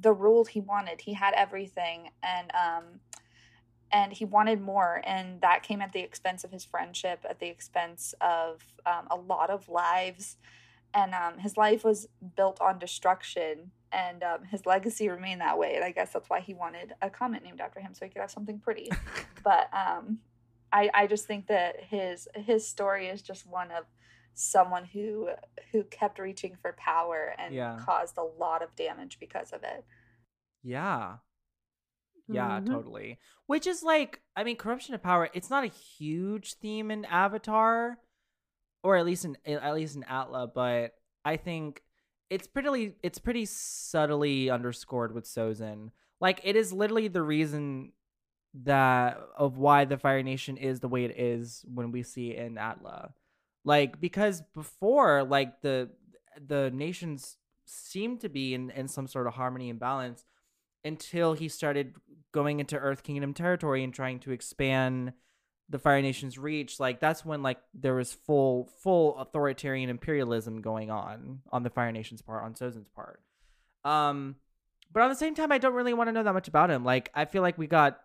the 0.00 0.12
rule 0.12 0.44
he 0.44 0.60
wanted. 0.60 1.00
He 1.00 1.12
had 1.14 1.34
everything 1.34 2.10
and 2.22 2.50
um 2.54 3.00
and 3.92 4.12
he 4.12 4.24
wanted 4.24 4.60
more 4.60 5.00
and 5.04 5.40
that 5.40 5.62
came 5.62 5.80
at 5.80 5.92
the 5.92 6.00
expense 6.00 6.44
of 6.44 6.50
his 6.50 6.64
friendship 6.64 7.24
at 7.28 7.38
the 7.38 7.46
expense 7.46 8.14
of 8.20 8.62
um, 8.84 9.06
a 9.10 9.16
lot 9.16 9.50
of 9.50 9.68
lives 9.68 10.36
and 10.94 11.14
um, 11.14 11.38
his 11.38 11.56
life 11.56 11.84
was 11.84 12.08
built 12.36 12.60
on 12.60 12.78
destruction 12.78 13.70
and 13.92 14.22
um, 14.22 14.44
his 14.44 14.66
legacy 14.66 15.08
remained 15.08 15.40
that 15.40 15.58
way 15.58 15.74
and 15.76 15.84
i 15.84 15.90
guess 15.90 16.12
that's 16.12 16.28
why 16.28 16.40
he 16.40 16.54
wanted 16.54 16.94
a 17.02 17.10
comment 17.10 17.44
named 17.44 17.60
after 17.60 17.80
him 17.80 17.94
so 17.94 18.04
he 18.04 18.10
could 18.10 18.20
have 18.20 18.30
something 18.30 18.58
pretty 18.58 18.90
but 19.44 19.68
um, 19.72 20.18
I, 20.72 20.90
I 20.92 21.06
just 21.06 21.26
think 21.26 21.46
that 21.46 21.76
his 21.80 22.28
his 22.34 22.66
story 22.66 23.06
is 23.06 23.22
just 23.22 23.46
one 23.46 23.70
of 23.70 23.84
someone 24.34 24.84
who 24.84 25.30
who 25.72 25.84
kept 25.84 26.18
reaching 26.18 26.56
for 26.60 26.74
power 26.76 27.34
and 27.38 27.54
Yeah. 27.54 27.78
caused 27.78 28.18
a 28.18 28.22
lot 28.22 28.62
of 28.62 28.74
damage 28.76 29.18
because 29.18 29.52
of 29.52 29.62
it 29.62 29.84
Yeah. 30.62 31.18
Yeah, 32.28 32.60
Mhm. 32.60 32.66
totally. 32.66 33.18
Which 33.46 33.66
is 33.66 33.82
like, 33.82 34.20
I 34.34 34.42
mean, 34.44 34.56
corruption 34.56 34.94
of 34.94 35.02
power. 35.02 35.30
It's 35.32 35.50
not 35.50 35.64
a 35.64 35.68
huge 35.68 36.54
theme 36.54 36.90
in 36.90 37.04
Avatar, 37.04 37.98
or 38.82 38.96
at 38.96 39.06
least 39.06 39.24
in 39.24 39.36
at 39.46 39.74
least 39.74 39.96
in 39.96 40.04
Atla, 40.04 40.48
but 40.48 40.94
I 41.24 41.36
think 41.36 41.82
it's 42.30 42.46
pretty 42.46 42.96
it's 43.02 43.18
pretty 43.20 43.44
subtly 43.46 44.50
underscored 44.50 45.12
with 45.12 45.24
Sozin. 45.24 45.90
Like, 46.20 46.40
it 46.44 46.56
is 46.56 46.72
literally 46.72 47.08
the 47.08 47.22
reason 47.22 47.92
that 48.54 49.18
of 49.36 49.58
why 49.58 49.84
the 49.84 49.98
Fire 49.98 50.22
Nation 50.22 50.56
is 50.56 50.80
the 50.80 50.88
way 50.88 51.04
it 51.04 51.18
is 51.18 51.64
when 51.72 51.92
we 51.92 52.02
see 52.02 52.30
it 52.30 52.46
in 52.46 52.56
Atla. 52.58 53.12
Like, 53.64 54.00
because 54.00 54.42
before, 54.54 55.24
like 55.24 55.60
the 55.60 55.90
the 56.44 56.70
nations 56.72 57.36
seemed 57.66 58.20
to 58.20 58.28
be 58.28 58.54
in, 58.54 58.70
in 58.70 58.88
some 58.88 59.06
sort 59.06 59.26
of 59.26 59.34
harmony 59.34 59.70
and 59.70 59.78
balance 59.80 60.24
until 60.86 61.34
he 61.34 61.48
started 61.48 61.94
going 62.32 62.60
into 62.60 62.76
Earth 62.76 63.02
Kingdom 63.02 63.34
territory 63.34 63.82
and 63.82 63.92
trying 63.92 64.20
to 64.20 64.30
expand 64.30 65.12
the 65.68 65.78
Fire 65.78 66.00
Nation's 66.00 66.38
reach. 66.38 66.78
Like 66.78 67.00
that's 67.00 67.24
when 67.24 67.42
like 67.42 67.58
there 67.74 67.94
was 67.94 68.12
full 68.12 68.70
full 68.82 69.18
authoritarian 69.18 69.90
imperialism 69.90 70.60
going 70.60 70.90
on 70.90 71.40
on 71.50 71.62
the 71.62 71.70
Fire 71.70 71.92
Nation's 71.92 72.22
part, 72.22 72.44
on 72.44 72.54
Sozin's 72.54 72.88
part. 72.88 73.20
Um, 73.84 74.36
but 74.92 75.02
at 75.02 75.08
the 75.08 75.16
same 75.16 75.34
time, 75.34 75.52
I 75.52 75.58
don't 75.58 75.74
really 75.74 75.94
want 75.94 76.08
to 76.08 76.12
know 76.12 76.22
that 76.22 76.32
much 76.32 76.48
about 76.48 76.70
him. 76.70 76.84
Like 76.84 77.10
I 77.14 77.24
feel 77.24 77.42
like 77.42 77.58
we 77.58 77.66
got 77.66 78.00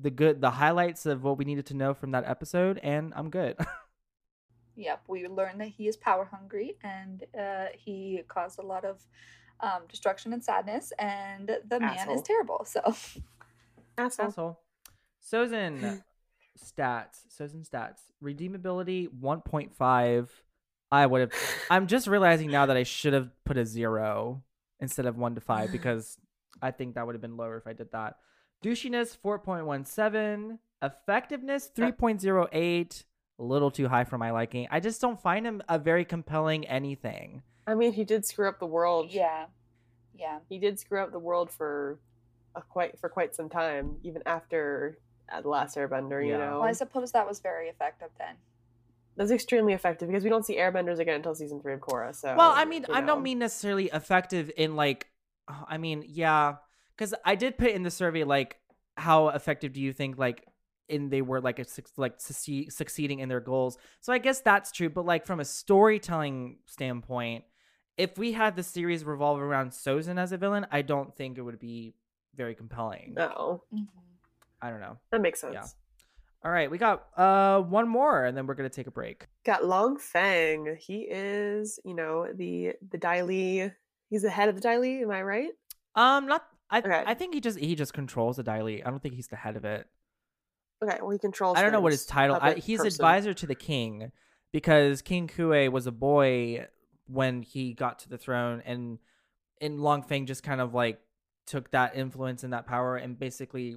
the 0.00 0.10
good 0.10 0.40
the 0.40 0.50
highlights 0.50 1.06
of 1.06 1.22
what 1.24 1.38
we 1.38 1.44
needed 1.44 1.66
to 1.66 1.74
know 1.74 1.94
from 1.94 2.10
that 2.12 2.28
episode, 2.28 2.78
and 2.82 3.12
I'm 3.16 3.30
good. 3.30 3.56
Yep, 4.76 5.04
we 5.08 5.26
learned 5.26 5.60
that 5.62 5.68
he 5.68 5.88
is 5.88 5.96
power 5.96 6.28
hungry 6.30 6.76
and 6.82 7.24
uh, 7.38 7.66
he 7.72 8.22
caused 8.28 8.58
a 8.58 8.62
lot 8.62 8.84
of 8.84 9.00
um, 9.60 9.82
destruction 9.88 10.32
and 10.32 10.42
sadness, 10.42 10.92
and 10.98 11.48
the 11.68 11.80
man 11.80 11.98
Asshole. 11.98 12.14
is 12.14 12.22
terrible. 12.22 12.64
So, 12.64 12.80
Asshole. 13.98 14.26
Asshole. 14.26 14.60
Sozin 15.32 16.02
stats. 16.58 17.24
Sozin 17.28 17.68
stats. 17.68 17.98
Redeemability 18.22 19.08
1.5. 19.08 20.28
I 20.92 21.06
would 21.06 21.20
have. 21.20 21.32
I'm 21.70 21.86
just 21.86 22.06
realizing 22.06 22.50
now 22.50 22.66
that 22.66 22.76
I 22.76 22.82
should 22.82 23.12
have 23.12 23.30
put 23.44 23.56
a 23.56 23.64
zero 23.64 24.42
instead 24.80 25.06
of 25.06 25.16
one 25.16 25.34
to 25.34 25.40
five 25.40 25.72
because 25.72 26.18
I 26.62 26.70
think 26.70 26.94
that 26.94 27.06
would 27.06 27.14
have 27.14 27.22
been 27.22 27.36
lower 27.36 27.56
if 27.56 27.66
I 27.66 27.72
did 27.72 27.92
that. 27.92 28.16
Douchiness 28.64 29.16
4.17. 29.22 30.58
Effectiveness 30.82 31.70
3.08. 31.76 33.04
A 33.38 33.42
little 33.42 33.70
too 33.70 33.88
high 33.88 34.04
for 34.04 34.16
my 34.16 34.30
liking. 34.30 34.66
I 34.70 34.80
just 34.80 35.00
don't 35.00 35.20
find 35.20 35.46
him 35.46 35.62
a 35.68 35.78
very 35.78 36.04
compelling 36.04 36.66
anything. 36.66 37.42
I 37.66 37.74
mean, 37.74 37.92
he 37.92 38.04
did 38.04 38.24
screw 38.24 38.48
up 38.48 38.58
the 38.58 38.66
world. 38.66 39.10
yeah, 39.10 39.46
yeah, 40.14 40.38
He 40.48 40.58
did 40.58 40.78
screw 40.78 41.00
up 41.02 41.12
the 41.12 41.18
world 41.18 41.50
for 41.50 41.98
a 42.54 42.62
quite 42.62 42.98
for 42.98 43.08
quite 43.08 43.34
some 43.34 43.48
time, 43.48 43.96
even 44.02 44.22
after 44.26 44.98
uh, 45.32 45.40
the 45.40 45.48
last 45.48 45.76
Airbender. 45.76 46.24
You 46.24 46.32
Yeah. 46.32 46.38
know, 46.38 46.60
well, 46.60 46.68
I 46.68 46.72
suppose 46.72 47.12
that 47.12 47.26
was 47.28 47.40
very 47.40 47.68
effective 47.68 48.08
then. 48.18 48.36
that's 49.16 49.30
extremely 49.30 49.72
effective 49.72 50.08
because 50.08 50.24
we 50.24 50.30
don't 50.30 50.44
see 50.46 50.56
Airbenders 50.56 50.98
again 50.98 51.16
until 51.16 51.34
season 51.34 51.60
three 51.60 51.74
of 51.74 51.80
Korra. 51.80 52.14
So, 52.14 52.34
Well, 52.36 52.52
I 52.54 52.64
mean, 52.66 52.84
you 52.88 52.94
I 52.94 53.00
don't 53.00 53.22
mean 53.22 53.38
necessarily 53.38 53.86
effective 53.92 54.50
in 54.56 54.76
like, 54.76 55.08
uh, 55.48 55.64
I 55.68 55.78
mean, 55.78 56.04
yeah, 56.06 56.56
because 56.96 57.14
I 57.24 57.34
did 57.34 57.58
put 57.58 57.70
in 57.70 57.82
the 57.82 57.90
survey 57.90 58.24
like, 58.24 58.58
how 58.96 59.28
effective 59.28 59.72
do 59.72 59.80
you 59.80 59.92
think 59.92 60.16
like 60.18 60.44
in 60.88 61.08
they 61.10 61.20
were 61.22 61.40
like 61.40 61.58
a, 61.58 61.64
suc- 61.64 61.98
like 61.98 62.20
succeed, 62.20 62.72
succeeding 62.72 63.18
in 63.20 63.28
their 63.28 63.40
goals? 63.40 63.76
So 64.00 64.12
I 64.12 64.18
guess 64.18 64.40
that's 64.40 64.70
true, 64.72 64.88
but 64.90 65.04
like 65.04 65.26
from 65.26 65.40
a 65.40 65.44
storytelling 65.44 66.58
standpoint, 66.66 67.44
if 67.98 68.18
we 68.18 68.32
had 68.32 68.56
the 68.56 68.62
series 68.62 69.04
revolve 69.04 69.40
around 69.40 69.70
Sozin 69.70 70.18
as 70.18 70.32
a 70.32 70.36
villain, 70.36 70.66
I 70.70 70.82
don't 70.82 71.14
think 71.16 71.38
it 71.38 71.42
would 71.42 71.58
be 71.58 71.94
very 72.34 72.54
compelling. 72.54 73.14
No, 73.16 73.62
I 74.60 74.70
don't 74.70 74.80
know. 74.80 74.98
that 75.10 75.20
makes 75.20 75.40
sense. 75.40 75.54
Yeah. 75.54 75.66
All 76.44 76.52
right, 76.52 76.70
we 76.70 76.78
got 76.78 77.06
uh 77.16 77.60
one 77.60 77.88
more, 77.88 78.24
and 78.24 78.36
then 78.36 78.46
we're 78.46 78.54
gonna 78.54 78.68
take 78.68 78.86
a 78.86 78.90
break. 78.92 79.26
Got 79.44 79.64
Long 79.64 79.98
Fang. 79.98 80.76
He 80.78 81.00
is, 81.10 81.80
you 81.84 81.94
know, 81.94 82.28
the 82.32 82.74
the 82.90 82.98
Dai 82.98 83.22
Li. 83.22 83.70
He's 84.10 84.22
the 84.22 84.30
head 84.30 84.48
of 84.48 84.54
the 84.54 84.60
Dai 84.60 84.78
Li. 84.78 85.02
Am 85.02 85.10
I 85.10 85.22
right? 85.22 85.50
Um, 85.94 86.26
not. 86.26 86.44
I 86.70 86.78
Okay. 86.78 87.02
I 87.06 87.14
think 87.14 87.34
he 87.34 87.40
just 87.40 87.58
he 87.58 87.74
just 87.74 87.94
controls 87.94 88.36
the 88.36 88.42
Dai 88.42 88.62
Li. 88.62 88.82
I 88.82 88.90
don't 88.90 89.02
think 89.02 89.14
he's 89.14 89.28
the 89.28 89.36
head 89.36 89.56
of 89.56 89.64
it. 89.64 89.88
Okay. 90.84 90.98
Well, 91.00 91.10
he 91.10 91.18
controls. 91.18 91.56
I 91.58 91.62
don't 91.62 91.72
know 91.72 91.80
what 91.80 91.92
his 91.92 92.04
title. 92.06 92.38
I, 92.40 92.54
he's 92.54 92.78
person. 92.78 92.88
advisor 92.88 93.34
to 93.34 93.46
the 93.46 93.54
king 93.54 94.12
because 94.52 95.02
King 95.02 95.26
Kuei 95.26 95.68
was 95.68 95.86
a 95.86 95.92
boy 95.92 96.66
when 97.08 97.42
he 97.42 97.72
got 97.72 98.00
to 98.00 98.08
the 98.08 98.18
throne, 98.18 98.62
and 98.64 98.98
and 99.60 99.78
Longfeng 99.78 100.26
just 100.26 100.42
kind 100.42 100.60
of 100.60 100.74
like 100.74 101.00
took 101.46 101.70
that 101.70 101.96
influence 101.96 102.42
and 102.42 102.52
that 102.52 102.66
power 102.66 102.96
and 102.96 103.18
basically 103.18 103.76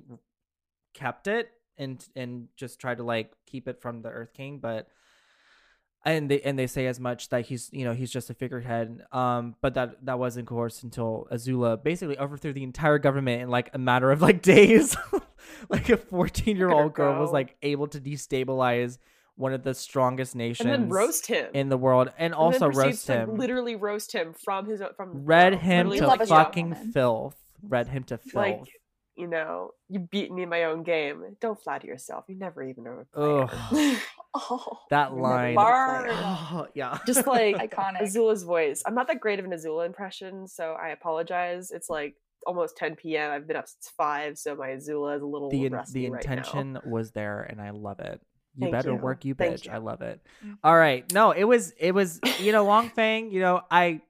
kept 0.93 1.27
it 1.27 1.51
and 1.77 2.05
and 2.15 2.47
just 2.55 2.79
tried 2.79 2.97
to 2.97 3.03
like 3.03 3.31
keep 3.45 3.67
it 3.67 3.81
from 3.81 4.01
the 4.01 4.09
Earth 4.09 4.33
King, 4.33 4.59
but. 4.59 4.87
And 6.05 6.31
they 6.31 6.39
and 6.39 6.57
they 6.57 6.65
say 6.65 6.87
as 6.87 6.97
much 6.97 7.27
that 7.27 7.47
he's 7.47 7.69
you 7.73 7.83
know 7.83 7.93
he's 7.93 8.09
just 8.09 8.29
a 8.29 8.33
figurehead, 8.33 9.01
um, 9.11 9.55
but 9.59 9.73
that 9.73 10.05
that 10.05 10.17
wasn't 10.17 10.47
coerced 10.47 10.81
until 10.81 11.27
Azula 11.29 11.83
basically 11.83 12.17
overthrew 12.17 12.53
the 12.53 12.63
entire 12.63 12.99
government 12.99 13.41
in 13.41 13.49
like 13.49 13.69
a 13.73 13.77
matter 13.77 14.09
of 14.09 14.21
like 14.21 14.41
days, 14.55 14.95
like 15.67 15.89
a 15.89 15.97
fourteen 15.97 16.55
year 16.55 16.69
old 16.69 16.93
girl 16.93 17.19
was 17.19 17.33
like 17.33 17.57
able 17.61 17.85
to 17.89 17.99
destabilize 17.99 18.97
one 19.39 19.53
of 19.53 19.63
the 19.63 19.73
strongest 19.73 20.35
nations 20.35 20.69
and 20.69 20.83
then 20.83 20.89
roast 20.89 21.25
him 21.25 21.47
in 21.53 21.69
the 21.69 21.77
world, 21.77 22.09
and 22.17 22.25
And 22.25 22.33
also 22.33 22.67
roast 22.67 23.07
him, 23.07 23.37
literally 23.37 23.75
roast 23.77 24.11
him 24.11 24.33
from 24.33 24.65
his 24.67 24.81
from 24.97 25.13
the 25.13 25.19
read 25.21 25.53
throne. 25.53 25.61
him 25.61 25.89
to 25.91 26.07
love 26.07 26.19
a 26.19 26.25
strong 26.25 26.43
fucking 26.45 26.75
filth, 26.93 27.37
read 27.61 27.87
him 27.87 28.03
to 28.03 28.17
filth. 28.17 28.35
like 28.35 28.61
you 29.15 29.27
know 29.27 29.71
you 29.87 29.99
beat 29.99 30.29
me 30.31 30.43
in 30.43 30.49
my 30.49 30.65
own 30.65 30.83
game. 30.83 31.23
Don't 31.39 31.57
flatter 31.61 31.87
yourself. 31.87 32.25
You 32.27 32.35
never 32.35 32.61
even 32.63 32.83
know. 32.83 33.05
Oh, 33.15 33.97
that 34.89 35.13
line, 35.15 35.55
Barn. 35.55 36.09
Oh, 36.11 36.67
yeah, 36.73 36.97
Just 37.07 37.25
like 37.25 37.55
iconic. 37.55 38.01
Azula's 38.01 38.43
voice. 38.43 38.83
I'm 38.85 38.93
not 38.93 39.07
that 39.07 39.21
great 39.21 39.39
of 39.39 39.45
an 39.45 39.51
Azula 39.51 39.85
impression, 39.85 40.47
so 40.47 40.73
I 40.73 40.89
apologize. 40.89 41.71
It's 41.71 41.89
like 41.89 42.15
almost 42.45 42.77
10 42.77 42.95
p.m. 42.95 43.31
I've 43.31 43.47
been 43.47 43.57
up 43.57 43.67
since 43.67 43.89
five, 43.97 44.37
so 44.37 44.55
my 44.55 44.69
Azula 44.69 45.15
is 45.15 45.21
a 45.21 45.25
little 45.25 45.49
the 45.49 45.69
rusty 45.69 46.05
the 46.05 46.09
right 46.11 46.25
now. 46.25 46.31
intention 46.33 46.79
was 46.85 47.11
there 47.11 47.41
and 47.43 47.61
i 47.61 47.69
love 47.71 47.99
it 47.99 48.21
you 48.59 48.65
Thank 48.65 48.71
better 48.73 48.91
you. 48.91 48.97
work 48.97 49.25
you 49.25 49.33
Thank 49.33 49.55
bitch 49.61 49.65
you. 49.65 49.71
i 49.71 49.77
love 49.77 50.01
it 50.01 50.19
Mhm. 50.45 50.57
all 50.63 50.75
right 50.75 51.11
no 51.13 51.31
it 51.31 51.45
was 51.45 51.71
it 51.79 51.93
was 51.93 52.19
you 52.39 52.51
know 52.51 52.63
long 52.65 52.89
fang 52.89 53.31
you 53.31 53.39
know 53.39 53.61
i 53.71 54.01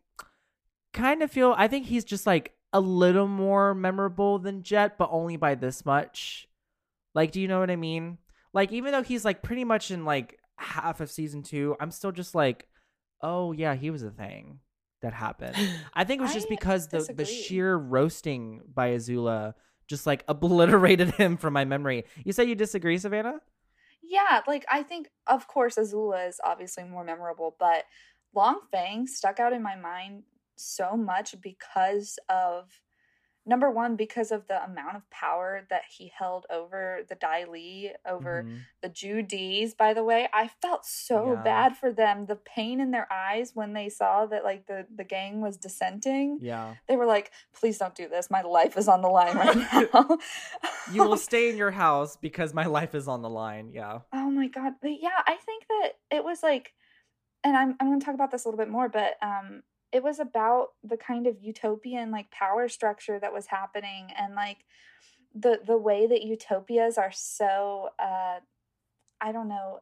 kind 0.94 1.22
of 1.22 1.32
feel 1.32 1.54
i 1.58 1.68
think 1.68 1.86
he's 1.86 2.04
just 2.04 2.26
like 2.26 2.54
a 2.74 2.80
little 2.80 3.28
more 3.28 3.74
memorable 3.74 4.40
than 4.40 4.64
jet 4.64 4.98
but 4.98 5.10
only 5.12 5.38
by 5.38 5.56
this 5.56 5.86
much 5.86 6.48
like 7.16 7.32
do 7.32 7.40
you 7.42 7.48
know 7.48 7.60
what 7.60 7.70
i 7.72 7.76
mean 7.76 8.18
like 8.54 8.72
even 8.72 8.92
though 8.92 9.04
he's 9.04 9.24
like 9.26 9.42
pretty 9.42 9.64
much 9.64 9.92
in 9.92 10.06
like 10.06 10.38
half 10.58 11.00
of 11.00 11.10
season 11.12 11.42
two 11.44 11.76
i'm 11.80 11.92
still 11.92 12.12
just 12.12 12.34
like 12.36 12.68
oh 13.22 13.52
yeah 13.52 13.76
he 13.76 13.90
was 13.92 14.04
a 14.04 14.12
thing 14.12 14.60
that 15.02 15.14
happened 15.14 15.56
I 15.94 16.04
think 16.04 16.20
it 16.20 16.24
was 16.24 16.34
just 16.34 16.50
because 16.50 16.88
the 16.88 17.00
the 17.14 17.26
sheer 17.26 17.76
roasting 17.76 18.62
by 18.74 18.92
Azula 18.92 19.54
just 19.88 20.06
like 20.06 20.24
obliterated 20.28 21.12
him 21.16 21.36
from 21.38 21.54
my 21.54 21.66
memory. 21.66 22.04
You 22.24 22.32
said 22.34 22.48
you 22.50 22.56
disagree, 22.56 22.98
Savannah? 22.98 23.40
Yeah, 24.10 24.42
like 24.48 24.66
I 24.70 24.82
think 24.82 25.10
of 25.28 25.48
course 25.48 25.76
Azula 25.76 26.28
is 26.28 26.42
obviously 26.44 26.84
more 26.84 27.04
memorable, 27.04 27.56
but 27.60 27.86
Long 28.34 28.62
Fang 28.72 29.06
stuck 29.06 29.40
out 29.40 29.54
in 29.54 29.62
my 29.62 29.76
mind 29.76 30.24
so 30.56 30.98
much 30.98 31.36
because 31.42 32.18
of 32.28 32.82
number 33.50 33.70
one, 33.70 33.98
because 33.98 34.32
of 34.32 34.48
the 34.48 34.64
amount 34.64 34.96
of 34.96 35.10
power 35.10 35.66
that 35.70 35.82
he 35.90 36.12
held 36.18 36.46
over 36.50 37.00
the 37.10 37.16
Dai 37.16 37.44
Li, 37.46 37.92
over 38.06 38.44
Mhm. 38.44 38.60
the 38.82 38.88
Joo 38.90 39.22
Dees, 39.22 39.74
by 39.74 39.94
the 39.94 40.04
way. 40.04 40.30
I 40.32 40.48
felt 40.48 40.86
so 40.86 41.34
Yeah. 41.34 41.42
bad 41.44 41.76
for 41.76 41.92
them. 41.92 42.28
The 42.28 42.38
pain 42.38 42.80
in 42.80 42.92
their 42.92 43.12
eyes 43.12 43.56
when 43.56 43.74
they 43.74 43.90
saw 43.90 44.26
that 44.28 44.44
like 44.46 44.68
the, 44.68 44.88
the 44.96 45.04
gang 45.04 45.42
was 45.42 45.58
dissenting. 45.58 46.38
Yeah. 46.42 46.76
They 46.88 46.96
were 46.96 47.06
like, 47.08 47.32
please 47.52 47.78
don't 47.78 47.96
do 47.96 48.08
this. 48.08 48.30
My 48.30 48.42
life 48.44 48.78
is 48.78 48.88
on 48.88 49.02
the 49.02 49.10
line 49.10 49.36
right 49.36 49.58
now. 49.94 50.18
You 50.92 51.04
will 51.08 51.18
stay 51.30 51.50
in 51.50 51.58
your 51.58 51.72
house 51.72 52.16
because 52.18 52.54
my 52.54 52.66
life 52.66 52.96
is 52.96 53.08
on 53.08 53.22
the 53.22 53.30
line. 53.30 53.72
Yeah. 53.74 54.00
Oh 54.14 54.30
my 54.32 54.48
god. 54.48 54.76
But 54.82 55.02
yeah, 55.02 55.22
I 55.28 55.36
think 55.36 55.66
that 55.68 55.92
it 56.12 56.24
was 56.24 56.42
like 56.44 56.74
and 57.44 57.56
I'm 57.56 57.76
I'm 57.80 57.88
going 57.88 58.00
to 58.00 58.06
talk 58.06 58.16
about 58.16 58.32
this 58.32 58.46
a 58.46 58.48
little 58.50 58.58
bit 58.58 58.70
more, 58.70 58.90
but 58.90 59.16
um 59.22 59.64
it 59.92 60.04
was 60.04 60.20
about 60.20 60.70
the 60.84 60.98
kind 60.98 61.26
of 61.28 61.42
utopian 61.42 62.12
like 62.12 62.30
power 62.32 62.68
structure 62.70 63.20
that 63.20 63.34
was 63.34 63.48
happening 63.48 64.08
and 64.18 64.36
like 64.36 64.66
the 65.34 65.60
the 65.66 65.78
way 65.78 66.08
that 66.08 66.24
utopias 66.24 66.98
are 66.98 67.12
so 67.12 67.90
uh 68.00 68.40
I 69.22 69.32
don't 69.32 69.48
know 69.50 69.80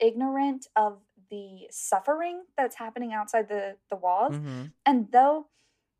ignorant 0.00 0.66
of 0.74 0.98
the 1.30 1.68
suffering 1.70 2.42
that's 2.56 2.76
happening 2.76 3.12
outside 3.12 3.48
the 3.48 3.76
the 3.90 3.96
walls. 3.96 4.34
Mhm. 4.34 4.72
And 4.84 5.10
though 5.12 5.48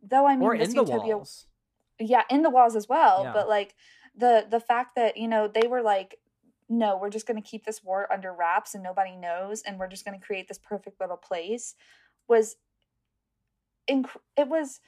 though 0.03 0.27
I 0.27 0.35
mean 0.37 0.43
Or 0.49 0.57
this 0.59 0.71
in 0.71 0.75
the 0.75 0.83
utopia 0.83 1.17
walls. 1.17 1.47
yeah 1.99 2.25
in 2.29 2.43
the 2.43 2.51
walls 2.51 2.75
as 2.77 2.89
well 2.89 3.23
Yeah. 3.25 3.33
but 3.33 3.49
like 3.49 3.75
the 4.15 4.47
the 4.51 4.61
fact 4.61 4.97
that 4.97 5.17
you 5.17 5.29
know 5.29 5.47
they 5.49 5.69
were 5.69 5.83
like 5.83 6.19
no 6.69 6.97
we're 6.97 7.11
just 7.11 7.27
going 7.27 7.41
to 7.41 7.49
keep 7.49 7.65
this 7.65 7.83
war 7.85 8.13
under 8.13 8.33
wraps 8.33 8.75
and 8.75 8.83
nobody 8.83 9.15
knows 9.17 9.63
and 9.63 9.79
we're 9.79 9.89
just 9.89 10.05
going 10.05 10.19
to 10.19 10.25
create 10.27 10.49
this 10.49 10.59
perfect 10.59 11.01
little 11.01 11.17
place 11.17 11.75
was 12.29 12.57
inc- 13.91 14.17
it 14.37 14.49
was 14.49 14.81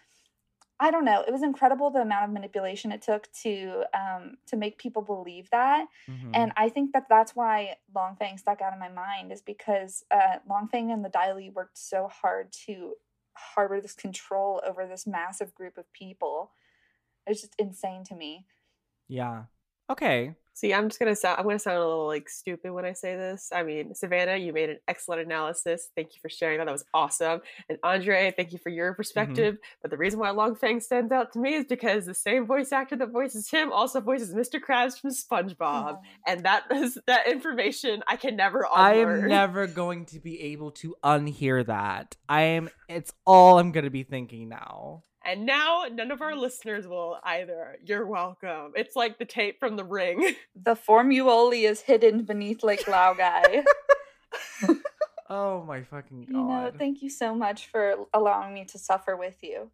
i 0.80 0.90
don't 0.90 1.04
know 1.04 1.22
it 1.26 1.30
was 1.32 1.42
incredible 1.42 1.90
the 1.90 2.00
amount 2.00 2.24
of 2.24 2.30
manipulation 2.30 2.90
it 2.92 3.02
took 3.02 3.28
to 3.32 3.84
um 3.94 4.36
to 4.46 4.56
make 4.56 4.78
people 4.78 5.02
believe 5.02 5.48
that 5.50 5.86
Mhm. 6.08 6.30
and 6.34 6.52
I 6.56 6.68
think 6.68 6.92
that 6.92 7.06
that's 7.08 7.36
why 7.36 7.76
Longfang 7.94 8.38
stuck 8.40 8.60
out 8.60 8.72
in 8.72 8.78
my 8.80 8.88
mind 8.88 9.30
is 9.30 9.40
because 9.40 10.04
uh, 10.10 10.38
Longfang 10.50 10.92
and 10.92 11.04
the 11.04 11.08
Dai 11.08 11.32
Li 11.32 11.50
worked 11.50 11.78
so 11.78 12.08
hard 12.08 12.50
to 12.66 12.94
harbor 13.34 13.80
this 13.80 13.94
control 13.94 14.60
over 14.66 14.84
this 14.86 15.06
massive 15.06 15.54
group 15.54 15.78
of 15.78 15.92
people. 15.92 16.50
It's 17.26 17.40
just 17.40 17.54
insane 17.58 18.02
to 18.04 18.14
me. 18.16 18.46
yeah. 19.08 19.44
Okay. 19.88 20.34
See, 20.54 20.72
I'm 20.72 20.88
just 20.88 21.00
gonna 21.00 21.16
sound 21.16 21.40
I'm 21.40 21.44
gonna 21.44 21.58
sound 21.58 21.78
a 21.78 21.86
little 21.86 22.06
like 22.06 22.28
stupid 22.28 22.70
when 22.70 22.84
I 22.84 22.92
say 22.92 23.16
this. 23.16 23.50
I 23.52 23.64
mean, 23.64 23.92
Savannah, 23.92 24.36
you 24.36 24.52
made 24.52 24.70
an 24.70 24.78
excellent 24.86 25.22
analysis. 25.22 25.88
Thank 25.96 26.14
you 26.14 26.20
for 26.22 26.28
sharing 26.28 26.58
that. 26.58 26.66
That 26.66 26.72
was 26.72 26.84
awesome. 26.94 27.40
And 27.68 27.78
Andre, 27.82 28.32
thank 28.36 28.52
you 28.52 28.58
for 28.58 28.68
your 28.68 28.92
mm-hmm. 28.92 28.96
perspective. 28.96 29.58
But 29.82 29.90
the 29.90 29.96
reason 29.96 30.20
why 30.20 30.30
Long 30.30 30.54
Fang 30.54 30.78
stands 30.78 31.10
out 31.10 31.32
to 31.32 31.40
me 31.40 31.54
is 31.54 31.64
because 31.64 32.06
the 32.06 32.14
same 32.14 32.46
voice 32.46 32.70
actor 32.70 32.94
that 32.94 33.10
voices 33.10 33.50
him 33.50 33.72
also 33.72 34.00
voices 34.00 34.32
Mr. 34.32 34.60
Krabs 34.60 35.00
from 35.00 35.10
SpongeBob. 35.10 35.96
Oh. 35.96 35.98
And 36.26 36.44
that 36.44 36.64
is 36.70 36.98
that 37.06 37.28
information 37.28 38.02
I 38.06 38.16
can 38.16 38.36
never 38.36 38.66
I 38.66 38.94
am 38.94 39.28
never 39.28 39.66
going 39.66 40.06
to 40.06 40.20
be 40.20 40.40
able 40.40 40.70
to 40.72 40.94
unhear 41.04 41.66
that. 41.66 42.16
I 42.28 42.42
am 42.42 42.70
it's 42.88 43.12
all 43.26 43.58
I'm 43.58 43.72
gonna 43.72 43.90
be 43.90 44.04
thinking 44.04 44.48
now. 44.48 45.02
And 45.24 45.46
now 45.46 45.84
none 45.90 46.10
of 46.10 46.20
our 46.20 46.36
listeners 46.36 46.86
will 46.86 47.18
either. 47.24 47.76
You're 47.84 48.06
welcome. 48.06 48.72
It's 48.76 48.94
like 48.94 49.18
the 49.18 49.24
tape 49.24 49.58
from 49.58 49.76
the 49.76 49.84
ring. 49.84 50.34
The 50.54 50.74
formuoli 50.74 51.68
is 51.68 51.80
hidden 51.80 52.24
beneath 52.24 52.62
Lake 52.62 52.84
Laogai. 52.84 53.64
Oh 55.30 55.64
my 55.64 55.82
fucking 55.82 56.26
god. 56.26 56.28
you 56.28 56.34
know, 56.34 56.72
thank 56.78 57.02
you 57.02 57.08
so 57.08 57.34
much 57.34 57.66
for 57.68 57.94
allowing 58.12 58.52
me 58.52 58.66
to 58.66 58.78
suffer 58.78 59.16
with 59.16 59.42
you. 59.42 59.70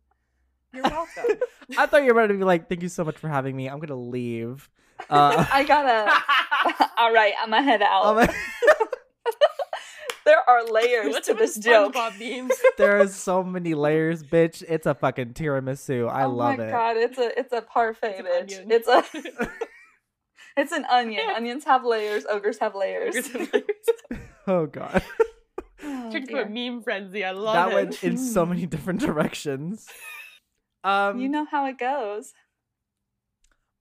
You're 0.72 0.84
welcome. 0.84 1.24
I 1.76 1.86
thought 1.86 2.05
you 2.05 2.14
were 2.14 2.20
about 2.20 2.28
to 2.28 2.38
be 2.38 2.44
like, 2.44 2.68
thank 2.68 2.82
you 2.82 2.88
so 2.88 3.05
much 3.05 3.16
for 3.16 3.28
having 3.28 3.57
me. 3.57 3.68
I'm 3.68 3.80
gonna 3.80 4.01
leave. 4.01 4.70
Uh, 5.09 5.44
I 5.53 5.64
gotta. 5.64 6.12
All 6.96 7.12
right, 7.12 7.34
I'm 7.42 7.51
gonna 7.51 7.62
head 7.64 7.82
out. 7.82 8.30
I'm- 10.59 10.66
there 10.72 11.03
are 11.03 11.05
layers 11.12 11.20
to 11.26 11.34
this 11.34 11.57
joke. 11.57 11.94
SpongeBob 11.94 12.51
there 12.78 13.01
are 13.01 13.07
so 13.09 13.42
many 13.42 13.74
layers, 13.74 14.22
bitch. 14.22 14.62
It's 14.68 14.86
a 14.86 14.94
fucking 14.94 15.34
tiramisu. 15.34 16.09
I 16.11 16.24
oh 16.24 16.30
love 16.30 16.59
my 16.59 16.64
it. 16.66 16.70
god, 16.70 16.96
it's 16.96 17.18
a 17.18 17.38
it's 17.38 17.53
a 17.53 17.62
parfait, 17.62 18.16
It's 18.18 18.20
an 18.20 18.26
bitch. 18.26 18.59
onion. 18.61 18.70
It's 18.72 18.88
a 18.88 19.51
it's 20.57 20.72
an 20.72 20.84
onion. 20.86 21.24
Onions 21.36 21.64
have 21.64 21.84
layers. 21.84 22.24
Ogres 22.28 22.59
have 22.59 22.74
layers. 22.74 23.16
Oh 24.46 24.66
god. 24.66 25.03
Oh, 25.82 26.11
Turned 26.11 26.28
into 26.28 26.42
a 26.42 26.48
meme 26.48 26.82
frenzy. 26.82 27.24
I 27.24 27.30
love 27.30 27.55
it. 27.55 27.59
that 27.59 27.70
it. 27.70 27.74
went 27.74 28.05
in 28.05 28.18
so 28.18 28.44
many 28.44 28.66
different 28.66 29.01
directions. 29.01 29.86
Um 30.84 31.18
you 31.20 31.28
know 31.28 31.46
how 31.51 31.66
it 31.66 31.78
goes. 31.78 32.32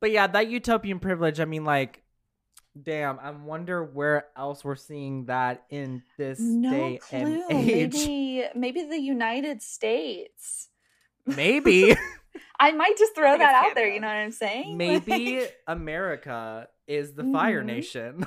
but 0.02 0.12
yeah, 0.12 0.28
that 0.28 0.50
utopian 0.50 1.00
privilege, 1.00 1.40
I 1.40 1.46
mean 1.46 1.64
like 1.66 2.04
damn, 2.84 3.20
I 3.20 3.32
wonder 3.32 3.84
where 3.84 4.28
else 4.38 4.64
we're 4.64 4.76
seeing 4.76 5.26
that 5.26 5.66
in 5.70 6.04
this 6.18 6.40
No 6.40 6.70
day 6.72 6.98
clue. 7.02 7.44
and 7.50 7.52
age. 7.52 7.94
Maybe 7.94 8.44
maybe 8.56 8.84
the 8.84 9.00
United 9.00 9.62
States. 9.62 10.70
Maybe. 11.26 11.96
I 12.60 12.72
might 12.72 12.98
just 12.98 13.16
throw 13.16 13.38
that 13.38 13.42
it's 13.64 13.70
out 13.70 13.76
there. 13.76 13.88
You 13.90 14.00
know 14.00 14.08
what 14.08 14.14
I'm 14.18 14.32
saying? 14.32 14.78
Maybe 14.78 15.46
America 15.68 16.68
is 16.88 17.14
the 17.14 17.24
fire 17.24 17.62
Mhm. 17.64 17.66
nation. 17.68 18.26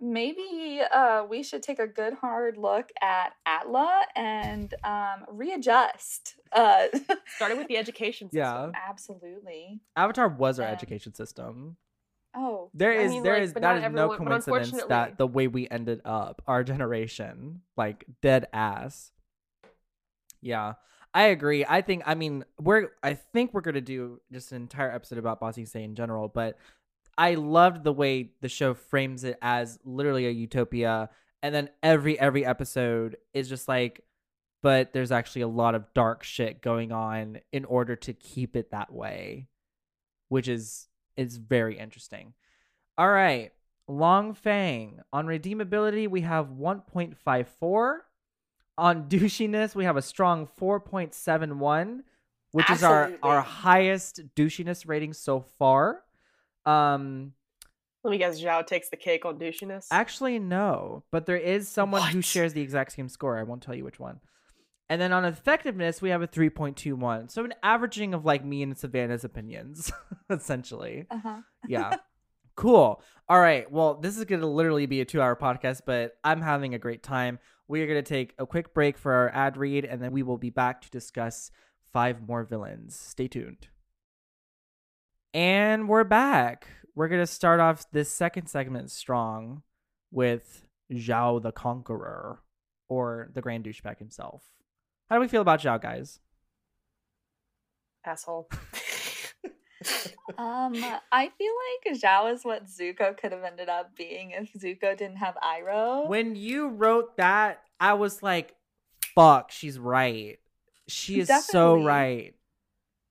maybe 0.00 0.80
uh, 0.92 1.24
we 1.28 1.42
should 1.42 1.62
take 1.62 1.78
a 1.78 1.86
good 1.86 2.14
hard 2.14 2.56
look 2.58 2.90
at 3.00 3.32
Atla 3.46 4.02
and 4.16 4.74
um, 4.84 5.24
readjust. 5.30 6.34
Uh, 6.52 6.86
Started 7.36 7.58
with 7.58 7.68
the 7.68 7.76
education 7.76 8.28
system. 8.28 8.40
Yeah. 8.40 8.70
absolutely. 8.88 9.80
Avatar 9.96 10.28
was 10.28 10.58
our 10.60 10.66
Um, 10.68 10.72
education 10.74 11.14
system. 11.14 11.76
Oh, 12.34 12.70
There 12.74 12.92
I 12.92 12.96
is 12.96 13.12
mean, 13.12 13.22
there 13.22 13.34
like, 13.34 13.42
is 13.42 13.52
that 13.54 13.92
no 13.92 14.16
coincidence 14.16 14.82
that 14.88 15.18
the 15.18 15.26
way 15.26 15.46
we 15.46 15.68
ended 15.70 16.00
up, 16.04 16.42
our 16.46 16.64
generation, 16.64 17.60
like 17.76 18.04
dead 18.20 18.46
ass. 18.52 19.12
Yeah. 20.40 20.74
I 21.14 21.26
agree. 21.26 21.64
I 21.66 21.80
think 21.80 22.02
I 22.06 22.16
mean 22.16 22.44
we're 22.60 22.88
I 23.02 23.14
think 23.14 23.54
we're 23.54 23.60
gonna 23.60 23.80
do 23.80 24.20
just 24.32 24.50
an 24.50 24.56
entire 24.56 24.90
episode 24.90 25.18
about 25.18 25.38
Ba 25.38 25.52
Sing 25.52 25.64
Se 25.64 25.82
in 25.82 25.94
general, 25.94 26.28
but 26.28 26.58
I 27.16 27.34
loved 27.34 27.84
the 27.84 27.92
way 27.92 28.32
the 28.40 28.48
show 28.48 28.74
frames 28.74 29.22
it 29.22 29.38
as 29.40 29.78
literally 29.84 30.26
a 30.26 30.30
utopia, 30.30 31.10
and 31.40 31.54
then 31.54 31.70
every 31.84 32.18
every 32.18 32.44
episode 32.44 33.16
is 33.32 33.48
just 33.48 33.68
like, 33.68 34.02
but 34.60 34.92
there's 34.92 35.12
actually 35.12 35.42
a 35.42 35.48
lot 35.48 35.76
of 35.76 35.84
dark 35.94 36.24
shit 36.24 36.60
going 36.60 36.90
on 36.90 37.38
in 37.52 37.64
order 37.64 37.94
to 37.94 38.12
keep 38.12 38.56
it 38.56 38.72
that 38.72 38.92
way, 38.92 39.46
which 40.30 40.48
is 40.48 40.88
is 41.16 41.36
very 41.36 41.78
interesting. 41.78 42.34
All 42.96 43.10
right, 43.10 43.52
Long 43.88 44.34
Fang 44.34 45.00
on 45.12 45.26
redeemability 45.26 46.08
we 46.08 46.22
have 46.22 46.46
1.54. 46.48 47.98
On 48.76 49.04
douchiness 49.08 49.74
we 49.74 49.84
have 49.84 49.96
a 49.96 50.02
strong 50.02 50.48
4.71, 50.60 52.00
which 52.52 52.70
is 52.70 52.82
our 52.82 53.12
our 53.22 53.40
highest 53.40 54.20
douchiness 54.36 54.88
rating 54.88 55.12
so 55.12 55.40
far. 55.40 56.00
Um, 56.66 57.32
Let 58.02 58.10
me 58.10 58.18
guess. 58.18 58.40
Zhao 58.40 58.66
takes 58.66 58.88
the 58.88 58.96
cake 58.96 59.24
on 59.24 59.38
douchiness. 59.38 59.86
actually 59.90 60.38
no, 60.38 61.04
but 61.12 61.26
there 61.26 61.36
is 61.36 61.68
someone 61.68 62.02
who 62.10 62.22
shares 62.22 62.52
the 62.52 62.62
exact 62.62 62.92
same 62.92 63.08
score. 63.08 63.38
I 63.38 63.42
won't 63.42 63.62
tell 63.62 63.74
you 63.74 63.84
which 63.84 64.00
one. 64.00 64.20
And 64.88 65.00
then 65.00 65.12
on 65.12 65.24
effectiveness, 65.24 66.02
we 66.02 66.10
have 66.10 66.22
a 66.22 66.28
3.21. 66.28 67.30
So 67.30 67.44
an 67.44 67.54
averaging 67.62 68.12
of 68.12 68.24
like 68.24 68.44
me 68.44 68.62
and 68.62 68.76
Savannah's 68.76 69.24
opinions, 69.24 69.90
essentially. 70.30 71.06
uh 71.10 71.18
huh. 71.22 71.40
Yeah. 71.66 71.96
cool. 72.54 73.02
All 73.28 73.40
right. 73.40 73.70
Well, 73.70 73.94
this 73.94 74.18
is 74.18 74.24
going 74.24 74.42
to 74.42 74.46
literally 74.46 74.86
be 74.86 75.00
a 75.00 75.04
two 75.04 75.22
hour 75.22 75.36
podcast, 75.36 75.82
but 75.86 76.16
I'm 76.22 76.42
having 76.42 76.74
a 76.74 76.78
great 76.78 77.02
time. 77.02 77.38
We 77.66 77.80
are 77.82 77.86
going 77.86 78.02
to 78.02 78.08
take 78.08 78.34
a 78.38 78.46
quick 78.46 78.74
break 78.74 78.98
for 78.98 79.12
our 79.12 79.30
ad 79.30 79.56
read, 79.56 79.86
and 79.86 80.02
then 80.02 80.12
we 80.12 80.22
will 80.22 80.36
be 80.36 80.50
back 80.50 80.82
to 80.82 80.90
discuss 80.90 81.50
five 81.92 82.20
more 82.26 82.44
villains. 82.44 82.94
Stay 82.94 83.26
tuned. 83.26 83.68
And 85.32 85.88
we're 85.88 86.04
back. 86.04 86.68
We're 86.94 87.08
going 87.08 87.22
to 87.22 87.26
start 87.26 87.58
off 87.58 87.90
this 87.90 88.10
second 88.10 88.46
segment 88.48 88.90
strong 88.90 89.62
with 90.12 90.68
Zhao 90.92 91.42
the 91.42 91.52
Conqueror 91.52 92.40
or 92.88 93.30
the 93.32 93.40
Grand 93.40 93.64
Douchebag 93.64 93.98
himself. 93.98 94.42
How 95.14 95.18
do 95.18 95.22
we 95.22 95.28
feel 95.28 95.42
about 95.42 95.60
Zhao, 95.60 95.80
guys? 95.80 96.18
Asshole. 98.04 98.48
Um, 100.38 100.74
I 101.12 101.30
feel 101.36 101.52
like 101.84 101.96
Zhao 101.98 102.32
is 102.32 102.44
what 102.44 102.66
Zuko 102.66 103.16
could 103.16 103.32
have 103.32 103.44
ended 103.44 103.68
up 103.68 103.94
being 103.94 104.30
if 104.30 104.52
Zuko 104.54 104.96
didn't 104.96 105.18
have 105.18 105.36
Iroh. 105.36 106.08
When 106.08 106.34
you 106.34 106.68
wrote 106.68 107.18
that, 107.18 107.62
I 107.78 107.92
was 107.92 108.22
like, 108.22 108.56
fuck, 109.14 109.50
she's 109.50 109.78
right. 109.78 110.38
She 110.88 111.20
is 111.20 111.30
so 111.46 111.84
right. 111.84 112.34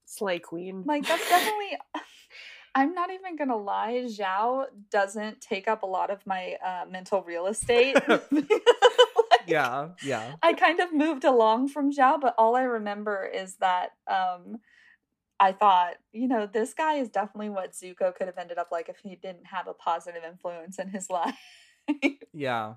Slay 0.05 0.39
queen. 0.39 0.83
Like 0.85 1.07
that's 1.07 1.29
definitely. 1.29 1.77
I'm 2.75 2.95
not 2.95 3.11
even 3.11 3.35
gonna 3.35 3.55
lie. 3.55 4.05
Zhao 4.07 4.65
doesn't 4.89 5.39
take 5.39 5.67
up 5.67 5.83
a 5.83 5.87
lot 5.87 6.09
of 6.09 6.25
my 6.25 6.55
uh, 6.65 6.85
mental 6.89 7.21
real 7.21 7.45
estate. 7.45 7.95
Yeah, 9.47 9.89
yeah. 10.01 10.33
I 10.41 10.53
kind 10.53 10.79
of 10.79 10.93
moved 10.93 11.23
along 11.23 11.69
from 11.69 11.91
Zhao, 11.91 12.19
but 12.19 12.35
all 12.37 12.55
I 12.55 12.63
remember 12.63 13.25
is 13.25 13.55
that 13.57 13.91
um, 14.07 14.57
I 15.39 15.51
thought, 15.51 15.95
you 16.11 16.27
know, 16.27 16.47
this 16.47 16.73
guy 16.73 16.95
is 16.95 17.09
definitely 17.09 17.49
what 17.49 17.73
Zuko 17.73 18.15
could 18.15 18.27
have 18.27 18.37
ended 18.37 18.57
up 18.57 18.69
like 18.71 18.89
if 18.89 18.97
he 18.97 19.15
didn't 19.15 19.47
have 19.47 19.67
a 19.67 19.73
positive 19.73 20.23
influence 20.27 20.79
in 20.79 20.89
his 20.89 21.09
life. 21.09 21.35
Yeah. 22.33 22.75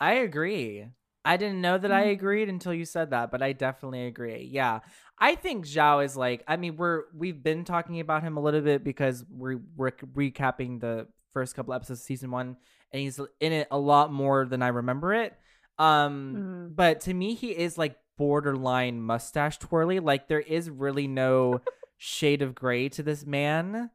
I 0.00 0.14
agree. 0.14 0.86
I 1.24 1.36
didn't 1.36 1.60
know 1.60 1.78
that 1.78 1.92
I 1.92 2.06
Mhm. 2.06 2.12
agreed 2.12 2.48
until 2.48 2.74
you 2.74 2.84
said 2.84 3.10
that, 3.10 3.30
but 3.30 3.42
I 3.42 3.52
definitely 3.52 4.06
agree. 4.06 4.44
Yeah. 4.52 4.80
I 5.18 5.34
think 5.34 5.66
Zhao 5.66 6.04
is 6.04 6.16
like 6.16 6.44
I 6.48 6.56
mean, 6.56 6.76
we're 6.76 7.04
we've 7.14 7.42
been 7.42 7.64
talking 7.64 8.00
about 8.00 8.22
him 8.22 8.36
a 8.36 8.40
little 8.40 8.60
bit 8.62 8.84
because 8.84 9.24
we're 9.30 9.60
we're 9.76 9.92
recapping 9.92 10.80
the 10.80 11.08
first 11.32 11.54
couple 11.54 11.74
episodes 11.74 12.00
of 12.00 12.06
season 12.06 12.30
1 12.30 12.56
and 12.92 13.02
he's 13.02 13.18
in 13.40 13.52
it 13.52 13.68
a 13.70 13.78
lot 13.78 14.12
more 14.12 14.46
than 14.46 14.62
I 14.62 14.68
remember 14.68 15.14
it. 15.14 15.34
Um 15.78 16.68
Mhm. 16.70 16.76
but 16.76 17.00
to 17.02 17.14
me 17.14 17.34
he 17.34 17.50
is 17.56 17.78
like 17.78 17.96
borderline 18.16 19.00
mustache 19.00 19.58
twirly. 19.58 20.00
Like 20.00 20.28
there 20.28 20.40
is 20.40 20.68
really 20.70 21.06
no 21.06 21.60
shade 21.96 22.42
of 22.42 22.54
gray 22.54 22.88
to 22.90 23.02
this 23.02 23.24
man. 23.24 23.90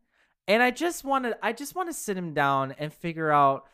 And 0.48 0.62
I 0.64 0.72
just 0.72 1.04
want 1.04 1.26
to 1.26 1.38
I 1.46 1.54
just 1.54 1.76
want 1.76 1.90
to 1.90 1.94
sit 1.94 2.18
him 2.18 2.34
down 2.34 2.74
and 2.78 2.94
figure 2.94 3.32
out 3.32 3.66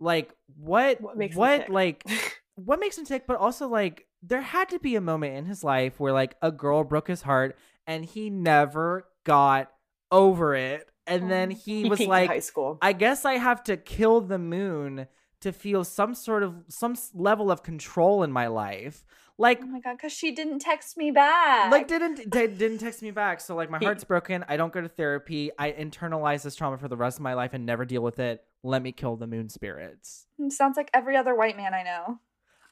like 0.00 0.34
what 0.56 1.00
What 1.00 1.16
makes 1.16 1.36
what 1.36 1.68
like 1.68 2.04
what 2.56 2.80
makes 2.80 2.98
him 2.98 3.04
tick 3.04 3.26
but 3.26 3.36
also 3.36 3.68
like 3.68 4.06
there 4.22 4.40
had 4.40 4.68
to 4.70 4.78
be 4.78 4.96
a 4.96 5.00
moment 5.00 5.36
in 5.36 5.44
his 5.44 5.62
life 5.62 6.00
where 6.00 6.12
like 6.12 6.34
a 6.42 6.50
girl 6.50 6.82
broke 6.84 7.08
his 7.08 7.22
heart 7.22 7.56
and 7.86 8.04
he 8.04 8.30
never 8.30 9.06
got 9.24 9.70
over 10.10 10.54
it 10.54 10.88
and 11.06 11.30
then 11.30 11.50
he 11.50 11.82
He 11.84 11.88
was 11.88 12.00
like 12.06 12.30
high 12.30 12.38
school. 12.40 12.78
I 12.80 12.92
guess 12.92 13.24
I 13.24 13.34
have 13.34 13.62
to 13.64 13.76
kill 13.76 14.20
the 14.20 14.38
moon 14.38 15.06
to 15.44 15.52
feel 15.52 15.84
some 15.84 16.14
sort 16.14 16.42
of 16.42 16.64
some 16.68 16.96
level 17.14 17.50
of 17.50 17.62
control 17.62 18.22
in 18.24 18.32
my 18.32 18.48
life. 18.48 19.04
Like 19.36 19.60
oh 19.62 19.66
my 19.66 19.80
god, 19.80 19.96
because 19.96 20.12
she 20.12 20.32
didn't 20.32 20.60
text 20.60 20.96
me 20.96 21.10
back. 21.10 21.70
like 21.70 21.86
didn't 21.88 22.30
they 22.30 22.46
didn't 22.62 22.78
text 22.78 23.02
me 23.02 23.10
back. 23.10 23.40
So 23.40 23.54
like 23.54 23.70
my 23.70 23.78
heart's 23.78 24.04
broken. 24.04 24.44
I 24.48 24.56
don't 24.56 24.72
go 24.72 24.80
to 24.80 24.88
therapy. 24.88 25.50
I 25.58 25.72
internalize 25.72 26.42
this 26.42 26.54
trauma 26.54 26.78
for 26.78 26.88
the 26.88 26.96
rest 26.96 27.18
of 27.18 27.22
my 27.22 27.34
life 27.34 27.52
and 27.52 27.64
never 27.66 27.84
deal 27.84 28.02
with 28.02 28.18
it. 28.18 28.44
Let 28.62 28.82
me 28.82 28.92
kill 28.92 29.16
the 29.16 29.26
moon 29.26 29.48
spirits. 29.48 30.26
Hmm, 30.38 30.50
sounds 30.50 30.76
like 30.76 30.90
every 30.94 31.16
other 31.16 31.34
white 31.34 31.56
man 31.56 31.74
I 31.74 31.82
know. 31.82 32.18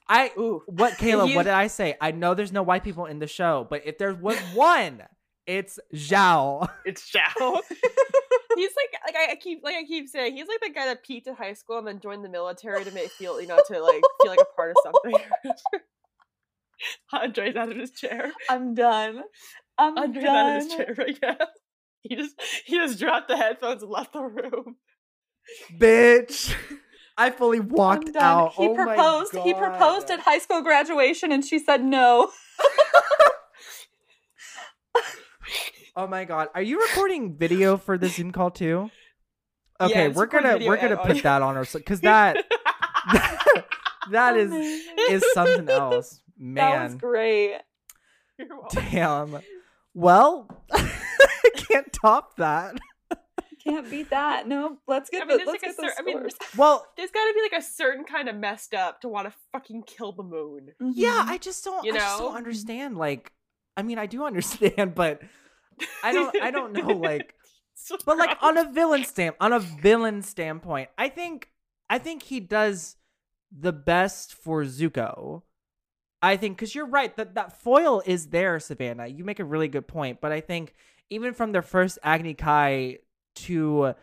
I 0.09 0.31
Ooh. 0.39 0.63
what 0.67 0.97
Caleb, 0.99 1.31
You- 1.31 1.37
what 1.37 1.45
did 1.45 1.53
I 1.55 1.67
say? 1.67 1.97
I 2.01 2.11
know 2.13 2.35
there's 2.35 2.53
no 2.53 2.63
white 2.63 2.85
people 2.85 3.07
in 3.07 3.19
the 3.19 3.27
show, 3.27 3.67
but 3.69 3.83
if 3.85 3.99
there 3.99 4.15
was 4.15 4.39
one, 4.55 5.03
it's 5.47 5.79
Zhao. 5.95 6.69
It's 6.85 7.11
Zhao. 7.11 7.61
he's 8.57 8.73
like 8.77 9.01
like 9.07 9.17
I, 9.17 9.33
I 9.33 9.37
keep 9.37 9.63
like 9.63 9.77
I 9.77 9.85
keep 9.85 10.09
saying 10.09 10.37
he's 10.37 10.49
like 10.49 10.61
the 10.61 10.71
guy 10.71 10.87
that 10.87 11.05
peaked 11.05 11.27
in 11.27 11.35
high 11.35 11.53
school 11.55 11.79
and 11.79 11.87
then 11.87 12.01
joined 12.01 12.25
the 12.25 12.29
military 12.29 12.85
to 12.85 12.91
make 12.91 13.11
feel 13.11 13.41
you 13.41 13.47
know 13.47 13.61
to 13.67 13.81
like 13.81 14.03
feel 14.23 14.31
like 14.31 14.41
a 14.41 14.57
part 14.57 14.71
of 14.71 14.77
something. 14.83 15.21
Andre's 17.13 17.57
out 17.57 17.71
of 17.71 17.77
his 17.77 17.93
chair. 17.93 18.33
I'm 18.49 18.75
done. 18.75 19.23
I'm 19.79 19.97
Andre's 19.99 20.25
out 20.25 20.49
of 20.49 20.55
his 20.55 20.75
chair 20.75 20.95
right 20.99 21.19
now. 21.23 21.37
He 22.03 22.17
just 22.17 22.35
he 22.65 22.77
just 22.77 22.99
dropped 22.99 23.29
the 23.29 23.37
headphones 23.37 23.83
and 23.83 23.91
left 23.91 24.13
the 24.13 24.23
room. 24.23 24.77
Bitch. 25.79 26.55
I 27.17 27.31
fully 27.31 27.61
walked 27.61 28.17
out. 28.17 28.55
He 28.55 28.67
Oh 28.67 28.75
my 28.75 28.95
proposed. 28.97 29.37
He 29.37 29.55
proposed 29.55 30.11
at 30.11 30.21
high 30.21 30.39
school 30.39 30.63
graduation, 30.63 31.31
and 31.31 31.45
she 31.45 31.59
said 31.59 31.85
no. 31.85 32.31
Oh 35.95 36.07
my 36.07 36.25
god. 36.25 36.49
Are 36.55 36.63
you 36.63 36.81
recording 36.81 37.37
video 37.37 37.77
for 37.77 37.99
the 37.99 38.09
Zoom 38.09 38.31
call 38.33 38.51
too? 38.51 38.91
Okay, 39.81 40.07
it's 40.07 40.17
we're 40.17 40.27
gonna 40.27 40.59
we're 40.65 40.77
gonna 40.77 40.97
put 40.97 41.11
audio. 41.11 41.23
that 41.23 41.43
on 41.43 41.57
our 41.57 41.65
cuz 41.65 42.03
that 42.03 42.45
that 44.13 44.37
is 44.37 44.53
is 45.11 45.25
something 45.33 45.69
else. 45.69 46.21
That 46.39 46.83
was 46.85 46.91
Man. 46.93 46.99
great. 46.99 47.57
Damn. 48.71 49.41
Well, 49.93 50.47
I 50.73 51.51
can't 51.57 51.93
top 51.93 52.37
that. 52.37 52.77
Can't 53.65 53.91
beat 53.91 54.11
that. 54.11 54.47
No, 54.47 54.79
let's 54.87 55.11
get 55.11 55.23
I 55.23 55.25
mean, 55.25 55.39
the, 55.39 55.45
there's 55.45 55.49
let's 55.49 55.63
like 55.65 55.73
a 55.73 55.75
get 55.75 55.83
those 55.83 55.95
cer- 55.97 56.01
I 56.01 56.03
mean, 56.05 56.17
scores. 56.19 56.35
Well, 56.57 56.87
There's 56.97 57.11
got 57.11 57.25
to 57.25 57.35
be 57.35 57.43
like 57.43 57.61
a 57.61 57.65
certain 57.65 58.05
kind 58.05 58.29
of 58.29 58.37
messed 58.37 58.75
up 58.75 59.01
to 59.01 59.09
want 59.09 59.27
to 59.33 59.35
fucking 59.53 59.83
kill 59.85 60.13
the 60.13 60.23
moon. 60.23 60.73
yeah, 60.81 61.25
Mhm. 61.27 61.29
I 61.29 61.39
just 61.39 61.65
don't 61.65 61.85
You 61.85 61.93
I 61.93 61.97
just 61.99 62.19
know? 62.21 62.27
don't 62.29 62.37
understand 62.37 62.97
like 62.99 63.33
I 63.77 63.83
mean, 63.83 63.99
I 63.99 64.07
do 64.07 64.25
understand, 64.25 64.95
but 64.95 65.23
I 66.03 66.13
don't 66.13 66.43
I 66.43 66.51
don't 66.51 66.73
know 66.73 66.89
like 66.89 67.35
but 68.05 68.19
like 68.19 68.37
on 68.43 68.57
a 68.59 68.65
villain 68.73 69.05
stamp 69.05 69.37
on 69.41 69.53
a 69.53 69.59
villain 69.59 70.23
standpoint 70.23 70.89
i 70.99 71.09
think 71.09 71.51
i 71.91 71.99
think 71.99 72.23
he 72.23 72.41
does 72.41 72.97
the 73.57 73.73
best 73.73 74.35
for 74.35 74.65
zuko. 74.65 75.43
I 76.23 76.37
think 76.37 76.57
because 76.57 76.75
you're 76.75 76.87
right 76.87 77.15
that 77.17 77.35
that 77.35 77.61
foil 77.61 78.03
is 78.07 78.29
there 78.29 78.59
savannah. 78.61 79.09
You 79.09 79.25
make 79.25 79.41
a 79.41 79.45
really 79.45 79.69
good 79.69 79.87
point 79.87 80.21
but 80.21 80.33
i 80.33 80.41
think 80.41 80.75
even 81.11 81.35
from 81.35 81.53
their 81.53 81.63
first 81.63 81.99
agni 82.03 82.35
kai 82.35 82.99
to 83.35 83.95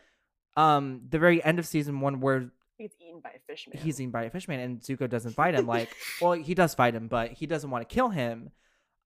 um 0.55 1.01
the 1.09 1.19
very 1.19 1.43
end 1.43 1.59
of 1.59 1.65
season 1.65 1.99
one 2.01 2.19
where 2.19 2.51
he's 2.77 2.91
eaten 2.99 3.21
by 3.21 3.29
a 3.29 3.39
fishman, 3.47 3.77
he's 3.77 3.99
eaten 3.99 4.11
by 4.11 4.23
a 4.23 4.29
fishman 4.29 4.59
and 4.59 4.81
zuko 4.81 5.09
doesn't 5.09 5.33
fight 5.33 5.55
him 5.55 5.65
like 5.65 5.89
well 6.21 6.33
he 6.33 6.53
does 6.53 6.75
fight 6.75 6.93
him 6.93 7.07
but 7.07 7.31
he 7.31 7.45
doesn't 7.45 7.71
want 7.71 7.87
to 7.87 7.93
kill 7.93 8.09
him. 8.09 8.51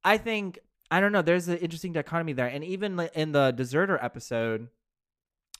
I 0.04 0.18
think 0.18 0.60
i 0.94 1.00
don't 1.00 1.12
know 1.12 1.22
there's 1.22 1.48
an 1.48 1.58
interesting 1.58 1.92
dichotomy 1.92 2.34
there 2.34 2.48
and 2.48 2.64
even 2.64 3.00
in 3.16 3.32
the 3.32 3.52
deserter 3.52 3.98
episode 4.02 4.68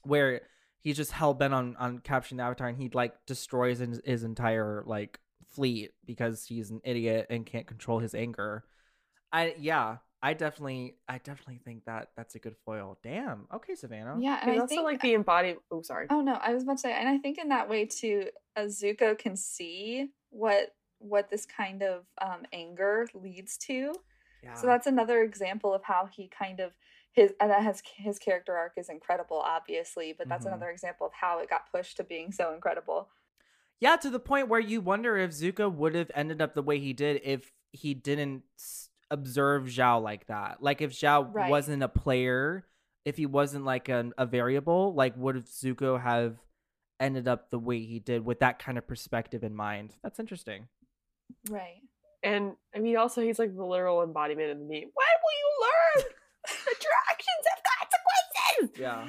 where 0.04 0.42
he's 0.80 0.98
just 0.98 1.12
hell-bent 1.12 1.54
on 1.54 1.76
on 1.78 2.00
capturing 2.00 2.38
the 2.38 2.44
avatar 2.44 2.68
and 2.68 2.78
he 2.78 2.90
like 2.94 3.14
destroys 3.26 3.80
his, 3.80 4.00
his 4.06 4.24
entire 4.24 4.84
like 4.86 5.20
fleet 5.52 5.92
because 6.06 6.46
he's 6.46 6.70
an 6.72 6.82
idiot 6.84 7.28
and 7.30 7.46
can't 7.46 7.68
control 7.68 8.00
his 8.00 8.14
anger 8.14 8.64
i 9.32 9.56
yeah 9.58 9.98
i 10.22 10.34
definitely 10.34 10.96
i 11.08 11.18
definitely 11.18 11.60
think 11.64 11.86
that 11.86 12.10
that's 12.16 12.36
a 12.36 12.40
good 12.40 12.56
foil 12.66 12.98
damn 13.04 13.48
okay 13.54 13.76
savannah 13.76 14.16
Yeah, 14.20 14.40
and 14.42 14.52
He's 14.52 14.60
I 14.60 14.62
also 14.62 14.76
think 14.76 14.84
like 14.84 15.02
the 15.02 15.14
embodied. 15.14 15.58
Oh, 15.72 15.82
sorry. 15.82 16.08
Oh 16.10 16.22
no, 16.22 16.34
I 16.34 16.54
was 16.54 16.64
about 16.64 16.74
to 16.74 16.80
say, 16.80 16.94
and 16.94 17.10
I 17.10 17.18
think 17.18 17.38
in 17.38 17.50
that 17.50 17.70
way 17.70 17.86
too, 17.86 18.28
Azuko 18.58 19.18
can 19.18 19.36
see 19.36 20.10
what 20.30 20.74
what 21.00 21.30
this 21.30 21.46
kind 21.46 21.84
of 21.84 22.06
um, 22.22 22.44
anger 22.54 23.08
leads 23.14 23.58
to. 23.58 23.94
Yeah 24.44 24.56
So 24.56 24.68
that's 24.68 24.88
another 24.88 25.22
example 25.24 25.74
of 25.74 25.84
how 25.84 26.08
he 26.16 26.28
kind 26.28 26.60
of 26.60 26.72
his 27.14 27.32
and 27.40 27.52
that 27.52 27.62
has 27.64 27.82
his 27.96 28.18
character 28.18 28.56
arc 28.56 28.74
is 28.78 28.90
incredible, 28.90 29.38
obviously, 29.38 30.14
but 30.18 30.28
that's 30.30 30.46
Mhm. 30.46 30.50
another 30.50 30.70
example 30.72 31.06
of 31.08 31.14
how 31.14 31.40
it 31.40 31.50
got 31.50 31.72
pushed 31.72 31.98
to 31.98 32.04
being 32.04 32.32
so 32.32 32.54
incredible. 32.54 33.10
Yeah, 33.80 33.98
to 33.98 34.10
the 34.10 34.20
point 34.20 34.48
where 34.48 34.60
you 34.60 34.82
wonder 34.82 35.18
if 35.18 35.32
Zuko 35.32 35.72
would 35.72 35.94
have 35.96 36.10
ended 36.16 36.42
up 36.42 36.54
the 36.54 36.64
way 36.64 36.80
he 36.80 36.94
did 36.94 37.22
if 37.24 37.52
he 37.72 37.94
didn't 37.94 38.44
observe 39.12 39.66
Zhao 39.66 40.02
like 40.02 40.28
that. 40.28 40.62
Like 40.64 40.82
if 40.82 40.92
Zhao 40.92 41.32
Right. 41.34 41.50
wasn't 41.50 41.84
a 41.84 41.90
player, 41.90 42.66
if 43.06 43.18
he 43.18 43.26
wasn't 43.26 43.66
like 43.66 43.90
an, 43.90 44.14
a 44.18 44.26
variable, 44.26 44.94
like 44.94 45.16
would 45.18 45.36
Zuko 45.46 46.02
have 46.02 46.38
ended 47.00 47.28
up 47.28 47.50
the 47.50 47.60
way 47.60 47.80
he 47.82 48.00
did 48.00 48.24
with 48.26 48.40
that 48.40 48.58
kind 48.60 48.78
of 48.78 48.88
perspective 48.88 49.44
in 49.44 49.54
mind? 49.54 49.96
That's 50.02 50.20
interesting. 50.20 50.68
Right. 51.50 51.82
And 52.24 52.54
I 52.76 52.80
mean, 52.80 52.98
also 52.98 53.22
he's 53.22 53.40
like 53.40 53.56
the 53.56 53.66
literal 53.66 54.02
embodiment 54.04 54.52
of 54.52 54.58
the 54.58 54.64
meme. 54.64 54.70
When 54.70 55.14
will 55.24 55.38
you 55.40 55.50
learn? 55.62 56.06
that 56.66 56.84
your 56.84 56.94
actions 57.12 57.46
have 57.50 58.70
consequences. 58.70 58.80
Yeah. 58.82 59.08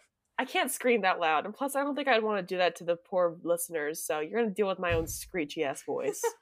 I 0.38 0.44
can't 0.44 0.70
scream 0.70 1.00
that 1.02 1.18
loud, 1.18 1.46
and 1.46 1.54
plus, 1.54 1.74
I 1.74 1.82
don't 1.82 1.96
think 1.96 2.08
I'd 2.08 2.22
want 2.22 2.46
to 2.46 2.54
do 2.54 2.58
that 2.58 2.76
to 2.76 2.84
the 2.84 2.96
poor 2.96 3.38
listeners. 3.42 4.04
So 4.04 4.20
you're 4.20 4.38
gonna 4.40 4.52
deal 4.52 4.68
with 4.68 4.78
my 4.78 4.92
own 4.92 5.06
screechy 5.06 5.64
ass 5.64 5.82
voice. 5.82 6.20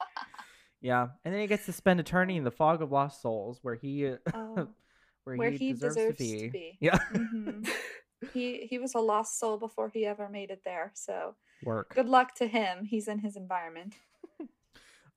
Yeah. 0.81 1.07
And 1.23 1.33
then 1.33 1.41
he 1.41 1.47
gets 1.47 1.65
to 1.65 1.73
spend 1.73 1.99
eternity 1.99 2.35
in 2.37 2.43
the 2.43 2.51
fog 2.51 2.83
of 2.83 2.91
lost 2.91 3.19
souls 3.21 3.57
where 3.63 3.73
he 3.73 4.05
uh, 4.05 4.17
Oh, 4.35 4.67
where, 5.23 5.35
where 5.35 5.49
he, 5.49 5.57
he 5.57 5.73
deserves, 5.73 5.95
deserves 5.95 6.17
to, 6.19 6.23
be. 6.23 6.41
to 6.41 6.49
be. 6.51 6.77
Yeah. 6.79 6.99
mhm. 7.11 7.67
he 8.33 8.67
he 8.69 8.77
was 8.77 8.93
a 8.93 8.99
lost 8.99 9.39
soul 9.39 9.57
before 9.57 9.89
he 9.91 10.05
ever 10.05 10.29
made 10.29 10.51
it 10.51 10.61
there. 10.63 10.91
So 10.93 11.35
Work. 11.63 11.95
good 11.95 12.07
luck 12.07 12.35
to 12.35 12.45
him. 12.45 12.85
He's 12.85 13.07
in 13.07 13.17
his 13.17 13.35
environment. 13.35 13.95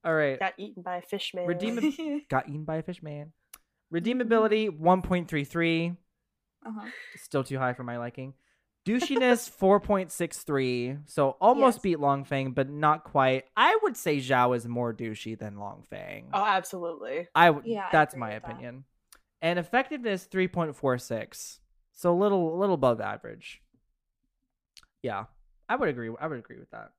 All 0.08 0.14
right. 0.14 0.38
Got 0.40 0.54
eaten 0.56 0.82
by 0.82 0.96
a 0.96 1.02
fish 1.02 1.34
man. 1.34 1.46
Redeem- 1.46 2.22
Got 2.30 2.48
eaten 2.48 2.64
by 2.64 2.76
a 2.76 2.82
fish 2.82 3.02
man. 3.02 3.32
Redeemability 3.92 4.70
1.33. 4.70 5.96
Uh-huh. 6.66 6.86
Still 7.16 7.44
too 7.44 7.58
high 7.58 7.74
for 7.74 7.82
my 7.84 7.98
liking. 7.98 8.32
Douchiness 8.86 9.50
4.63. 9.60 11.00
So 11.04 11.36
almost 11.42 11.76
Yes. 11.76 11.82
beat 11.82 11.98
Longfang, 11.98 12.54
but 12.54 12.70
not 12.70 13.04
quite. 13.04 13.44
I 13.54 13.78
would 13.82 13.98
say 13.98 14.16
Zhao 14.16 14.56
is 14.56 14.66
more 14.66 14.94
douchey 14.94 15.38
than 15.38 15.56
Longfang. 15.56 16.28
Oh, 16.32 16.42
absolutely. 16.42 17.28
I 17.34 17.52
Yeah, 17.64 17.88
that's 17.92 18.14
agree 18.14 18.20
my 18.20 18.34
with 18.34 18.44
that. 18.44 18.50
opinion. 18.52 18.84
And 19.42 19.58
effectiveness 19.58 20.26
3.46. 20.32 21.58
So 21.92 22.12
a 22.12 22.16
little 22.16 22.54
a 22.54 22.58
little 22.58 22.76
above 22.76 23.02
average. 23.02 23.60
Yeah. 25.02 25.24
I 25.68 25.76
would 25.76 25.90
agree 25.90 26.10
I 26.18 26.26
would 26.28 26.38
agree 26.38 26.58
with 26.58 26.70
that. 26.70 26.92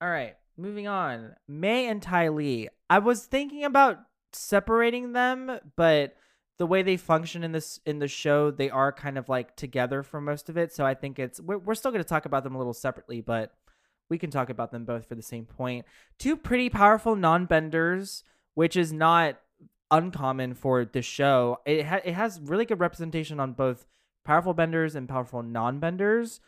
All 0.00 0.08
right, 0.08 0.36
moving 0.58 0.88
on. 0.88 1.34
May 1.46 1.86
and 1.86 2.02
Ty 2.02 2.28
Lee. 2.28 2.68
I 2.90 2.98
was 2.98 3.24
thinking 3.24 3.64
about 3.64 4.00
separating 4.32 5.12
them, 5.12 5.58
but 5.76 6.16
the 6.58 6.66
way 6.66 6.82
they 6.82 6.96
function 6.96 7.44
in 7.44 7.52
this 7.52 7.80
in 7.86 8.00
the 8.00 8.08
show, 8.08 8.50
they 8.50 8.68
are 8.68 8.92
kind 8.92 9.16
of 9.16 9.28
like 9.28 9.54
together 9.56 10.02
for 10.02 10.20
most 10.20 10.48
of 10.48 10.56
it. 10.56 10.72
So 10.72 10.84
I 10.84 10.94
think 10.94 11.18
it's 11.18 11.40
we're, 11.40 11.58
we're 11.58 11.74
still 11.74 11.92
going 11.92 12.02
to 12.02 12.08
talk 12.08 12.26
about 12.26 12.44
them 12.44 12.54
a 12.54 12.58
little 12.58 12.74
separately, 12.74 13.20
but 13.20 13.54
we 14.10 14.18
can 14.18 14.30
talk 14.30 14.50
about 14.50 14.72
them 14.72 14.84
both 14.84 15.06
for 15.06 15.14
the 15.14 15.22
same 15.22 15.44
point. 15.44 15.86
Two 16.18 16.36
pretty 16.36 16.68
powerful 16.68 17.14
non-benders, 17.14 18.24
which 18.54 18.76
is 18.76 18.92
not 18.92 19.38
uncommon 19.90 20.54
for 20.54 20.84
the 20.84 21.02
show. 21.02 21.60
It 21.64 21.86
ha- 21.86 22.00
it 22.04 22.14
has 22.14 22.40
really 22.40 22.64
good 22.64 22.80
representation 22.80 23.38
on 23.38 23.52
both 23.52 23.86
powerful 24.24 24.54
benders 24.54 24.94
and 24.94 25.08
powerful 25.08 25.42
non-benders. 25.42 26.40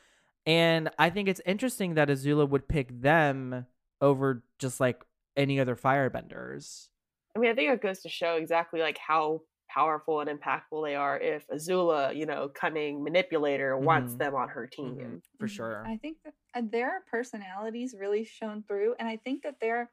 And 0.45 0.91
I 0.99 1.11
think 1.11 1.29
it's 1.29 1.41
interesting 1.47 1.95
that 1.95 2.09
Azula 2.09 2.49
would 2.49 2.67
pick 2.67 3.01
them 3.01 3.67
over 4.01 4.45
just 4.59 4.81
like 4.81 5.05
any 5.37 5.61
other 5.61 5.77
firebenders. 5.77 6.89
I 7.37 7.39
mean, 7.39 7.51
I 7.51 7.55
think 7.55 7.71
it 7.73 7.83
goes 7.83 8.01
to 8.01 8.09
show 8.09 8.37
exactly 8.37 8.81
like 8.81 8.99
how 8.99 9.43
powerful 9.69 10.21
and 10.21 10.29
impactful 10.29 10.85
they 10.85 10.97
are 10.97 11.19
if 11.19 11.47
Azula, 11.49 12.15
you 12.17 12.27
know, 12.27 12.49
cunning 12.49 13.05
manipulator, 13.05 13.77
wants 13.79 14.15
Mhm. 14.15 14.19
them 14.19 14.35
on 14.35 14.49
her 14.49 14.67
team. 14.67 14.97
Mhm, 14.97 15.23
for 15.39 15.47
Mhm. 15.47 15.49
sure. 15.49 15.93
I 15.93 15.97
think 15.99 16.19
that 16.25 16.35
uh, 16.55 16.63
their 16.65 17.03
personalities 17.11 17.95
really 17.99 18.25
shone 18.25 18.63
through, 18.65 18.95
and 18.99 19.09
I 19.09 19.17
think 19.19 19.43
that 19.43 19.61
they're 19.61 19.91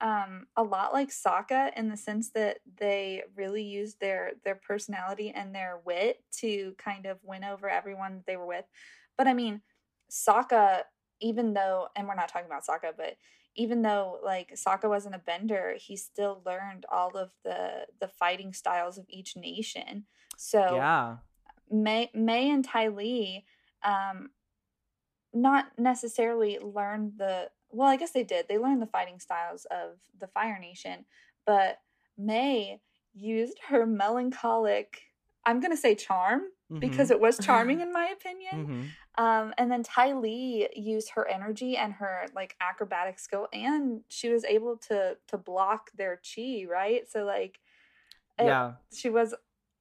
um, 0.00 0.48
a 0.56 0.62
lot 0.64 0.92
like 0.92 1.10
Sokka 1.10 1.72
in 1.76 1.88
the 1.88 1.96
sense 1.96 2.30
that 2.32 2.60
they 2.78 3.24
really 3.36 3.62
used 3.64 4.00
their 4.00 4.34
their 4.44 4.56
personality 4.56 5.30
and 5.30 5.54
their 5.54 5.78
wit 5.84 6.24
to 6.40 6.74
kind 6.78 7.06
of 7.06 7.18
win 7.24 7.44
over 7.44 7.68
everyone 7.70 8.16
that 8.16 8.26
they 8.26 8.36
were 8.36 8.46
with. 8.46 8.66
But 9.18 9.28
I 9.28 9.34
mean, 9.34 9.62
Sokka, 10.10 10.84
even 11.20 11.54
though, 11.54 11.88
and 11.96 12.08
we're 12.08 12.14
not 12.16 12.28
talking 12.28 12.46
about 12.46 12.66
Sokka, 12.66 12.96
but 12.96 13.16
even 13.58 13.82
though 13.82 14.20
like 14.24 14.54
Sokka 14.54 14.88
wasn't 14.88 15.16
a 15.16 15.18
bender, 15.18 15.74
he 15.76 15.96
still 15.96 16.40
learned 16.46 16.86
all 16.90 17.16
of 17.16 17.30
the 17.44 17.86
the 18.00 18.08
fighting 18.08 18.52
styles 18.52 18.96
of 18.96 19.04
each 19.08 19.36
nation. 19.36 20.04
So 20.36 20.76
yeah. 20.76 21.16
May 21.70 22.08
May 22.14 22.50
and 22.50 22.64
Ty 22.64 22.88
Lee 22.88 23.44
um 23.84 24.30
not 25.34 25.66
necessarily 25.76 26.58
learned 26.60 27.14
the 27.18 27.50
well, 27.70 27.88
I 27.88 27.96
guess 27.96 28.12
they 28.12 28.24
did. 28.24 28.46
They 28.48 28.58
learned 28.58 28.80
the 28.80 28.86
fighting 28.86 29.18
styles 29.18 29.66
of 29.70 29.98
the 30.18 30.28
Fire 30.28 30.58
Nation, 30.58 31.04
but 31.44 31.80
May 32.16 32.80
used 33.12 33.58
her 33.68 33.84
melancholic 33.84 35.02
I'm 35.44 35.60
gonna 35.60 35.76
say 35.76 35.96
charm 35.96 36.42
because 36.70 37.10
it 37.10 37.18
was 37.20 37.38
charming 37.38 37.80
in 37.86 37.92
my 37.92 38.06
opinion. 38.06 38.66
Mhm. 39.16 39.22
Um, 39.22 39.54
and 39.58 39.70
then 39.70 39.82
Ty 39.82 40.12
Lee 40.14 40.68
used 40.76 41.10
her 41.10 41.26
energy 41.26 41.76
and 41.76 41.94
her 41.94 42.26
like 42.34 42.56
acrobatic 42.60 43.18
skill, 43.18 43.48
and 43.52 44.02
she 44.08 44.28
was 44.28 44.44
able 44.44 44.76
to 44.88 45.16
to 45.28 45.38
block 45.38 45.90
their 45.96 46.20
chi, 46.22 46.64
right? 46.68 47.08
So 47.10 47.24
like, 47.24 47.58
it- 48.38 48.46
yeah. 48.46 48.72
she 48.94 49.08
was. 49.10 49.34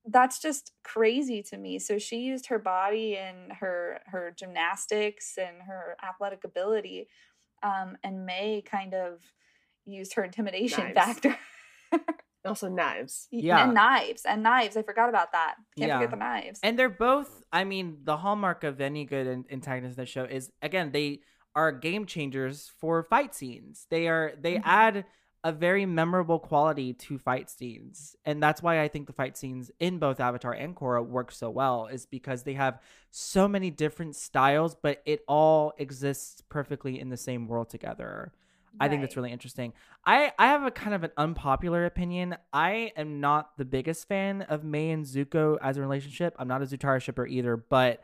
That's 0.10 0.40
just 0.40 0.72
crazy 0.84 1.44
to 1.44 1.58
me. 1.58 1.80
So 1.80 1.98
she 2.00 2.20
used 2.20 2.46
her 2.48 2.60
body 2.60 3.18
and 3.18 3.52
her 3.52 4.00
her 4.06 4.32
gymnastics 4.36 5.38
and 5.38 5.62
her 5.64 5.98
athletic 6.02 6.46
ability, 6.46 7.10
um, 7.62 7.98
and 8.04 8.26
May 8.26 8.62
kind 8.66 8.94
of 8.94 9.20
used 9.86 10.14
her 10.14 10.24
intimidation 10.24 10.94
Knives. 10.94 11.20
factor. 11.20 11.38
Also, 12.48 12.70
knives. 12.70 13.28
Yeah. 13.32 13.64
and 13.66 13.74
knives 13.74 14.24
and 14.26 14.42
knives. 14.44 14.76
I 14.78 14.82
forgot 14.84 15.10
about 15.10 15.32
that. 15.34 15.56
Can't 15.78 15.90
Yeah. 15.90 15.98
forget 15.98 16.12
the 16.12 16.18
knives. 16.18 16.60
And 16.64 16.78
they're 16.80 16.90
both, 16.90 17.44
I 17.52 17.64
mean, 17.64 18.00
the 18.04 18.18
hallmark 18.18 18.64
of 18.64 18.80
any 18.82 19.06
good 19.06 19.28
antagonist 19.52 19.98
in 19.98 20.02
the 20.04 20.06
show 20.08 20.24
is 20.24 20.52
again, 20.62 20.92
they 20.92 21.22
are 21.56 21.72
game 21.72 22.06
changers 22.06 22.72
for 22.80 23.04
fight 23.04 23.34
scenes. 23.36 23.88
They 23.90 24.08
are 24.08 24.34
they 24.40 24.56
Mhm. 24.56 24.62
add 24.66 25.06
a 25.44 25.52
very 25.52 25.86
memorable 25.86 26.40
quality 26.40 26.94
to 26.94 27.18
fight 27.18 27.50
scenes. 27.50 28.16
And 28.26 28.42
that's 28.44 28.62
why 28.62 28.82
I 28.82 28.88
think 28.88 29.08
the 29.08 29.14
fight 29.14 29.38
scenes 29.38 29.72
in 29.80 29.98
both 29.98 30.20
Avatar 30.20 30.52
and 30.54 30.76
Korra 30.76 31.06
work 31.06 31.32
so 31.32 31.50
well 31.50 31.86
is 31.88 32.06
because 32.06 32.44
they 32.44 32.54
have 32.56 32.82
so 33.12 33.48
many 33.48 33.70
different 33.72 34.16
styles, 34.16 34.76
but 34.76 35.02
it 35.06 35.24
all 35.28 35.74
exists 35.78 36.42
perfectly 36.50 37.00
in 37.00 37.10
the 37.10 37.18
same 37.18 37.48
world 37.48 37.70
together. 37.70 38.34
I 38.80 38.88
think 38.90 39.02
that's 39.02 39.16
really 39.16 39.32
interesting. 39.32 39.74
I 40.06 40.32
I 40.38 40.48
have 40.48 40.64
a 40.64 40.72
kind 40.72 40.94
of 40.94 41.04
an 41.04 41.12
unpopular 41.18 41.86
opinion. 41.86 42.36
I 42.54 42.92
am 42.96 43.20
not 43.20 43.58
the 43.58 43.66
biggest 43.66 44.08
fan 44.08 44.44
of 44.44 44.64
May 44.64 44.92
and 44.92 45.06
Zuko 45.06 45.58
as 45.62 45.78
a 45.78 45.82
relationship. 45.82 46.36
I'm 46.40 46.48
not 46.48 46.62
a 46.62 46.66
Zutara 46.66 47.02
shipper 47.02 47.26
either, 47.26 47.58
but 47.58 48.04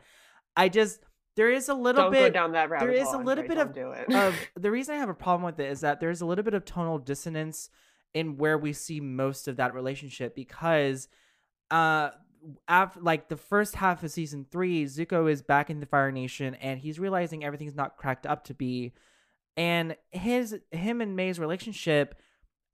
I 0.56 0.68
just 0.68 1.00
there 1.36 1.50
is 1.50 1.68
a 1.68 1.74
little 1.74 2.04
Don't 2.04 2.12
bit 2.12 2.20
go 2.20 2.30
down 2.30 2.52
that 2.52 2.70
rabbit 2.70 2.86
there 2.86 2.94
is 2.94 3.08
hole, 3.08 3.16
a 3.16 3.24
little 3.24 3.44
Andre, 3.44 3.56
bit 3.56 4.08
of- 4.14 4.14
of 4.34 4.34
the 4.62 4.70
reason 4.70 4.94
I 4.94 4.98
have 4.98 5.08
a 5.08 5.14
problem 5.14 5.42
with 5.44 5.58
it 5.58 5.70
is 5.70 5.80
that 5.80 6.00
there's 6.00 6.20
a 6.20 6.26
little 6.26 6.44
bit 6.44 6.54
of 6.54 6.64
tonal 6.64 6.98
dissonance 6.98 7.70
in 8.12 8.36
where 8.36 8.56
we 8.56 8.72
see 8.72 9.00
most 9.00 9.48
of 9.48 9.56
that 9.56 9.74
relationship 9.74 10.36
because 10.36 11.08
uh 11.70 12.10
after 12.68 13.00
like 13.00 13.28
the 13.28 13.36
first 13.36 13.74
half 13.74 14.02
of 14.02 14.10
season 14.10 14.46
three, 14.50 14.84
Zuko 14.84 15.30
is 15.30 15.42
back 15.42 15.70
in 15.70 15.80
the 15.80 15.86
Fire 15.86 16.12
Nation 16.12 16.54
and 16.56 16.78
he's 16.78 16.98
realizing 16.98 17.42
everything's 17.44 17.74
not 17.74 17.96
cracked 17.96 18.26
up 18.26 18.44
to 18.44 18.54
be. 18.54 18.92
And 19.56 19.96
his 20.10 20.58
him 20.70 21.00
and 21.00 21.14
May's 21.14 21.38
relationship, 21.38 22.16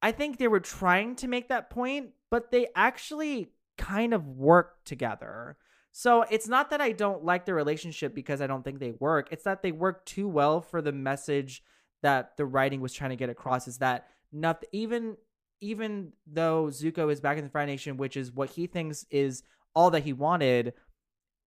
I 0.03 0.13
think 0.13 0.39
they 0.39 0.49
were 0.49 0.61
trying 0.61 1.17
to 1.17 1.29
make 1.29 1.49
that 1.49 1.71
point, 1.71 2.11
but 2.31 2.51
they 2.51 2.69
actually 2.75 3.53
kind 3.77 4.15
of 4.15 4.27
work 4.27 4.85
together. 4.85 5.57
So 5.93 6.23
it's 6.31 6.49
not 6.49 6.71
that 6.71 6.81
I 6.81 6.93
don't 6.93 7.25
like 7.25 7.47
the 7.47 7.55
relationship 7.55 8.15
because 8.15 8.41
I 8.41 8.47
don't 8.47 8.63
think 8.63 8.79
they 8.79 8.93
work. 8.93 9.29
It's 9.31 9.45
that 9.45 9.63
they 9.63 9.73
work 9.73 10.07
too 10.07 10.29
well 10.29 10.61
for 10.61 10.81
the 10.81 10.93
message 10.93 11.63
that 12.03 12.37
the 12.37 12.47
writing 12.47 12.81
was 12.81 12.93
trying 12.93 13.11
to 13.11 13.17
get 13.17 13.29
across 13.29 13.69
is 13.69 13.79
that 13.79 14.07
nothing 14.33 14.69
even 14.73 15.17
even 15.61 16.13
though 16.27 16.67
Zuko 16.67 17.13
is 17.13 17.21
back 17.21 17.37
in 17.37 17.45
the 17.45 17.51
Fire 17.51 17.67
Nation, 17.67 17.99
which 17.99 18.17
is 18.17 18.33
what 18.33 18.51
he 18.51 18.67
thinks 18.67 19.05
is 19.11 19.43
all 19.75 19.91
that 19.91 20.05
he 20.05 20.15
wanted, 20.15 20.73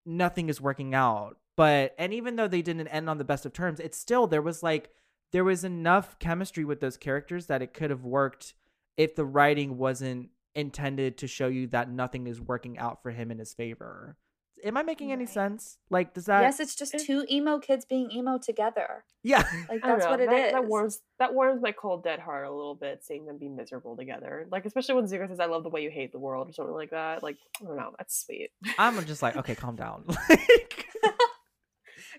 nothing 0.06 0.50
is 0.50 0.62
working 0.62 0.94
out. 0.94 1.38
But 1.56 1.96
and 1.98 2.14
even 2.14 2.36
though 2.36 2.48
they 2.48 2.62
didn't 2.62 2.88
end 2.90 3.10
on 3.10 3.18
the 3.18 3.24
best 3.24 3.46
of 3.46 3.54
terms, 3.54 3.80
it's 3.80 3.98
still 3.98 4.28
there 4.28 4.42
was 4.42 4.62
like 4.62 4.90
there 5.34 5.44
was 5.44 5.64
enough 5.66 6.18
chemistry 6.20 6.64
with 6.64 6.80
those 6.80 6.96
characters 6.96 7.48
that 7.48 7.62
it 7.62 7.74
could 7.74 7.90
have 7.90 8.06
worked 8.06 8.54
if 8.96 9.16
the 9.16 9.26
writing 9.26 9.78
wasn't 9.78 10.30
intended 10.56 11.18
to 11.18 11.28
show 11.28 11.48
you 11.48 11.68
that 11.68 11.90
nothing 11.90 12.28
is 12.28 12.40
working 12.40 12.78
out 12.78 13.02
for 13.02 13.12
him 13.12 13.32
in 13.32 13.40
his 13.40 13.54
favor. 13.54 14.16
Am 14.64 14.78
I 14.78 14.84
making 14.84 15.12
any 15.12 15.26
Right. 15.26 15.34
sense? 15.34 15.78
Like, 15.90 16.14
does 16.14 16.28
that? 16.28 16.42
yes, 16.42 16.62
it's 16.62 16.76
just 16.76 16.98
two 17.00 17.26
emo 17.30 17.60
kids 17.60 17.84
being 17.84 18.10
emo 18.12 18.38
together. 18.38 19.04
Yeah. 19.22 19.44
Like 19.68 19.82
that's 19.82 20.06
what 20.06 20.22
it 20.22 20.30
that, 20.30 20.46
is. 20.48 20.52
That 20.54 20.66
warms 20.66 21.02
that 21.20 21.34
warms 21.34 21.62
my 21.62 21.74
cold 21.74 22.04
dead 22.04 22.20
heart 22.20 22.46
a 22.46 22.52
little 22.52 22.76
bit, 22.76 23.04
seeing 23.04 23.26
them 23.26 23.38
be 23.38 23.50
miserable 23.50 23.98
together. 23.98 24.48
Like 24.52 24.66
especially 24.66 24.96
when 24.96 25.06
Zuko 25.06 25.28
says, 25.28 25.42
"I 25.42 25.48
love 25.48 25.64
the 25.64 25.70
way 25.70 25.82
you 25.82 25.90
hate 25.90 26.14
the 26.14 26.20
world" 26.20 26.48
or 26.48 26.54
something 26.54 26.74
like 26.76 26.92
that. 26.92 27.24
Like 27.24 27.38
I 27.62 27.66
don't 27.66 27.76
know, 27.76 27.92
that's 27.98 28.24
sweet. 28.26 28.52
I'm 28.78 29.04
just 29.06 29.22
like, 29.22 29.36
okay, 29.36 29.56
calm 29.56 29.76
down. 29.76 30.06
Like, 30.30 30.86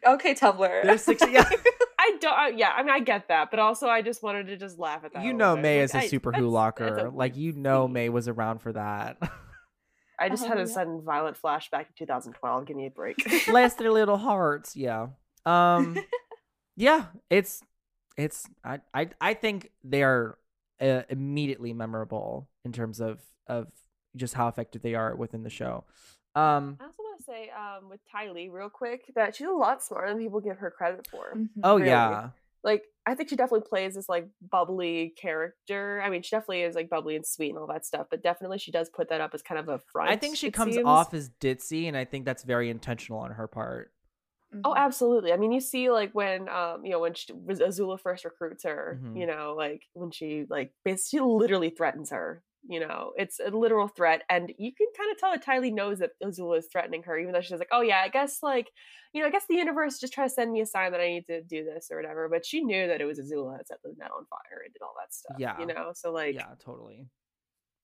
okay, 0.06 0.34
Tumblr. 0.34 0.82
there's 0.84 1.02
six. 1.02 1.22
Yeah. 1.30 1.48
I 1.98 2.16
don't. 2.20 2.34
I, 2.34 2.48
yeah, 2.48 2.70
I 2.76 2.82
mean, 2.82 2.90
I 2.90 3.00
get 3.00 3.28
that, 3.28 3.50
but 3.50 3.58
also 3.60 3.88
I 3.88 4.02
just 4.02 4.22
wanted 4.22 4.48
to 4.48 4.56
just 4.56 4.78
laugh 4.78 5.04
at 5.04 5.14
that. 5.14 5.22
You 5.22 5.32
little 5.32 5.38
know 5.38 5.54
bit. 5.56 5.62
May 5.62 5.76
Like, 5.80 5.84
is 5.84 5.94
a 5.94 5.98
I- 5.98 6.06
super 6.06 6.30
that's- 6.32 6.42
who 6.42 6.50
locker. 6.50 6.86
a 6.98 7.08
Like 7.10 7.36
you 7.36 7.52
know. 7.52 7.88
May 7.88 8.08
was 8.10 8.28
around 8.28 8.58
for 8.60 8.72
that. 8.72 9.16
I 10.20 10.28
just 10.28 10.44
Oh, 10.44 10.48
had 10.48 10.58
a 10.58 10.60
yeah. 10.60 10.66
sudden 10.66 11.02
violent 11.02 11.36
flashback 11.40 11.88
to 11.88 11.92
2012. 11.98 12.66
Give 12.66 12.76
me 12.76 12.86
a 12.86 12.90
break. 12.90 13.16
Bless 13.46 13.74
their 13.74 13.90
little 13.90 14.16
hearts. 14.18 14.76
Yeah. 14.76 15.08
Um. 15.46 15.98
yeah. 16.76 17.06
It's. 17.30 17.62
It's. 18.16 18.46
I. 18.64 18.80
I. 18.92 19.08
I 19.20 19.34
think 19.34 19.70
they 19.82 20.02
are 20.02 20.38
uh, 20.80 21.02
immediately 21.08 21.72
memorable 21.72 22.48
in 22.64 22.72
terms 22.72 23.00
of 23.00 23.20
of 23.46 23.68
just 24.16 24.34
how 24.34 24.46
effective 24.48 24.82
they 24.82 24.94
are 24.94 25.16
within 25.16 25.42
the 25.42 25.50
show. 25.50 25.84
Um. 26.34 26.76
I 26.80 26.84
also 26.84 27.02
want 27.14 27.20
to 27.20 27.24
say 27.24 27.50
um, 27.50 27.88
with 27.88 28.00
Ty 28.10 28.30
Lee, 28.30 28.48
real 28.48 28.68
quick, 28.70 29.02
that 29.14 29.36
she's 29.36 29.46
a 29.46 29.50
lot 29.50 29.82
smarter 29.82 30.08
than 30.12 30.18
people 30.22 30.40
give 30.40 30.58
her 30.58 30.70
credit 30.70 31.06
for. 31.10 31.34
Mhm. 31.36 31.48
Oh 31.62 31.76
Really? 31.76 31.88
yeah. 31.88 32.30
Like, 32.62 32.84
I 33.06 33.14
think 33.14 33.28
she 33.28 33.36
definitely 33.36 33.68
plays 33.68 33.94
this 33.94 34.08
like 34.08 34.26
bubbly 34.50 35.14
character. 35.20 36.00
I 36.02 36.08
mean, 36.08 36.22
she 36.22 36.30
definitely 36.34 36.62
is 36.62 36.74
like 36.74 36.88
bubbly 36.88 37.14
and 37.16 37.26
sweet 37.26 37.50
and 37.50 37.58
all 37.58 37.66
that 37.66 37.84
stuff, 37.84 38.06
but 38.10 38.22
definitely 38.22 38.58
she 38.58 38.70
does 38.72 38.88
put 38.88 39.10
that 39.10 39.20
up 39.20 39.32
as 39.34 39.42
kind 39.42 39.58
of 39.60 39.68
a 39.68 39.78
front. 39.92 40.10
I 40.10 40.16
think 40.16 40.36
she 40.36 40.50
comes 40.50 40.74
seems. 40.74 40.86
off 40.86 41.12
as 41.12 41.28
ditzy, 41.40 41.86
and 41.88 41.96
I 41.96 42.06
think 42.06 42.24
that's 42.24 42.42
very 42.42 42.70
intentional 42.70 43.18
on 43.20 43.32
her 43.32 43.46
part. 43.46 43.92
Oh, 44.64 44.70
Mhm. 44.72 44.76
absolutely. 44.76 45.32
I 45.32 45.36
mean, 45.36 45.52
you 45.52 45.60
see, 45.60 45.90
like 45.90 46.12
when, 46.14 46.48
um, 46.48 46.84
you 46.84 46.92
know, 46.92 47.00
when 47.00 47.12
she, 47.12 47.32
was 47.34 47.60
Azula 47.60 48.00
first 48.00 48.24
recruits 48.24 48.62
her, 48.64 48.98
Mhm. 49.02 49.18
you 49.18 49.26
know, 49.26 49.54
like 49.56 49.82
when 49.92 50.10
she, 50.10 50.46
like, 50.48 50.72
basically, 50.84 51.18
she 51.18 51.20
literally 51.24 51.70
threatens 51.70 52.10
her, 52.10 52.42
You 52.66 52.80
know, 52.80 53.12
it's 53.16 53.40
a 53.40 53.50
literal 53.50 53.88
threat, 53.88 54.22
and 54.30 54.50
you 54.56 54.72
can 54.74 54.86
kind 54.96 55.10
of 55.12 55.18
tell 55.18 55.30
that 55.32 55.42
Ty 55.42 55.58
Lee 55.58 55.70
knows 55.70 55.98
that 55.98 56.12
Azula 56.22 56.58
is 56.58 56.68
threatening 56.72 57.02
her, 57.02 57.18
even 57.18 57.32
though 57.34 57.42
she's 57.42 57.58
like, 57.58 57.68
"Oh 57.72 57.82
yeah, 57.82 58.00
I 58.02 58.08
guess 58.08 58.42
like, 58.42 58.70
you 59.12 59.20
know, 59.20 59.26
I 59.28 59.30
guess 59.30 59.44
the 59.46 59.56
universe 59.56 59.98
just 59.98 60.14
trying 60.14 60.28
to 60.28 60.34
send 60.34 60.50
me 60.50 60.62
a 60.62 60.66
sign 60.66 60.92
that 60.92 61.00
I 61.00 61.08
need 61.08 61.26
to 61.26 61.42
do 61.42 61.62
this 61.64 61.88
or 61.90 61.96
whatever." 61.98 62.26
But 62.30 62.46
she 62.46 62.62
knew 62.62 62.86
that 62.88 63.02
it 63.02 63.04
was 63.04 63.18
Azula 63.20 63.58
that 63.58 63.68
set 63.68 63.82
the 63.84 63.92
net 63.98 64.10
on 64.16 64.24
fire 64.26 64.62
and 64.64 64.72
did 64.72 64.80
all 64.80 64.94
that 64.98 65.12
stuff. 65.12 65.36
Yeah. 65.38 65.60
you 65.60 65.66
know, 65.66 65.92
so 65.94 66.10
like, 66.10 66.34
yeah, 66.36 66.54
totally. 66.58 67.06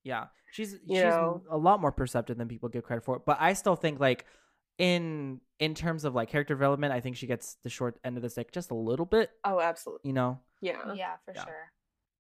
Yeah, 0.03 0.29
she's 0.51 0.73
You 0.87 0.95
she's 0.97 1.05
know? 1.05 1.43
a 1.51 1.59
lot 1.59 1.81
more 1.83 1.93
perceptive 1.93 2.39
than 2.39 2.49
people 2.49 2.71
give 2.71 2.85
credit 2.85 3.05
for. 3.05 3.19
But 3.19 3.37
I 3.39 3.53
still 3.53 3.77
think 3.77 4.01
like 4.01 4.25
in 4.79 5.43
in 5.59 5.75
terms 5.75 6.07
of 6.07 6.15
like 6.15 6.31
character 6.31 6.55
development, 6.55 6.95
I 6.95 7.01
think 7.01 7.17
she 7.17 7.27
gets 7.27 7.57
the 7.63 7.69
short 7.69 7.99
end 8.03 8.17
of 8.17 8.23
the 8.23 8.31
stick 8.31 8.51
just 8.51 8.71
a 8.71 8.75
little 8.75 9.05
bit. 9.05 9.31
oh, 9.45 9.61
absolutely, 9.61 10.09
You 10.09 10.15
know, 10.15 10.41
yeah, 10.63 10.95
yeah, 10.95 11.17
for 11.27 11.35
Yeah. 11.35 11.45
sure. 11.45 11.73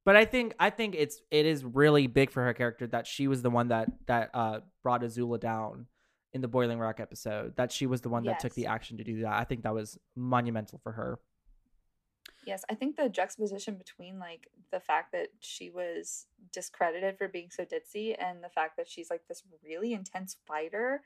But 0.04 0.16
I 0.16 0.24
think 0.24 0.54
I 0.58 0.70
think 0.70 0.94
it's 0.96 1.20
it 1.30 1.46
is 1.46 1.64
really 1.64 2.06
big 2.06 2.30
for 2.30 2.44
her 2.44 2.54
character 2.54 2.86
that 2.88 3.06
she 3.06 3.28
was 3.28 3.42
the 3.42 3.50
one 3.50 3.68
that 3.68 3.88
that 4.06 4.30
uh 4.34 4.60
brought 4.82 5.02
Azula 5.02 5.38
down 5.38 5.86
in 6.32 6.40
the 6.40 6.48
Boiling 6.48 6.78
Rock 6.78 7.00
episode. 7.00 7.56
That 7.56 7.72
she 7.72 7.86
was 7.86 8.00
the 8.00 8.08
one 8.08 8.24
that 8.24 8.40
took 8.40 8.54
the 8.54 8.66
action 8.66 8.96
to 8.98 9.04
do 9.04 9.22
that. 9.22 9.32
I 9.32 9.44
think 9.44 9.62
that 9.62 9.74
was 9.74 9.98
monumental 10.16 10.80
for 10.82 10.92
her. 10.92 11.18
Yes, 12.46 12.64
I 12.70 12.74
think 12.74 12.96
the 12.96 13.08
juxtaposition 13.08 13.74
between 13.74 14.18
like 14.18 14.48
the 14.72 14.80
fact 14.80 15.12
that 15.12 15.28
she 15.40 15.68
was 15.70 16.26
discredited 16.52 17.18
for 17.18 17.28
being 17.28 17.50
so 17.50 17.64
ditzy 17.64 18.16
and 18.18 18.42
the 18.42 18.48
fact 18.48 18.76
that 18.76 18.88
she's 18.88 19.10
like 19.10 19.26
this 19.28 19.42
really 19.62 19.92
intense 19.92 20.36
fighter 20.46 21.02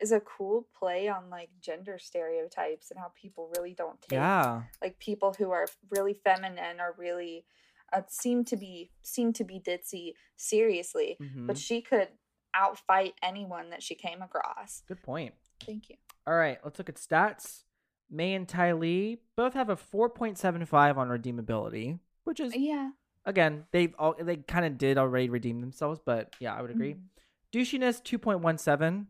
is 0.00 0.10
a 0.10 0.20
cool 0.20 0.66
play 0.76 1.08
on 1.08 1.30
like 1.30 1.50
gender 1.60 1.98
stereotypes 1.98 2.90
and 2.90 2.98
how 2.98 3.12
people 3.14 3.52
really 3.56 3.74
don't 3.74 4.00
take 4.02 4.12
Yeah, 4.12 4.62
like 4.82 4.98
people 4.98 5.34
who 5.38 5.52
are 5.52 5.66
really 5.90 6.14
feminine 6.14 6.80
or 6.80 6.94
really 6.98 7.44
uh, 7.92 8.02
seem 8.08 8.44
to 8.46 8.56
be 8.56 8.90
seemed 9.02 9.34
to 9.36 9.44
be 9.44 9.60
ditzy 9.60 10.14
seriously, 10.36 11.16
Mhm. 11.20 11.46
but 11.46 11.58
she 11.58 11.80
could 11.82 12.08
outfight 12.54 13.12
anyone 13.22 13.70
that 13.70 13.82
she 13.82 13.94
came 13.94 14.22
across. 14.22 14.82
good 14.86 15.02
point. 15.02 15.34
Thank 15.64 15.88
you. 15.90 15.96
All 16.26 16.34
right, 16.34 16.58
let's 16.64 16.78
look 16.78 16.88
at 16.88 16.96
stats. 16.96 17.64
May 18.10 18.34
and 18.34 18.46
Ty 18.48 18.72
Lee 18.72 19.22
both 19.36 19.54
have 19.54 19.70
a 19.70 19.76
4.75 19.76 20.98
on 20.98 21.08
redeemability, 21.08 21.98
which 22.24 22.40
is 22.40 22.54
Yeah. 22.54 22.90
again 23.24 23.66
they've 23.70 23.94
all 23.98 24.14
they 24.18 24.36
kind 24.36 24.66
of 24.66 24.76
did 24.78 24.98
already 24.98 25.28
redeem 25.30 25.60
themselves, 25.60 26.00
but 26.04 26.34
yeah, 26.40 26.54
I 26.54 26.60
would 26.62 26.70
agree. 26.70 26.94
Mhm. 26.94 27.08
Douchiness 27.52 28.02
2.17. 28.02 29.06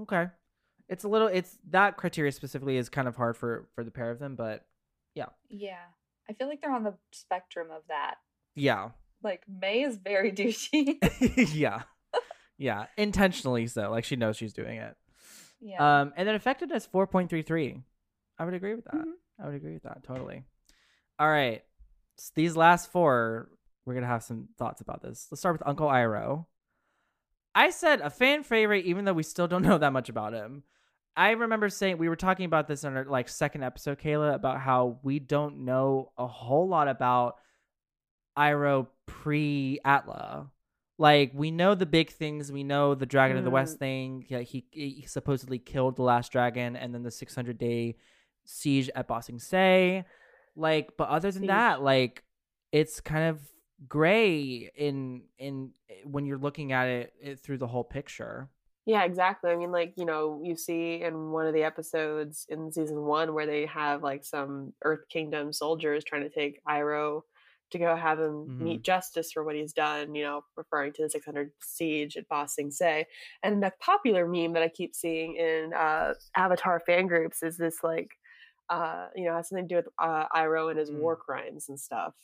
Okay, 0.00 0.28
it's 0.88 1.04
a 1.04 1.08
little 1.08 1.28
it's 1.28 1.58
that 1.70 1.96
criteria 1.96 2.32
specifically 2.32 2.76
is 2.76 2.88
kind 2.88 3.06
of 3.08 3.16
hard 3.16 3.36
for 3.36 3.68
for 3.74 3.84
the 3.84 3.90
pair 3.90 4.10
of 4.10 4.18
them, 4.18 4.34
but 4.36 4.66
yeah. 5.14 5.28
Yeah. 5.48 5.84
I 6.28 6.32
feel 6.32 6.48
like 6.48 6.60
they're 6.60 6.72
on 6.74 6.84
the 6.84 6.94
spectrum 7.12 7.68
of 7.70 7.82
that. 7.88 8.16
yeah, 8.54 8.90
Like 9.22 9.42
May 9.48 9.82
is 9.82 9.96
very 9.96 10.32
douchey. 10.40 10.98
yeah, 11.54 11.82
yeah, 12.58 12.86
intentionally 12.96 13.66
so. 13.66 13.90
Like 13.90 14.04
she 14.04 14.16
knows 14.16 14.36
she's 14.36 14.52
doing 14.52 14.78
it. 14.78 14.96
yeah. 15.60 16.00
Um, 16.00 16.12
and 16.16 16.26
then 16.28 16.34
effectiveness 16.34 16.88
4.33. 16.92 17.82
I 18.38 18.44
would 18.44 18.54
agree 18.54 18.74
with 18.74 18.84
that. 18.84 18.94
Mhm. 18.94 19.12
I 19.40 19.46
would 19.46 19.54
agree 19.54 19.74
with 19.74 19.82
that 19.84 20.02
totally. 20.02 20.44
All 21.18 21.28
right, 21.30 21.62
S- 22.18 22.32
these 22.34 22.56
last 22.56 22.90
four, 22.90 23.48
we're 23.84 23.94
gonna 23.94 24.06
have 24.06 24.22
some 24.22 24.48
thoughts 24.58 24.80
about 24.80 25.02
this. 25.02 25.28
Let's 25.30 25.40
start 25.40 25.54
with 25.58 25.66
Uncle 25.66 25.88
Iroh. 25.88 26.46
I 27.54 27.70
said 27.70 28.00
a 28.02 28.10
fan 28.10 28.42
favorite, 28.42 28.84
even 28.84 29.04
though 29.06 29.12
we 29.14 29.22
still 29.22 29.48
don't 29.48 29.62
know 29.68 29.78
that 29.78 29.92
much 29.92 30.08
about 30.08 30.32
him. 30.34 30.64
I 31.16 31.30
remember 31.30 31.70
saying 31.70 31.96
we 31.96 32.08
were 32.08 32.16
talking 32.16 32.44
about 32.44 32.68
this 32.68 32.84
in 32.84 32.94
our 32.94 33.04
like 33.04 33.28
second 33.28 33.62
episode, 33.62 33.98
Kayla, 33.98 34.34
about 34.34 34.60
how 34.60 34.98
we 35.02 35.18
don't 35.18 35.64
know 35.64 36.12
a 36.18 36.26
whole 36.26 36.68
lot 36.68 36.88
about 36.88 37.36
Iroh 38.36 38.88
pre 39.06 39.80
Atla. 39.84 40.50
Like 40.98 41.32
we 41.34 41.50
know 41.50 41.74
the 41.74 41.86
big 41.86 42.10
things. 42.10 42.52
We 42.52 42.64
know 42.64 42.94
the 42.94 43.06
Dragon 43.06 43.38
of 43.38 43.44
the 43.44 43.50
West 43.50 43.74
mm-hmm. 43.74 43.78
thing. 43.78 44.26
Yeah, 44.28 44.40
he, 44.40 44.66
he 44.70 45.04
supposedly 45.06 45.58
killed 45.58 45.96
the 45.96 46.02
last 46.02 46.32
dragon, 46.32 46.76
and 46.76 46.94
then 46.94 47.02
the 47.02 47.10
600 47.10 47.56
day 47.56 47.96
siege 48.44 48.90
at 48.94 49.08
Ba 49.08 49.22
Sing 49.22 49.38
Se. 49.38 50.04
Like, 50.54 50.96
but 50.96 51.08
other 51.08 51.30
than 51.30 51.42
Siege. 51.42 51.48
that, 51.48 51.82
like 51.82 52.24
it's 52.72 53.00
kind 53.00 53.30
of 53.30 53.40
gray 53.88 54.70
in 54.74 55.22
in 55.38 55.70
eh, 55.88 55.94
when 56.04 56.26
you're 56.26 56.38
looking 56.38 56.72
at 56.72 56.88
it, 56.88 57.12
it 57.20 57.40
through 57.40 57.58
the 57.58 57.66
whole 57.66 57.84
picture. 57.84 58.50
Yeah, 58.86 59.02
exactly. 59.02 59.50
I 59.50 59.56
mean, 59.56 59.72
like, 59.72 59.94
you 59.96 60.04
know, 60.04 60.40
you 60.44 60.56
see 60.56 61.02
in 61.02 61.32
one 61.32 61.46
of 61.46 61.54
the 61.54 61.64
episodes 61.64 62.46
in 62.48 62.70
season 62.70 63.02
one 63.02 63.34
where 63.34 63.46
they 63.46 63.66
have 63.66 64.02
like 64.02 64.24
some 64.24 64.74
Earth 64.84 65.08
Kingdom 65.08 65.52
soldiers 65.52 66.04
trying 66.04 66.22
to 66.22 66.30
take 66.30 66.60
Iroh 66.68 67.22
to 67.72 67.78
go 67.80 67.96
have 67.96 68.20
him 68.20 68.48
Mhm. 68.48 68.56
meet 68.60 68.84
justice 68.84 69.32
for 69.32 69.42
what 69.42 69.56
he's 69.56 69.72
done, 69.72 70.14
you 70.14 70.22
know, 70.22 70.42
referring 70.56 70.92
to 70.94 71.02
the 71.02 71.10
600 71.10 71.50
siege 71.60 72.16
at 72.16 72.28
Ba 72.28 72.46
Sing 72.46 72.70
Se. 72.70 73.06
And 73.42 73.60
the 73.60 73.72
popular 73.80 74.28
meme 74.28 74.52
that 74.52 74.62
I 74.62 74.68
keep 74.68 74.94
seeing 74.94 75.34
in 75.34 75.72
uh, 75.74 76.14
Avatar 76.36 76.78
fan 76.78 77.08
groups 77.08 77.42
is 77.42 77.56
this 77.56 77.82
like, 77.82 78.10
uh, 78.68 79.08
you 79.16 79.24
know, 79.24 79.34
has 79.34 79.48
something 79.48 79.66
to 79.66 79.74
do 79.74 79.76
with 79.76 79.88
uh, 79.98 80.28
Iroh 80.28 80.70
and 80.70 80.78
his 80.78 80.92
Mm. 80.92 80.92
war 80.92 81.16
crimes 81.16 81.68
and 81.68 81.80
stuff. 81.80 82.14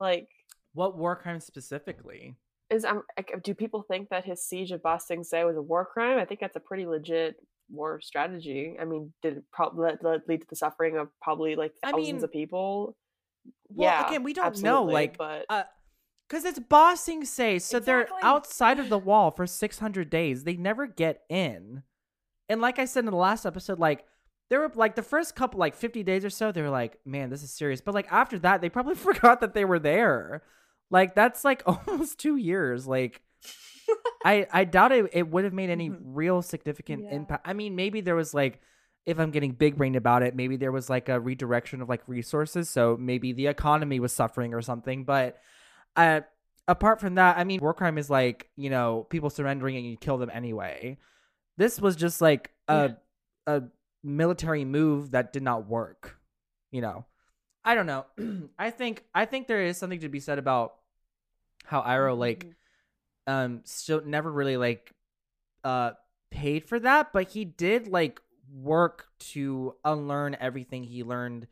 Like, 0.00 0.28
What 0.72 0.96
war 0.98 1.14
crimes 1.14 1.44
specifically? 1.46 2.34
Is 2.70 2.84
um 2.84 3.02
do 3.42 3.54
people 3.54 3.82
think 3.82 4.08
that 4.10 4.24
his 4.24 4.44
siege 4.44 4.70
of 4.70 4.82
Ba 4.82 4.98
Sing 5.00 5.24
Se 5.24 5.44
was 5.44 5.56
a 5.56 5.62
war 5.62 5.84
crime? 5.84 6.18
I 6.18 6.24
think 6.24 6.40
that's 6.40 6.56
a 6.56 6.60
pretty 6.60 6.86
legit 6.86 7.36
war 7.70 8.00
strategy. 8.00 8.76
I 8.80 8.84
mean, 8.84 9.12
did 9.22 9.38
it 9.38 9.44
probably 9.52 9.90
lead 10.28 10.40
to 10.40 10.46
the 10.48 10.56
suffering 10.56 10.96
of 10.96 11.08
probably 11.20 11.56
like 11.56 11.72
I 11.82 11.90
thousands 11.90 12.06
mean, 12.06 12.24
of 12.24 12.32
people? 12.32 12.96
Well, 13.68 13.88
yeah, 13.88 14.06
again, 14.06 14.22
we 14.22 14.34
don't 14.34 14.60
know, 14.62 14.84
like, 14.84 15.16
but 15.16 15.46
Uh, 15.48 15.62
Because 16.28 16.44
it's 16.44 16.58
Ba 16.58 16.94
Sing 16.96 17.24
Se, 17.24 17.58
so 17.60 17.80
they're 17.80 18.08
outside 18.22 18.78
of 18.78 18.88
the 18.88 18.98
wall 18.98 19.30
for 19.30 19.46
600 19.46 20.10
days. 20.10 20.44
They 20.44 20.56
never 20.56 20.86
get 20.86 21.22
in. 21.28 21.82
And 22.48 22.60
like 22.60 22.78
I 22.78 22.84
said 22.84 23.00
in 23.00 23.10
the 23.10 23.16
last 23.16 23.46
episode, 23.46 23.78
like, 23.78 24.04
there 24.50 24.60
were 24.60 24.70
like 24.74 24.96
the 24.96 25.02
first 25.02 25.34
couple, 25.36 25.58
like 25.58 25.74
50 25.74 26.02
days 26.02 26.24
or 26.24 26.30
so, 26.30 26.52
they 26.52 26.62
were 26.62 26.70
like, 26.70 26.98
man, 27.06 27.30
this 27.30 27.42
is 27.42 27.52
serious. 27.52 27.80
But 27.80 27.94
like 27.94 28.12
after 28.12 28.38
that, 28.40 28.60
they 28.60 28.68
probably 28.68 28.94
forgot 28.96 29.40
that 29.40 29.54
they 29.54 29.64
were 29.64 29.78
there. 29.78 30.42
Like, 30.90 31.14
that's 31.14 31.44
like 31.44 31.62
almost 31.88 32.18
two 32.18 32.36
years. 32.36 32.86
Like, 32.86 33.22
I, 34.24 34.46
I 34.52 34.64
doubt 34.64 34.92
it, 34.92 35.10
it 35.12 35.28
would 35.30 35.44
have 35.44 35.52
made 35.52 35.70
any 35.70 35.88
Mhm. 35.90 35.98
real 36.04 36.42
significant 36.42 37.04
Yeah. 37.04 37.16
impact. 37.16 37.46
I 37.48 37.52
mean, 37.54 37.74
maybe 37.74 38.00
there 38.00 38.14
was 38.16 38.34
like, 38.34 38.60
if 39.06 39.18
I'm 39.18 39.30
getting 39.30 39.52
big 39.52 39.76
brained 39.76 39.96
about 39.96 40.22
it, 40.22 40.36
maybe 40.36 40.56
there 40.56 40.72
was 40.72 40.90
like 40.90 41.08
a 41.08 41.18
redirection 41.18 41.80
of 41.80 41.88
like 41.88 42.02
resources. 42.06 42.68
So 42.68 42.96
maybe 43.00 43.32
the 43.32 43.46
economy 43.46 43.98
was 43.98 44.12
suffering 44.12 44.52
or 44.52 44.60
something. 44.60 45.04
But 45.04 45.38
uh, 45.96 46.20
apart 46.68 47.00
from 47.00 47.14
that, 47.14 47.38
I 47.38 47.44
mean, 47.44 47.60
war 47.60 47.72
crime 47.72 47.96
is 47.96 48.10
like, 48.10 48.50
you 48.56 48.68
know, 48.68 49.06
people 49.08 49.30
surrendering 49.30 49.76
and 49.76 49.86
you 49.86 49.96
kill 49.96 50.18
them 50.18 50.30
anyway. 50.32 50.98
This 51.56 51.80
was 51.80 51.96
just 51.96 52.20
like 52.20 52.50
a, 52.68 52.94
a 53.46 53.62
military 54.04 54.66
move 54.66 55.12
that 55.12 55.32
did 55.32 55.42
not 55.42 55.66
work, 55.66 56.18
you 56.70 56.82
know. 56.82 57.06
I 57.64 57.74
don't 57.74 57.86
know. 57.86 58.04
I 58.58 58.70
think 58.70 59.04
I 59.14 59.24
think 59.24 59.46
there 59.48 59.62
is 59.62 59.78
something 59.78 60.00
to 60.00 60.08
be 60.08 60.20
said 60.20 60.38
about 60.38 60.74
how 61.70 61.82
Iroh 61.82 62.18
like 62.18 62.44
Mhm. 62.44 63.32
um 63.32 63.60
still 63.64 64.02
never 64.04 64.30
really 64.30 64.56
like 64.56 64.92
uh 65.62 65.92
paid 66.30 66.64
for 66.64 66.80
that 66.80 67.12
but 67.12 67.28
he 67.30 67.44
did 67.44 67.86
like 67.86 68.20
work 68.52 69.06
to 69.20 69.76
unlearn 69.84 70.36
everything 70.40 70.82
he 70.82 71.04
learned 71.04 71.46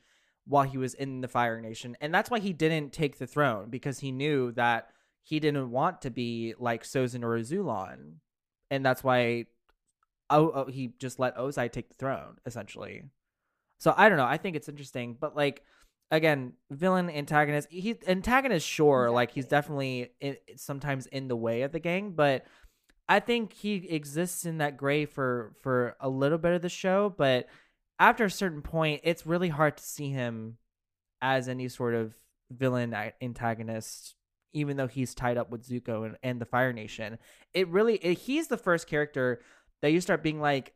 while 0.45 0.65
he 0.65 0.77
was 0.77 0.95
in 0.95 1.21
the 1.21 1.29
fire 1.29 1.61
nation 1.61 1.97
and 2.01 2.13
that's 2.13 2.31
why 2.31 2.41
he 2.41 2.53
didn't 2.53 2.93
take 2.93 3.19
the 3.19 3.27
throne 3.29 3.71
because 3.71 4.01
he 4.01 4.11
knew 4.11 4.51
that 4.53 4.91
he 5.23 5.39
didn't 5.39 5.71
want 5.71 6.03
to 6.03 6.11
be 6.11 6.55
like 6.59 6.83
Sozin 6.83 7.23
or 7.23 7.39
Azulon 7.39 8.15
and 8.71 8.85
that's 8.85 9.05
why 9.05 9.47
oh, 10.31 10.51
oh 10.53 10.65
he 10.67 10.89
just 10.99 11.21
let 11.21 11.37
Ozai 11.37 11.71
take 11.71 11.89
the 11.91 11.95
throne 11.95 12.39
essentially 12.45 13.05
so 13.79 13.95
I 13.97 14.09
don't 14.09 14.19
know 14.19 14.25
I 14.25 14.37
think 14.39 14.57
it's 14.57 14.69
interesting 14.69 15.17
but 15.21 15.37
like 15.37 15.63
again 16.11 16.53
villain 16.71 17.11
antagonist 17.11 17.69
he 17.71 17.95
antagonist 18.07 18.67
sure 18.67 19.11
like 19.11 19.31
he's 19.31 19.47
definitely 19.47 20.11
in, 20.21 20.37
sometimes 20.57 21.07
in 21.07 21.29
the 21.29 21.37
way 21.37 21.63
of 21.63 21.73
the 21.73 21.79
gang 21.79 22.13
but 22.13 22.45
i 23.09 23.21
think 23.21 23.53
he 23.53 23.75
exists 23.89 24.45
in 24.47 24.59
that 24.59 24.77
gray 24.77 25.05
for 25.05 25.53
for 25.63 25.97
a 26.01 26.09
little 26.09 26.39
bit 26.39 26.53
of 26.53 26.63
the 26.63 26.69
show 26.69 27.13
but 27.19 27.47
after 27.99 28.25
a 28.25 28.31
certain 28.31 28.63
point 28.63 29.01
it's 29.05 29.27
really 29.27 29.49
hard 29.51 29.77
to 29.77 29.83
see 29.83 30.11
him 30.11 30.57
as 31.21 31.49
any 31.49 31.69
sort 31.69 31.95
of 31.95 32.15
villain 32.51 32.95
antagonist 33.21 34.15
even 34.55 34.79
though 34.79 34.87
he's 34.87 35.15
tied 35.15 35.37
up 35.37 35.51
with 35.51 35.69
zuko 35.69 36.07
and, 36.07 36.17
and 36.23 36.41
the 36.41 36.47
fire 36.47 36.73
nation 36.73 37.19
it 37.53 37.69
really 37.69 37.97
it, 37.97 38.19
he's 38.21 38.49
the 38.49 38.57
first 38.57 38.87
character 38.87 39.43
that 39.83 39.91
you 39.93 40.01
start 40.01 40.23
being 40.23 40.41
like 40.41 40.73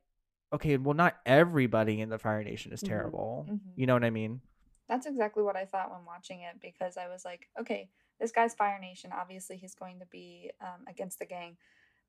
okay 0.53 0.77
well 0.77 0.95
not 0.95 1.17
everybody 1.25 2.01
in 2.03 2.11
the 2.11 2.19
fire 2.19 2.45
nation 2.45 2.73
is 2.73 2.83
Mhm. 2.83 2.89
terrible 2.89 3.47
Mhm. 3.51 3.61
you 3.77 3.87
know 3.87 3.95
what 3.95 4.05
i 4.05 4.11
mean 4.11 4.43
That's 4.89 5.07
exactly 5.07 5.43
what 5.43 5.57
I 5.57 5.65
thought 5.65 5.91
when 5.91 6.05
watching 6.05 6.41
it 6.41 6.61
because 6.61 6.97
I 6.97 7.09
was 7.09 7.25
like, 7.25 7.49
okay, 7.59 7.89
this 8.21 8.33
guy's 8.33 8.55
Fire 8.55 8.79
Nation. 8.81 9.11
Obviously, 9.13 9.57
he's 9.57 9.75
going 9.75 10.01
to 10.01 10.07
be 10.07 10.51
um, 10.61 10.85
against 10.89 11.19
the 11.19 11.27
gang. 11.27 11.57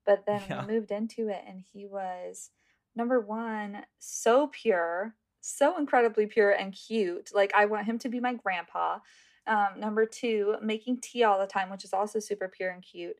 But 0.05 0.25
then 0.25 0.49
Yeah. 0.49 0.65
we 0.65 0.73
moved 0.73 0.91
into 0.91 1.29
it, 1.29 1.43
and 1.47 1.61
he 1.61 1.85
was 1.85 2.51
number 2.95 3.19
one, 3.19 3.85
so 3.99 4.47
pure, 4.47 5.15
so 5.39 5.77
incredibly 5.77 6.25
pure 6.27 6.51
and 6.51 6.73
cute. 6.73 7.31
Like 7.33 7.53
I 7.55 7.65
want 7.65 7.85
him 7.85 7.99
to 7.99 8.09
be 8.09 8.19
my 8.19 8.33
grandpa. 8.33 8.99
Um, 9.47 9.79
number 9.79 10.05
two, 10.05 10.55
making 10.61 11.01
tea 11.01 11.23
all 11.23 11.39
the 11.39 11.47
time, 11.47 11.69
which 11.69 11.83
is 11.83 11.93
also 11.93 12.19
super 12.19 12.47
pure 12.47 12.69
and 12.71 12.83
cute. 12.83 13.17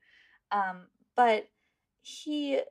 Um, 0.52 0.88
but 1.16 1.50
he 2.02 2.62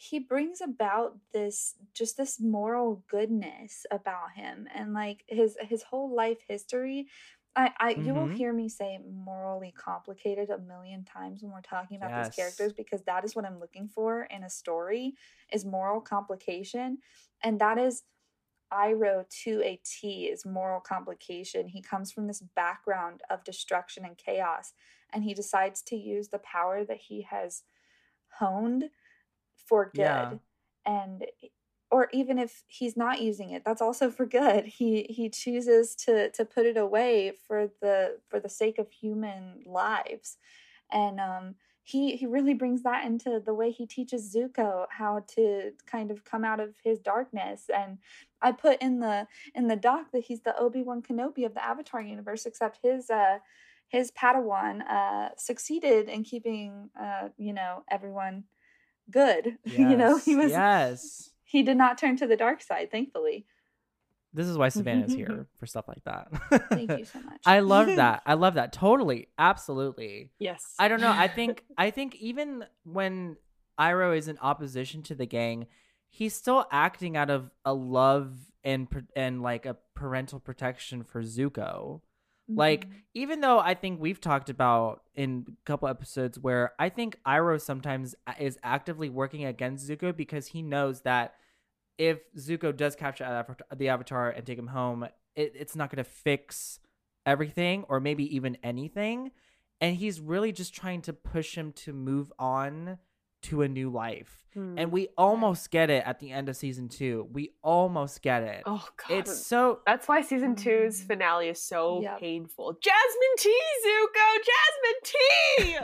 he 0.00 0.18
brings 0.18 0.60
about 0.62 1.18
this 1.32 1.74
just 1.94 2.16
this 2.16 2.40
moral 2.40 3.04
goodness 3.08 3.84
about 3.90 4.32
him 4.34 4.66
and 4.74 4.94
like 4.94 5.24
his 5.28 5.56
his 5.60 5.82
whole 5.82 6.14
life 6.14 6.38
history 6.48 7.06
I, 7.56 7.72
I 7.78 7.90
you 7.98 8.14
will 8.14 8.28
Mhm. 8.28 8.36
hear 8.36 8.52
me 8.52 8.68
say 8.68 8.98
morally 9.06 9.72
complicated 9.76 10.48
a 10.50 10.58
million 10.58 11.04
times 11.04 11.42
when 11.42 11.52
we're 11.52 11.60
talking 11.60 11.96
about 11.98 12.10
Yes. 12.10 12.28
these 12.28 12.30
characters 12.34 12.72
because 12.72 13.02
that 13.02 13.24
is 13.24 13.36
what 13.36 13.44
I'm 13.44 13.60
looking 13.60 13.88
for 13.88 14.22
in 14.24 14.44
a 14.44 14.50
story 14.50 15.14
is 15.52 15.64
moral 15.66 16.00
complication 16.00 16.98
and 17.42 17.60
that 17.60 17.76
is 17.78 18.04
Iroh 18.72 19.28
to 19.44 19.62
a 19.64 19.80
T 19.84 20.26
is 20.26 20.46
moral 20.46 20.80
complication. 20.80 21.68
He 21.68 21.82
comes 21.82 22.12
from 22.12 22.26
this 22.28 22.40
background 22.40 23.22
of 23.28 23.44
destruction 23.44 24.04
and 24.04 24.16
chaos 24.16 24.72
and 25.12 25.24
he 25.24 25.34
decides 25.34 25.82
to 25.82 25.96
use 25.96 26.28
the 26.28 26.38
power 26.38 26.84
that 26.84 26.98
he 26.98 27.22
has 27.22 27.64
honed 28.38 28.90
for 29.70 29.92
good. 29.96 30.02
Yeah. 30.02 30.38
and 30.86 31.26
or 31.92 32.08
even 32.12 32.38
if 32.38 32.64
he's 32.68 32.96
not 32.96 33.20
using 33.22 33.50
it 33.50 33.64
that's 33.64 33.82
also 33.82 34.10
for 34.10 34.26
good. 34.26 34.66
He 34.66 35.04
he 35.10 35.30
chooses 35.30 35.96
to 36.06 36.30
to 36.32 36.44
put 36.44 36.66
it 36.66 36.76
away 36.78 37.32
for 37.48 37.68
the 37.82 38.18
for 38.28 38.40
the 38.40 38.50
sake 38.50 38.78
of 38.78 38.90
human 38.92 39.62
lives. 39.66 40.38
And 40.92 41.20
um 41.20 41.56
he 41.84 42.16
he 42.16 42.26
really 42.26 42.54
brings 42.54 42.82
that 42.84 43.06
into 43.06 43.40
the 43.44 43.54
way 43.54 43.70
he 43.72 43.86
teaches 43.86 44.34
Zuko 44.34 44.86
how 44.90 45.24
to 45.36 45.72
kind 45.86 46.10
of 46.12 46.24
come 46.24 46.44
out 46.44 46.60
of 46.60 46.74
his 46.84 47.00
darkness. 47.00 47.70
And 47.74 47.98
I 48.42 48.52
put 48.52 48.80
in 48.82 49.00
the 49.00 49.28
in 49.54 49.68
the 49.68 49.76
doc 49.76 50.12
that 50.12 50.24
he's 50.26 50.42
the 50.42 50.56
Obi-Wan 50.58 51.02
Kenobi 51.02 51.46
of 51.46 51.54
the 51.54 51.64
Avatar 51.64 52.02
universe 52.02 52.46
except 52.46 52.80
his 52.82 53.10
uh 53.10 53.38
his 53.88 54.12
Padawan 54.12 54.82
uh 54.88 55.30
succeeded 55.36 56.08
in 56.08 56.24
keeping 56.24 56.90
uh 57.00 57.30
you 57.38 57.52
know 57.52 57.84
everyone 57.90 58.44
good 59.10 59.58
you 59.64 59.96
know 59.96 60.18
he 60.18 60.36
was 60.36 60.50
yes. 60.50 61.30
he 61.44 61.62
did 61.62 61.76
not 61.76 61.98
turn 61.98 62.16
to 62.16 62.26
the 62.26 62.36
dark 62.36 62.62
side 62.62 62.90
thankfully 62.90 63.46
This 64.32 64.46
is 64.46 64.56
why 64.56 64.68
Savannah's 64.68 65.10
mm-hmm, 65.10 65.18
here 65.18 65.28
mm-hmm. 65.28 65.58
for 65.58 65.66
stuff 65.66 65.88
like 65.88 66.04
that. 66.04 66.28
thank 66.68 66.90
you 66.96 67.04
so 67.04 67.20
much 67.24 67.40
I 67.46 67.60
love 67.60 67.86
that. 67.96 68.22
I 68.24 68.34
love 68.34 68.54
that. 68.54 68.72
Totally. 68.72 69.28
Absolutely. 69.38 70.30
Yes. 70.38 70.74
I 70.78 70.88
don't 70.88 71.00
know. 71.00 71.10
I 71.10 71.26
think 71.26 71.64
I 71.76 71.90
think 71.90 72.14
even 72.16 72.64
when 72.84 73.36
Iroh 73.78 74.16
is 74.16 74.28
in 74.28 74.38
opposition 74.38 75.02
to 75.04 75.14
the 75.14 75.26
gang, 75.26 75.66
he's 76.10 76.34
still 76.34 76.66
acting 76.70 77.16
out 77.16 77.30
of 77.30 77.50
a 77.64 77.72
love 77.72 78.32
and 78.62 78.86
and 79.16 79.42
like 79.42 79.66
a 79.66 79.76
parental 79.94 80.38
protection 80.38 81.02
for 81.02 81.22
Zuko. 81.22 82.00
Like 82.56 82.88
Mhm. 82.88 82.92
even 83.14 83.40
though 83.40 83.58
I 83.58 83.74
think 83.74 84.00
we've 84.00 84.20
talked 84.20 84.50
about 84.50 85.02
in 85.14 85.46
a 85.48 85.64
couple 85.64 85.88
episodes 85.88 86.38
where 86.38 86.74
I 86.78 86.88
think 86.88 87.18
Iroh 87.26 87.60
sometimes 87.60 88.14
is 88.38 88.58
actively 88.62 89.08
working 89.08 89.44
against 89.44 89.88
Zuko 89.88 90.16
because 90.16 90.48
he 90.48 90.62
knows 90.62 91.02
that 91.02 91.34
if 91.98 92.20
Zuko 92.34 92.76
does 92.76 92.96
capture 92.96 93.44
the 93.76 93.88
Avatar 93.88 94.30
and 94.30 94.46
take 94.46 94.58
him 94.58 94.68
home, 94.68 95.04
it, 95.34 95.52
it's 95.54 95.76
not 95.76 95.90
going 95.90 96.02
to 96.02 96.10
fix 96.10 96.80
everything 97.26 97.84
or 97.88 98.00
maybe 98.00 98.34
even 98.34 98.56
anything. 98.62 99.32
And 99.80 99.96
he's 99.96 100.20
really 100.20 100.52
just 100.52 100.74
trying 100.74 101.02
to 101.02 101.12
push 101.12 101.54
him 101.56 101.72
to 101.72 101.92
move 101.92 102.32
on 102.38 102.98
to 103.42 103.62
a 103.62 103.68
new 103.68 103.90
life. 103.90 104.36
Hmm. 104.54 104.74
And 104.78 104.90
we 104.92 105.08
almost 105.16 105.70
get 105.70 105.90
it 105.90 106.02
at 106.04 106.18
the 106.18 106.32
end 106.32 106.48
of 106.48 106.56
season 106.56 106.88
two. 106.88 107.28
We 107.32 107.52
almost 107.62 108.20
get 108.22 108.42
it. 108.42 108.62
oh 108.66 108.86
god, 108.96 109.18
it's 109.18 109.46
so 109.46 109.80
that's 109.86 110.08
why 110.08 110.22
season 110.22 110.56
two's 110.56 111.00
Mm. 111.02 111.06
finale 111.06 111.48
is 111.48 111.62
so 111.62 112.00
Yep. 112.02 112.18
painful. 112.20 112.78
Jasmine 112.82 113.36
tea, 113.38 113.62
Zuko, 113.86 114.36
Jasmine 114.50 115.02
tea. 115.04 115.78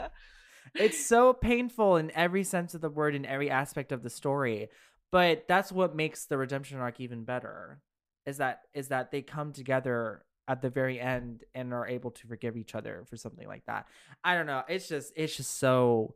it's 0.83 1.05
so 1.05 1.33
painful 1.33 1.95
in 1.95 2.11
every 2.11 2.43
sense 2.43 2.73
of 2.73 2.81
the 2.81 2.89
word 2.89 3.15
in 3.15 3.25
every 3.25 3.49
aspect 3.49 3.91
of 3.91 4.03
the 4.03 4.09
story 4.09 4.67
but 5.11 5.45
that's 5.47 5.71
what 5.71 5.95
makes 5.95 6.25
the 6.25 6.37
redemption 6.37 6.77
arc 6.77 6.99
even 6.99 7.23
better 7.23 7.79
is 8.25 8.37
that 8.37 8.59
is 8.73 8.89
that 8.89 9.09
they 9.09 9.21
come 9.21 9.53
together 9.53 10.23
at 10.47 10.61
the 10.61 10.69
very 10.69 10.99
end 10.99 11.43
and 11.55 11.73
are 11.73 11.87
able 11.87 12.11
to 12.11 12.27
forgive 12.27 12.57
each 12.57 12.75
other 12.75 13.05
for 13.09 13.15
something 13.15 13.47
like 13.47 13.63
that 13.65 13.87
i 14.25 14.35
don't 14.35 14.45
know 14.45 14.61
it's 14.67 14.89
just 14.89 15.13
it's 15.15 15.35
just 15.37 15.57
so 15.57 16.13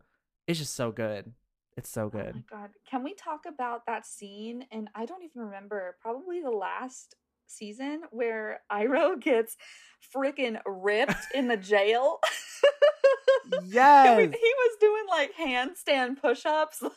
it's 0.51 0.59
just 0.59 0.75
so 0.75 0.91
good 0.91 1.33
it's 1.77 1.89
so 1.89 2.03
oh 2.03 2.09
good. 2.09 2.21
Oh 2.21 2.25
my 2.25 2.31
good 2.31 2.45
god. 2.49 2.69
Can 2.89 3.03
we 3.03 3.13
talk 3.13 3.45
about 3.47 3.85
that 3.85 4.05
scene? 4.05 4.65
And 4.71 4.89
I 4.93 5.05
don't 5.05 5.23
even 5.23 5.43
remember, 5.43 5.95
probably 6.01 6.41
the 6.41 6.51
last 6.51 7.15
season 7.47 8.01
where 8.11 8.59
Iroh 8.71 9.19
gets 9.21 9.55
freaking 10.15 10.59
ripped 10.65 11.15
in 11.33 11.47
the 11.47 11.57
jail. 11.57 12.19
And 13.53 13.67
yes 13.73 14.19
he 14.19 14.53
was 14.53 14.77
doing 14.79 15.03
like 15.09 15.33
handstand 15.35 16.21
push 16.21 16.45
ups. 16.45 16.81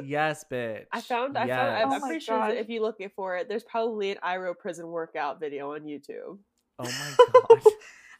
Like, 0.00 0.06
yes 0.06 0.44
bitch 0.50 0.84
I 0.92 1.00
found. 1.00 1.36
I 1.36 1.46
found. 1.48 1.70
I'm, 1.70 1.88
Oh 1.90 1.94
I'm 1.94 2.00
my 2.00 2.08
pretty 2.08 2.24
sure 2.24 2.38
God. 2.38 2.54
if 2.54 2.68
you 2.68 2.80
look 2.82 2.96
it 3.00 3.12
for 3.16 3.36
it, 3.36 3.48
there's 3.48 3.64
probably 3.64 4.12
an 4.12 4.18
Iroh 4.24 4.56
prison 4.56 4.86
workout 4.88 5.40
video 5.40 5.74
on 5.74 5.82
YouTube. 5.82 6.38
oh 6.78 6.84
my 6.84 7.16
god 7.32 7.62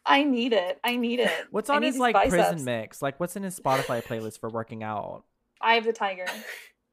I 0.05 0.23
need 0.23 0.53
it. 0.53 0.79
I 0.83 0.95
need 0.97 1.19
it. 1.19 1.31
what's 1.51 1.69
on 1.69 1.83
his 1.83 1.97
like 1.97 2.13
biceps. 2.15 2.29
prison 2.33 2.63
mix 2.65 3.01
like 3.01 3.19
what's 3.19 3.35
in 3.35 3.43
his 3.43 3.59
spotify 3.59 4.03
playlist 4.03 4.39
for 4.39 4.49
working 4.49 4.83
out 4.83 5.23
Eye 5.61 5.75
of 5.75 5.83
the 5.83 5.93
Tiger. 5.93 6.25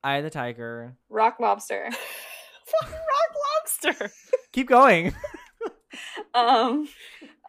eye 0.05 0.17
of 0.17 0.25
the 0.25 0.31
tiger 0.31 0.97
Rock 1.09 1.39
Lobster. 1.41 1.89
Rock 2.83 2.93
lobster. 3.95 4.11
keep 4.53 4.69
going 4.69 5.15
Um, 6.35 6.89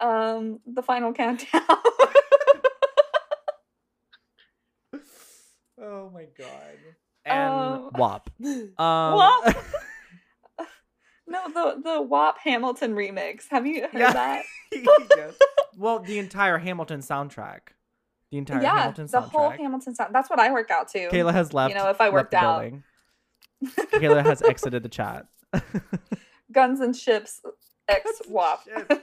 um, 0.00 0.60
the 0.66 0.82
final 0.82 1.12
countdown. 1.12 1.62
Oh 5.80 6.10
my 6.12 6.24
god. 6.36 6.76
And 7.24 7.52
Um, 7.52 7.90
WAP. 7.94 8.30
Um, 8.78 9.14
WAP? 9.14 9.56
No, 11.28 11.48
the 11.48 11.80
the 11.82 12.02
WAP 12.02 12.38
Hamilton 12.42 12.94
remix. 12.94 13.44
Have 13.50 13.66
you 13.66 13.82
heard 13.82 13.90
Yeah. 13.94 14.12
that? 14.12 14.44
yes. 14.72 15.34
Well, 15.76 16.00
the 16.00 16.18
entire 16.18 16.58
Hamilton 16.58 17.00
soundtrack. 17.00 17.60
The 18.30 18.38
entire 18.38 18.62
yeah, 18.62 18.78
Hamilton 18.78 19.06
soundtrack. 19.06 19.10
the 19.10 19.20
whole 19.20 19.50
Hamilton 19.50 19.94
sound. 19.94 20.14
That's 20.14 20.28
what 20.28 20.38
I 20.40 20.50
work 20.52 20.70
out 20.70 20.88
to. 20.88 21.08
Kayla 21.08 21.32
has 21.32 21.54
left. 21.54 21.72
You 21.74 21.78
know, 21.80 21.88
if 21.90 22.00
I 22.00 22.10
worked 22.10 22.34
out. 22.34 22.60
building. 22.62 22.82
Kayla 23.92 24.24
has 24.24 24.42
exited 24.42 24.82
the 24.82 24.88
chat. 24.88 25.26
Guns 26.52 26.80
and 26.80 26.94
Ships 26.96 27.40
X 27.88 28.04
Guns 28.04 28.20
and 28.26 28.34
WAP. 28.34 28.60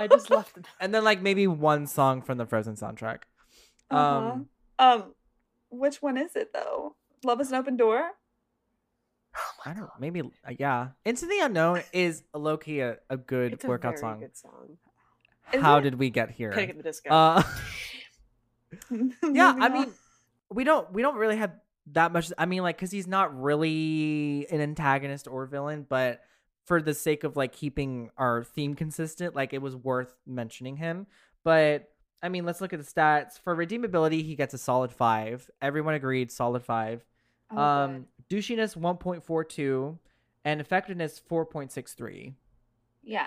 I 0.00 0.06
just 0.08 0.30
left. 0.30 0.56
it. 0.56 0.66
and 0.80 0.94
then 0.94 1.04
like 1.04 1.20
maybe 1.22 1.46
one 1.46 1.86
song 1.86 2.20
from 2.22 2.38
the 2.38 2.46
Frozen 2.46 2.74
soundtrack. 2.76 3.20
Uh-huh. 3.90 4.30
Um, 4.32 4.48
Um, 4.78 5.14
which 5.70 6.02
one 6.02 6.16
is 6.16 6.34
it 6.36 6.52
though? 6.52 6.96
Love 7.24 7.40
is 7.40 7.50
an 7.50 7.56
open 7.56 7.76
door. 7.76 8.10
I 9.64 9.72
don't. 9.72 9.90
Maybe 9.98 10.20
uh, 10.20 10.52
yeah. 10.58 10.88
Into 11.04 11.26
the 11.26 11.40
Unknown 11.42 11.82
is 11.92 12.22
low 12.34 12.56
key 12.56 12.80
a, 12.80 12.98
a 13.10 13.16
good 13.16 13.54
It's 13.54 13.64
a 13.64 13.68
workout 13.68 13.92
very 13.92 14.00
song. 14.00 14.20
good 14.20 14.36
song. 14.36 14.76
How 15.60 15.80
did 15.80 15.96
we 15.96 16.10
get 16.10 16.30
here? 16.30 16.52
Panic 16.52 16.70
at 16.70 16.76
the 16.76 16.82
Disco. 16.82 17.10
Uh, 17.10 17.42
yeah, 19.32 19.54
I 19.58 19.68
mean, 19.68 19.92
we 20.50 20.64
don't 20.64 20.92
we 20.92 21.02
don't 21.02 21.16
really 21.16 21.36
have 21.36 21.52
that 21.92 22.12
much. 22.12 22.32
I 22.38 22.46
mean, 22.46 22.62
like, 22.62 22.76
because 22.76 22.90
he's 22.90 23.06
not 23.06 23.40
really 23.40 24.46
an 24.50 24.60
antagonist 24.60 25.28
or 25.28 25.46
villain, 25.46 25.86
but 25.88 26.22
for 26.64 26.80
the 26.80 26.94
sake 26.94 27.24
of 27.24 27.36
like 27.36 27.52
keeping 27.52 28.10
our 28.16 28.42
theme 28.44 28.74
consistent, 28.74 29.34
like 29.34 29.52
it 29.52 29.60
was 29.62 29.76
worth 29.76 30.14
mentioning 30.26 30.76
him. 30.76 31.06
But 31.44 31.90
I 32.22 32.30
mean, 32.30 32.46
let's 32.46 32.60
look 32.60 32.72
at 32.72 32.80
the 32.80 32.86
stats 32.86 33.38
for 33.38 33.54
redeemability. 33.54 34.24
He 34.24 34.34
gets 34.34 34.54
a 34.54 34.58
solid 34.58 34.92
five. 34.92 35.50
Everyone 35.60 35.94
agreed, 35.94 36.32
solid 36.32 36.64
five. 36.64 37.04
Oh, 37.50 37.58
um, 37.58 38.06
good. 38.28 38.36
douchiness 38.38 38.76
one 38.76 38.96
point 38.96 39.22
four 39.24 39.44
two, 39.44 39.98
and 40.44 40.60
effectiveness 40.60 41.18
four 41.18 41.44
point 41.46 41.70
six 41.72 41.92
three, 41.94 42.34
yeah. 43.02 43.26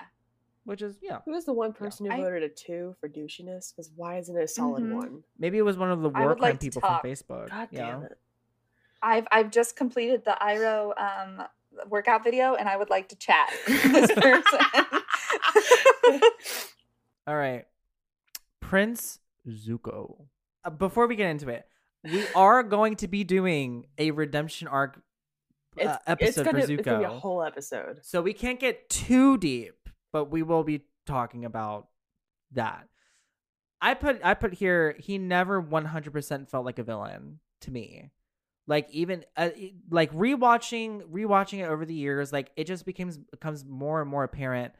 which 0.64 0.82
is 0.82 0.96
yeah. 1.02 1.18
Who 1.24 1.32
was 1.32 1.44
the 1.44 1.52
one 1.52 1.72
person 1.72 2.06
who 2.06 2.12
I- 2.12 2.16
voted 2.20 2.42
a 2.42 2.48
two 2.48 2.94
for 3.00 3.08
douchiness? 3.08 3.72
Because 3.72 3.90
why 3.96 4.18
isn't 4.18 4.36
it 4.36 4.42
a 4.42 4.48
solid 4.48 4.82
Mhm. 4.84 4.94
one? 4.94 5.24
Maybe 5.38 5.58
it 5.58 5.62
was 5.62 5.76
one 5.78 5.90
of 5.90 6.02
the 6.02 6.10
I 6.10 6.20
war 6.20 6.34
crime 6.36 6.52
like 6.52 6.60
people 6.60 6.80
talk. 6.82 7.02
from 7.02 7.10
Facebook. 7.10 7.48
God 7.50 7.68
yeah. 7.70 7.86
damn 7.90 8.02
it. 8.04 8.18
I've 9.02 9.28
I've 9.30 9.50
just 9.50 9.76
completed 9.76 10.24
the 10.24 10.36
Iroh 10.40 10.92
um 11.00 11.46
workout 11.88 12.24
video 12.24 12.54
and 12.54 12.68
I 12.68 12.76
would 12.76 12.90
like 12.90 13.08
to 13.10 13.16
chat 13.16 13.50
this 13.66 14.10
person. 14.12 14.58
All 17.26 17.36
right. 17.36 17.66
Prince 18.60 19.20
Zuko. 19.48 20.22
Uh, 20.64 20.70
before 20.70 21.06
we 21.06 21.14
get 21.16 21.28
into 21.30 21.48
it, 21.48 21.66
we 22.12 22.24
are 22.34 22.62
going 22.62 22.96
to 22.96 23.08
be 23.08 23.24
doing 23.24 23.86
a 23.98 24.10
redemption 24.10 24.68
arc 24.68 24.96
uh, 24.96 25.00
It's, 25.80 25.92
it's 25.92 26.38
episode 26.38 26.44
gonna, 26.44 26.60
for 26.62 26.66
Zuko. 26.66 26.78
it's 26.78 26.82
gonna 26.84 26.98
be 26.98 27.04
a 27.04 27.10
whole 27.10 27.42
episode. 27.42 28.00
So 28.02 28.22
we 28.22 28.32
can't 28.32 28.58
get 28.58 28.88
too 28.88 29.38
deep, 29.38 29.88
but 30.12 30.30
we 30.30 30.42
will 30.42 30.64
be 30.64 30.82
talking 31.06 31.44
about 31.44 31.88
that. 32.52 32.88
I 33.80 33.94
put 33.94 34.20
I 34.24 34.34
put 34.34 34.54
here 34.54 34.96
he 34.98 35.18
never 35.18 35.62
100% 35.62 36.50
felt 36.50 36.64
like 36.64 36.78
a 36.78 36.82
villain 36.82 37.38
to 37.62 37.70
me. 37.70 38.10
Like 38.66 38.90
even 38.90 39.24
uh, 39.36 39.50
like 39.90 40.12
rewatching 40.12 41.02
rewatching 41.10 41.60
it 41.60 41.68
over 41.68 41.86
the 41.86 41.94
years, 41.94 42.32
like 42.32 42.50
it 42.56 42.66
just 42.66 42.84
becomes 42.84 43.16
becomes 43.16 43.64
more 43.64 44.00
and 44.00 44.10
more 44.10 44.24
apparent 44.24 44.74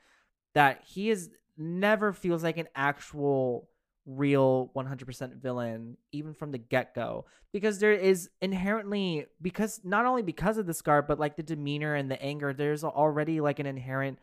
that 0.54 0.82
he 0.84 1.10
is 1.10 1.30
never 1.56 2.12
feels 2.12 2.42
like 2.42 2.58
an 2.58 2.68
actual 2.74 3.68
real 4.10 4.70
100% 4.74 5.36
villain 5.42 5.98
even 6.12 6.32
from 6.32 6.50
the 6.50 6.56
get-go 6.56 7.26
because 7.52 7.78
there 7.78 7.92
is 7.92 8.30
inherently 8.40 9.26
because 9.42 9.82
not 9.84 10.06
only 10.06 10.22
because 10.22 10.56
of 10.56 10.64
the 10.64 10.72
scar 10.72 11.02
but 11.02 11.18
like 11.20 11.36
the 11.36 11.42
demeanor 11.42 11.94
and 11.94 12.10
the 12.10 12.20
anger 12.22 12.54
there's 12.54 12.82
already 12.82 13.38
like 13.42 13.58
an 13.58 13.66
inherent 13.66 14.18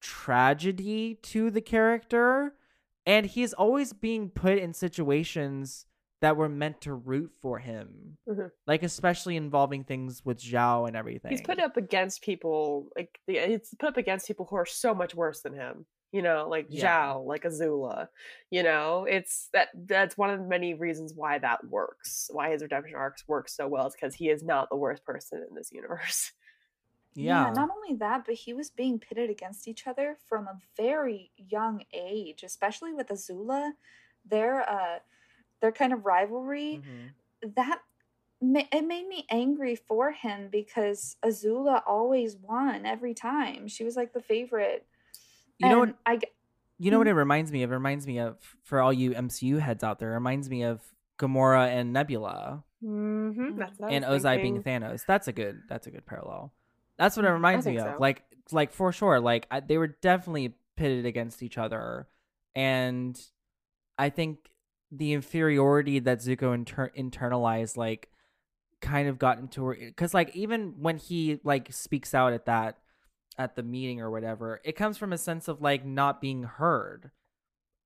tragedy 0.00 1.18
to 1.22 1.50
the 1.50 1.60
character 1.60 2.54
and 3.06 3.26
he's 3.26 3.52
always 3.52 3.92
being 3.92 4.30
put 4.30 4.56
in 4.56 4.72
situations 4.72 5.86
that 6.20 6.36
were 6.36 6.48
meant 6.48 6.80
to 6.80 6.94
root 6.94 7.32
for 7.42 7.58
him 7.58 8.16
Mhm. 8.28 8.50
like 8.68 8.82
especially 8.84 9.36
involving 9.36 9.82
things 9.82 10.24
with 10.24 10.38
Zhao 10.38 10.86
and 10.86 10.96
everything 10.96 11.32
He's 11.32 11.42
put 11.42 11.58
up 11.58 11.76
against 11.76 12.22
people 12.22 12.88
like 12.96 13.18
he's 13.26 13.74
put 13.80 13.88
up 13.88 13.96
against 13.96 14.28
people 14.28 14.46
who 14.48 14.56
are 14.56 14.64
so 14.66 14.94
much 14.94 15.14
worse 15.14 15.40
than 15.42 15.54
him. 15.54 15.86
You 16.14 16.22
know, 16.22 16.48
like 16.48 16.70
Yeah. 16.70 16.84
Zhao, 16.86 17.26
like 17.26 17.42
Azula. 17.44 18.08
You 18.50 18.62
know, 18.62 19.04
it's 19.08 19.50
that 19.52 19.68
that's 19.74 20.16
one 20.16 20.30
of 20.30 20.40
the 20.40 20.46
many 20.46 20.74
reasons 20.74 21.12
why 21.14 21.38
that 21.40 21.66
works. 21.68 22.30
Why 22.32 22.50
his 22.52 22.62
redemption 22.62 22.96
arcs 22.96 23.26
work 23.28 23.48
so 23.48 23.68
well 23.68 23.88
is 23.88 23.94
because 23.94 24.14
he 24.14 24.30
is 24.30 24.42
not 24.44 24.70
the 24.70 24.76
worst 24.76 25.04
person 25.04 25.44
in 25.48 25.56
this 25.56 25.72
universe. 25.72 26.32
yeah, 27.16 27.50
Not 27.52 27.70
only 27.70 27.96
that, 27.98 28.24
but 28.26 28.34
he 28.36 28.54
was 28.54 28.70
being 28.70 28.98
pitted 29.00 29.30
against 29.30 29.68
each 29.68 29.86
other 29.86 30.18
from 30.28 30.46
a 30.48 30.60
very 30.76 31.32
young 31.36 31.84
age, 31.92 32.42
especially 32.44 32.92
with 32.92 33.08
Azula. 33.08 33.72
Their 34.24 34.68
uh, 34.68 35.00
their 35.60 35.72
kind 35.72 35.92
of 35.92 36.06
rivalry 36.06 36.76
Mhm. 36.78 37.14
that 37.56 37.80
ma- 38.40 38.68
it 38.72 38.86
made 38.86 39.08
me 39.08 39.26
angry 39.30 39.76
for 39.76 40.12
him 40.12 40.48
because 40.50 41.16
Azula 41.24 41.82
always 41.86 42.36
won 42.36 42.86
every 42.86 43.14
time. 43.14 43.68
She 43.68 43.84
was 43.84 43.96
like 43.96 44.12
the 44.12 44.22
favorite. 44.22 44.86
You 45.64 45.70
know 45.70 45.78
what 45.80 45.94
I 46.06 46.18
You 46.78 46.90
know 46.90 46.98
what 46.98 47.08
it 47.08 47.14
reminds 47.14 47.50
me 47.52 47.62
of? 47.62 47.70
It 47.70 47.74
reminds 47.74 48.06
me 48.06 48.18
of 48.18 48.36
for 48.64 48.80
all 48.80 48.92
you 48.92 49.12
MCU 49.12 49.58
heads 49.60 49.82
out 49.84 49.98
there. 49.98 50.10
It 50.12 50.14
reminds 50.14 50.48
me 50.50 50.62
of 50.64 50.80
Gamora 51.18 51.68
and 51.68 51.92
Nebula 51.92 52.64
Mm-hmm. 52.84 53.62
And 53.88 54.04
Ozai 54.04 54.42
being. 54.42 54.62
Thanos. 54.62 55.04
That's 55.06 55.26
a 55.28 55.32
good. 55.32 55.62
That's 55.70 55.86
a 55.86 55.90
good 55.90 56.04
parallel. 56.04 56.52
That's 56.98 57.16
what 57.16 57.24
it 57.24 57.28
Mhm. 57.28 57.34
Reminds 57.34 57.66
me 57.66 57.76
think 57.76 57.86
of. 57.88 57.94
so. 57.94 58.00
Like, 58.00 58.24
like 58.52 58.72
for 58.72 58.92
sure. 58.92 59.20
Like 59.20 59.46
I, 59.50 59.60
they 59.60 59.78
were 59.78 59.86
definitely 59.86 60.54
pitted 60.76 61.06
against 61.06 61.42
each 61.42 61.56
other, 61.56 62.08
and 62.54 63.18
I 63.98 64.10
think 64.10 64.50
the 64.92 65.12
inferiority 65.14 65.98
that 66.00 66.18
Zuko 66.18 66.54
inter- 66.54 66.90
internalized, 66.96 67.76
like, 67.78 68.10
kind 68.80 69.08
of 69.08 69.18
got 69.18 69.38
into 69.38 69.64
her 69.64 69.74
because, 69.80 70.12
like, 70.12 70.36
even 70.36 70.74
when 70.78 70.98
he 70.98 71.40
like 71.42 71.72
speaks 71.72 72.12
out 72.14 72.32
at 72.34 72.44
that 72.46 72.76
at 73.38 73.56
the 73.56 73.62
meeting 73.62 74.00
or 74.00 74.10
whatever, 74.10 74.60
it 74.64 74.76
comes 74.76 74.98
from 74.98 75.12
a 75.12 75.18
sense 75.18 75.48
of 75.48 75.60
like 75.60 75.84
not 75.84 76.20
being 76.20 76.44
heard. 76.44 77.10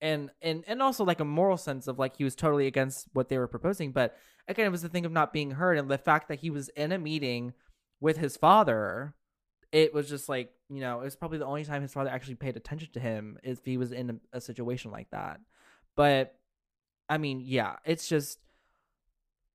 And 0.01 0.31
and 0.41 0.63
and 0.69 0.81
also 0.81 1.05
like 1.05 1.21
a 1.21 1.25
moral 1.25 1.57
sense 1.57 1.89
of 1.89 1.99
like 1.99 2.17
he 2.17 2.25
was 2.25 2.37
totally 2.37 2.67
against 2.67 3.09
what 3.15 3.29
they 3.29 3.39
were 3.39 3.49
proposing, 3.49 3.91
but 3.91 4.17
again 4.47 4.67
it 4.67 4.71
was 4.71 4.83
the 4.83 4.89
thing 4.89 5.05
of 5.05 5.11
not 5.11 5.33
being 5.33 5.53
heard 5.53 5.77
and 5.77 5.91
the 5.91 5.99
fact 5.99 6.29
that 6.29 6.39
he 6.39 6.51
was 6.51 6.69
in 6.71 6.93
a 6.93 6.99
meeting 6.99 7.53
with 8.01 8.17
his 8.17 8.37
father, 8.37 9.15
it 9.73 9.93
was 9.93 10.09
just 10.09 10.29
like, 10.29 10.53
you 10.69 10.81
know, 10.81 11.01
it 11.01 11.05
was 11.05 11.17
probably 11.17 11.39
the 11.39 11.47
only 11.47 11.65
time 11.65 11.83
his 11.83 11.93
father 11.93 12.11
actually 12.11 12.37
paid 12.37 12.57
attention 12.57 12.91
to 12.93 13.01
him 13.01 13.39
if 13.43 13.65
he 13.65 13.77
was 13.77 13.91
in 13.91 14.21
a, 14.33 14.37
a 14.37 14.41
situation 14.41 14.93
like 14.93 15.11
that. 15.11 15.41
But 15.97 16.37
I 17.09 17.19
mean, 17.19 17.43
yeah, 17.45 17.77
it's 17.85 18.09
just 18.09 18.39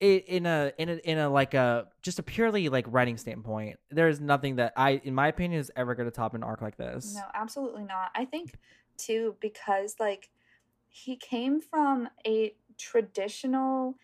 in 0.04 0.46
a 0.46 0.72
in 0.78 0.90
a 0.90 0.94
in 0.94 1.18
a 1.18 1.30
like 1.30 1.54
a 1.54 1.88
just 2.02 2.20
a 2.20 2.24
purely 2.24 2.70
like 2.70 2.86
writing 2.88 3.18
standpoint, 3.18 3.80
there 3.90 4.08
is 4.10 4.20
nothing 4.20 4.58
that 4.58 4.74
I 4.76 5.02
in 5.04 5.16
my 5.16 5.28
opinion 5.28 5.60
is 5.60 5.72
ever 5.76 5.96
gonna 5.96 6.12
top 6.12 6.34
an 6.34 6.44
arc 6.44 6.62
like 6.62 6.78
this. 6.78 7.16
No, 7.16 7.24
absolutely 7.34 7.84
not. 7.84 8.12
I 8.16 8.26
think 8.26 8.56
too 8.98 9.36
because 9.40 9.96
like 10.00 10.30
he 10.90 11.16
came 11.16 11.62
from 11.62 12.10
a 12.26 12.54
traditional 12.78 13.96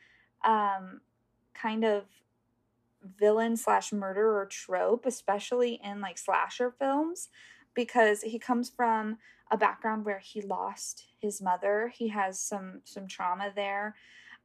um 0.45 1.01
kind 1.53 1.83
of 1.83 2.05
villain 3.17 3.55
slash 3.57 3.91
murderer 3.91 4.45
trope, 4.45 5.05
especially 5.05 5.79
in 5.83 6.01
like 6.01 6.17
slasher 6.17 6.71
films, 6.71 7.29
because 7.73 8.21
he 8.21 8.39
comes 8.39 8.69
from 8.69 9.17
a 9.51 9.57
background 9.57 10.05
where 10.05 10.19
he 10.19 10.41
lost 10.41 11.05
his 11.19 11.41
mother. 11.41 11.91
He 11.93 12.09
has 12.09 12.39
some 12.39 12.81
some 12.83 13.07
trauma 13.07 13.51
there. 13.55 13.95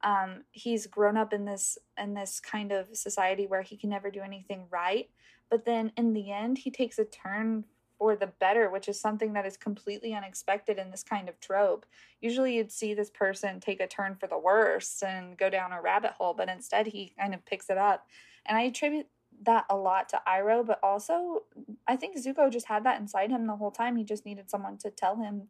Um, 0.03 0.43
he's 0.51 0.87
grown 0.87 1.17
up 1.17 1.33
in 1.33 1.45
this 1.45 1.77
in 1.97 2.13
this 2.13 2.39
kind 2.39 2.71
of 2.71 2.95
society 2.95 3.47
where 3.47 3.61
he 3.61 3.77
can 3.77 3.89
never 3.89 4.11
do 4.11 4.21
anything 4.21 4.65
right. 4.69 5.09
But 5.49 5.65
then 5.65 5.91
in 5.97 6.13
the 6.13 6.31
end, 6.31 6.59
he 6.59 6.71
takes 6.71 6.99
a 6.99 7.05
turn 7.05 7.65
for 7.97 8.15
the 8.15 8.27
better, 8.27 8.69
which 8.69 8.89
is 8.89 8.99
something 8.99 9.33
that 9.33 9.45
is 9.45 9.57
completely 9.57 10.13
unexpected 10.13 10.77
in 10.77 10.91
this 10.91 11.03
kind 11.03 11.29
of 11.29 11.39
trope. 11.39 11.85
Usually 12.19 12.55
you'd 12.55 12.71
see 12.71 12.93
this 12.93 13.09
person 13.09 13.59
take 13.59 13.79
a 13.79 13.87
turn 13.87 14.15
for 14.15 14.27
the 14.27 14.37
worse 14.37 15.01
and 15.01 15.37
go 15.37 15.49
down 15.49 15.71
a 15.71 15.81
rabbit 15.81 16.11
hole, 16.11 16.33
but 16.33 16.49
instead 16.49 16.87
he 16.87 17.13
kind 17.17 17.33
of 17.33 17.45
picks 17.45 17.69
it 17.69 17.77
up. 17.77 18.05
And 18.45 18.57
I 18.57 18.63
attribute 18.63 19.07
that 19.43 19.65
a 19.69 19.75
lot 19.75 20.09
to 20.09 20.21
Iroh, 20.27 20.65
but 20.65 20.79
also 20.83 21.43
I 21.87 21.95
think 21.95 22.17
Zuko 22.17 22.51
just 22.51 22.67
had 22.67 22.83
that 22.83 22.99
inside 22.99 23.31
him 23.31 23.47
the 23.47 23.55
whole 23.55 23.71
time. 23.71 23.95
He 23.95 24.03
just 24.03 24.25
needed 24.25 24.49
someone 24.49 24.77
to 24.79 24.89
tell 24.89 25.17
him 25.17 25.43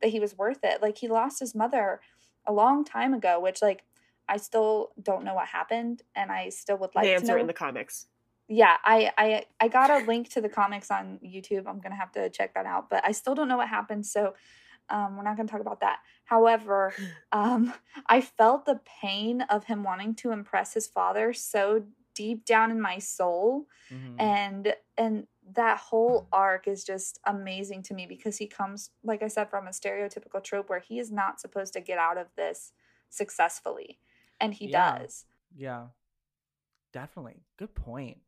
that 0.00 0.10
he 0.10 0.20
was 0.20 0.38
worth 0.38 0.60
it. 0.62 0.82
Like 0.82 0.98
he 0.98 1.08
lost 1.08 1.40
his 1.40 1.54
mother 1.54 2.00
a 2.46 2.52
long 2.52 2.84
time 2.84 3.12
ago, 3.14 3.38
which 3.40 3.62
like 3.62 3.84
I 4.34 4.36
still 4.38 4.92
don't 5.02 5.24
know 5.24 5.34
what 5.34 5.48
happened 5.48 6.02
and 6.14 6.30
I 6.32 6.48
still 6.50 6.78
would 6.78 6.94
like 6.94 7.04
the 7.04 7.10
to 7.10 7.14
answer 7.16 7.34
know 7.34 7.40
in 7.40 7.46
the 7.46 7.52
comics. 7.64 8.06
yeah 8.60 8.76
i 8.94 8.98
i 9.24 9.26
i 9.64 9.66
got 9.68 9.90
a 9.96 9.98
link 10.10 10.24
to 10.34 10.40
the 10.40 10.48
comics 10.60 10.90
on 10.90 11.04
youtube 11.34 11.64
i'm 11.70 11.80
gonna 11.84 12.00
have 12.04 12.10
to 12.18 12.22
check 12.38 12.50
that 12.54 12.66
out 12.66 12.84
but 12.92 13.00
i 13.10 13.12
still 13.20 13.34
don't 13.38 13.46
know 13.52 13.56
what 13.62 13.68
happened 13.68 14.04
so 14.16 14.22
um, 14.94 15.08
we're 15.16 15.22
not 15.28 15.36
gonna 15.36 15.48
talk 15.54 15.60
about 15.68 15.80
that 15.86 15.98
however 16.24 16.92
um, 17.40 17.62
i 18.14 18.18
felt 18.20 18.60
the 18.66 18.80
pain 19.02 19.36
of 19.42 19.60
him 19.70 19.80
wanting 19.90 20.12
to 20.22 20.26
impress 20.38 20.74
his 20.78 20.86
father 20.98 21.32
so 21.32 21.84
deep 22.22 22.44
down 22.44 22.68
in 22.74 22.80
my 22.90 22.98
soul 23.16 23.66
Mhm. 23.92 24.14
and 24.18 24.64
and 25.02 25.14
that 25.62 25.76
whole 25.88 26.18
arc 26.46 26.66
is 26.74 26.80
just 26.92 27.12
amazing 27.36 27.80
to 27.88 27.94
me 27.98 28.04
because 28.14 28.36
he 28.42 28.46
comes 28.58 28.90
like 29.10 29.22
i 29.22 29.28
said 29.28 29.48
from 29.52 29.66
a 29.68 29.70
stereotypical 29.80 30.42
trope 30.48 30.68
where 30.70 30.84
he 30.90 30.98
is 31.04 31.10
not 31.22 31.40
supposed 31.44 31.72
to 31.74 31.80
get 31.80 31.98
out 31.98 32.18
of 32.18 32.26
this 32.36 32.72
successfully 33.20 33.98
and 34.40 34.52
he 34.54 34.68
Yeah. 34.70 34.98
does 34.98 35.26
yeah, 35.56 35.86
definitely. 36.92 37.42
Good 37.58 37.74
point. 37.74 38.18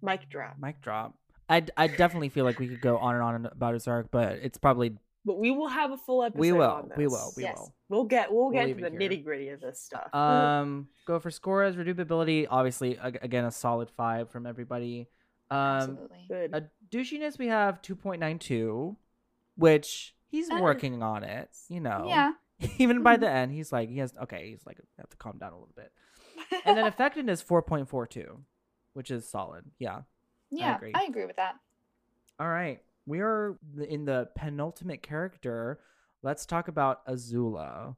Mic 0.00 0.28
drop. 0.28 0.56
Mic 0.58 0.80
drop. 0.80 1.14
I, 1.48 1.64
I 1.76 1.86
definitely 1.86 2.30
feel 2.30 2.44
like 2.44 2.58
we 2.58 2.68
could 2.68 2.80
go 2.80 2.96
on 2.98 3.14
and 3.14 3.22
on 3.22 3.46
about 3.46 3.74
his 3.74 3.86
arc, 3.86 4.10
but 4.10 4.32
it's 4.42 4.56
probably 4.58 4.96
But 5.24 5.38
we 5.38 5.50
will 5.50 5.68
have 5.68 5.90
a 5.92 5.96
full 5.96 6.22
episode. 6.24 6.40
we 6.40 6.52
will, 6.52 6.70
on 6.70 6.90
we 6.96 7.06
will, 7.06 7.32
we 7.36 7.42
Yes. 7.42 7.56
will. 7.58 7.74
We'll 7.88 8.04
get 8.04 8.32
we'll 8.32 8.44
We'll 8.44 8.52
get 8.52 8.66
leave 8.66 8.78
into 8.78 8.90
the 8.90 8.96
nitty 8.96 9.22
gritty 9.24 9.48
of 9.50 9.60
this 9.60 9.80
stuff. 9.80 10.12
Um, 10.14 10.88
go 11.06 11.20
for 11.20 11.30
scores, 11.30 11.76
reducibility. 11.76 12.46
Obviously, 12.50 12.96
again, 12.96 13.44
a 13.44 13.50
solid 13.50 13.90
five 13.90 14.30
from 14.30 14.46
everybody. 14.46 15.08
Um, 15.50 15.58
absolutely 15.58 16.24
Good. 16.28 16.54
a 16.54 16.62
douchiness 16.90 17.38
we 17.38 17.48
have 17.48 17.82
two 17.82 17.94
point 17.94 18.20
nine 18.20 18.38
two, 18.38 18.96
which 19.56 20.14
he's 20.30 20.48
Uh, 20.50 20.58
working 20.62 21.02
on 21.02 21.22
it. 21.24 21.50
You 21.68 21.80
know, 21.80 22.06
yeah 22.08 22.32
Even 22.78 23.02
by 23.02 23.16
the 23.16 23.28
end, 23.40 23.52
he's 23.52 23.72
like, 23.72 23.88
he 23.88 23.98
has 23.98 24.12
okay. 24.22 24.50
He's 24.50 24.64
like, 24.66 24.78
have 24.98 25.10
to 25.10 25.16
calm 25.16 25.38
down 25.38 25.52
a 25.52 25.56
little 25.56 25.74
bit. 25.74 25.92
And 26.64 26.76
then 26.76 26.86
effectiveness 26.92 27.40
four 27.42 27.62
point 27.62 27.88
four 27.88 28.06
two, 28.06 28.38
which 28.94 29.10
is 29.10 29.28
solid. 29.28 29.64
Yeah. 29.78 30.02
yeah 30.50 30.76
agree. 30.76 30.92
I 30.94 31.04
agree 31.04 31.26
with 31.26 31.36
that 31.36 31.56
All 32.38 32.48
right. 32.48 32.80
We 33.06 33.20
are 33.20 33.56
in 33.88 34.04
the 34.04 34.28
penultimate 34.36 35.02
character. 35.02 35.80
Let's 36.22 36.46
talk 36.46 36.68
about 36.68 37.04
Azula. 37.06 37.96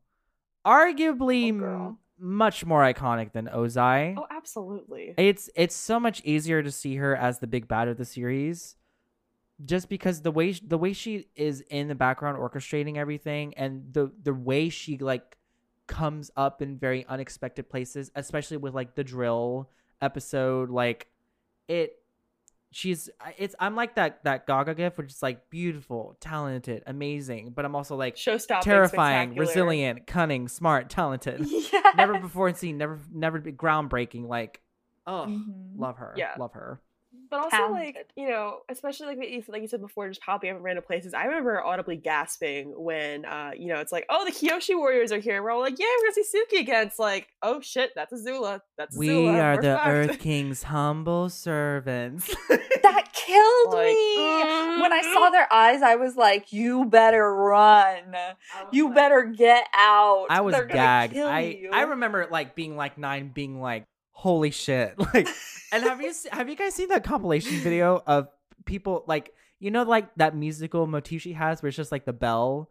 Arguably 0.66 1.60
Oh, 1.62 1.98
much 2.18 2.64
more 2.64 2.80
iconic 2.80 3.32
than 3.32 3.46
Ozai. 3.46 4.14
oh, 4.16 4.26
absolutely. 4.30 5.14
It's 5.18 5.50
it's 5.54 5.74
so 5.74 6.00
much 6.00 6.22
easier 6.24 6.62
to 6.62 6.70
see 6.70 6.96
her 6.96 7.14
as 7.14 7.38
the 7.40 7.46
big 7.46 7.68
bad 7.68 7.88
of 7.88 7.98
the 7.98 8.04
series 8.04 8.76
just 9.64 9.88
because 9.88 10.22
the 10.22 10.30
way 10.30 10.52
the 10.52 10.78
way 10.78 10.92
she 10.92 11.28
is 11.36 11.60
in 11.70 11.88
the 11.88 11.94
background 11.94 12.38
orchestrating 12.38 12.96
everything 12.96 13.54
and 13.56 13.92
the 13.92 14.10
the 14.22 14.34
way 14.34 14.68
she 14.68 14.98
like 14.98 15.36
comes 15.86 16.30
up 16.36 16.62
in 16.62 16.78
very 16.78 17.04
unexpected 17.06 17.68
places, 17.68 18.10
especially 18.14 18.56
with 18.56 18.74
like 18.74 18.94
the 18.94 19.04
drill 19.04 19.68
episode 20.00 20.70
like 20.70 21.06
it 21.68 21.98
she's 22.72 23.08
it's 23.38 23.54
I'm 23.60 23.76
like 23.76 23.94
that 23.94 24.24
that 24.24 24.46
Gaga 24.46 24.74
gift 24.74 24.98
which 24.98 25.12
is 25.12 25.22
like 25.22 25.48
beautiful, 25.50 26.16
talented, 26.20 26.82
amazing, 26.86 27.52
but 27.54 27.64
I'm 27.64 27.76
also 27.76 27.94
like 27.96 28.16
Show 28.16 28.38
terrifying, 28.38 29.36
resilient, 29.36 30.06
cunning, 30.08 30.48
smart, 30.48 30.90
talented. 30.90 31.46
yeah 31.72 31.92
never 31.96 32.18
before 32.18 32.52
seen, 32.54 32.76
never 32.78 32.98
never 33.12 33.38
be 33.38 33.52
groundbreaking 33.52 34.26
like 34.26 34.60
oh 35.06 35.26
Mhm. 35.28 35.78
love 35.78 35.98
her. 35.98 36.14
Yeah. 36.16 36.34
Love 36.38 36.54
her. 36.54 36.80
But 37.42 37.54
also, 37.54 37.72
like 37.72 38.08
you 38.16 38.28
know, 38.28 38.58
especially 38.68 39.16
like 39.16 39.28
you, 39.28 39.42
like 39.48 39.62
you 39.62 39.68
said 39.68 39.80
before, 39.80 40.08
just 40.08 40.20
popping 40.20 40.50
up 40.50 40.56
in 40.56 40.62
random 40.62 40.84
places. 40.84 41.14
I 41.14 41.24
remember 41.24 41.62
audibly 41.62 41.96
gasping 41.96 42.72
when, 42.76 43.24
uh, 43.24 43.50
you 43.56 43.68
know, 43.68 43.80
it's 43.80 43.92
like, 43.92 44.06
oh, 44.08 44.24
the 44.24 44.30
Kyoshi 44.32 44.76
Warriors 44.76 45.10
are 45.12 45.18
here. 45.18 45.42
We're 45.42 45.50
all 45.50 45.60
like, 45.60 45.78
yeah, 45.78 45.86
we're 46.00 46.10
gonna 46.12 46.24
see 46.24 46.38
Suki 46.58 46.60
again. 46.60 46.86
It's 46.86 46.98
like, 46.98 47.28
oh 47.42 47.60
shit, 47.60 47.90
that's 47.94 48.12
Azula. 48.12 48.60
That's 48.78 48.96
Azula. 48.96 48.98
We 48.98 49.28
are 49.28 49.56
We're 49.56 49.62
the 49.62 49.74
fucked. 49.76 49.88
Earth 49.88 50.18
King's 50.18 50.62
humble 50.64 51.28
servants. 51.28 52.28
that 52.48 53.08
killed 53.12 53.74
Like, 53.74 53.86
me. 53.94 54.80
When 54.82 54.92
I 54.92 55.00
saw 55.14 55.30
their 55.30 55.52
eyes, 55.52 55.82
I 55.82 55.96
was 55.96 56.16
like, 56.16 56.52
"You 56.52 56.84
better 56.84 57.34
run. 57.34 58.14
You 58.70 58.92
better 58.92 59.24
get 59.24 59.66
out." 59.74 60.26
I 60.30 60.40
was 60.40 60.54
They're 60.54 60.64
gagged. 60.66 61.14
kill 61.14 61.26
I 61.28 61.40
you." 61.40 61.70
I 61.72 61.82
remember 61.82 62.26
like 62.30 62.54
being 62.54 62.76
like 62.76 62.98
nine, 62.98 63.28
being 63.34 63.60
like, 63.60 63.86
"Holy 64.14 64.50
shit!" 64.50 64.94
Like, 65.14 65.28
and 65.72 65.82
have 65.84 66.00
you 66.00 66.12
have 66.32 66.48
you 66.48 66.56
guys 66.56 66.74
seen 66.74 66.88
that 66.88 67.04
compilation 67.04 67.58
video 67.58 68.02
of 68.06 68.28
people 68.64 69.04
like 69.06 69.34
you 69.60 69.70
know 69.70 69.82
like 69.82 70.14
that 70.16 70.34
musical 70.34 70.86
motif 70.86 71.20
she 71.22 71.34
has 71.34 71.62
where 71.62 71.68
it's 71.68 71.76
just 71.76 71.92
like 71.92 72.04
the 72.06 72.12
bell 72.12 72.70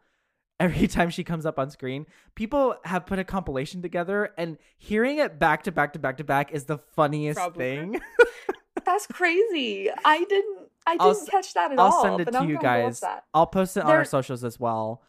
every 0.59 0.87
time 0.95 1.09
she 1.09 1.23
comes 1.23 1.45
up 1.45 1.59
on 1.59 1.69
screen? 1.69 2.05
People 2.35 2.75
have 2.85 3.05
put 3.05 3.19
a 3.19 3.23
compilation 3.23 3.81
together, 3.81 4.33
and 4.37 4.57
hearing 4.77 5.17
it 5.19 5.37
back 5.39 5.63
to 5.63 5.71
back 5.71 5.93
to 5.93 5.99
back 5.99 6.17
to 6.17 6.23
back 6.23 6.51
is 6.51 6.65
the 6.65 6.77
funniest 6.77 7.39
Booker? 7.39 7.57
thing. 7.57 8.01
That's 8.85 9.07
crazy. 9.07 9.89
I 10.03 10.23
didn't. 10.25 10.59
I 10.85 10.97
didn't 10.97 11.11
s- 11.21 11.29
catch 11.29 11.53
that 11.53 11.71
at 11.71 11.79
I'll 11.79 11.85
all. 11.91 12.01
send 12.03 12.19
it 12.21 12.31
to 12.31 12.37
I'm 12.37 12.49
you 12.49 12.55
gonna 12.59 12.81
go 12.81 12.85
with 12.87 13.01
guys. 13.01 13.21
I'll 13.33 13.47
post 13.47 13.77
it 13.77 13.83
on 13.85 13.91
our 13.91 14.03
socials 14.03 14.43
as 14.43 14.59
well. 14.59 15.01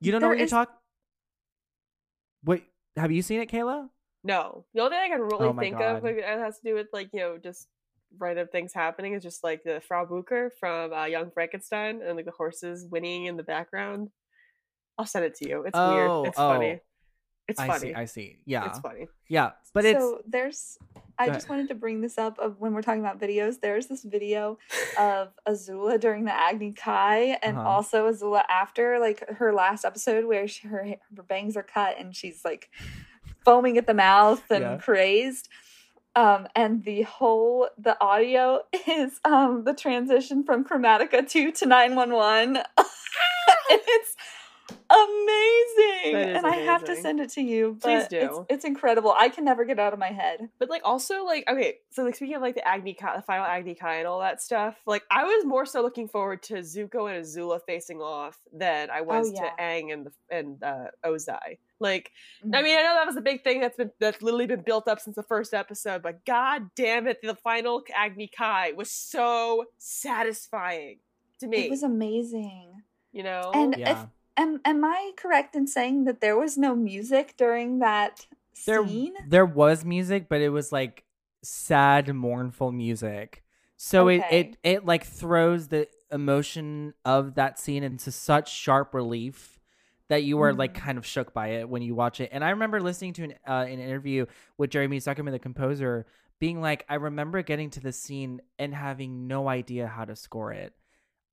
You 0.00 0.12
don't 0.12 0.20
know 0.20 0.26
there 0.26 0.36
what 0.36 0.38
you 0.38 0.44
is- 0.44 0.50
talk. 0.50 0.74
Wait, 2.44 2.64
have 2.96 3.10
you 3.10 3.22
seen 3.22 3.40
it, 3.40 3.50
Kayla? 3.50 3.88
No, 4.24 4.64
the 4.74 4.80
only 4.82 4.96
thing 4.96 5.12
I 5.12 5.16
can 5.16 5.22
really 5.22 5.46
Oh 5.46 5.52
think 5.58 5.78
God. 5.78 5.96
of 5.96 6.02
like, 6.02 6.16
that 6.16 6.38
has 6.38 6.56
to 6.58 6.64
do 6.64 6.74
with 6.74 6.88
like 6.92 7.10
you 7.12 7.20
know 7.20 7.38
just 7.38 7.68
random 8.18 8.48
things 8.50 8.72
happening 8.72 9.12
is 9.14 9.22
just 9.22 9.44
like 9.44 9.62
the 9.64 9.80
Frau 9.86 10.04
Blücher 10.06 10.50
from 10.58 10.92
uh, 10.92 11.04
Young 11.04 11.30
Frankenstein 11.30 12.00
and 12.02 12.16
like 12.16 12.24
the 12.24 12.30
horses 12.32 12.86
whinnying 12.90 13.26
in 13.26 13.36
the 13.36 13.42
background. 13.42 14.10
I'll 14.96 15.06
send 15.06 15.24
it 15.24 15.36
to 15.36 15.48
you. 15.48 15.62
It's 15.62 15.78
Oh, 15.78 15.94
weird. 16.22 16.28
It's 16.30 16.38
oh. 16.38 16.48
funny. 16.52 16.80
It's 17.46 17.60
I 17.60 17.66
funny. 17.66 17.80
see. 17.80 17.94
I 17.94 18.04
see. 18.04 18.38
Yeah. 18.44 18.66
It's 18.66 18.78
funny. 18.80 19.06
Yeah, 19.28 19.52
but 19.72 19.84
it's 19.86 19.98
so 20.00 20.20
there's. 20.26 20.76
I 21.20 21.28
just 21.30 21.48
wanted 21.48 21.68
to 21.68 21.74
bring 21.74 22.00
this 22.00 22.18
up 22.18 22.38
of 22.38 22.60
when 22.60 22.74
we're 22.74 22.82
talking 22.82 23.00
about 23.00 23.18
videos. 23.20 23.58
There's 23.60 23.86
this 23.86 24.02
video 24.04 24.58
of 24.98 25.30
Azula 25.48 25.98
during 25.98 26.24
the 26.26 26.32
Agni 26.32 26.72
Kai, 26.72 27.38
and 27.42 27.56
Uh-huh. 27.56 27.66
also 27.68 28.10
Azula 28.12 28.42
after 28.50 28.98
like 28.98 29.26
her 29.30 29.52
last 29.54 29.84
episode 29.86 30.26
where 30.26 30.46
she, 30.46 30.68
her 30.68 30.84
her 31.16 31.22
bangs 31.22 31.56
are 31.56 31.62
cut 31.62 31.96
and 31.98 32.14
she's 32.14 32.44
like 32.44 32.68
foaming 33.48 33.78
at 33.78 33.86
the 33.86 33.94
mouth 33.94 34.42
and 34.50 34.62
Yeah. 34.62 34.76
crazed. 34.76 35.48
Um, 36.14 36.48
and 36.56 36.84
the 36.84 37.02
whole 37.02 37.68
the 37.78 37.96
audio 38.00 38.60
is 38.86 39.20
um 39.24 39.64
the 39.64 39.74
transition 39.74 40.42
from 40.44 40.64
Chromatica 40.64 41.26
two 41.34 41.52
to 41.52 41.66
nine 41.66 41.94
one 41.94 42.12
one. 42.12 42.58
It's 43.70 44.16
amazing, 44.90 46.12
That 46.14 46.28
is 46.30 46.36
and 46.38 46.46
I 46.46 46.56
have 46.56 46.84
to 46.84 46.96
send 46.96 47.20
it 47.20 47.30
to 47.30 47.42
you. 47.42 47.76
Please 47.80 48.04
But 48.04 48.12
it's, 48.12 48.36
do. 48.36 48.46
it's 48.48 48.64
incredible. 48.64 49.14
I 49.16 49.28
can 49.28 49.44
never 49.44 49.64
get 49.64 49.78
it 49.78 49.80
out 49.80 49.92
of 49.92 49.98
my 49.98 50.08
head. 50.08 50.48
But 50.58 50.70
like 50.70 50.82
also 50.84 51.24
like 51.24 51.44
okay, 51.48 51.76
so 51.90 52.04
like 52.04 52.16
speaking 52.16 52.36
of 52.36 52.42
like 52.42 52.54
the 52.54 52.66
Agni 52.66 52.94
Kai, 52.94 53.16
the 53.16 53.22
final 53.22 53.44
Agni 53.44 53.74
Kai 53.74 53.96
and 53.96 54.06
all 54.06 54.20
that 54.20 54.40
stuff, 54.42 54.76
like 54.86 55.02
I 55.10 55.24
was 55.24 55.44
more 55.44 55.66
so 55.66 55.82
looking 55.82 56.08
forward 56.08 56.42
to 56.44 56.54
Zuko 56.54 57.10
and 57.14 57.24
Azula 57.24 57.60
facing 57.66 58.00
off 58.00 58.38
than 58.52 58.90
I 58.90 59.02
was 59.02 59.30
Oh, 59.30 59.32
yeah. 59.34 59.50
to 59.50 59.62
Aang 59.62 59.92
and 59.92 60.06
the 60.06 60.12
and 60.36 60.62
uh, 60.62 60.86
Ozai. 61.04 61.58
Like 61.80 62.10
I 62.42 62.46
Mhm. 62.46 62.64
mean, 62.64 62.78
I 62.78 62.82
know 62.82 62.94
that 62.94 63.06
was 63.06 63.16
a 63.16 63.20
big 63.20 63.44
thing 63.44 63.60
that's 63.60 63.76
been 63.76 63.90
that's 64.00 64.20
literally 64.22 64.46
been 64.46 64.62
built 64.62 64.88
up 64.88 65.00
since 65.00 65.16
the 65.16 65.22
first 65.22 65.54
episode, 65.54 66.02
but 66.02 66.24
god 66.24 66.70
damn 66.74 67.06
it, 67.06 67.18
the 67.22 67.34
final 67.36 67.82
Agni 67.94 68.26
Kai 68.28 68.72
was 68.72 68.90
so 68.90 69.66
satisfying 69.76 70.98
to 71.40 71.46
me. 71.46 71.58
It 71.66 71.70
was 71.70 71.82
amazing. 71.82 72.82
you 73.12 73.22
know, 73.22 73.50
And 73.54 73.74
yeah. 73.78 74.02
if 74.02 74.08
am 74.38 74.60
am 74.64 74.84
I 74.84 75.12
correct 75.16 75.54
in 75.54 75.66
saying 75.66 76.04
that 76.04 76.20
there 76.22 76.38
was 76.38 76.56
no 76.56 76.74
music 76.74 77.34
during 77.36 77.80
that 77.80 78.26
scene? 78.54 79.14
there 79.28 79.46
was 79.46 79.84
music, 79.84 80.28
but 80.28 80.40
it 80.40 80.48
was 80.50 80.72
like 80.72 81.04
sad, 81.42 82.12
mournful 82.14 82.72
music. 82.72 83.42
So 83.76 84.08
it, 84.08 84.18
Okay. 84.22 84.40
it 84.40 84.56
it 84.62 84.86
like 84.86 85.04
throws 85.04 85.68
the 85.68 85.88
emotion 86.10 86.94
of 87.04 87.34
that 87.34 87.58
scene 87.58 87.82
into 87.84 88.10
such 88.10 88.52
sharp 88.52 88.94
relief 88.94 89.60
that 90.08 90.22
you 90.24 90.38
were 90.38 90.54
like 90.54 90.72
Mhm. 90.72 90.80
kind 90.80 90.98
of 90.98 91.04
shook 91.06 91.34
by 91.34 91.48
it 91.48 91.68
when 91.68 91.82
you 91.82 91.94
watch 91.94 92.18
it. 92.20 92.30
And 92.32 92.42
I 92.42 92.50
remember 92.50 92.80
listening 92.80 93.12
to 93.14 93.24
an 93.24 93.34
uh, 93.46 93.66
an 93.68 93.78
interview 93.78 94.26
with 94.56 94.70
Jeremy 94.70 94.98
Zuckerman, 94.98 95.32
the 95.32 95.38
composer, 95.38 96.06
being 96.40 96.60
like, 96.60 96.84
I 96.88 96.94
remember 96.94 97.42
getting 97.42 97.70
to 97.70 97.80
the 97.80 97.92
scene 97.92 98.40
and 98.58 98.74
having 98.74 99.26
no 99.28 99.48
idea 99.48 99.86
how 99.86 100.04
to 100.04 100.16
score 100.16 100.52
it. 100.52 100.72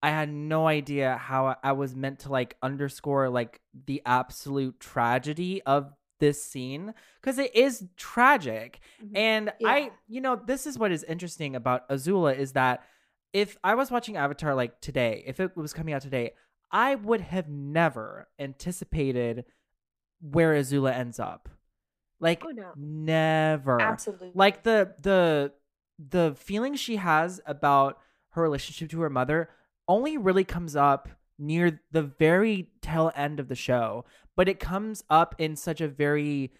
I 0.05 0.09
had 0.09 0.29
no 0.31 0.67
idea 0.67 1.17
how 1.17 1.55
I- 1.63 1.71
was 1.71 1.95
meant 1.95 2.19
to 2.19 2.31
like 2.31 2.55
underscore 2.61 3.29
like 3.29 3.59
the 3.87 4.01
absolute 4.05 4.79
tragedy 4.79 5.61
of 5.63 5.91
this 6.19 6.43
scene 6.43 6.93
because 7.19 7.37
it 7.39 7.53
is 7.55 7.85
tragic. 7.97 8.79
Mhm. 9.03 9.17
And 9.17 9.53
Yeah. 9.59 9.67
I, 9.69 9.91
you 10.07 10.21
know, 10.21 10.35
this 10.35 10.65
is 10.65 10.77
what 10.79 10.91
is 10.91 11.03
interesting 11.03 11.55
about 11.55 11.89
Azula 11.89 12.37
is 12.37 12.53
that 12.53 12.83
if 13.33 13.57
I 13.63 13.75
was 13.75 13.91
watching 13.91 14.15
Avatar 14.15 14.55
like 14.55 14.79
today, 14.79 15.23
if 15.25 15.39
it 15.39 15.57
was 15.57 15.73
coming 15.73 15.93
out 15.93 16.01
today, 16.03 16.31
I 16.71 16.95
would 16.95 17.21
have 17.21 17.49
never 17.49 18.29
anticipated 18.39 19.45
where 20.21 20.53
Azula 20.53 20.93
ends 20.93 21.19
up. 21.19 21.49
Like 22.19 22.43
Oh, 22.45 22.49
no. 22.51 22.71
never 22.77 23.81
Absolutely. 23.81 24.31
like 24.33 24.63
the 24.63 24.93
the 25.01 25.51
the 25.99 26.33
feeling 26.37 26.75
she 26.75 26.95
has 26.97 27.41
about 27.45 27.99
her 28.31 28.41
relationship 28.41 28.89
to 28.91 29.01
her 29.01 29.09
mother 29.09 29.49
only 29.87 30.17
really 30.17 30.43
comes 30.43 30.75
up 30.75 31.09
near 31.37 31.81
the 31.91 32.03
very 32.03 32.71
tail 32.81 33.11
end 33.15 33.39
of 33.39 33.47
the 33.47 33.55
show 33.55 34.05
but 34.35 34.49
it 34.49 34.59
comes 34.59 35.03
up 35.09 35.35
in 35.37 35.55
such 35.55 35.81
a 35.81 35.87
very 35.87 36.51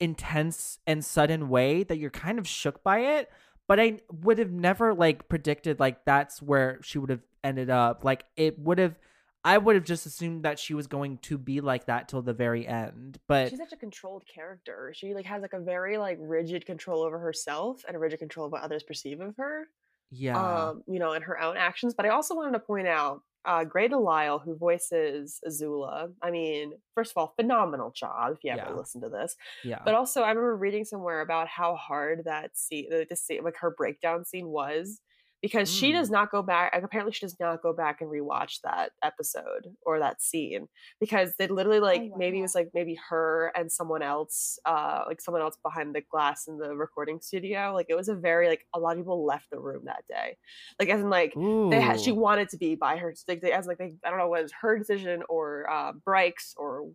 intense 0.00 0.78
and 0.86 1.04
sudden 1.04 1.48
way 1.48 1.82
that 1.82 1.98
you're 1.98 2.10
kind 2.10 2.38
of 2.38 2.48
shook 2.48 2.82
by 2.82 2.98
it 2.98 3.30
but 3.68 3.78
i 3.78 3.98
would 4.10 4.38
have 4.38 4.50
never 4.50 4.94
like 4.94 5.28
predicted 5.28 5.78
like 5.78 6.04
that's 6.04 6.40
where 6.40 6.78
she 6.82 6.98
would 6.98 7.10
have 7.10 7.22
ended 7.42 7.70
up 7.70 8.02
like 8.02 8.24
it 8.36 8.58
would 8.58 8.78
have 8.78 8.98
i 9.44 9.58
would 9.58 9.74
have 9.74 9.84
just 9.84 10.06
assumed 10.06 10.42
that 10.42 10.58
she 10.58 10.72
was 10.74 10.86
going 10.86 11.18
to 11.18 11.36
be 11.36 11.60
like 11.60 11.84
that 11.86 12.08
till 12.08 12.22
the 12.22 12.32
very 12.32 12.66
end 12.66 13.18
but 13.28 13.50
she's 13.50 13.58
such 13.58 13.72
a 13.72 13.76
controlled 13.76 14.24
character. 14.26 14.92
She 14.94 15.14
like 15.14 15.26
has 15.26 15.42
like 15.42 15.52
a 15.52 15.60
very 15.60 15.98
like 15.98 16.18
rigid 16.20 16.66
control 16.66 17.02
over 17.02 17.18
herself 17.18 17.84
and 17.86 17.96
a 17.96 17.98
rigid 17.98 18.18
control 18.18 18.46
of 18.46 18.52
what 18.52 18.62
others 18.62 18.82
perceive 18.82 19.20
of 19.20 19.36
her. 19.36 19.68
Yeah 20.14 20.70
um, 20.70 20.82
you 20.86 20.98
know, 20.98 21.12
in 21.12 21.22
her 21.22 21.40
own 21.40 21.56
actions. 21.56 21.94
But 21.94 22.06
I 22.06 22.10
also 22.10 22.34
wanted 22.34 22.52
to 22.52 22.58
point 22.60 22.88
out 22.88 23.22
uh, 23.44 23.64
Grey 23.64 23.88
Delisle, 23.88 24.40
who 24.40 24.56
voices 24.56 25.40
Azula. 25.46 26.12
I 26.22 26.30
mean, 26.30 26.74
first 26.94 27.12
of 27.12 27.16
all, 27.18 27.34
phenomenal 27.36 27.92
job 27.92 28.32
if 28.34 28.44
you 28.44 28.50
ever 28.50 28.62
Yeah. 28.62 28.74
listen 28.74 29.00
to 29.02 29.08
this. 29.08 29.36
yeah 29.62 29.84
But 29.84 29.94
also, 29.94 30.22
I 30.22 30.28
remember 30.30 30.56
reading 30.56 30.84
somewhere 30.84 31.20
about 31.20 31.48
how 31.48 31.76
hard 31.76 32.24
that 32.24 32.56
scene, 32.56 32.88
the, 32.90 33.06
the 33.08 33.16
scene, 33.16 33.44
like 33.44 33.56
her 33.58 33.70
breakdown 33.70 34.24
scene 34.24 34.48
was. 34.48 35.00
Because 35.44 35.70
she 35.70 35.90
Mm. 35.90 35.96
does 35.98 36.10
not 36.10 36.30
go 36.30 36.40
back. 36.42 36.74
Apparently, 36.74 37.12
she 37.12 37.20
does 37.26 37.38
not 37.38 37.60
go 37.60 37.74
back 37.74 38.00
and 38.00 38.08
rewatch 38.10 38.62
that 38.62 38.92
episode 39.02 39.76
or 39.84 39.98
that 39.98 40.22
scene 40.22 40.68
because 40.98 41.36
they 41.36 41.48
literally 41.48 41.80
like 41.80 42.00
maybe 42.16 42.38
it 42.38 42.42
was 42.42 42.54
like 42.54 42.70
maybe 42.72 42.94
her 43.10 43.52
and 43.54 43.70
someone 43.70 44.00
else, 44.00 44.58
uh, 44.64 45.02
like 45.06 45.20
someone 45.20 45.42
else 45.42 45.58
behind 45.62 45.94
the 45.94 46.00
glass 46.00 46.48
in 46.48 46.56
the 46.56 46.74
recording 46.74 47.20
studio. 47.20 47.74
Like 47.74 47.88
it 47.90 47.94
was 47.94 48.08
a 48.08 48.14
very 48.14 48.48
like 48.48 48.66
a 48.72 48.78
lot 48.78 48.92
of 48.92 49.00
people 49.00 49.26
left 49.26 49.50
the 49.50 49.60
room 49.60 49.82
that 49.84 50.04
day, 50.08 50.38
like 50.80 50.88
as 50.88 51.02
in 51.02 51.10
like 51.10 51.34
they 51.70 51.80
had 51.82 52.00
she 52.00 52.10
wanted 52.10 52.48
to 52.48 52.56
be 52.56 52.74
by 52.74 52.96
her 52.96 53.12
like 53.28 53.42
they, 53.42 53.52
as 53.52 53.66
like 53.66 53.76
they, 53.76 53.92
I 54.02 54.08
don't 54.08 54.18
know 54.18 54.32
it's 54.32 54.52
her 54.62 54.78
decision 54.78 55.24
or 55.28 55.68
uh, 55.70 55.92
Bryke's 55.92 56.54
or 56.56 56.88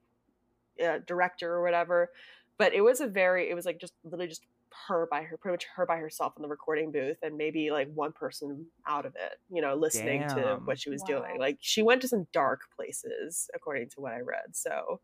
uh, 0.84 0.98
director 1.06 1.54
or 1.54 1.62
whatever, 1.62 2.10
but 2.58 2.74
it 2.74 2.82
was 2.82 3.00
a 3.00 3.06
very 3.08 3.48
it 3.52 3.54
was 3.54 3.66
like 3.68 3.80
just 3.80 3.94
literally 4.04 4.28
just 4.28 4.42
her 4.88 5.08
by 5.10 5.22
her 5.24 5.38
pretty 5.38 5.54
much 5.54 5.66
her 5.76 5.86
by 5.86 5.98
herself 5.98 6.34
in 6.38 6.42
the 6.42 6.48
recording 6.48 6.92
booth 6.92 7.18
and 7.22 7.36
maybe 7.38 7.72
like 7.72 7.90
one 7.94 8.12
person 8.12 8.66
out 8.88 9.06
of 9.06 9.16
it 9.16 9.40
you 9.50 9.62
know 9.62 9.76
listening 9.76 10.22
to 10.30 10.60
what 10.66 10.80
she 10.80 10.90
was 10.90 11.02
Wow. 11.08 11.20
doing 11.24 11.40
like 11.40 11.58
she 11.60 11.82
went 11.82 12.02
to 12.02 12.08
some 12.08 12.28
dark 12.34 12.62
places 12.76 13.50
according 13.56 13.90
to 13.90 14.02
what 14.02 14.14
i 14.14 14.20
read 14.20 14.54
so 14.56 15.00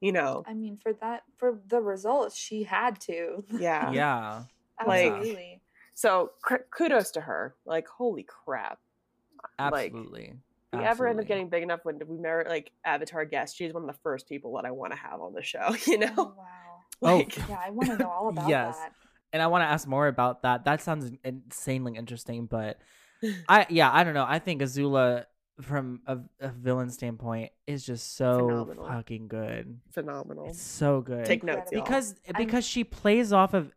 you 0.00 0.12
know 0.12 0.44
I 0.46 0.52
mean, 0.54 0.76
for 0.76 0.92
that, 1.00 1.22
for 1.38 1.58
the 1.68 1.80
results, 1.80 2.36
she 2.36 2.62
had 2.64 3.00
to. 3.02 3.44
yeah 3.58 3.90
yeah 3.92 4.42
Like- 4.86 5.12
Absolutely. 5.12 5.62
so 5.94 6.32
cr- 6.42 6.66
kudos 6.70 7.10
to 7.12 7.20
her 7.22 7.54
like 7.64 7.88
holy 7.88 8.22
crap 8.24 8.78
Like, 9.58 9.92
Absolutely. 9.92 10.34
if 10.74 10.78
we 10.80 10.84
ever 10.84 11.08
end 11.08 11.18
up 11.20 11.26
getting 11.26 11.48
big 11.48 11.62
enough 11.62 11.80
when 11.84 11.98
we 12.06 12.18
merit 12.18 12.48
like 12.48 12.72
avatar 12.84 13.24
guest 13.24 13.56
she's 13.56 13.72
one 13.72 13.84
of 13.84 13.88
the 13.88 13.98
first 14.02 14.28
people 14.28 14.54
that 14.56 14.66
i 14.66 14.70
want 14.70 14.92
to 14.92 14.98
have 14.98 15.20
on 15.22 15.32
the 15.32 15.42
show 15.42 15.74
you 15.86 15.96
oh, 15.96 16.00
know 16.00 16.12
Oh, 16.18 16.34
wow. 16.36 16.42
Oh, 17.02 17.16
like 17.18 17.36
Yeah, 17.48 17.60
I 17.64 17.70
want 17.70 17.90
to 17.90 17.96
know 17.98 18.10
all 18.10 18.28
about 18.34 18.48
Yes. 18.48 18.76
that. 18.78 18.92
And 19.36 19.42
I 19.42 19.48
want 19.48 19.60
to 19.60 19.66
ask 19.66 19.86
more 19.86 20.08
about 20.08 20.40
that. 20.42 20.64
That 20.64 20.80
sounds 20.80 21.10
insanely 21.22 21.94
interesting, 21.96 22.46
but 22.46 22.78
I 23.48 23.66
yeah, 23.68 23.90
I 23.92 24.02
don't 24.02 24.14
know. 24.14 24.24
I 24.26 24.38
think 24.38 24.62
Azula 24.62 25.26
from 25.60 26.00
a, 26.06 26.18
a 26.40 26.48
villain 26.48 26.88
standpoint 26.90 27.50
is 27.66 27.84
just 27.84 28.16
so 28.16 28.46
Phenomenal. 28.48 28.86
fucking 28.88 29.28
good. 29.28 29.78
phenomenal 29.92 30.48
It's 30.48 30.60
so 30.62 31.02
good. 31.02 31.26
take 31.26 31.44
notes 31.44 31.70
Incredible. 31.70 31.76
y'all. 31.76 31.84
because 31.84 32.14
I'm- 32.34 32.44
because 32.46 32.64
she 32.66 32.82
plays 32.82 33.30
off 33.32 33.52
of 33.52 33.72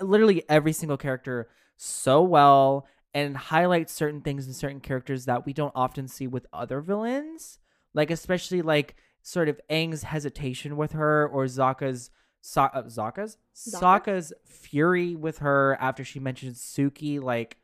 literally 0.00 0.42
every 0.48 0.72
single 0.72 0.96
character 0.98 1.48
so 1.78 2.22
well 2.22 2.86
and 3.14 3.34
highlight 3.36 3.88
certain 3.88 4.20
things 4.20 4.46
in 4.46 4.52
certain 4.52 4.80
characters 4.80 5.24
that 5.24 5.46
we 5.46 5.52
don't 5.54 5.72
often 5.74 6.06
see 6.08 6.26
with 6.26 6.46
other 6.52 6.80
villains. 6.82 7.58
Like 7.94 8.10
especially 8.10 8.60
like 8.62 8.96
sort 9.22 9.48
of 9.48 9.58
Aang's 9.70 10.02
hesitation 10.04 10.76
with 10.76 10.92
her 10.92 11.26
or 11.28 11.46
Zaka's 11.46 12.10
so- 12.52 12.62
uh, 12.62 12.82
Zaka's 12.84 13.36
Zaka? 13.54 13.80
Sokka's 14.06 14.32
fury 14.44 15.14
with 15.16 15.38
her 15.38 15.76
after 15.80 16.04
she 16.04 16.18
mentions 16.20 16.60
Suki 16.60 17.20
like 17.20 17.56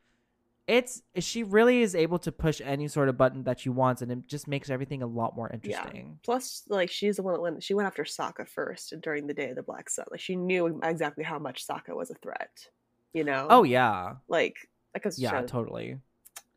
it's 0.67 1.03
she 1.19 1.43
really 1.43 1.81
is 1.83 1.93
able 1.93 2.17
to 2.17 2.31
push 2.31 2.59
any 2.63 2.87
sort 2.87 3.07
of 3.07 3.15
button 3.17 3.43
that 3.43 3.59
she 3.59 3.69
wants 3.69 4.01
and 4.01 4.11
it 4.11 4.27
just 4.27 4.47
makes 4.47 4.69
everything 4.69 5.03
a 5.03 5.07
lot 5.07 5.35
more 5.35 5.47
Yeah. 5.47 5.55
interesting. 5.83 6.19
Plus, 6.23 6.63
like 6.69 6.89
she's 6.89 7.17
the 7.17 7.23
one 7.23 7.35
that 7.35 7.39
went. 7.41 7.61
She 7.61 7.75
went 7.75 7.85
after 7.85 8.03
Sokka 8.03 8.47
first 8.47 8.93
during 9.01 9.27
the 9.27 9.33
Day 9.35 9.49
of 9.51 9.55
the 9.57 9.61
Black 9.63 9.89
Sun. 9.91 10.05
Like 10.09 10.19
she 10.19 10.35
knew 10.35 10.79
exactly 10.83 11.23
how 11.23 11.37
much 11.37 11.67
Sokka 11.67 11.95
was 11.95 12.09
a 12.09 12.15
threat. 12.15 12.67
You 13.13 13.23
know. 13.23 13.45
Oh 13.49 13.61
yeah. 13.63 14.15
Like 14.27 14.55
because 14.93 15.19
Yeah, 15.19 15.41
totally. 15.43 15.99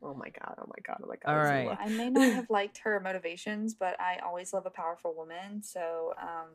Oh 0.01 0.15
my 0.15 0.29
god. 0.29 0.55
Oh 0.57 0.65
my 0.67 0.81
god. 0.87 0.97
Oh 1.03 1.07
my 1.07 1.15
god. 1.23 1.31
All 1.31 1.43
right. 1.43 1.67
Azula. 1.67 1.77
I 1.79 1.89
may 1.89 2.09
not 2.09 2.33
have 2.33 2.49
liked 2.49 2.79
her 2.79 2.99
motivations, 2.99 3.75
but 3.75 3.99
I 3.99 4.17
always 4.25 4.53
love 4.53 4.65
a 4.65 4.71
powerful 4.71 5.13
woman. 5.15 5.61
So 5.61 6.13
um, 6.19 6.47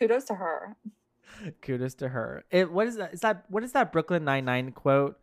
kudos 0.00 0.24
to 0.24 0.34
her. 0.34 0.76
Kudos 1.62 1.94
to 1.96 2.08
her. 2.08 2.44
It 2.50 2.72
what 2.72 2.86
is 2.86 2.96
that? 2.96 3.14
Is 3.14 3.20
that 3.20 3.44
what 3.48 3.62
is 3.62 3.72
that 3.72 3.92
Brooklyn 3.92 4.24
Nine 4.24 4.44
Nine 4.44 4.72
quote? 4.72 5.18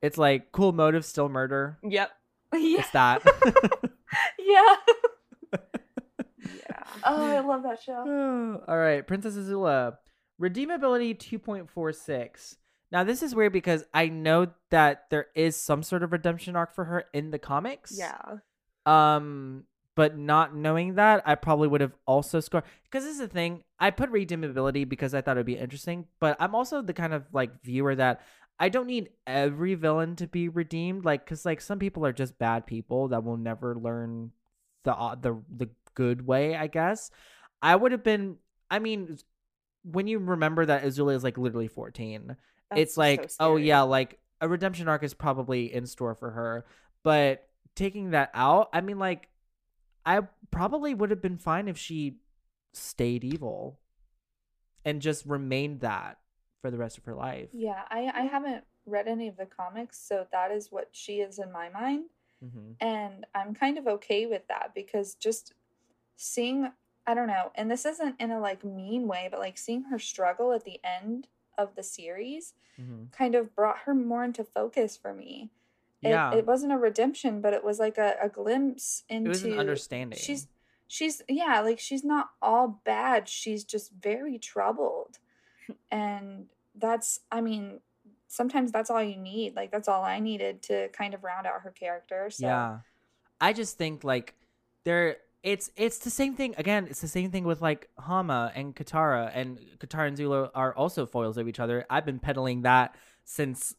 It's 0.00 0.16
like 0.16 0.52
cool 0.52 0.72
motive, 0.72 1.04
still 1.04 1.28
murder. 1.28 1.78
Yep. 1.82 2.10
yeah. 2.54 2.78
It's 2.80 2.90
that. 2.90 3.22
yeah. 4.38 4.76
Yeah. 5.52 6.84
Oh, 7.04 7.24
I 7.24 7.40
love 7.40 7.62
that 7.64 7.82
show. 7.82 8.62
All 8.68 8.78
right, 8.78 9.06
Princess 9.06 9.34
Azula. 9.34 9.96
Redeemability 10.40 11.16
2.46. 11.18 12.56
Now, 12.90 13.04
this 13.04 13.22
is 13.22 13.34
weird 13.34 13.52
because 13.52 13.84
I 13.92 14.08
know 14.08 14.48
that 14.70 15.04
there 15.10 15.26
is 15.34 15.54
some 15.54 15.82
sort 15.82 16.02
of 16.02 16.12
redemption 16.12 16.56
arc 16.56 16.74
for 16.74 16.84
her 16.84 17.04
in 17.12 17.30
the 17.30 17.38
comics. 17.38 17.96
Yeah. 17.96 18.38
Um, 18.86 19.64
but 20.00 20.16
not 20.16 20.56
knowing 20.56 20.94
that, 20.94 21.22
I 21.26 21.34
probably 21.34 21.68
would 21.68 21.82
have 21.82 21.92
also 22.06 22.40
scored 22.40 22.64
because 22.84 23.04
this 23.04 23.12
is 23.12 23.18
the 23.18 23.28
thing. 23.28 23.64
I 23.78 23.90
put 23.90 24.10
redeemability 24.10 24.88
because 24.88 25.12
I 25.12 25.20
thought 25.20 25.36
it'd 25.36 25.44
be 25.44 25.58
interesting, 25.58 26.06
but 26.20 26.38
I'm 26.40 26.54
also 26.54 26.80
the 26.80 26.94
kind 26.94 27.12
of 27.12 27.26
like 27.34 27.62
viewer 27.62 27.94
that 27.94 28.22
I 28.58 28.70
don't 28.70 28.86
need 28.86 29.10
every 29.26 29.74
villain 29.74 30.16
to 30.16 30.26
be 30.26 30.48
redeemed. 30.48 31.04
Like, 31.04 31.26
because 31.26 31.44
like 31.44 31.60
some 31.60 31.78
people 31.78 32.06
are 32.06 32.14
just 32.14 32.38
bad 32.38 32.64
people 32.64 33.08
that 33.08 33.24
will 33.24 33.36
never 33.36 33.76
learn 33.76 34.30
the 34.84 34.96
uh, 34.96 35.16
the 35.16 35.42
the 35.54 35.68
good 35.92 36.26
way. 36.26 36.56
I 36.56 36.66
guess 36.66 37.10
I 37.60 37.76
would 37.76 37.92
have 37.92 38.02
been. 38.02 38.36
I 38.70 38.78
mean, 38.78 39.18
when 39.84 40.06
you 40.06 40.18
remember 40.18 40.64
that 40.64 40.82
Azula 40.82 41.14
is 41.14 41.22
like 41.22 41.36
literally 41.36 41.68
14, 41.68 42.36
That's 42.70 42.80
it's 42.80 42.94
so 42.94 43.00
like, 43.02 43.30
oh 43.38 43.56
yeah, 43.56 43.82
like 43.82 44.18
a 44.40 44.48
redemption 44.48 44.88
arc 44.88 45.02
is 45.02 45.12
probably 45.12 45.74
in 45.74 45.84
store 45.84 46.14
for 46.14 46.30
her. 46.30 46.64
But 47.04 47.46
taking 47.74 48.12
that 48.12 48.30
out, 48.32 48.70
I 48.72 48.80
mean, 48.80 48.98
like, 48.98 49.29
I 50.04 50.20
probably 50.50 50.94
would 50.94 51.10
have 51.10 51.22
been 51.22 51.38
fine 51.38 51.68
if 51.68 51.76
she 51.76 52.16
stayed 52.72 53.24
evil 53.24 53.78
and 54.84 55.02
just 55.02 55.26
remained 55.26 55.80
that 55.80 56.18
for 56.60 56.70
the 56.70 56.78
rest 56.78 56.98
of 56.98 57.04
her 57.04 57.14
life. 57.14 57.50
Yeah, 57.52 57.82
I, 57.90 58.10
I 58.14 58.22
haven't 58.22 58.64
read 58.86 59.08
any 59.08 59.28
of 59.28 59.36
the 59.36 59.46
comics, 59.46 59.98
so 59.98 60.26
that 60.32 60.50
is 60.50 60.68
what 60.70 60.88
she 60.92 61.20
is 61.20 61.38
in 61.38 61.52
my 61.52 61.68
mind. 61.68 62.06
hmm 62.40 62.72
And 62.80 63.26
I'm 63.34 63.54
kind 63.54 63.78
of 63.78 63.86
okay 63.86 64.26
with 64.26 64.46
that 64.48 64.72
because 64.74 65.14
just 65.14 65.52
seeing, 66.16 66.70
I 67.06 67.14
don't 67.14 67.28
know, 67.28 67.52
and 67.54 67.70
this 67.70 67.84
isn't 67.84 68.20
in 68.20 68.30
a 68.30 68.40
like 68.40 68.64
mean 68.64 69.06
way, 69.06 69.28
but 69.30 69.40
like 69.40 69.58
seeing 69.58 69.84
her 69.84 69.98
struggle 69.98 70.52
at 70.52 70.64
the 70.64 70.80
end 70.84 71.28
of 71.58 71.74
the 71.76 71.82
series 71.82 72.54
hmm 72.76 73.04
kind 73.12 73.34
of 73.34 73.54
brought 73.54 73.80
her 73.80 73.94
more 73.94 74.24
into 74.24 74.44
focus 74.44 74.96
for 74.96 75.12
me. 75.12 75.50
It, 76.02 76.10
Yeah, 76.10 76.34
it 76.34 76.46
wasn't 76.46 76.72
a 76.72 76.78
redemption, 76.78 77.40
but 77.40 77.52
it 77.52 77.62
was 77.64 77.78
like 77.78 77.98
a, 77.98 78.14
a 78.22 78.28
glimpse 78.28 79.04
into 79.08 79.26
it 79.26 79.28
was 79.28 79.44
an 79.44 79.58
understanding. 79.58 80.18
she's 80.18 80.48
she's 80.86 81.22
yeah 81.28 81.60
like 81.60 81.78
she's 81.78 82.02
not 82.02 82.30
all 82.42 82.80
bad 82.84 83.28
she's 83.28 83.62
just 83.62 83.92
very 83.92 84.38
troubled 84.38 85.18
and 85.92 86.46
that's 86.74 87.20
i 87.30 87.40
mean 87.40 87.78
sometimes 88.26 88.72
that's 88.72 88.90
all 88.90 89.00
you 89.00 89.16
need 89.16 89.54
like 89.54 89.70
that's 89.70 89.86
all 89.86 90.02
i 90.02 90.18
needed 90.18 90.60
to 90.62 90.88
kind 90.88 91.14
of 91.14 91.22
round 91.22 91.46
out 91.46 91.60
her 91.62 91.70
character 91.70 92.28
so 92.28 92.46
Yeah. 92.46 92.78
I 93.40 93.52
just 93.52 93.78
think 93.78 94.04
like 94.04 94.34
there 94.84 95.16
it's 95.42 95.70
it's 95.76 95.98
the 95.98 96.10
same 96.10 96.34
thing 96.34 96.54
again, 96.58 96.86
it's 96.90 97.00
the 97.00 97.08
same 97.08 97.30
thing 97.30 97.44
with 97.44 97.62
like 97.62 97.88
Hama 97.98 98.52
and 98.54 98.76
Katara 98.76 99.30
and 99.34 99.58
Katara 99.78 100.08
and 100.08 100.16
Zula 100.16 100.50
are 100.54 100.74
also 100.74 101.06
foils 101.06 101.38
of 101.38 101.48
each 101.48 101.58
other. 101.60 101.86
I've 101.88 102.04
been 102.04 102.18
peddling 102.18 102.62
that 102.62 102.94
since 103.24 103.74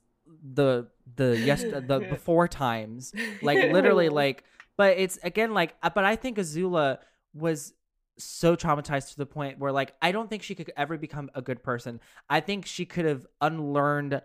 the 0.54 0.88
the 1.16 1.38
yes 1.38 1.64
the 1.64 2.06
before 2.10 2.48
times. 2.48 3.14
Like 3.42 3.72
literally 3.72 4.10
like 4.24 4.44
but 4.78 4.98
it's 4.98 5.20
again 5.24 5.54
like 5.54 5.76
uh, 5.84 5.90
but 5.94 6.04
I 6.04 6.16
think 6.16 6.38
Azula 6.38 7.00
was 7.34 7.74
so 8.18 8.56
traumatized 8.56 9.12
to 9.12 9.18
the 9.18 9.26
point 9.26 9.60
where 9.60 9.72
like 9.72 9.94
I 10.02 10.12
don't 10.12 10.30
think 10.30 10.44
she 10.44 10.56
could 10.56 10.72
ever 10.78 10.98
become 10.98 11.30
a 11.36 11.42
good 11.42 11.64
person. 11.64 12.00
I 12.30 12.40
think 12.40 12.66
she 12.66 12.86
could 12.86 13.06
have 13.06 13.26
unlearned 13.42 14.22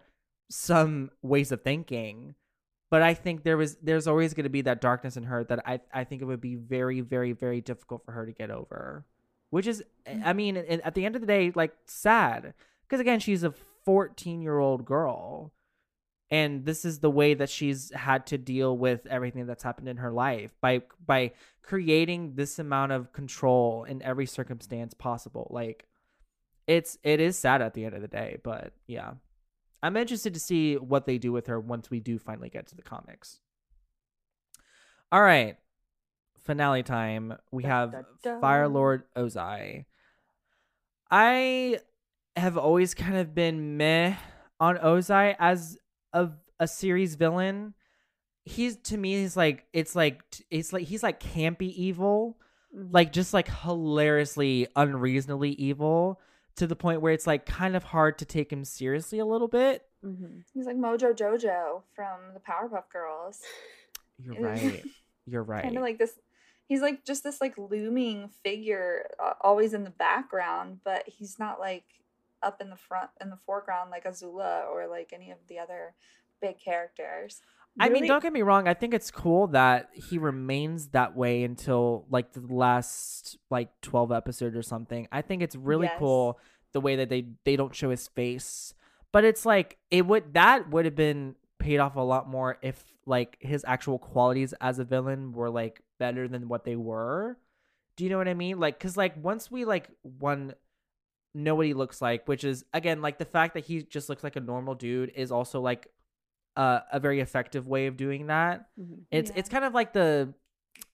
some 0.48 1.10
ways 1.22 1.50
of 1.52 1.62
thinking 1.62 2.34
but 2.90 3.02
I 3.02 3.14
think 3.14 3.42
there 3.42 3.56
was 3.56 3.76
there's 3.76 4.06
always 4.06 4.34
going 4.34 4.44
to 4.44 4.50
be 4.50 4.62
that 4.62 4.80
darkness 4.80 5.16
in 5.16 5.24
her 5.24 5.44
that 5.44 5.62
I 5.66 5.80
I 5.92 6.04
think 6.04 6.22
it 6.22 6.24
would 6.24 6.40
be 6.40 6.54
very 6.54 7.00
very 7.00 7.32
very 7.32 7.60
difficult 7.60 8.04
for 8.04 8.12
her 8.12 8.26
to 8.26 8.32
get 8.32 8.50
over, 8.50 9.04
which 9.50 9.66
is 9.66 9.82
I 10.24 10.32
mean 10.32 10.56
at 10.56 10.94
the 10.94 11.04
end 11.04 11.16
of 11.16 11.20
the 11.20 11.26
day 11.26 11.52
like 11.54 11.72
sad 11.86 12.54
because 12.82 13.00
again 13.00 13.20
she's 13.20 13.42
a 13.42 13.52
14 13.84 14.40
year 14.42 14.58
old 14.58 14.84
girl, 14.84 15.52
and 16.30 16.64
this 16.64 16.84
is 16.84 16.98
the 16.98 17.10
way 17.10 17.34
that 17.34 17.48
she's 17.48 17.92
had 17.92 18.26
to 18.26 18.38
deal 18.38 18.76
with 18.76 19.06
everything 19.06 19.46
that's 19.46 19.62
happened 19.62 19.88
in 19.88 19.98
her 19.98 20.12
life 20.12 20.54
by 20.60 20.82
by 21.04 21.32
creating 21.62 22.34
this 22.34 22.58
amount 22.58 22.92
of 22.92 23.12
control 23.12 23.84
in 23.84 24.02
every 24.02 24.26
circumstance 24.26 24.94
possible 24.94 25.48
like 25.50 25.86
it's 26.66 26.98
it 27.02 27.20
is 27.20 27.38
sad 27.38 27.62
at 27.62 27.74
the 27.74 27.84
end 27.84 27.94
of 27.94 28.02
the 28.02 28.08
day 28.08 28.38
but 28.42 28.72
yeah 28.86 29.12
I'm 29.82 29.96
interested 29.96 30.34
to 30.34 30.40
see 30.40 30.74
what 30.76 31.06
they 31.06 31.18
do 31.18 31.32
with 31.32 31.46
her 31.46 31.60
once 31.60 31.90
we 31.90 32.00
do 32.00 32.18
finally 32.18 32.48
get 32.48 32.66
to 32.68 32.74
the 32.76 32.82
comics. 32.82 33.40
All 35.12 35.22
right. 35.22 35.56
Finale 36.40 36.82
time. 36.82 37.34
We 37.52 37.62
Da, 37.62 37.68
have 37.68 37.92
da, 37.92 38.00
da. 38.22 38.40
Fire 38.40 38.68
Lord 38.68 39.04
Ozai. 39.16 39.84
I 41.10 41.78
have 42.36 42.56
always 42.56 42.94
kind 42.94 43.16
of 43.16 43.34
been 43.34 43.76
meh 43.76 44.16
on 44.58 44.76
Ozai 44.78 45.36
as 45.38 45.78
a 46.20 46.30
a 46.58 46.66
series 46.68 47.14
villain. 47.16 47.74
He's 48.44 48.76
to 48.84 48.96
me 48.96 49.20
he's 49.20 49.36
like 49.36 49.66
it's 49.72 49.94
like 49.96 50.22
it's 50.50 50.72
like 50.72 50.84
he's 50.84 51.02
like 51.02 51.20
campy 51.20 51.72
evil 51.72 52.38
Mhm. 52.74 52.88
like 52.92 53.12
just 53.12 53.32
like 53.32 53.48
hilariously 53.48 54.66
unreasonably 54.76 55.50
evil 55.52 56.20
to 56.56 56.66
the 56.66 56.74
point 56.76 57.00
where 57.00 57.12
it's 57.12 57.26
like 57.26 57.46
kind 57.46 57.76
of 57.76 57.84
hard 57.84 58.18
to 58.18 58.24
take 58.24 58.52
him 58.52 58.64
seriously 58.64 59.18
a 59.20 59.24
little 59.24 59.48
bit. 59.48 59.82
Mhm. 60.04 60.42
he's 60.52 60.66
like 60.66 60.76
mojo 60.76 61.14
jojo 61.14 61.82
from 61.94 62.18
the 62.34 62.40
powerpuff 62.40 62.88
girls 62.92 63.40
You're 64.18 64.40
right. 64.40 64.84
You're 65.26 65.42
right. 65.42 65.62
kind 65.64 65.76
of 65.76 65.82
like 65.82 65.98
this 65.98 66.18
he's 66.68 66.80
like 66.82 67.04
just 67.04 67.22
this 67.24 67.40
like 67.40 67.56
looming 67.56 68.28
figure 68.44 69.08
uh, 69.22 69.34
always 69.40 69.72
in 69.74 69.84
the 69.84 69.90
background 69.90 70.80
but 70.84 71.04
he's 71.08 71.38
not 71.38 71.58
like 71.60 71.84
up 72.46 72.60
in 72.60 72.70
the 72.70 72.76
front 72.76 73.10
in 73.20 73.28
the 73.30 73.38
foreground 73.44 73.90
like 73.90 74.04
azula 74.04 74.66
or 74.70 74.86
like 74.86 75.10
any 75.12 75.30
of 75.30 75.38
the 75.48 75.58
other 75.58 75.94
big 76.40 76.58
characters 76.58 77.40
I 77.78 77.90
mean, 77.90 78.06
don't 78.06 78.22
get 78.22 78.32
me 78.32 78.40
wrong. 78.40 78.68
I 78.68 78.72
think 78.72 78.94
it's 78.94 79.10
cool 79.10 79.48
that 79.48 79.90
he 79.92 80.16
remains 80.16 80.88
that 80.88 81.14
way 81.14 81.44
until 81.44 82.06
like 82.08 82.32
the 82.32 82.40
last 82.40 83.36
like 83.50 83.68
12 83.82 84.12
episode 84.12 84.56
or 84.56 84.62
something. 84.62 85.06
I 85.12 85.20
think 85.20 85.42
it's 85.42 85.54
really 85.56 85.86
Yes. 85.86 85.98
cool 85.98 86.38
the 86.72 86.80
way 86.80 86.96
that 86.96 87.10
they 87.10 87.26
they 87.44 87.54
don't 87.54 87.74
show 87.74 87.90
his 87.90 88.08
face. 88.08 88.72
But 89.12 89.24
it's 89.24 89.44
like 89.44 89.76
it 89.90 90.06
would 90.06 90.32
that 90.32 90.70
would 90.70 90.86
have 90.86 90.94
been 90.94 91.34
paid 91.58 91.76
off 91.78 91.96
a 91.96 92.00
lot 92.00 92.26
more 92.26 92.56
if 92.62 92.82
like 93.04 93.36
his 93.40 93.62
actual 93.68 93.98
qualities 93.98 94.54
as 94.58 94.78
a 94.78 94.84
villain 94.84 95.32
were 95.32 95.50
like 95.50 95.82
better 95.98 96.28
than 96.28 96.48
what 96.48 96.64
they 96.64 96.76
were. 96.76 97.36
Do 97.96 98.04
you 98.04 98.10
know 98.10 98.16
what 98.16 98.28
I 98.28 98.32
mean? 98.34 98.58
Like 98.58 98.80
cuz 98.80 98.96
like 98.96 99.22
once 99.22 99.50
we 99.50 99.66
like 99.66 99.90
one 100.00 100.54
know 101.36 101.54
what 101.54 101.66
he 101.66 101.74
looks 101.74 102.00
like, 102.00 102.26
which 102.26 102.42
is 102.44 102.64
again 102.72 103.02
like 103.02 103.18
the 103.18 103.24
fact 103.24 103.54
that 103.54 103.64
he 103.64 103.82
just 103.82 104.08
looks 104.08 104.24
like 104.24 104.36
a 104.36 104.40
normal 104.40 104.74
dude 104.74 105.12
is 105.14 105.30
also 105.30 105.60
like 105.60 105.88
uh, 106.56 106.80
a 106.90 106.98
very 106.98 107.20
effective 107.20 107.68
way 107.68 107.86
of 107.86 107.96
doing 107.98 108.28
that. 108.28 108.68
Mhm. 108.80 109.02
It's 109.10 109.30
Yeah. 109.30 109.36
it's 109.38 109.48
kind 109.48 109.64
of 109.64 109.74
like 109.74 109.92
the 109.92 110.32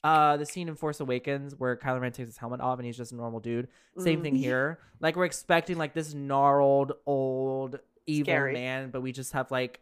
uh 0.05 0.36
the 0.36 0.44
scene 0.47 0.69
in 0.69 0.74
Force 0.74 0.98
Awakens 1.01 1.55
where 1.56 1.77
Kylo 1.77 2.01
Ren 2.01 2.10
takes 2.12 2.28
his 2.28 2.36
helmet 2.36 2.60
off 2.60 2.78
and 2.78 2.86
he's 2.86 2.97
just 2.97 3.12
a 3.12 3.16
normal 3.16 3.39
dude. 3.40 3.69
Same 3.98 4.19
Mhm. 4.19 4.23
thing 4.23 4.35
here. 4.35 4.78
Like 5.01 5.14
we're 5.16 5.24
expecting 5.24 5.77
like 5.78 5.94
this 5.94 6.12
gnarled 6.14 6.93
old 7.06 7.78
evil 8.06 8.27
Scary. 8.32 8.52
man, 8.55 8.90
but 8.90 9.01
we 9.02 9.12
just 9.12 9.32
have 9.32 9.51
like 9.52 9.81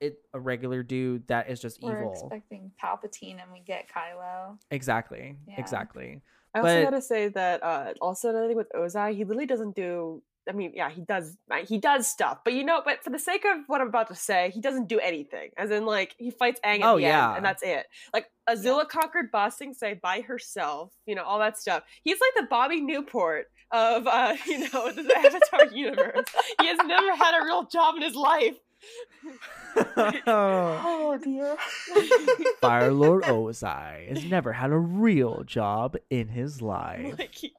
it 0.00 0.18
a 0.34 0.40
regular 0.40 0.82
dude 0.82 1.26
that 1.28 1.48
is 1.48 1.60
just 1.60 1.78
evil. 1.78 1.90
we're 1.90 1.98
evil. 2.00 2.12
expecting 2.12 2.72
palpatine 2.82 3.40
and 3.40 3.52
we 3.52 3.60
get 3.60 3.88
kylo 3.88 4.58
exactly. 4.72 5.36
Yeah. 5.46 5.60
Exactly. 5.60 6.20
I 6.54 6.60
also 6.60 6.74
But- 6.76 6.84
gotta 6.84 7.02
say 7.02 7.28
that 7.28 7.62
uh 7.62 7.92
also 8.00 8.30
another 8.30 8.48
thing 8.48 8.56
with 8.56 8.70
Ozai, 8.72 9.14
he 9.14 9.24
literally 9.24 9.46
doesn't 9.46 9.74
do 9.74 10.22
I 10.46 10.52
mean, 10.52 10.72
yeah, 10.74 10.90
he 10.90 11.00
does. 11.00 11.38
uh, 11.50 11.64
He 11.64 11.78
does 11.78 12.06
stuff, 12.06 12.40
but 12.44 12.52
you 12.52 12.64
know, 12.64 12.82
but 12.84 13.02
for 13.02 13.08
the 13.08 13.18
sake 13.18 13.46
of 13.46 13.60
what 13.66 13.80
I'm 13.80 13.86
about 13.88 14.08
to 14.08 14.14
say, 14.14 14.50
he 14.52 14.60
doesn't 14.60 14.88
do 14.90 14.98
anything. 15.00 15.48
As 15.56 15.70
in, 15.70 15.86
like, 15.86 16.14
he 16.18 16.30
fights 16.30 16.60
Aang 16.62 16.80
at 16.80 16.84
Oh, 16.84 16.96
the 16.96 17.02
yeah. 17.04 17.28
end, 17.28 17.36
and 17.38 17.46
that's 17.46 17.62
it. 17.62 17.86
Like, 18.12 18.26
Azula 18.46 18.86
conquered 18.86 19.30
Ba 19.32 19.50
Sing 19.50 19.72
Se 19.72 20.00
by 20.02 20.20
herself. 20.20 20.92
You 21.06 21.14
know, 21.14 21.22
all 21.22 21.38
that 21.38 21.56
stuff. 21.56 21.84
He's 22.02 22.18
like 22.20 22.34
the 22.44 22.46
Bobby 22.50 22.82
Newport 22.82 23.46
of, 23.70 24.06
uh, 24.06 24.36
you 24.46 24.58
know, 24.70 24.92
the 24.92 25.10
Avatar 25.16 25.64
universe. 25.74 26.26
He 26.60 26.66
has 26.66 26.76
never 26.84 27.16
had 27.16 27.40
a 27.40 27.44
real 27.46 27.62
job 27.64 27.96
in 27.96 28.02
his 28.02 28.14
life. 28.14 28.58
Oh 30.26 31.18
dear. 31.22 31.56
Fire 32.60 32.92
Lord 32.92 33.24
Ozai 33.24 34.08
has 34.08 34.24
never 34.24 34.52
had 34.52 34.70
a 34.70 34.78
real 34.78 35.42
job 35.44 35.96
in 36.10 36.28
his 36.28 36.62
life. 36.62 37.18
like, 37.18 37.34
he, 37.34 37.52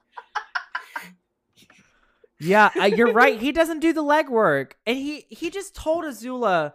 Yeah, 2.40 2.70
uh, 2.80 2.86
you're 2.86 3.14
right. 3.14 3.40
He 3.40 3.52
doesn't 3.52 3.80
do 3.80 3.94
the 3.94 4.04
legwork, 4.04 4.74
and 4.86 4.98
he 4.98 5.26
he 5.30 5.50
just 5.50 5.76
told 5.76 6.04
Azula, 6.04 6.74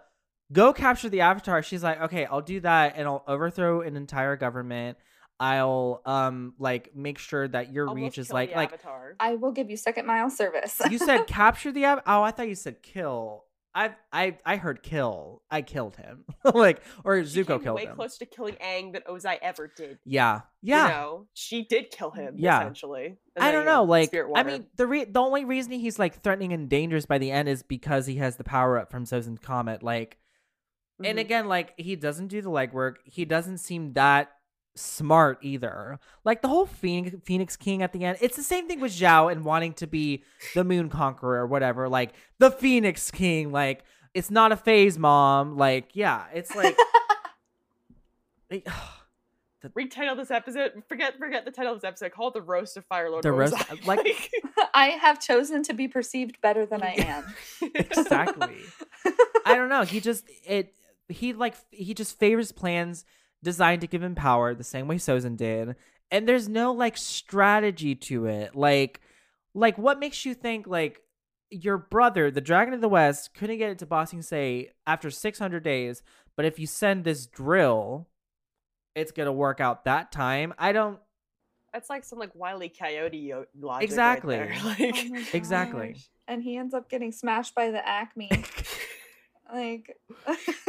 "Go 0.53 0.73
capture 0.73 1.09
the 1.09 1.21
Avatar." 1.21 1.63
She's 1.63 1.83
like, 1.83 2.01
"Okay, 2.03 2.25
I'll 2.27 2.41
do 2.43 2.61
that, 2.61 2.95
and 2.97 3.07
I'll 3.07 3.25
overthrow 3.27 3.83
an 3.83 3.97
entire 3.97 4.37
government. 4.37 4.99
I'll 5.39 6.03
um 6.05 6.55
like 6.59 6.95
make 6.95 7.19
sure 7.19 7.49
that 7.49 7.73
your 7.73 7.89
almost 7.89 8.03
reach 8.03 8.19
is 8.19 8.31
like 8.31 8.55
like 8.55 8.73
Avatar. 8.75 9.17
I 9.19 9.37
will 9.37 9.53
give 9.53 9.71
you 9.71 9.77
second 9.77 10.07
mile 10.07 10.29
service. 10.29 10.81
you 10.91 10.99
said 10.99 11.27
capture 11.27 11.73
the 11.73 11.87
Av- 11.87 12.03
oh 12.07 12.23
I 12.23 12.31
thought 12.31 12.49
you 12.49 12.55
said 12.55 12.83
kill. 12.83 13.45
I 13.75 13.95
I 14.13 14.37
I 14.45 14.57
heard 14.57 14.83
kill. 14.83 15.43
I 15.51 15.63
killed 15.63 15.95
him, 15.97 16.25
like 16.55 16.83
or 17.05 17.25
She 17.25 17.45
Zuko 17.45 17.63
killed 17.63 17.77
way 17.77 17.87
him. 17.87 17.95
closer 17.95 18.19
to 18.19 18.27
killing 18.27 18.55
Aang 18.57 18.93
than 18.93 19.03
Ozai 19.03 19.39
ever 19.41 19.71
did. 19.77 19.99
Yeah, 20.05 20.41
yeah. 20.61 20.87
You 20.87 20.93
know, 20.93 21.27
she 21.35 21.65
did 21.65 21.91
kill 21.93 22.11
him. 22.11 22.35
Yeah. 22.37 22.61
essentially. 22.61 23.17
I 23.39 23.53
don't 23.53 23.65
know. 23.67 23.85
Like, 23.85 24.13
I 24.35 24.43
mean, 24.43 24.67
the 24.77 24.87
re- 24.89 25.05
the 25.05 25.21
only 25.21 25.45
reason 25.45 25.73
he's 25.73 25.99
like 26.01 26.21
threatening 26.21 26.53
and 26.53 26.69
dangerous 26.69 27.07
by 27.07 27.19
the 27.19 27.31
end 27.31 27.49
is 27.49 27.63
because 27.63 28.07
he 28.07 28.17
has 28.17 28.37
the 28.37 28.45
power 28.45 28.77
up 28.77 28.91
from 28.91 29.05
Sozin's 29.05 29.39
comet. 29.39 29.83
Like, 29.85 30.19
and 31.03 31.17
Mhm. 31.19 31.21
again, 31.21 31.47
like 31.47 31.75
he 31.79 31.95
doesn't 31.95 32.27
do 32.29 32.43
the 32.43 32.51
legwork. 32.51 32.97
He 33.05 33.25
doesn't 33.25 33.59
seem 33.59 33.93
that 33.93 34.31
smart 34.75 35.39
either. 35.43 35.99
Like 36.25 36.43
the 36.43 36.49
whole 36.49 36.67
Phoenix 36.67 37.17
Phoenix 37.25 37.57
King 37.57 37.83
at 37.83 37.93
the 37.93 38.05
end. 38.05 38.19
It's 38.21 38.37
the 38.37 38.43
same 38.43 38.69
thing 38.69 38.81
with 38.81 38.93
Zhao 38.93 39.31
and 39.31 39.45
wanting 39.45 39.75
to 39.75 39.87
be 39.87 40.23
the 40.55 40.65
Moon 40.65 40.89
Conqueror 40.89 41.41
or 41.41 41.47
whatever. 41.47 41.89
Like 41.89 42.13
the 42.39 42.51
Phoenix 42.51 43.11
King. 43.11 43.53
Like 43.53 43.85
it's 44.15 44.31
not 44.31 44.53
a 44.53 44.57
phase, 44.57 44.99
mom. 44.99 45.57
Like 45.57 45.91
yeah, 45.95 46.25
it's 46.33 46.55
like. 46.55 46.77
it- 48.51 48.67
retitle 49.77 50.17
this 50.17 50.31
episode. 50.31 50.83
Forget, 50.89 51.19
forget 51.19 51.45
the 51.45 51.51
title 51.51 51.75
of 51.75 51.81
this 51.81 51.87
episode. 51.87 52.13
Call 52.13 52.29
it 52.29 52.35
the 52.35 52.41
roast 52.41 52.79
of 52.79 52.85
Fire 52.87 53.11
Lord. 53.11 53.23
The 53.23 53.33
roast- 53.33 53.55
Ozai. 53.55 53.87
like- 53.87 54.31
I 54.75 54.87
have 54.87 55.21
chosen 55.21 55.63
to 55.65 55.75
be 55.75 55.87
perceived 55.89 56.41
better 56.41 56.65
than 56.65 56.83
I 56.83 56.95
am. 56.97 57.25
exactly. 57.75 58.57
I 59.45 59.57
don't 59.57 59.69
know. 59.69 59.83
He 59.83 60.01
just 60.01 60.25
it 60.47 60.75
he 61.09 61.33
like 61.33 61.55
he 61.71 61.93
just 61.93 62.19
favors 62.19 62.53
plans 62.53 63.05
designed 63.43 63.81
to 63.81 63.87
give 63.87 64.03
him 64.03 64.15
power 64.15 64.55
the 64.55 64.65
same 64.65 64.89
way 64.89 64.97
Sozin 64.97 65.37
did. 65.37 65.77
And 66.11 66.29
there's 66.29 66.49
no 66.49 66.73
like 66.73 66.97
strategy 66.97 67.95
to 67.95 68.27
it. 68.27 68.55
Like 68.55 69.01
like 69.55 69.79
what 69.79 69.99
makes 69.99 70.25
you 70.25 70.35
think 70.35 70.67
like 70.67 71.01
your 71.51 71.79
brother, 71.79 72.31
the 72.31 72.41
Dragon 72.41 72.75
of 72.75 72.81
the 72.81 72.89
West, 72.89 73.35
couldn't 73.35 73.59
get 73.59 73.71
into 73.71 73.87
Ba 73.87 74.07
Sing 74.07 74.23
Se 74.23 74.71
after 74.87 75.11
600 75.11 75.63
days, 75.63 76.03
but 76.37 76.45
if 76.45 76.59
you 76.59 76.67
send 76.67 77.05
this 77.05 77.27
drill, 77.27 78.09
it's 78.95 79.13
going 79.13 79.27
to 79.27 79.33
work 79.33 79.61
out 79.61 79.85
that 79.85 80.13
time. 80.13 80.55
I 80.59 80.73
don't 80.73 80.99
That's 81.73 81.91
like 81.91 82.05
some 82.05 82.19
like 82.19 82.35
wily 82.35 82.69
coyote 82.69 83.19
yo- 83.19 83.47
logic. 83.59 83.89
Exactly. 83.89 84.39
Right 84.39 84.49
there. 84.49 84.61
Oh 84.65 84.69
Like, 84.69 85.11
my 85.11 85.25
Exactly. 85.33 85.97
And 86.29 86.43
he 86.43 86.57
ends 86.57 86.75
up 86.75 86.89
getting 86.89 87.11
smashed 87.11 87.55
by 87.55 87.71
the 87.71 87.87
Acme. 87.87 88.31
like 89.53 89.97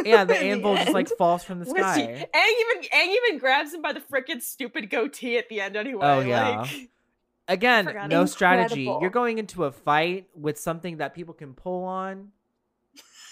yeah, 0.06 0.24
the 0.26 0.38
anvil 0.38 0.76
just 0.76 0.91
like 0.91 1.10
falls 1.18 1.44
from 1.44 1.60
the 1.60 1.66
sky. 1.66 2.28
Aang 2.34 2.52
even 2.62 2.90
Aang 2.90 3.16
even 3.16 3.40
grabs 3.40 3.74
him 3.74 3.82
by 3.82 3.94
the 3.94 3.99
frickin' 4.02 4.41
stupid 4.41 4.90
goatee 4.90 5.38
at 5.38 5.49
the 5.49 5.62
end 5.62 5.76
anyway. 5.76 5.99
Oh, 6.03 6.20
yeah. 6.22 6.62
Like, 6.62 6.90
Again, 7.48 8.08
no 8.10 8.22
it. 8.24 8.28
strategy. 8.28 8.84
You're 8.84 9.10
going 9.10 9.38
into 9.38 9.66
a 9.66 9.72
fight 9.72 10.28
with 10.36 10.58
something 10.60 10.98
that 10.98 11.14
people 11.14 11.34
can 11.34 11.53
pull 11.53 11.84
on. 11.84 12.30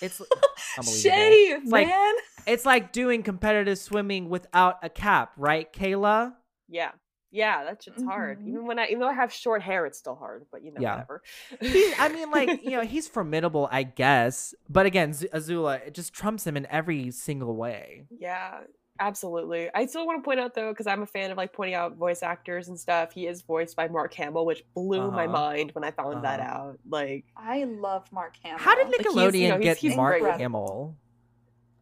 It's 0.01 0.19
unbelievable. 0.77 0.99
Shay, 1.01 1.33
It's 1.51 1.71
like- 1.71 1.87
man. 1.87 2.13
It's 2.47 2.65
like 2.65 2.91
doing 2.91 3.21
competitive 3.23 3.77
swimming 3.77 4.27
without 4.29 4.79
a 4.81 4.89
cap, 4.89 5.33
right, 5.37 5.71
Kayla? 5.71 6.33
yeah. 6.67 6.91
Yeah, 7.31 7.63
that 7.65 7.83
shit's 7.83 8.01
hard. 8.03 8.39
Mhm. 8.39 8.47
Even 8.49 8.65
when 8.65 8.79
I 8.79 8.87
even 8.87 8.99
though 8.99 9.07
I 9.07 9.13
have 9.13 9.31
short 9.31 9.61
hair, 9.61 9.85
it's 9.85 9.97
still 9.99 10.15
hard. 10.15 10.45
But 10.51 10.63
you 10.63 10.71
know, 10.71 10.81
Yeah. 10.81 10.93
whatever. 10.95 11.21
He, 11.61 11.93
I 11.99 12.09
mean, 12.09 12.31
like 12.31 12.63
you 12.63 12.71
know, 12.71 12.81
he's 12.95 13.07
formidable, 13.07 13.67
I 13.71 13.83
guess. 13.83 14.53
But 14.67 14.85
again, 14.87 15.13
Z- 15.13 15.29
Azula 15.33 15.85
it 15.87 15.93
just 15.93 16.11
trumps 16.13 16.45
him 16.47 16.57
in 16.57 16.65
every 16.67 17.11
single 17.11 17.55
way. 17.55 18.05
Yeah, 18.09 18.61
absolutely. 18.99 19.69
I 19.75 19.85
still 19.85 20.05
want 20.07 20.23
to 20.23 20.25
point 20.25 20.39
out 20.39 20.55
though, 20.55 20.71
because 20.71 20.87
I'm 20.87 21.03
a 21.03 21.05
fan 21.05 21.29
of 21.29 21.37
like 21.37 21.53
pointing 21.53 21.75
out 21.75 21.95
voice 21.97 22.23
actors 22.23 22.67
and 22.67 22.79
stuff. 22.79 23.11
He 23.13 23.27
is 23.27 23.43
voiced 23.43 23.75
by 23.75 23.87
Mark 23.87 24.13
Hamill, 24.15 24.45
which 24.45 24.63
blew 24.73 25.11
my 25.11 25.25
Uh-huh. 25.25 25.31
mind 25.33 25.71
when 25.73 25.83
I 25.83 25.91
found 25.91 26.23
that 26.23 26.39
Uh-huh. 26.39 26.49
out. 26.69 26.79
Like, 26.89 27.25
I 27.37 27.63
love 27.65 28.11
Mark 28.11 28.37
Hamill. 28.43 28.57
How 28.59 28.73
did 28.75 28.87
Like, 28.87 28.97
he's, 29.01 29.05
Nickelodeon 29.05 29.39
you 29.39 29.47
know, 29.49 29.55
he's- 29.59 29.63
get 29.63 29.77
he's 29.77 29.95
Mark 29.95 30.19
great. 30.21 30.33
Hamill? 30.35 30.95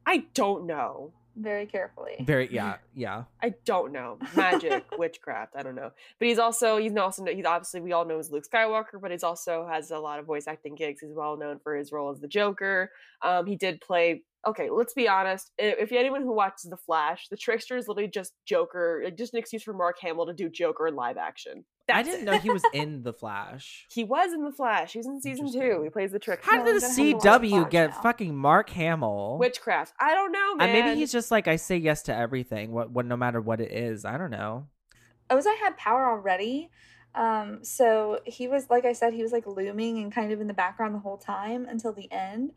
I 0.05 0.25
don't 0.33 0.65
know. 0.65 1.13
Very 1.37 1.65
carefully? 1.65 2.15
Very, 2.21 2.49
yeah, 2.53 2.77
yeah. 2.93 3.23
I 3.41 3.53
don't 3.65 3.91
know. 3.91 4.17
Magic, 4.35 4.85
witchcraft. 4.97 5.53
I 5.55 5.63
don't 5.63 5.75
know. 5.75 5.91
But 6.19 6.27
he's 6.27 6.39
also 6.39 6.77
he's 6.77 6.95
also 6.95 7.25
he's 7.25 7.45
obviously 7.45 7.81
we 7.81 7.91
all 7.91 8.05
know 8.05 8.19
as 8.19 8.31
Luke 8.31 8.45
Skywalker, 8.51 9.01
but 9.01 9.11
he's 9.11 9.23
also 9.23 9.67
has 9.69 9.91
a 9.91 9.99
lot 9.99 10.19
of 10.19 10.25
voice 10.25 10.47
acting 10.47 10.75
gigs. 10.75 11.01
He's 11.01 11.13
well 11.13 11.37
known 11.37 11.59
for 11.59 11.75
his 11.75 11.91
role 11.91 12.11
as 12.11 12.19
the 12.19 12.27
Joker. 12.27 12.91
Um, 13.21 13.45
he 13.45 13.55
did 13.55 13.81
play. 13.81 14.23
Okay, 14.47 14.69
let's 14.69 14.93
be 14.93 15.07
honest. 15.07 15.51
If 15.57 15.91
anyone 15.91 16.21
who 16.21 16.33
watches 16.33 16.69
The 16.69 16.77
Flash, 16.77 17.27
the 17.29 17.35
Trickster 17.35 17.75
is 17.75 17.87
literally 17.87 18.09
just 18.09 18.33
Joker, 18.45 19.01
like, 19.03 19.17
just 19.17 19.33
an 19.33 19.39
excuse 19.39 19.63
for 19.63 19.73
Mark 19.73 19.97
Hamill 19.99 20.27
to 20.27 20.33
do 20.33 20.47
Joker 20.47 20.87
in 20.87 20.95
live 20.95 21.17
action. 21.17 21.65
I 21.89 22.03
didn't 22.03 22.25
know 22.25 22.37
he 22.37 22.49
was 22.49 22.63
in 22.73 23.03
the 23.03 23.13
Flash. 23.13 23.85
He 23.91 24.03
was 24.03 24.33
in 24.33 24.43
The 24.43 24.51
Flash. 24.51 24.93
He's 24.93 25.05
in 25.05 25.21
season 25.21 25.51
two. 25.51 25.81
He 25.83 25.89
plays 25.89 26.11
the 26.11 26.19
trick. 26.19 26.41
How 26.43 26.63
did 26.63 26.75
the 26.75 26.81
gonna 26.81 26.87
have 26.87 26.95
to 26.95 27.13
watch 27.13 27.41
CW 27.41 27.69
get 27.69 27.89
now. 27.91 28.01
fucking 28.01 28.35
Mark 28.35 28.69
Hamill? 28.71 29.37
Witchcraft. 29.39 29.93
I 29.99 30.13
don't 30.13 30.31
know, 30.31 30.53
Uh, 30.53 30.57
man. 30.57 30.73
maybe 30.73 30.99
he's 30.99 31.11
just 31.11 31.31
like 31.31 31.47
I 31.47 31.55
say 31.55 31.77
yes 31.77 32.01
to 32.03 32.15
everything. 32.15 32.71
What, 32.71 32.91
what, 32.91 33.05
no 33.05 33.15
matter 33.17 33.39
what 33.41 33.61
it 33.61 33.71
is. 33.71 34.05
I 34.05 34.17
don't 34.17 34.31
know. 34.31 34.67
Ozai 35.29 35.57
had 35.57 35.77
power 35.77 36.09
already. 36.09 36.69
Um, 37.15 37.63
so 37.63 38.19
he 38.25 38.47
was, 38.47 38.69
like 38.69 38.85
I 38.85 38.93
said, 38.93 39.13
he 39.13 39.23
was 39.23 39.31
like 39.31 39.47
looming 39.47 39.97
and 39.97 40.11
kind 40.11 40.31
of 40.31 40.39
in 40.39 40.47
the 40.47 40.53
background 40.53 40.93
the 40.93 40.99
whole 40.99 41.17
time 41.17 41.65
until 41.67 41.91
the 41.93 42.11
end. 42.11 42.51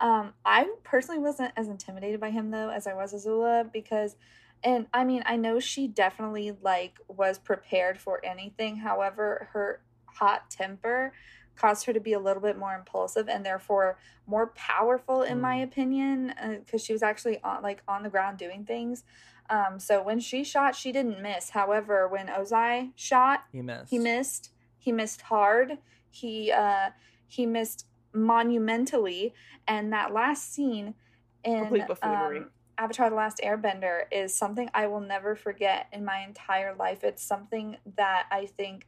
Um, 0.00 0.34
I 0.44 0.68
personally 0.84 1.20
wasn't 1.20 1.52
as 1.56 1.68
intimidated 1.68 2.20
by 2.20 2.30
him 2.30 2.50
though 2.50 2.68
as 2.68 2.86
I 2.86 2.94
was 2.94 3.12
Azula 3.14 3.72
because, 3.72 4.16
and 4.64 4.86
I 4.92 5.04
mean, 5.04 5.22
I 5.26 5.36
know 5.36 5.60
she 5.60 5.86
definitely 5.86 6.56
like 6.62 6.98
was 7.08 7.38
prepared 7.38 7.98
for 7.98 8.24
anything. 8.24 8.76
However, 8.76 9.48
her 9.52 9.80
hot 10.06 10.50
temper 10.50 11.12
caused 11.54 11.86
her 11.86 11.92
to 11.92 12.00
be 12.00 12.14
a 12.14 12.18
little 12.18 12.42
bit 12.42 12.58
more 12.58 12.74
impulsive 12.74 13.28
and 13.28 13.46
therefore 13.46 13.96
more 14.26 14.48
powerful 14.56 15.22
in 15.22 15.40
my 15.40 15.54
opinion 15.54 16.34
because 16.64 16.82
she 16.84 16.92
was 16.92 17.02
actually 17.02 17.40
on 17.44 17.62
like 17.62 17.80
on 17.86 18.02
the 18.02 18.08
ground 18.08 18.38
doing 18.38 18.64
things 18.64 19.04
um, 19.50 19.78
so 19.78 20.02
when 20.02 20.20
she 20.20 20.42
shot, 20.42 20.74
she 20.74 20.90
didn't 20.92 21.20
miss. 21.20 21.50
However, 21.50 22.08
when 22.08 22.28
Ozai 22.28 22.92
shot, 22.94 23.44
He 23.52 23.60
missed. 23.60 23.90
he 23.90 23.98
missed. 23.98 24.50
He 24.78 24.92
missed 24.92 25.22
hard. 25.22 25.78
He 26.10 26.50
uh 26.50 26.90
he 27.26 27.46
missed 27.46 27.86
monumentally. 28.12 29.34
And 29.66 29.92
that 29.92 30.12
last 30.12 30.52
scene 30.52 30.94
in 31.42 31.60
Complete 31.60 31.86
buffoonery. 31.86 32.38
um, 32.38 32.50
Avatar: 32.78 33.10
The 33.10 33.16
Last 33.16 33.40
Airbender 33.44 34.02
is 34.12 34.34
something 34.34 34.68
I 34.74 34.86
will 34.86 35.00
never 35.00 35.34
forget 35.36 35.86
in 35.92 36.04
my 36.04 36.20
entire 36.20 36.74
life. 36.74 37.04
It's 37.04 37.22
something 37.22 37.76
that 37.96 38.26
I 38.30 38.46
think, 38.46 38.86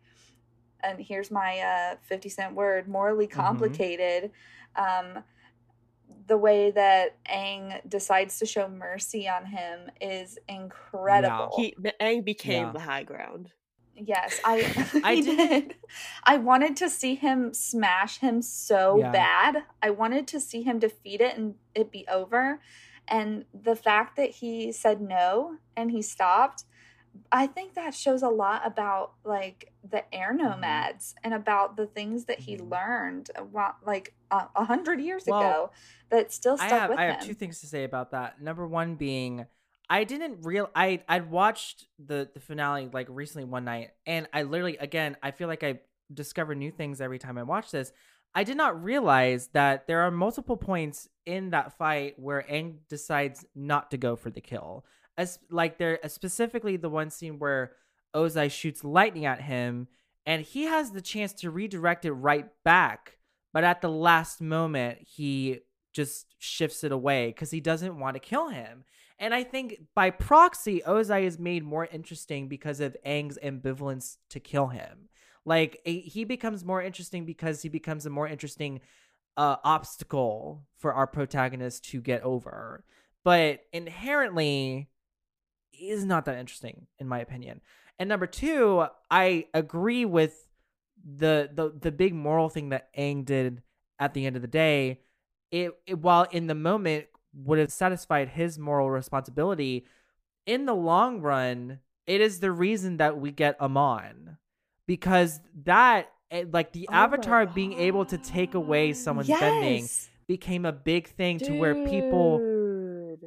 and 0.83 1.01
here's 1.01 1.31
my 1.31 1.59
uh, 1.61 1.97
fifty 2.03 2.29
cent 2.29 2.55
word, 2.55 2.89
morally 2.89 3.27
Mm-hmm. 3.27 3.41
complicated. 3.41 4.31
Um, 4.77 5.25
the 6.29 6.37
way 6.37 6.71
that 6.73 7.17
Aang 7.27 7.89
decides 7.89 8.39
to 8.41 8.47
show 8.47 8.69
mercy 8.69 9.29
on 9.29 9.47
him 9.47 9.91
is 10.01 10.39
incredible. 10.49 11.53
he 11.57 11.75
Aang 12.01 12.25
became 12.25 12.67
Yeah. 12.67 12.73
the 12.73 12.81
high 12.81 13.05
ground. 13.05 13.53
Yes, 13.95 14.41
I 14.45 14.57
I 15.05 15.13
I 15.13 15.15
didn't- 15.21 15.49
did. 15.69 15.75
I 16.25 16.37
wanted 16.39 16.77
to 16.79 16.91
see 16.91 17.15
him 17.15 17.55
smash 17.55 18.19
him 18.19 18.43
so 18.43 18.99
Yeah. 18.99 19.11
bad. 19.13 19.65
I 19.83 19.91
wanted 19.91 20.27
to 20.29 20.41
see 20.41 20.63
him 20.63 20.79
defeat 20.79 21.21
it 21.21 21.37
and 21.37 21.55
it 21.75 21.91
be 21.91 22.07
over. 22.09 22.61
And 23.09 23.45
the 23.55 23.77
fact 23.77 24.16
that 24.16 24.31
he 24.31 24.73
said 24.73 25.01
no 25.01 25.59
and 25.77 25.91
he 25.91 26.03
stopped, 26.03 26.65
I 27.33 27.47
think 27.47 27.74
that 27.74 27.95
shows 27.95 28.23
a 28.23 28.28
lot 28.28 28.66
about 28.66 29.15
like 29.24 29.73
the 29.89 30.12
air 30.15 30.35
Mm-hmm. 30.47 30.87
nomads 30.87 31.15
and 31.24 31.35
about 31.35 31.77
the 31.77 31.87
things 31.87 32.27
that 32.27 32.41
he 32.41 32.57
Mhm. 32.57 32.59
learned 32.59 33.31
uh, 33.39 33.45
wa- 33.45 33.74
like 33.85 34.15
a 34.31 34.49
a 34.57 34.65
hundred 34.66 35.01
years 35.01 35.27
Well, 35.27 35.28
ago 35.28 35.70
that 36.11 36.33
still 36.33 36.59
I 36.59 36.69
stuck 36.69 36.83
have 36.83 36.93
with 36.93 36.99
I 36.99 37.05
him. 37.07 37.16
I 37.16 37.19
have 37.19 37.19
two 37.19 37.35
things 37.35 37.61
to 37.61 37.66
say 37.66 37.85
about 37.85 38.12
that. 38.12 38.41
Number 38.41 38.66
one 38.66 38.97
being 38.97 39.47
I 39.91 40.05
didn't 40.05 40.43
real 40.43 40.70
I 40.74 41.03
I'd 41.09 41.31
watched 41.31 41.87
the 41.99 42.31
the 42.35 42.41
finale 42.41 42.89
like 42.93 43.09
recently 43.11 43.45
one 43.45 43.65
night 43.65 43.91
and 44.07 44.28
I 44.33 44.43
literally 44.45 44.77
again 44.78 45.16
I 45.23 45.31
feel 45.33 45.49
like 45.49 45.62
I 45.65 45.81
discover 46.12 46.55
new 46.55 46.70
things 46.70 47.01
every 47.01 47.19
time 47.19 47.39
I 47.39 47.43
watch 47.45 47.70
this. 47.70 47.93
I 48.37 48.45
did 48.45 48.59
not 48.59 48.85
realize 48.85 49.49
that 49.55 49.87
there 49.87 50.03
are 50.03 50.11
multiple 50.11 50.59
points 50.59 51.09
in 51.25 51.51
that 51.51 51.79
fight 51.79 52.19
where 52.19 52.45
Aang 52.51 52.81
decides 52.87 53.47
not 53.55 53.91
to 53.93 53.97
go 53.97 54.15
for 54.15 54.29
the 54.29 54.43
kill. 54.43 54.85
As 55.17 55.39
like 55.51 55.79
there 55.79 55.99
uh, 56.05 56.09
specifically 56.09 56.77
the 56.77 56.91
one 56.91 57.09
scene 57.09 57.39
where 57.39 57.73
Ozai 58.15 58.51
shoots 58.51 58.85
lightning 58.85 59.25
at 59.25 59.41
him 59.41 59.89
and 60.27 60.43
he 60.43 60.65
has 60.65 60.91
the 60.91 61.01
chance 61.01 61.33
to 61.33 61.51
redirect 61.51 62.05
it 62.05 62.13
right 62.13 62.47
back, 62.63 63.17
but 63.55 63.65
at 63.65 63.81
the 63.81 63.89
last 63.89 64.43
moment 64.43 64.99
he 65.01 65.61
just 65.95 66.27
shifts 66.39 66.85
it 66.85 66.93
away 66.93 67.33
cuz 67.33 67.51
he 67.53 67.61
doesn't 67.61 67.99
want 67.99 68.17
to 68.17 68.21
kill 68.21 68.49
him. 68.49 68.85
And 69.19 69.33
I 69.33 69.45
think 69.45 69.81
by 69.95 70.11
proxy 70.11 70.83
Ozai 70.87 71.23
is 71.23 71.39
made 71.39 71.65
more 71.65 71.87
interesting 71.87 72.49
because 72.49 72.81
of 72.81 72.99
Aang's 73.07 73.39
ambivalence 73.43 74.19
to 74.29 74.41
kill 74.41 74.67
him. 74.67 75.09
Like 75.47 75.81
he 75.85 76.24
becomes 76.24 76.64
more 76.64 76.82
interesting 76.82 77.24
because 77.24 77.62
he 77.62 77.70
becomes 77.70 78.05
a 78.05 78.10
more 78.10 78.27
interesting 78.27 78.81
uh, 79.36 79.56
obstacle 79.62 80.66
for 80.77 80.93
our 80.93 81.06
protagonist 81.06 81.85
to 81.90 82.01
get 82.01 82.23
over. 82.23 82.85
But 83.24 83.60
inherently, 83.73 84.89
is 85.73 86.05
not 86.05 86.24
that 86.24 86.39
interesting 86.39 86.86
in 86.98 87.09
my 87.09 87.20
opinion. 87.20 87.60
And 87.98 88.09
number 88.09 88.27
two, 88.27 88.86
I 89.10 89.47
agree 89.55 90.05
with 90.05 90.48
the 91.05 91.48
the 91.52 91.73
the 91.78 91.93
big 91.93 92.14
moral 92.14 92.48
thing 92.48 92.70
that 92.70 92.93
Aang 92.94 93.24
did 93.24 93.62
at 93.98 94.14
the 94.14 94.27
end 94.27 94.36
of 94.36 94.43
the 94.43 94.48
day. 94.48 95.01
It, 95.51 95.73
it 95.86 95.98
while 95.98 96.27
in 96.32 96.48
the 96.48 96.55
moment 96.55 97.06
would 97.32 97.59
have 97.59 97.70
satisfied 97.70 98.31
his 98.31 98.59
moral 98.59 98.90
responsibility, 98.90 99.86
in 100.44 100.66
the 100.66 100.74
long 100.74 101.20
run, 101.20 101.78
it 102.06 102.20
is 102.20 102.40
the 102.40 102.51
reason 102.51 102.97
that 102.97 103.18
we 103.18 103.31
get 103.31 103.60
Amon 103.60 104.39
because 104.87 105.41
that 105.65 106.11
eh, 106.31 106.45
like 106.53 106.73
the 106.73 106.89
Oh 106.91 106.95
avatar 106.95 107.47
being 107.47 107.75
able 107.75 108.05
to 108.07 108.19
take 108.19 108.55
away 108.55 108.93
someone's 108.93 109.29
yes. 109.29 109.41
bending 109.41 109.89
became 110.27 110.65
a 110.65 110.73
big 110.73 111.09
thing 111.09 111.39
to 111.39 111.53
where 111.53 111.75
people 111.87 112.41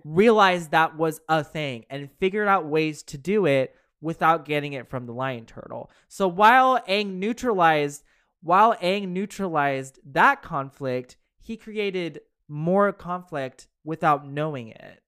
realized 0.04 0.72
that 0.72 0.98
was 0.98 1.22
a 1.30 1.44
thing 1.44 1.86
and 1.90 2.10
figured 2.20 2.48
out 2.48 2.66
ways 2.66 3.04
to 3.04 3.18
do 3.18 3.46
it 3.46 3.76
without 4.02 4.46
getting 4.46 4.74
it 4.74 4.90
from 4.90 5.06
the 5.06 5.14
lion 5.14 5.46
turtle. 5.46 5.90
So 6.08 6.28
while 6.28 6.80
Aang 6.88 7.16
neutralized 7.16 8.04
while 8.42 8.76
Aang 8.76 9.10
neutralized 9.10 10.00
that 10.06 10.42
conflict, 10.42 11.18
he 11.40 11.58
created 11.58 12.22
more 12.48 12.92
conflict 12.94 13.68
without 13.84 14.28
knowing 14.28 14.70
it 14.70 15.02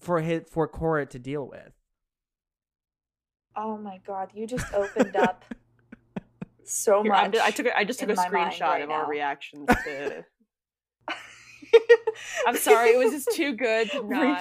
for 0.00 0.20
his 0.20 0.42
for 0.50 0.68
Korra 0.68 1.08
to 1.10 1.18
deal 1.18 1.46
with. 1.46 1.72
Oh 3.56 3.76
my 3.76 4.00
god, 4.06 4.30
you 4.34 4.46
just 4.46 4.66
opened 4.74 5.16
up 5.16 5.44
so 6.64 7.02
Here, 7.02 7.12
much. 7.12 7.36
I'm 7.36 7.42
I 7.42 7.50
took 7.50 7.66
a, 7.66 7.76
I 7.76 7.84
just 7.84 8.00
took 8.00 8.10
a 8.10 8.14
screenshot 8.14 8.60
right 8.60 8.82
of 8.82 8.90
our 8.90 9.02
now. 9.02 9.08
reactions 9.08 9.68
to. 9.68 10.24
I'm 12.46 12.56
sorry, 12.56 12.90
it 12.90 12.98
was 12.98 13.12
just 13.12 13.36
too 13.36 13.54
good 13.54 13.90
to 13.90 14.02
not 14.06 14.40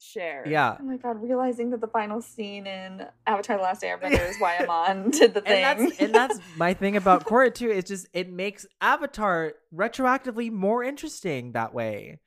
share. 0.00 0.44
Yeah. 0.46 0.76
Oh 0.78 0.84
my 0.84 0.96
god, 0.96 1.22
realizing 1.22 1.70
that 1.70 1.80
the 1.80 1.88
final 1.88 2.20
scene 2.20 2.66
in 2.66 3.06
Avatar: 3.26 3.56
The 3.56 3.62
Last 3.62 3.82
Airbender 3.82 4.28
is 4.28 4.36
why 4.38 4.56
I'm 4.58 4.70
on 5.04 5.10
did 5.10 5.34
the 5.34 5.40
thing. 5.40 5.64
and 5.64 5.80
that's 5.80 6.00
and 6.00 6.14
that's 6.14 6.38
my 6.56 6.74
thing 6.74 6.96
about 6.96 7.24
Korra 7.24 7.52
too. 7.52 7.70
Is 7.70 7.84
just 7.84 8.06
it 8.12 8.30
makes 8.30 8.66
Avatar 8.80 9.54
retroactively 9.74 10.50
more 10.50 10.84
interesting 10.84 11.52
that 11.52 11.72
way. 11.74 12.20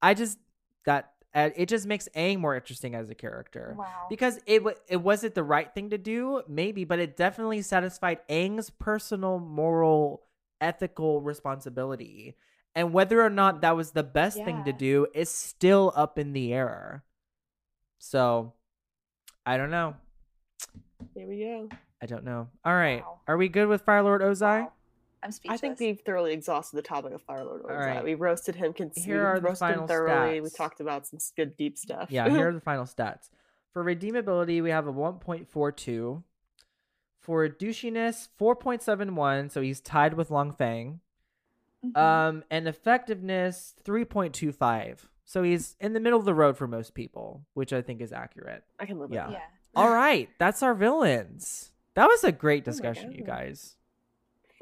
I 0.00 0.14
just 0.14 0.38
that 0.84 1.12
uh, 1.34 1.50
it 1.56 1.68
just 1.68 1.86
makes 1.86 2.08
Aang 2.16 2.38
more 2.38 2.56
interesting 2.56 2.94
as 2.94 3.10
a 3.10 3.14
character 3.14 3.74
wow. 3.78 4.06
because 4.08 4.40
it 4.46 4.62
it 4.88 4.96
wasn't 4.96 5.34
the 5.34 5.42
right 5.42 5.72
thing 5.74 5.90
to 5.90 5.98
do, 5.98 6.42
maybe, 6.48 6.84
but 6.84 6.98
it 6.98 7.16
definitely 7.16 7.62
satisfied 7.62 8.18
Aang's 8.30 8.70
personal, 8.70 9.38
moral, 9.38 10.22
ethical 10.60 11.20
responsibility. 11.20 12.36
And 12.74 12.92
whether 12.92 13.20
or 13.20 13.30
not 13.30 13.62
that 13.62 13.76
was 13.76 13.90
the 13.90 14.02
best 14.02 14.36
thing 14.44 14.64
to 14.64 14.72
do 14.72 15.06
is 15.12 15.28
still 15.28 15.92
up 15.96 16.18
in 16.18 16.32
the 16.32 16.52
air. 16.52 17.02
So, 17.98 18.52
I 19.44 19.56
don't 19.56 19.70
know. 19.70 19.96
Here 21.14 21.26
we 21.26 21.40
go. 21.40 21.68
I 22.00 22.06
don't 22.06 22.24
know. 22.24 22.48
All 22.64 22.74
right. 22.74 23.02
Wow. 23.02 23.20
Are 23.26 23.36
we 23.36 23.48
good 23.48 23.66
with 23.66 23.82
Fire 23.82 24.02
Lord 24.02 24.22
Ozai? 24.22 24.62
Wow. 24.62 24.72
I'm 25.22 25.32
speechless. 25.32 25.58
I 25.58 25.60
think 25.60 25.80
we've 25.80 26.00
thoroughly 26.00 26.32
exhausted 26.32 26.76
the 26.76 26.82
topic 26.82 27.12
of 27.12 27.22
Fire 27.22 27.44
Lord 27.44 27.62
All 27.62 27.70
Ozai. 27.70 27.86
right. 27.86 28.04
We 28.04 28.14
roasted 28.14 28.54
him. 28.54 28.72
Cons- 28.72 29.02
Here 29.04 29.24
are 29.26 29.40
the 29.40 29.48
roasted 29.48 29.58
final 29.68 29.82
him 29.82 29.88
thoroughly. 29.88 30.40
We 30.40 30.50
talked 30.50 30.80
about 30.80 31.06
some 31.06 31.18
good 31.36 31.56
deep 31.56 31.76
stuff. 31.76 32.10
Yeah, 32.10 32.28
here 32.28 32.48
are 32.48 32.52
the 32.54 32.60
final 32.60 32.84
stats. 32.84 33.28
For 33.72 33.84
redeemability, 33.84 34.62
we 34.62 34.70
have 34.70 34.86
a 34.86 34.92
1.42. 34.92 36.22
For 37.20 37.46
douchiness, 37.48 38.28
4.71, 38.40 39.50
so 39.50 39.60
he's 39.60 39.80
tied 39.80 40.14
with 40.14 40.30
Long 40.30 40.52
Feng. 40.52 41.00
Mhm. 41.84 41.96
Um, 41.96 42.44
and 42.50 42.66
effectiveness, 42.66 43.74
3.25. 43.84 45.08
So 45.24 45.42
he's 45.42 45.76
in 45.80 45.92
the 45.92 46.00
middle 46.00 46.18
of 46.18 46.24
the 46.24 46.34
road 46.34 46.56
for 46.56 46.66
most 46.66 46.94
people, 46.94 47.44
which 47.54 47.72
I 47.72 47.82
think 47.82 48.00
is 48.00 48.12
accurate. 48.12 48.64
I 48.80 48.86
can 48.86 48.98
live 48.98 49.12
Yeah. 49.12 49.26
with 49.26 49.34
that. 49.36 49.40
yeah. 49.42 49.80
All 49.82 49.90
right, 49.92 50.28
that's 50.38 50.62
our 50.62 50.74
villains. 50.74 51.70
That 51.94 52.06
was 52.06 52.24
a 52.24 52.32
great 52.32 52.62
Oh 52.62 52.70
discussion, 52.70 53.12
you 53.12 53.24
guys. 53.24 53.76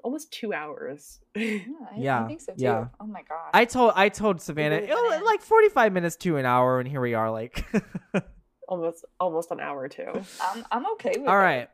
Almost 0.04 0.32
two 0.32 0.52
hours. 0.52 1.20
Yeah, 1.36 1.58
I, 1.90 1.94
Yeah, 1.98 2.24
I 2.24 2.26
think 2.28 2.40
so 2.40 2.52
too. 2.52 2.62
yeah. 2.62 2.86
Oh 3.00 3.06
my 3.06 3.22
god. 3.22 3.50
I 3.52 3.64
told 3.64 3.92
I 3.96 4.08
told 4.08 4.40
Savannah 4.40 4.80
really 4.80 5.18
"Oh, 5.20 5.24
like 5.24 5.40
45 5.42 5.92
minutes 5.92 6.16
to 6.16 6.36
an 6.36 6.46
hour 6.46 6.78
and 6.80 6.88
here 6.88 7.00
we 7.00 7.14
are 7.14 7.30
like 7.30 7.64
almost 8.68 9.04
almost 9.20 9.50
an 9.50 9.60
hour 9.60 9.88
too. 9.88 10.12
I'm 10.40 10.64
I'm 10.70 10.86
okay 10.94 11.14
with 11.18 11.28
All 11.28 11.34
it. 11.36 11.42
right. 11.42 11.68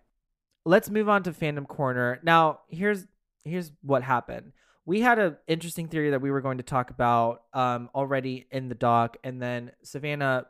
Let's 0.65 0.91
move 0.91 1.09
on 1.09 1.23
to 1.25 1.33
fandom 1.33 1.67
corner. 1.67 2.21
Now, 2.23 2.61
here's 2.69 3.07
here's 3.45 3.73
what 3.83 4.03
happened. 4.03 4.53
We 4.85 5.01
had 5.01 5.19
an 5.19 5.37
interesting 5.47 5.89
theory 5.89 6.11
that 6.11 6.21
we 6.21 6.31
were 6.31 6.41
going 6.41 6.59
to 6.59 6.65
talk 6.65 6.91
about 6.91 7.43
um 7.53 7.89
already 7.95 8.47
in 8.51 8.69
the 8.69 8.75
doc 8.75 9.17
and 9.25 9.41
then 9.41 9.73
Savannah 9.83 10.47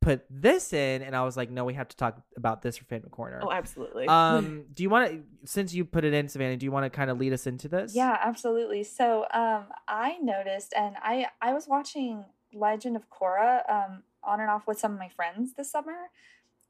put 0.00 0.24
this 0.30 0.72
in 0.72 1.02
and 1.02 1.14
I 1.14 1.24
was 1.24 1.36
like, 1.36 1.50
"No, 1.50 1.64
we 1.64 1.74
have 1.74 1.88
to 1.88 1.96
talk 1.96 2.20
about 2.36 2.62
this 2.62 2.76
for 2.78 2.84
fandom 2.84 3.10
corner." 3.10 3.40
Oh, 3.42 3.52
absolutely. 3.52 4.08
um 4.08 4.64
do 4.74 4.82
you 4.82 4.90
want 4.90 5.10
to 5.10 5.22
since 5.44 5.74
you 5.74 5.84
put 5.84 6.04
it 6.04 6.14
in 6.14 6.28
Savannah, 6.28 6.56
do 6.56 6.64
you 6.64 6.72
want 6.72 6.84
to 6.84 6.90
kind 6.90 7.10
of 7.10 7.18
lead 7.18 7.32
us 7.32 7.46
into 7.46 7.68
this? 7.68 7.94
Yeah, 7.94 8.16
absolutely. 8.22 8.84
So, 8.84 9.26
um, 9.32 9.66
I 9.86 10.18
noticed, 10.22 10.72
and 10.76 10.96
I 11.02 11.28
I 11.40 11.52
was 11.52 11.68
watching 11.68 12.24
Legend 12.52 12.96
of 12.96 13.08
Korra, 13.10 13.70
um, 13.70 14.02
on 14.22 14.40
and 14.40 14.50
off 14.50 14.66
with 14.66 14.78
some 14.78 14.92
of 14.92 14.98
my 14.98 15.08
friends 15.08 15.54
this 15.54 15.70
summer, 15.70 16.10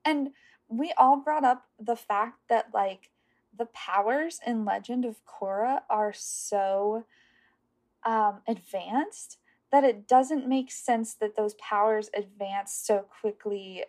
and 0.05 0.31
we 0.69 0.93
all 0.97 1.17
brought 1.17 1.45
up 1.45 1.67
the 1.79 1.97
fact 1.97 2.39
that 2.49 2.69
like 2.75 3.11
the 3.57 3.67
powers 3.67 4.41
in 4.47 4.65
Legend 4.65 5.05
of 5.05 5.25
Korra 5.25 5.83
are 5.89 6.13
so 6.13 7.05
um 8.05 8.41
advanced 8.49 9.37
that 9.73 9.85
it 9.85 10.09
doesn't 10.09 10.49
make 10.49 10.71
sense 10.71 11.15
that 11.15 11.37
those 11.37 11.55
powers 11.55 12.11
advance 12.15 12.73
so 12.73 13.07
quickly 13.21 13.85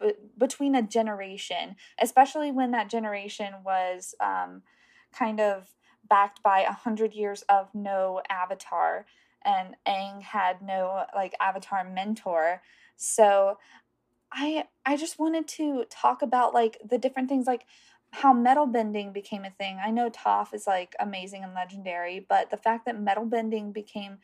b- 0.00 0.12
between 0.36 0.74
a 0.74 0.82
generation, 0.82 1.76
especially 2.00 2.50
when 2.50 2.70
that 2.70 2.90
generation 2.90 3.54
was 3.64 4.14
um, 4.20 4.62
kind 5.12 5.40
of 5.40 5.70
backed 6.08 6.42
by 6.42 6.60
a 6.60 6.72
hundred 6.72 7.12
years 7.14 7.42
of 7.48 7.68
no 7.74 8.22
avatar, 8.30 9.06
and 9.44 9.76
Aang 9.86 10.22
had 10.22 10.62
no 10.62 11.04
like 11.14 11.34
avatar 11.40 11.84
mentor. 11.84 12.62
So, 12.96 13.58
I 14.32 14.64
I 14.84 14.96
just 14.96 15.18
wanted 15.18 15.48
to 15.48 15.84
talk 15.90 16.22
about 16.22 16.54
like 16.54 16.78
the 16.88 16.98
different 16.98 17.28
things 17.28 17.46
like 17.46 17.64
how 18.10 18.32
metal 18.32 18.66
bending 18.66 19.12
became 19.12 19.44
a 19.44 19.50
thing. 19.50 19.78
I 19.84 19.90
know 19.90 20.10
Toph 20.10 20.54
is 20.54 20.66
like 20.66 20.96
amazing 20.98 21.44
and 21.44 21.54
legendary, 21.54 22.24
but 22.26 22.50
the 22.50 22.56
fact 22.56 22.86
that 22.86 22.98
metal 22.98 23.24
bending 23.24 23.72
became 23.72 24.18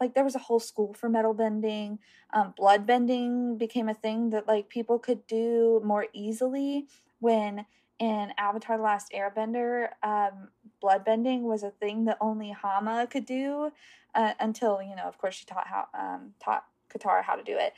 like 0.00 0.14
there 0.14 0.24
was 0.24 0.34
a 0.34 0.40
whole 0.40 0.60
school 0.60 0.94
for 0.94 1.08
metal 1.08 1.34
bending 1.34 1.98
um, 2.32 2.54
blood 2.56 2.86
bending 2.86 3.58
became 3.58 3.88
a 3.88 3.94
thing 3.94 4.30
that 4.30 4.48
like 4.48 4.68
people 4.68 4.98
could 4.98 5.26
do 5.26 5.80
more 5.84 6.06
easily 6.12 6.86
when 7.20 7.66
in 7.98 8.32
avatar 8.38 8.76
the 8.76 8.82
last 8.82 9.12
airbender 9.12 9.88
um, 10.02 10.48
blood 10.80 11.04
bending 11.04 11.44
was 11.44 11.62
a 11.62 11.70
thing 11.70 12.04
that 12.06 12.16
only 12.20 12.50
hama 12.50 13.06
could 13.10 13.26
do 13.26 13.70
uh, 14.14 14.32
until 14.40 14.80
you 14.82 14.96
know 14.96 15.04
of 15.04 15.18
course 15.18 15.34
she 15.34 15.44
taught 15.44 15.66
how 15.66 15.86
um, 15.94 16.32
taught 16.42 16.64
katara 16.92 17.22
how 17.22 17.34
to 17.34 17.42
do 17.42 17.56
it 17.56 17.74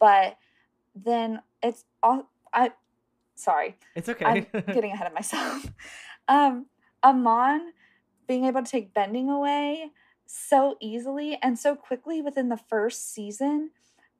but 0.00 0.36
then 0.94 1.40
it's 1.62 1.84
all 2.02 2.28
i 2.52 2.72
sorry 3.34 3.76
It's 3.94 4.08
okay. 4.08 4.24
I'm 4.24 4.46
getting 4.72 4.92
ahead 4.92 5.06
of 5.06 5.14
myself. 5.14 5.66
Um, 6.30 6.66
Amon 7.02 7.72
being 8.26 8.44
able 8.44 8.62
to 8.62 8.70
take 8.70 8.92
bending 8.92 9.30
away 9.30 9.90
so 10.30 10.76
easily 10.78 11.38
and 11.42 11.58
so 11.58 11.74
quickly 11.74 12.20
within 12.20 12.50
the 12.50 12.56
first 12.56 13.12
season. 13.12 13.70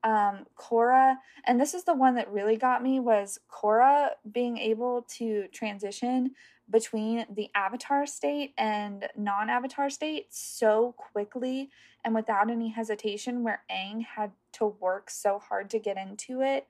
Um, 0.03 0.47
Korra, 0.57 1.17
and 1.45 1.61
this 1.61 1.75
is 1.75 1.85
the 1.85 1.95
one 1.95 2.15
that 2.15 2.33
really 2.33 2.57
got 2.57 2.83
me 2.83 2.99
was 2.99 3.41
Korra 3.51 4.11
being 4.31 4.57
able 4.57 5.03
to 5.17 5.49
transition 5.53 6.31
between 6.71 7.27
the 7.35 7.51
avatar 7.55 8.07
state 8.07 8.55
and 8.57 9.07
non-avatar 9.17 9.91
state 9.91 10.27
so 10.31 10.95
quickly 10.97 11.69
and 12.05 12.15
without 12.15 12.51
any 12.51 12.71
hesitation 12.71 13.43
where 13.43 13.63
Aang 13.71 14.05
had 14.05 14.31
to 14.53 14.67
work 14.67 15.11
so 15.11 15.39
hard 15.39 15.69
to 15.71 15.79
get 15.79 15.97
into 15.97 16.43
it. 16.43 16.67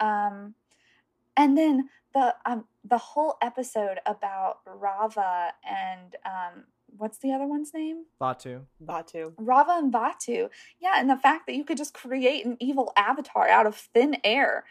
Um, 0.00 0.54
and 1.36 1.56
then 1.56 1.88
the 2.14 2.34
um 2.46 2.64
the 2.84 2.98
whole 2.98 3.36
episode 3.42 3.98
about 4.06 4.64
Raava 4.64 5.50
and 5.68 6.16
um 6.24 6.64
what's 6.98 7.18
the 7.18 7.32
other 7.32 7.46
one's 7.46 7.72
name? 7.74 8.04
Vaatu. 8.20 8.62
Vaatu. 8.84 9.32
Raava 9.34 9.78
and 9.78 9.92
Vaatu. 9.92 10.48
Yeah, 10.80 10.94
and 10.96 11.08
the 11.08 11.16
fact 11.16 11.46
that 11.46 11.54
you 11.54 11.64
could 11.64 11.76
just 11.76 11.94
create 11.94 12.44
an 12.44 12.56
evil 12.60 12.92
avatar 12.96 13.48
out 13.48 13.66
of 13.66 13.76
thin 13.76 14.16
air. 14.24 14.64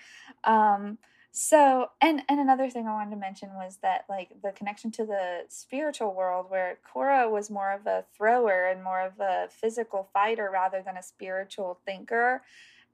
Um, 0.43 0.97
so, 1.37 1.89
and 1.99 2.23
and 2.29 2.39
another 2.39 2.69
thing 2.69 2.87
I 2.87 2.93
wanted 2.93 3.09
to 3.11 3.17
mention 3.17 3.49
was 3.55 3.79
that 3.81 4.05
like 4.07 4.29
the 4.41 4.53
connection 4.53 4.89
to 4.91 5.05
the 5.05 5.41
spiritual 5.49 6.13
world, 6.13 6.45
where 6.49 6.79
Korra 6.93 7.29
was 7.29 7.49
more 7.49 7.73
of 7.73 7.85
a 7.85 8.05
thrower 8.15 8.67
and 8.67 8.81
more 8.81 9.01
of 9.01 9.19
a 9.19 9.49
physical 9.49 10.07
fighter 10.13 10.49
rather 10.49 10.81
than 10.81 10.95
a 10.95 11.03
spiritual 11.03 11.79
thinker, 11.85 12.41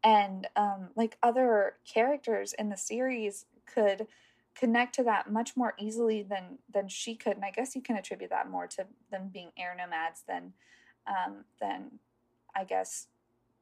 and 0.03 0.47
um, 0.55 0.89
like 0.95 1.19
other 1.21 1.75
characters 1.85 2.53
in 2.57 2.69
the 2.69 2.77
series 2.77 3.45
could 3.71 4.07
connect 4.55 4.95
to 4.95 5.03
that 5.03 5.31
much 5.31 5.55
more 5.55 5.73
easily 5.79 6.23
than 6.23 6.57
than 6.73 6.87
she 6.87 7.15
could 7.15 7.33
and 7.33 7.45
i 7.45 7.51
guess 7.51 7.75
you 7.75 7.81
can 7.81 7.95
attribute 7.95 8.29
that 8.29 8.49
more 8.49 8.67
to 8.67 8.85
them 9.09 9.29
being 9.31 9.51
air 9.57 9.75
nomads 9.77 10.23
than 10.27 10.53
um 11.07 11.45
than 11.59 11.99
i 12.55 12.63
guess 12.63 13.07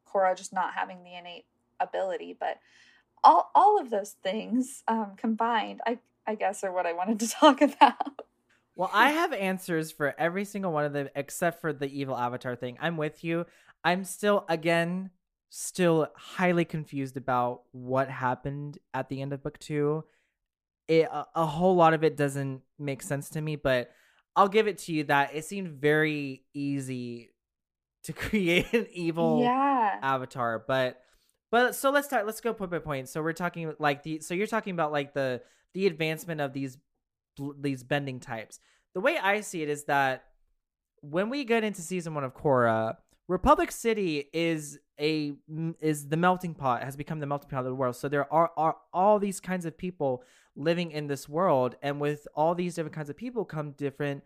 Korra 0.07 0.35
just 0.35 0.53
not 0.53 0.73
having 0.73 1.03
the 1.03 1.15
innate 1.15 1.45
ability 1.79 2.35
but 2.39 2.59
all 3.23 3.51
all 3.53 3.79
of 3.79 3.89
those 3.89 4.11
things 4.23 4.83
um 4.87 5.13
combined 5.17 5.81
i 5.85 5.99
i 6.25 6.35
guess 6.35 6.63
are 6.63 6.71
what 6.71 6.85
i 6.85 6.93
wanted 6.93 7.19
to 7.19 7.29
talk 7.39 7.61
about. 7.61 8.21
Well 8.75 8.89
i 8.93 9.11
have 9.11 9.33
answers 9.33 9.91
for 9.91 10.15
every 10.17 10.45
single 10.45 10.71
one 10.71 10.85
of 10.85 10.93
them 10.93 11.09
except 11.15 11.61
for 11.61 11.73
the 11.73 11.87
evil 11.87 12.17
avatar 12.17 12.55
thing. 12.55 12.77
I'm 12.79 12.97
with 12.97 13.23
you. 13.23 13.45
I'm 13.83 14.03
still 14.03 14.45
again 14.49 15.11
still 15.49 16.07
highly 16.15 16.63
confused 16.63 17.17
about 17.17 17.63
what 17.71 18.07
happened 18.09 18.77
at 18.93 19.09
the 19.09 19.21
end 19.21 19.33
of 19.33 19.43
book 19.43 19.57
two 19.59 20.03
it 20.89 21.07
a, 21.09 21.25
a 21.35 21.45
whole 21.45 21.75
lot 21.75 21.93
of 21.93 22.03
it 22.03 22.17
doesn't 22.17 22.61
make 22.77 23.01
sense 23.01 23.29
to 23.29 23.41
me, 23.41 23.55
but 23.55 23.91
I'll 24.35 24.49
give 24.49 24.67
it 24.67 24.79
to 24.79 24.93
you 24.93 25.05
that 25.05 25.33
it 25.33 25.45
seemed 25.45 25.79
very 25.79 26.43
easy 26.53 27.29
to 28.03 28.13
create 28.13 28.73
an 28.73 28.87
evil 28.91 29.41
yeah. 29.41 29.99
avatar, 30.01 30.63
but 30.67 31.01
but 31.51 31.75
so 31.75 31.91
let's 31.91 32.07
talk 32.07 32.25
let's 32.25 32.41
go 32.41 32.53
point 32.53 32.71
by 32.71 32.79
point. 32.79 33.07
So 33.07 33.21
we're 33.21 33.33
talking 33.33 33.73
like 33.79 34.03
the 34.03 34.19
so 34.19 34.33
you're 34.33 34.47
talking 34.47 34.73
about 34.73 34.91
like 34.91 35.13
the 35.13 35.41
the 35.73 35.87
advancement 35.87 36.41
of 36.41 36.53
these 36.53 36.77
these 37.59 37.83
bending 37.83 38.19
types. 38.19 38.59
The 38.95 38.99
way 38.99 39.17
I 39.17 39.41
see 39.41 39.61
it 39.61 39.69
is 39.69 39.85
that 39.85 40.23
when 41.01 41.29
we 41.29 41.45
get 41.45 41.63
into 41.63 41.81
season 41.81 42.13
1 42.13 42.23
of 42.23 42.33
Korra, 42.33 42.97
Republic 43.27 43.71
City 43.71 44.27
is 44.33 44.79
a 44.99 45.33
is 45.81 46.07
the 46.07 46.17
melting 46.17 46.53
pot 46.53 46.83
has 46.83 46.95
become 46.95 47.19
the 47.19 47.25
melting 47.25 47.49
pot 47.49 47.59
of 47.59 47.65
the 47.65 47.75
world. 47.75 47.95
So 47.95 48.09
there 48.09 48.31
are, 48.31 48.51
are 48.57 48.77
all 48.93 49.19
these 49.19 49.39
kinds 49.39 49.65
of 49.65 49.77
people 49.77 50.23
living 50.55 50.91
in 50.91 51.07
this 51.07 51.29
world 51.29 51.75
and 51.81 51.99
with 51.99 52.27
all 52.35 52.53
these 52.53 52.75
different 52.75 52.95
kinds 52.95 53.09
of 53.09 53.15
people 53.15 53.45
come 53.45 53.71
different 53.71 54.23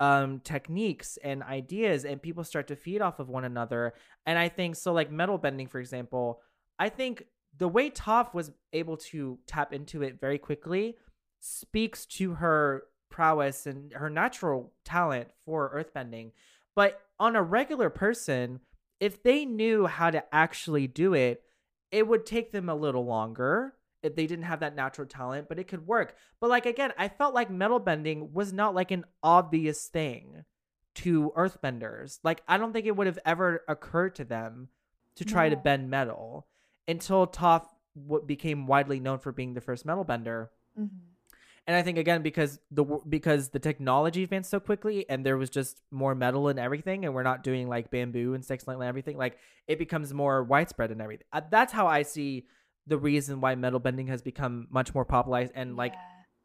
um 0.00 0.40
techniques 0.40 1.18
and 1.22 1.42
ideas 1.42 2.06
and 2.06 2.22
people 2.22 2.42
start 2.42 2.66
to 2.66 2.74
feed 2.74 3.02
off 3.02 3.18
of 3.18 3.28
one 3.28 3.44
another 3.44 3.92
and 4.24 4.38
i 4.38 4.48
think 4.48 4.74
so 4.74 4.92
like 4.92 5.10
metal 5.10 5.36
bending 5.36 5.66
for 5.66 5.78
example 5.78 6.40
i 6.78 6.88
think 6.88 7.24
the 7.58 7.68
way 7.68 7.90
Toph 7.90 8.32
was 8.32 8.50
able 8.72 8.96
to 8.96 9.38
tap 9.46 9.74
into 9.74 10.02
it 10.02 10.18
very 10.18 10.38
quickly 10.38 10.96
speaks 11.40 12.06
to 12.06 12.34
her 12.34 12.84
prowess 13.10 13.66
and 13.66 13.92
her 13.92 14.08
natural 14.08 14.72
talent 14.84 15.28
for 15.44 15.70
earthbending 15.76 16.30
but 16.74 17.02
on 17.18 17.36
a 17.36 17.42
regular 17.42 17.90
person 17.90 18.60
if 19.00 19.22
they 19.22 19.44
knew 19.44 19.86
how 19.86 20.10
to 20.10 20.22
actually 20.34 20.86
do 20.86 21.14
it 21.14 21.42
it 21.90 22.06
would 22.06 22.24
take 22.24 22.52
them 22.52 22.68
a 22.68 22.74
little 22.74 23.04
longer 23.04 23.74
if 24.02 24.14
they 24.14 24.26
didn't 24.26 24.44
have 24.44 24.60
that 24.60 24.74
natural 24.74 25.06
talent, 25.06 25.48
but 25.48 25.58
it 25.58 25.68
could 25.68 25.86
work. 25.86 26.14
But 26.40 26.50
like 26.50 26.66
again, 26.66 26.92
I 26.96 27.08
felt 27.08 27.34
like 27.34 27.50
metal 27.50 27.78
bending 27.78 28.32
was 28.32 28.52
not 28.52 28.74
like 28.74 28.90
an 28.90 29.04
obvious 29.22 29.86
thing 29.88 30.44
to 30.96 31.32
earthbenders. 31.36 32.18
Like 32.22 32.42
I 32.48 32.58
don't 32.58 32.72
think 32.72 32.86
it 32.86 32.96
would 32.96 33.06
have 33.06 33.18
ever 33.24 33.62
occurred 33.68 34.14
to 34.16 34.24
them 34.24 34.68
to 35.16 35.24
try 35.24 35.48
to 35.48 35.56
bend 35.56 35.90
metal 35.90 36.46
until 36.88 37.26
Toph 37.26 37.66
what 37.94 38.26
became 38.26 38.66
widely 38.66 39.00
known 39.00 39.18
for 39.18 39.32
being 39.32 39.54
the 39.54 39.60
first 39.60 39.84
metal 39.84 40.04
bender. 40.04 40.50
Mm-hmm. 40.78 41.09
And 41.66 41.76
I 41.76 41.82
think 41.82 41.98
again 41.98 42.22
because 42.22 42.58
the 42.70 42.84
because 43.08 43.50
the 43.50 43.58
technology 43.58 44.24
advanced 44.24 44.50
so 44.50 44.58
quickly 44.58 45.08
and 45.08 45.24
there 45.24 45.36
was 45.36 45.50
just 45.50 45.82
more 45.90 46.14
metal 46.14 46.48
and 46.48 46.58
everything 46.58 47.04
and 47.04 47.14
we're 47.14 47.22
not 47.22 47.44
doing 47.44 47.68
like 47.68 47.90
bamboo 47.90 48.34
and 48.34 48.44
six 48.44 48.64
and 48.66 48.82
everything 48.82 49.16
like 49.16 49.38
it 49.68 49.78
becomes 49.78 50.12
more 50.12 50.42
widespread 50.42 50.90
and 50.90 51.00
everything. 51.00 51.26
Uh, 51.32 51.42
that's 51.48 51.72
how 51.72 51.86
I 51.86 52.02
see 52.02 52.46
the 52.86 52.98
reason 52.98 53.40
why 53.40 53.54
metal 53.54 53.78
bending 53.78 54.08
has 54.08 54.20
become 54.20 54.66
much 54.70 54.94
more 54.94 55.04
popularized 55.04 55.52
and 55.54 55.76
like 55.76 55.94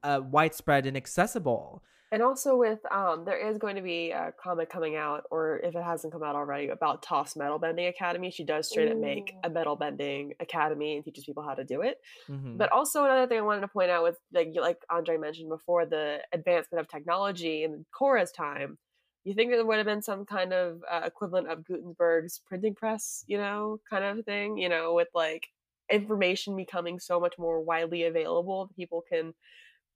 uh, 0.04 0.22
widespread 0.24 0.86
and 0.86 0.96
accessible. 0.96 1.84
And 2.16 2.24
also 2.24 2.56
with 2.56 2.80
um, 2.94 3.26
there 3.26 3.38
is 3.38 3.58
going 3.58 3.76
to 3.76 3.82
be 3.82 4.12
a 4.12 4.34
comic 4.42 4.70
coming 4.70 4.96
out, 4.96 5.26
or 5.32 5.58
if 5.58 5.76
it 5.76 5.84
hasn't 5.84 6.14
come 6.14 6.24
out 6.24 6.34
already, 6.34 6.70
about 6.70 7.04
Toph's 7.04 7.36
Metal 7.36 7.60
Bending 7.60 7.88
Academy. 7.88 8.32
She 8.32 8.46
does 8.46 8.70
straight 8.70 8.90
up 8.90 8.98
make 8.98 9.36
a 9.44 9.50
metal 9.50 9.76
bending 9.76 10.34
academy 10.40 10.96
and 10.96 11.04
teaches 11.04 11.26
people 11.26 11.44
how 11.44 11.56
to 11.56 11.66
do 11.66 11.82
it. 11.82 11.98
Mm-hmm. 12.30 12.56
But 12.56 12.72
also 12.72 13.04
another 13.04 13.28
thing 13.28 13.40
I 13.40 13.42
wanted 13.42 13.62
to 13.62 13.68
point 13.68 13.92
out 13.92 14.04
with 14.04 14.16
like 14.34 14.54
like 14.56 14.78
Andre 14.90 15.18
mentioned 15.18 15.50
before, 15.50 15.86
the 15.86 16.20
advancement 16.32 16.80
of 16.80 16.88
technology 16.88 17.66
in 17.66 17.86
Korra's 17.94 18.32
time. 18.32 18.78
You 19.26 19.34
think 19.34 19.52
there 19.52 19.66
would 19.66 19.76
have 19.76 19.86
been 19.86 20.02
some 20.02 20.26
kind 20.26 20.54
of 20.54 20.84
uh, 20.90 21.02
equivalent 21.04 21.50
of 21.50 21.66
Gutenberg's 21.66 22.40
printing 22.48 22.76
press, 22.76 23.26
you 23.28 23.38
know, 23.38 23.82
kind 23.90 24.06
of 24.06 24.24
thing, 24.24 24.58
you 24.58 24.70
know, 24.70 24.94
with 24.94 25.10
like 25.14 25.48
information 25.92 26.56
becoming 26.56 26.98
so 26.98 27.20
much 27.20 27.34
more 27.38 27.60
widely 27.60 28.06
available 28.06 28.68
that 28.68 28.76
people 28.78 29.04
can 29.12 29.34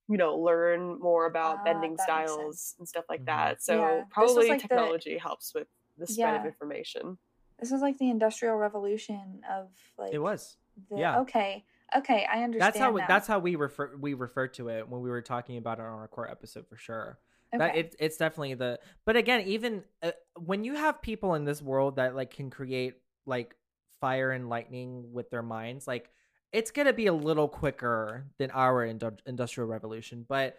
you 0.09 0.17
know 0.17 0.35
learn 0.35 0.99
more 0.99 1.25
about 1.25 1.59
uh, 1.59 1.63
bending 1.63 1.97
styles 1.97 2.75
and 2.79 2.87
stuff 2.87 3.05
like 3.09 3.21
mm-hmm. 3.21 3.37
that 3.37 3.63
so 3.63 3.75
yeah. 3.75 4.03
probably 4.09 4.49
like 4.49 4.61
technology 4.61 5.13
the, 5.13 5.19
helps 5.19 5.53
with 5.53 5.67
the 5.97 6.07
spread 6.07 6.33
yeah. 6.33 6.39
of 6.39 6.45
information 6.45 7.17
this 7.59 7.71
was 7.71 7.81
like 7.81 7.97
the 7.97 8.09
industrial 8.09 8.55
revolution 8.55 9.41
of 9.51 9.67
like 9.97 10.13
it 10.13 10.19
was 10.19 10.57
the, 10.89 10.97
yeah 10.97 11.19
okay 11.19 11.63
okay 11.95 12.25
i 12.31 12.43
understand 12.43 12.73
that's 12.73 12.79
how 12.79 12.91
now. 12.91 13.05
that's 13.07 13.27
how 13.27 13.39
we 13.39 13.55
refer 13.55 13.95
we 13.99 14.13
refer 14.13 14.47
to 14.47 14.69
it 14.69 14.87
when 14.87 15.01
we 15.01 15.09
were 15.09 15.21
talking 15.21 15.57
about 15.57 15.79
it 15.79 15.83
on 15.83 15.87
our 15.87 16.07
Korra 16.07 16.31
episode 16.31 16.67
for 16.67 16.77
sure 16.77 17.19
okay. 17.53 17.59
that 17.59 17.75
it, 17.75 17.95
it's 17.99 18.17
definitely 18.17 18.53
the 18.53 18.79
but 19.05 19.15
again 19.15 19.41
even 19.41 19.83
uh, 20.01 20.11
when 20.35 20.63
you 20.63 20.75
have 20.75 21.01
people 21.01 21.35
in 21.35 21.45
this 21.45 21.61
world 21.61 21.97
that 21.97 22.15
like 22.15 22.31
can 22.31 22.49
create 22.49 22.95
like 23.25 23.55
fire 23.99 24.31
and 24.31 24.49
lightning 24.49 25.11
with 25.13 25.29
their 25.29 25.43
minds, 25.43 25.87
like 25.87 26.09
it's 26.51 26.71
gonna 26.71 26.93
be 26.93 27.07
a 27.07 27.13
little 27.13 27.47
quicker 27.47 28.25
than 28.37 28.51
our 28.51 28.83
industrial 28.85 29.67
revolution. 29.67 30.25
But 30.27 30.57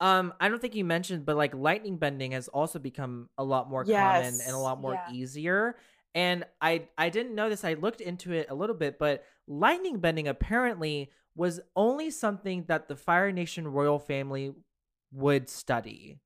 um, 0.00 0.34
I 0.40 0.48
don't 0.48 0.60
think 0.60 0.74
you 0.74 0.84
mentioned, 0.84 1.24
but 1.24 1.36
like 1.36 1.54
lightning 1.54 1.96
bending 1.96 2.32
has 2.32 2.48
also 2.48 2.78
become 2.78 3.28
a 3.38 3.44
lot 3.44 3.70
more 3.70 3.84
yes. 3.86 4.00
common 4.02 4.40
and 4.44 4.54
a 4.54 4.58
lot 4.58 4.80
more 4.80 4.94
yeah. 4.94 5.14
easier. 5.14 5.76
And 6.14 6.44
I 6.60 6.88
I 6.98 7.08
didn't 7.08 7.34
know 7.34 7.48
this. 7.48 7.64
I 7.64 7.74
looked 7.74 8.00
into 8.00 8.32
it 8.32 8.48
a 8.50 8.54
little 8.54 8.74
bit, 8.74 8.98
but 8.98 9.24
lightning 9.46 9.98
bending 9.98 10.28
apparently 10.28 11.10
was 11.34 11.60
only 11.76 12.10
something 12.10 12.64
that 12.68 12.88
the 12.88 12.96
Fire 12.96 13.32
Nation 13.32 13.66
royal 13.66 13.98
family 13.98 14.52
would 15.12 15.48
study. 15.48 16.18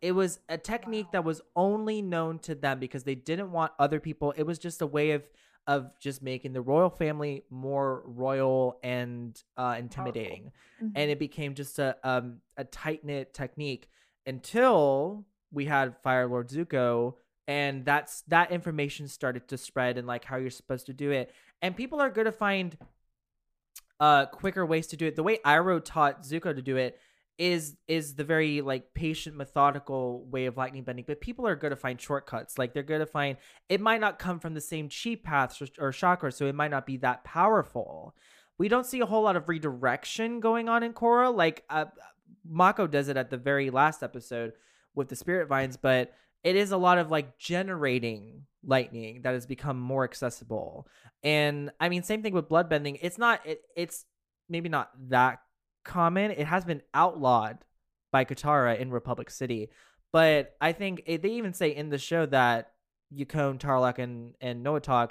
It 0.00 0.12
was 0.12 0.40
a 0.48 0.58
technique 0.58 1.06
wow. 1.06 1.10
that 1.12 1.24
was 1.24 1.40
only 1.56 2.02
known 2.02 2.38
to 2.40 2.54
them 2.54 2.80
because 2.80 3.04
they 3.04 3.14
didn't 3.14 3.50
want 3.50 3.72
other 3.78 3.98
people. 3.98 4.32
It 4.36 4.44
was 4.44 4.58
just 4.58 4.82
a 4.82 4.86
way 4.86 5.12
of 5.12 5.22
of 5.66 5.90
just 6.00 6.22
making 6.22 6.52
the 6.52 6.60
royal 6.60 6.90
family 6.90 7.44
more 7.50 8.02
royal 8.04 8.78
and 8.82 9.40
uh, 9.56 9.76
intimidating, 9.78 10.50
mm-hmm. 10.82 10.88
and 10.96 11.10
it 11.10 11.18
became 11.18 11.54
just 11.54 11.78
a 11.78 11.96
um, 12.02 12.38
a 12.56 12.64
tight 12.64 13.04
knit 13.04 13.32
technique 13.32 13.88
until 14.26 15.24
we 15.52 15.66
had 15.66 15.96
Fire 16.02 16.26
Lord 16.26 16.48
Zuko, 16.48 17.14
and 17.46 17.84
that's 17.84 18.22
that 18.22 18.50
information 18.50 19.08
started 19.08 19.48
to 19.48 19.58
spread 19.58 19.98
and 19.98 20.06
like 20.06 20.24
how 20.24 20.36
you're 20.36 20.50
supposed 20.50 20.86
to 20.86 20.92
do 20.92 21.10
it, 21.10 21.32
and 21.60 21.76
people 21.76 22.00
are 22.00 22.10
going 22.10 22.26
to 22.26 22.32
find 22.32 22.76
uh 24.00 24.26
quicker 24.26 24.66
ways 24.66 24.88
to 24.88 24.96
do 24.96 25.06
it. 25.06 25.16
The 25.16 25.22
way 25.22 25.38
Iroh 25.44 25.80
taught 25.84 26.22
Zuko 26.22 26.54
to 26.54 26.62
do 26.62 26.76
it 26.76 26.98
is 27.38 27.76
is 27.88 28.14
the 28.14 28.24
very 28.24 28.60
like 28.60 28.92
patient 28.94 29.36
methodical 29.36 30.26
way 30.30 30.46
of 30.46 30.56
lightning 30.56 30.84
bending 30.84 31.04
but 31.06 31.20
people 31.20 31.46
are 31.46 31.56
going 31.56 31.70
to 31.70 31.76
find 31.76 32.00
shortcuts. 32.00 32.58
Like 32.58 32.74
they're 32.74 32.82
going 32.82 33.00
to 33.00 33.06
find 33.06 33.36
it 33.68 33.80
might 33.80 34.00
not 34.00 34.18
come 34.18 34.38
from 34.38 34.54
the 34.54 34.60
same 34.60 34.88
chi 34.88 35.16
paths 35.22 35.60
or, 35.62 35.66
or 35.78 35.90
chakras 35.92 36.34
so 36.34 36.46
it 36.46 36.54
might 36.54 36.70
not 36.70 36.86
be 36.86 36.98
that 36.98 37.24
powerful. 37.24 38.14
We 38.58 38.68
don't 38.68 38.86
see 38.86 39.00
a 39.00 39.06
whole 39.06 39.22
lot 39.22 39.36
of 39.36 39.48
redirection 39.48 40.40
going 40.40 40.68
on 40.68 40.82
in 40.82 40.92
Korra. 40.92 41.34
Like 41.34 41.64
uh, 41.70 41.86
Mako 42.48 42.86
does 42.86 43.08
it 43.08 43.16
at 43.16 43.30
the 43.30 43.38
very 43.38 43.70
last 43.70 44.02
episode 44.02 44.52
with 44.94 45.08
the 45.08 45.16
spirit 45.16 45.48
vines 45.48 45.76
but 45.78 46.12
it 46.44 46.54
is 46.54 46.70
a 46.70 46.76
lot 46.76 46.98
of 46.98 47.10
like 47.10 47.38
generating 47.38 48.42
lightning 48.64 49.22
that 49.22 49.32
has 49.32 49.46
become 49.46 49.80
more 49.80 50.04
accessible. 50.04 50.86
And 51.22 51.70
i 51.80 51.88
mean 51.88 52.02
same 52.02 52.22
thing 52.22 52.34
with 52.34 52.48
bloodbending 52.48 52.98
it's 53.00 53.18
not 53.18 53.40
it, 53.46 53.62
it's 53.74 54.04
maybe 54.48 54.68
not 54.68 54.90
that 55.08 55.38
common. 55.84 56.30
It 56.30 56.46
has 56.46 56.64
been 56.64 56.82
outlawed 56.94 57.58
by 58.10 58.24
Katara 58.24 58.78
in 58.78 58.90
Republic 58.90 59.30
City. 59.30 59.70
But 60.12 60.54
I 60.60 60.72
think 60.72 61.02
it, 61.06 61.22
they 61.22 61.30
even 61.30 61.54
say 61.54 61.74
in 61.74 61.88
the 61.88 61.98
show 61.98 62.26
that 62.26 62.72
Yakone, 63.14 63.58
Tarlok, 63.58 63.98
and, 63.98 64.34
and 64.40 64.64
Noatak 64.64 65.10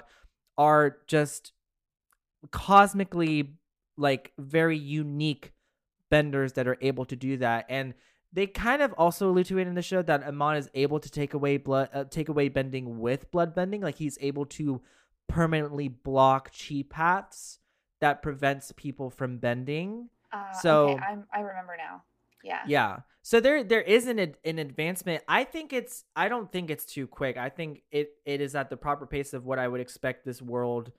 are 0.56 0.98
just 1.06 1.52
cosmically 2.50 3.54
like 3.96 4.32
very 4.38 4.78
unique 4.78 5.52
benders 6.10 6.52
that 6.54 6.68
are 6.68 6.78
able 6.80 7.04
to 7.06 7.16
do 7.16 7.36
that. 7.38 7.66
And 7.68 7.94
they 8.32 8.46
kind 8.46 8.80
of 8.80 8.92
also 8.94 9.30
allude 9.30 9.46
to 9.46 9.58
it 9.58 9.66
in 9.66 9.74
the 9.74 9.82
show 9.82 10.02
that 10.02 10.22
Amon 10.22 10.56
is 10.56 10.70
able 10.74 11.00
to 11.00 11.10
take 11.10 11.34
away 11.34 11.58
blood, 11.58 11.90
uh, 11.92 12.04
take 12.04 12.28
away 12.28 12.48
bending 12.48 12.98
with 12.98 13.30
blood 13.30 13.54
bending. 13.54 13.82
Like 13.82 13.96
he's 13.96 14.18
able 14.20 14.46
to 14.46 14.80
permanently 15.28 15.88
block 15.88 16.50
chi 16.52 16.84
paths 16.88 17.58
that 18.00 18.22
prevents 18.22 18.72
people 18.72 19.10
from 19.10 19.38
bending. 19.38 20.08
Uh, 20.32 20.52
So- 20.52 20.88
okay, 20.90 21.02
I'm, 21.04 21.24
I 21.32 21.40
remember 21.40 21.74
now. 21.76 22.02
Yeah. 22.44 22.62
Yeah. 22.66 22.96
So 23.22 23.38
there 23.38 23.62
there 23.62 23.82
is 23.82 24.08
an 24.08 24.18
an 24.18 24.58
advancement. 24.58 25.22
I 25.28 25.44
think 25.44 25.72
it's 25.72 26.04
I 26.16 26.28
don't 26.28 26.50
think 26.50 26.70
it's 26.70 26.84
too 26.84 27.06
quick. 27.06 27.36
I 27.36 27.48
think 27.50 27.82
it 27.92 28.14
it 28.24 28.40
is 28.40 28.54
at 28.56 28.68
the 28.68 28.76
proper 28.76 29.06
pace 29.06 29.32
of 29.32 29.44
what 29.44 29.60
I 29.60 29.68
would 29.68 29.80
expect 29.80 30.24
this 30.24 30.42
world 30.42 30.90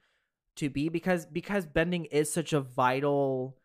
to 0.56 0.70
be 0.70 0.88
because 0.88 1.26
because 1.26 1.66
bending 1.66 2.06
is 2.06 2.32
such 2.32 2.54
a 2.54 2.62
vital 2.62 3.58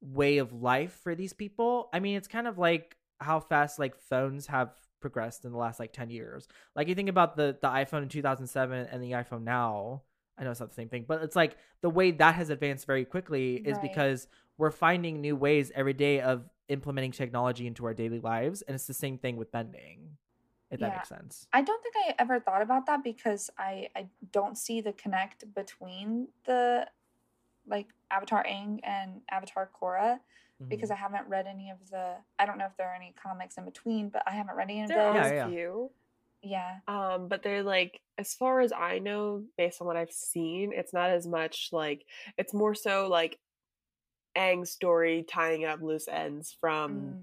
way 0.00 0.38
of 0.38 0.52
life 0.52 1.00
for 1.02 1.14
these 1.16 1.32
people. 1.32 1.88
I 1.92 1.98
mean, 1.98 2.16
it's 2.16 2.28
kind 2.28 2.46
of 2.46 2.56
like 2.56 2.96
how 3.18 3.40
fast 3.40 3.78
like 3.80 3.96
phones 3.96 4.46
have 4.46 4.70
progressed 5.00 5.44
in 5.44 5.50
the 5.50 5.58
last 5.58 5.80
like 5.80 5.92
10 5.92 6.10
years. 6.10 6.46
Like 6.76 6.86
you 6.88 6.94
think 6.94 7.08
about 7.08 7.36
the 7.36 7.56
the 7.60 7.68
iPhone 7.68 8.02
in 8.04 8.08
2007 8.08 8.86
and 8.92 9.02
the 9.02 9.12
iPhone 9.12 9.42
now. 9.42 10.02
I 10.38 10.44
know 10.44 10.50
it's 10.50 10.60
not 10.60 10.68
the 10.68 10.74
same 10.74 10.88
thing, 10.88 11.04
but 11.08 11.22
it's 11.22 11.36
like 11.36 11.56
the 11.80 11.90
way 11.90 12.10
that 12.12 12.34
has 12.36 12.50
advanced 12.50 12.86
very 12.86 13.04
quickly 13.04 13.56
is 13.56 13.74
Right. 13.74 13.82
because 13.82 14.28
we're 14.58 14.70
finding 14.70 15.20
new 15.20 15.36
ways 15.36 15.70
every 15.74 15.92
day 15.92 16.20
of 16.20 16.48
implementing 16.68 17.12
technology 17.12 17.66
into 17.66 17.84
our 17.84 17.94
daily 17.94 18.20
lives 18.20 18.62
and 18.62 18.74
it's 18.74 18.86
the 18.86 18.94
same 18.94 19.18
thing 19.18 19.36
with 19.36 19.50
bending 19.52 20.16
if 20.70 20.80
that 20.80 20.94
makes 20.94 21.08
sense 21.08 21.46
I 21.52 21.62
don't 21.62 21.82
think 21.82 21.94
I 21.96 22.14
ever 22.18 22.40
thought 22.40 22.62
about 22.62 22.86
that 22.86 23.04
because 23.04 23.50
I 23.58 23.88
I 23.94 24.08
don't 24.32 24.56
see 24.56 24.80
the 24.80 24.92
connect 24.94 25.52
between 25.54 26.28
the 26.44 26.88
like 27.66 27.88
Avatar 28.10 28.44
Aang 28.44 28.80
and 28.82 29.20
Avatar 29.30 29.70
Korra 29.80 30.20
because 30.68 30.90
Mhm. 30.90 30.92
I 30.94 30.96
haven't 30.96 31.28
read 31.28 31.46
any 31.46 31.70
of 31.70 31.90
the 31.90 32.16
I 32.38 32.46
don't 32.46 32.58
know 32.58 32.66
if 32.66 32.76
there 32.76 32.88
are 32.88 32.94
any 32.94 33.12
comics 33.12 33.56
in 33.58 33.64
between, 33.64 34.08
but 34.08 34.22
I 34.26 34.32
haven't 34.32 34.54
read 34.56 34.70
any 34.70 34.82
of 34.82 34.88
There 34.88 34.98
those. 34.98 35.16
are 35.16 35.34
Yeah, 35.34 35.34
yeah. 35.34 35.48
few. 35.48 35.90
Yeah. 36.42 36.80
Um, 36.86 37.28
but 37.28 37.42
they're 37.42 37.62
like, 37.62 38.00
as 38.18 38.34
far 38.34 38.60
as 38.60 38.70
I 38.72 38.98
know, 38.98 39.44
based 39.56 39.80
on 39.80 39.86
what 39.86 39.96
I've 39.96 40.12
seen, 40.12 40.72
it's 40.74 40.92
not 40.92 41.10
as 41.10 41.26
much 41.26 41.70
like 41.72 42.06
it's 42.36 42.52
more 42.54 42.74
so 42.74 43.08
like 43.08 43.38
Aang's 44.36 44.70
story 44.70 45.24
tying 45.28 45.64
up 45.64 45.80
loose 45.82 46.08
ends 46.08 46.56
from 46.60 46.92
Mm. 46.94 47.22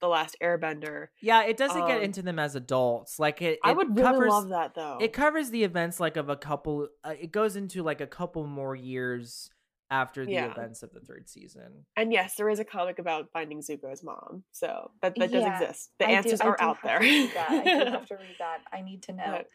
the 0.00 0.08
last 0.08 0.36
Airbender. 0.42 1.08
yeah 1.20 1.42
it 1.44 1.56
doesn't 1.56 1.86
get 1.86 1.98
Um, 1.98 2.04
into 2.04 2.22
them 2.22 2.38
as 2.38 2.54
adults 2.54 3.18
like 3.18 3.40
it, 3.42 3.58
I 3.64 3.70
it 3.70 3.76
would 3.76 3.96
really 3.96 4.02
covers, 4.02 4.30
love 4.30 4.48
that 4.50 4.74
though. 4.74 4.98
it 5.00 5.12
covers 5.12 5.50
the 5.50 5.64
events 5.64 5.98
like 6.00 6.16
of 6.16 6.28
a 6.28 6.36
couple 6.36 6.88
uh, 7.04 7.14
it 7.18 7.32
goes 7.32 7.56
into 7.56 7.82
like 7.82 8.00
a 8.00 8.06
couple 8.06 8.46
more 8.46 8.74
years 8.76 9.50
after 9.88 10.26
the 10.26 10.32
Yeah. 10.32 10.50
events 10.50 10.82
of 10.82 10.92
the 10.92 11.00
third 11.00 11.28
season 11.28 11.86
and 11.96 12.12
yes, 12.12 12.34
there 12.34 12.48
is 12.48 12.58
a 12.58 12.64
comic 12.64 12.98
about 12.98 13.30
finding 13.32 13.60
Zuko's 13.60 14.02
mom, 14.02 14.42
so 14.52 14.90
that 15.00 15.14
that 15.16 15.30
Yeah, 15.30 15.40
does 15.58 15.62
exist. 15.62 15.90
The 15.98 16.08
I 16.08 16.10
answers 16.10 16.40
I 16.40 16.46
are 16.46 16.56
do 16.56 16.64
out 16.64 16.76
have 16.78 16.84
there. 16.84 16.98
To 16.98 17.04
read 17.04 17.30
that. 17.34 17.50
I 17.50 17.62
do 17.84 17.90
have 17.92 18.06
to 18.08 18.16
read 18.16 18.36
that. 18.40 18.58
I 18.72 18.80
need 18.82 19.02
to 19.04 19.12
know. 19.12 19.24
But- 19.26 19.48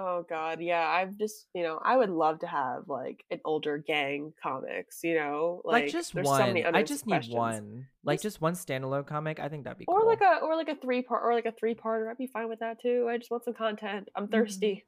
oh 0.00 0.24
god, 0.28 0.60
yeah. 0.60 0.86
I've 0.86 1.16
just 1.18 1.46
you 1.54 1.62
know 1.62 1.78
I 1.84 1.96
would 1.96 2.10
love 2.10 2.40
to 2.40 2.46
have 2.46 2.88
like 2.88 3.24
an 3.30 3.40
older 3.44 3.78
gang 3.78 4.32
comics. 4.42 5.00
You 5.04 5.14
know, 5.16 5.62
like, 5.64 5.84
like, 5.84 5.92
just 5.92 6.14
one 6.14 6.24
So 6.24 6.70
i 6.74 6.82
just 6.82 7.06
need 7.06 7.12
questions. 7.12 7.34
one 7.36 7.86
like 8.04 8.16
Just- 8.18 8.22
just 8.36 8.40
one 8.40 8.54
standalone 8.54 9.06
comic 9.06 9.38
i 9.40 9.48
think 9.48 9.64
that'd 9.64 9.78
be 9.78 9.84
cool. 9.84 9.94
Or 9.94 10.00
cool 10.00 10.08
like 10.08 10.20
a 10.22 10.38
or 10.42 10.56
like 10.56 10.68
a 10.68 10.76
three 10.76 11.02
part 11.02 11.22
or 11.24 11.34
like 11.34 11.46
a 11.46 11.52
three 11.52 11.74
parter. 11.74 12.10
I'd 12.10 12.16
be 12.18 12.26
fine 12.26 12.48
with 12.48 12.60
that 12.60 12.80
too. 12.80 13.08
I 13.10 13.18
just 13.18 13.30
want 13.30 13.44
some 13.44 13.54
content. 13.54 14.08
I'm 14.16 14.26
Mhm. 14.28 14.32
thirsty. 14.32 14.84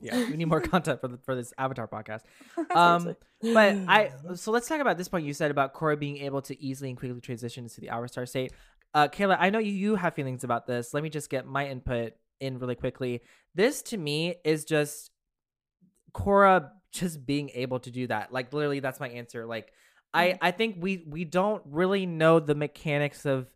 yeah 0.00 0.16
we 0.30 0.36
need 0.36 0.46
more 0.46 0.60
content 0.62 1.00
for 1.00 1.08
the, 1.08 1.18
for 1.18 1.34
this 1.36 1.52
avatar 1.58 1.86
podcast 1.86 2.22
um 2.74 3.14
but 3.54 3.76
I 3.86 4.10
so 4.34 4.50
let's 4.50 4.66
talk 4.66 4.80
about 4.80 4.98
this 4.98 5.08
point 5.08 5.24
you 5.26 5.34
said 5.34 5.50
about 5.52 5.74
Korra 5.74 5.96
being 5.96 6.16
able 6.18 6.42
to 6.42 6.60
easily 6.60 6.88
and 6.90 6.98
quickly 6.98 7.20
transition 7.20 7.64
into 7.66 7.80
the 7.80 7.90
Avatar 7.90 8.26
state. 8.26 8.52
Uh, 8.94 9.06
Kayla, 9.06 9.36
I 9.38 9.50
know 9.50 9.60
you 9.60 9.70
you 9.72 9.94
have 9.94 10.14
feelings 10.14 10.42
about 10.42 10.66
this. 10.66 10.92
Let 10.94 11.02
me 11.04 11.10
just 11.10 11.28
get 11.30 11.46
my 11.46 11.68
input 11.68 12.14
in 12.40 12.58
really 12.58 12.74
quickly. 12.74 13.22
This 13.54 13.82
to 13.82 13.96
me 13.96 14.36
is 14.44 14.64
just 14.64 15.10
Korra 16.12 16.70
just 16.92 17.26
being 17.26 17.50
able 17.54 17.80
to 17.80 17.90
do 17.90 18.06
that. 18.06 18.32
Like 18.32 18.52
literally, 18.52 18.80
that's 18.80 19.00
my 19.00 19.08
answer. 19.08 19.46
Like 19.46 19.72
I 20.12 20.28
mm-hmm. 20.28 20.36
I 20.40 20.50
think 20.50 20.76
we 20.78 21.04
we 21.08 21.24
don't 21.24 21.62
really 21.66 22.06
know 22.06 22.40
the 22.40 22.54
mechanics 22.54 23.26
of 23.26 23.48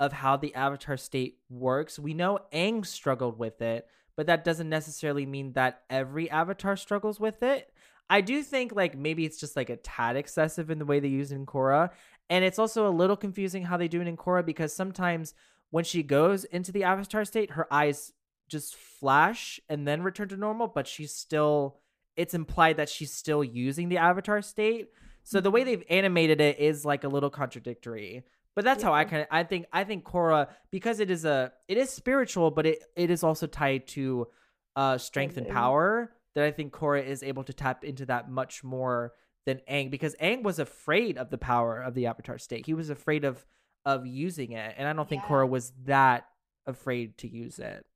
of 0.00 0.12
how 0.12 0.36
the 0.36 0.54
Avatar 0.54 0.96
state 0.96 1.38
works. 1.50 1.98
We 1.98 2.14
know 2.14 2.38
Aang 2.52 2.86
struggled 2.86 3.38
with 3.38 3.60
it, 3.60 3.88
but 4.16 4.26
that 4.26 4.44
doesn't 4.44 4.68
necessarily 4.68 5.26
mean 5.26 5.52
that 5.52 5.82
every 5.90 6.30
Avatar 6.30 6.76
struggles 6.76 7.18
with 7.18 7.42
it. 7.42 7.72
I 8.10 8.20
do 8.20 8.42
think 8.42 8.74
like 8.74 8.96
maybe 8.96 9.24
it's 9.24 9.38
just 9.38 9.56
like 9.56 9.70
a 9.70 9.76
tad 9.76 10.16
excessive 10.16 10.70
in 10.70 10.78
the 10.78 10.86
way 10.86 11.00
they 11.00 11.08
use 11.08 11.32
it 11.32 11.36
in 11.36 11.46
Korra. 11.46 11.90
And 12.30 12.44
it's 12.44 12.58
also 12.58 12.88
a 12.88 12.90
little 12.90 13.16
confusing 13.16 13.64
how 13.64 13.76
they 13.76 13.88
do 13.88 14.00
it 14.00 14.06
in 14.06 14.16
Korra 14.16 14.44
because 14.44 14.74
sometimes 14.74 15.34
when 15.70 15.84
she 15.84 16.02
goes 16.02 16.44
into 16.44 16.72
the 16.72 16.84
avatar 16.84 17.24
state, 17.24 17.52
her 17.52 17.72
eyes 17.72 18.12
just 18.48 18.76
flash 18.76 19.60
and 19.68 19.86
then 19.86 20.02
return 20.02 20.28
to 20.28 20.36
normal, 20.36 20.68
but 20.68 20.86
she's 20.86 21.14
still 21.14 21.78
it's 22.16 22.34
implied 22.34 22.78
that 22.78 22.88
she's 22.88 23.12
still 23.12 23.44
using 23.44 23.88
the 23.88 23.98
avatar 23.98 24.42
state. 24.42 24.88
So 25.22 25.40
the 25.40 25.50
way 25.50 25.62
they've 25.62 25.84
animated 25.88 26.40
it 26.40 26.58
is 26.58 26.84
like 26.84 27.04
a 27.04 27.08
little 27.08 27.30
contradictory. 27.30 28.24
But 28.56 28.64
that's 28.64 28.82
how 28.82 28.92
I 28.92 29.04
kind 29.04 29.22
of 29.22 29.28
I 29.30 29.44
think 29.44 29.66
I 29.72 29.84
think 29.84 30.04
Korra 30.04 30.48
because 30.72 30.98
it 30.98 31.10
is 31.10 31.24
a 31.24 31.52
it 31.68 31.78
is 31.78 31.90
spiritual, 31.90 32.50
but 32.50 32.66
it 32.66 32.82
it 32.96 33.10
is 33.10 33.22
also 33.22 33.46
tied 33.46 33.86
to 33.88 34.26
uh 34.74 34.98
strength 34.98 35.36
and 35.36 35.46
power 35.46 36.12
that 36.34 36.44
I 36.44 36.50
think 36.50 36.72
Korra 36.72 37.04
is 37.06 37.22
able 37.22 37.44
to 37.44 37.52
tap 37.52 37.84
into 37.84 38.06
that 38.06 38.30
much 38.30 38.64
more 38.64 39.12
than 39.46 39.60
Aang 39.70 39.90
because 39.90 40.14
Aang 40.16 40.42
was 40.42 40.58
afraid 40.58 41.18
of 41.18 41.30
the 41.30 41.38
power 41.38 41.80
of 41.80 41.94
the 41.94 42.06
Avatar 42.06 42.38
state. 42.38 42.66
He 42.66 42.74
was 42.74 42.90
afraid 42.90 43.24
of 43.24 43.46
of 43.84 44.06
using 44.06 44.52
it, 44.52 44.74
and 44.76 44.88
I 44.88 44.92
don't 44.92 45.08
think 45.08 45.22
Yeah. 45.22 45.28
Korra 45.28 45.48
was 45.48 45.72
that 45.84 46.26
afraid 46.66 47.16
to 47.18 47.28
use 47.28 47.58
it. 47.58 47.86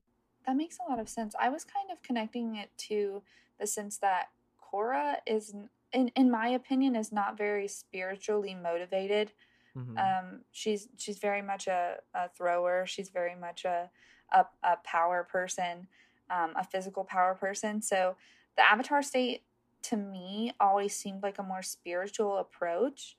That 0.47 0.57
makes 0.57 0.79
a 0.79 0.89
lot 0.91 0.99
of 0.99 1.09
sense. 1.09 1.35
I 1.39 1.49
was 1.49 1.65
kind 1.65 1.91
of 1.91 2.03
connecting 2.03 2.57
it 2.57 2.71
to 2.89 3.23
the 3.61 3.67
sense 3.67 3.99
that 3.99 4.31
Korra 4.61 5.17
is, 5.27 5.55
in 5.93 6.09
in 6.09 6.31
my 6.31 6.49
opinion, 6.49 6.97
is 6.97 7.13
not 7.13 7.37
very 7.37 7.69
spiritually 7.69 8.55
motivated. 8.55 9.33
Mhm. 9.77 9.97
Um, 9.99 10.45
she's 10.51 10.89
she's 10.97 11.19
very 11.19 11.43
much 11.43 11.67
a, 11.67 11.99
a 12.15 12.29
thrower. 12.29 12.87
She's 12.87 13.11
very 13.11 13.35
much 13.37 13.65
a 13.65 13.91
a, 14.33 14.47
a 14.63 14.77
power 14.85 15.25
person, 15.31 15.87
um, 16.31 16.55
a 16.57 16.65
physical 16.65 17.05
power 17.05 17.35
person. 17.35 17.83
So 17.83 18.17
the 18.57 18.63
Avatar 18.71 19.03
state 19.03 19.45
to 19.83 19.97
me 19.97 20.53
always 20.61 20.95
seemed 20.95 21.23
like 21.23 21.39
a 21.39 21.43
more 21.43 21.63
spiritual 21.63 22.39
approach, 22.39 23.17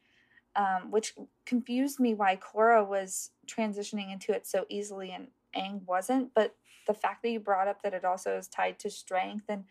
um, 0.55 0.91
which 0.91 1.13
confused 1.45 1.99
me 1.99 2.13
why 2.13 2.35
Korra 2.37 2.87
was 2.87 3.31
transitioning 3.47 4.11
into 4.11 4.33
it 4.33 4.47
so 4.47 4.65
easily 4.69 5.11
and 5.11 5.27
Aang 5.55 5.85
wasn't. 5.85 6.33
But 6.33 6.55
the 6.85 6.93
fact 6.93 7.21
that 7.23 7.29
you 7.29 7.39
brought 7.39 7.67
up 7.67 7.81
that 7.83 7.93
it 7.93 8.05
also 8.05 8.37
is 8.37 8.47
tied 8.47 8.79
to 8.79 8.89
strength 8.89 9.45
and 9.49 9.65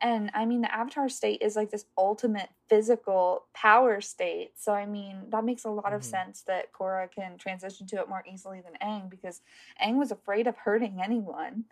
and 0.00 0.30
I 0.34 0.44
mean 0.44 0.60
the 0.62 0.74
avatar 0.74 1.08
state 1.08 1.40
is 1.40 1.54
like 1.54 1.70
this 1.70 1.86
ultimate 1.96 2.48
physical 2.68 3.46
power 3.54 4.00
state. 4.00 4.52
So 4.56 4.72
I 4.74 4.86
mean 4.86 5.30
that 5.30 5.44
makes 5.44 5.64
a 5.64 5.70
lot 5.70 5.92
of 5.92 6.02
Mhm. 6.02 6.04
sense 6.04 6.42
that 6.42 6.72
Korra 6.72 7.10
can 7.10 7.38
transition 7.38 7.86
to 7.88 8.00
it 8.00 8.08
more 8.08 8.24
easily 8.30 8.60
than 8.60 8.74
Aang 8.82 9.08
because 9.08 9.40
Aang 9.80 9.96
was 9.98 10.10
afraid 10.10 10.46
of 10.48 10.56
hurting 10.56 11.00
anyone. 11.02 11.64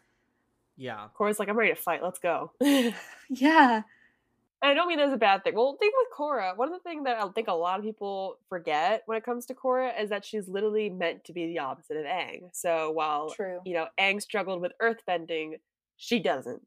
yeah. 0.77 1.09
Korra's 1.19 1.39
like, 1.39 1.49
I'm 1.49 1.57
ready 1.59 1.75
to 1.75 1.81
fight. 1.81 2.03
Let's 2.03 2.19
go. 2.21 2.53
Yeah. 3.29 3.83
I 4.63 4.75
don't 4.75 4.87
mean 4.87 4.99
that 4.99 5.09
as 5.09 5.13
a 5.13 5.19
bad 5.19 5.43
thing. 5.43 5.55
Well, 5.55 5.77
thing 5.81 5.91
with 5.97 6.09
Korra, 6.17 6.57
one 6.57 6.69
of 6.69 6.75
the 6.75 6.89
things 6.89 7.05
that 7.05 7.19
I 7.19 7.29
think 7.29 7.49
a 7.49 7.53
lot 7.53 7.81
of 7.81 7.85
people 7.85 8.39
forget 8.49 9.03
when 9.07 9.19
it 9.19 9.25
comes 9.25 9.45
to 9.47 9.55
Korra 9.55 10.01
is 10.01 10.11
that 10.11 10.25
she's 10.25 10.47
literally 10.47 10.89
meant 10.89 11.25
to 11.25 11.33
be 11.33 11.47
the 11.47 11.59
opposite 11.59 11.97
of 11.97 12.05
Aang. 12.05 12.49
So 12.53 12.93
while 12.93 13.31
True. 13.31 13.61
you 13.65 13.75
know 13.75 13.89
Aang 13.99 14.23
struggled 14.23 14.61
with 14.61 14.73
earthbending, 14.81 15.55
she 15.97 16.21
doesn't. 16.21 16.63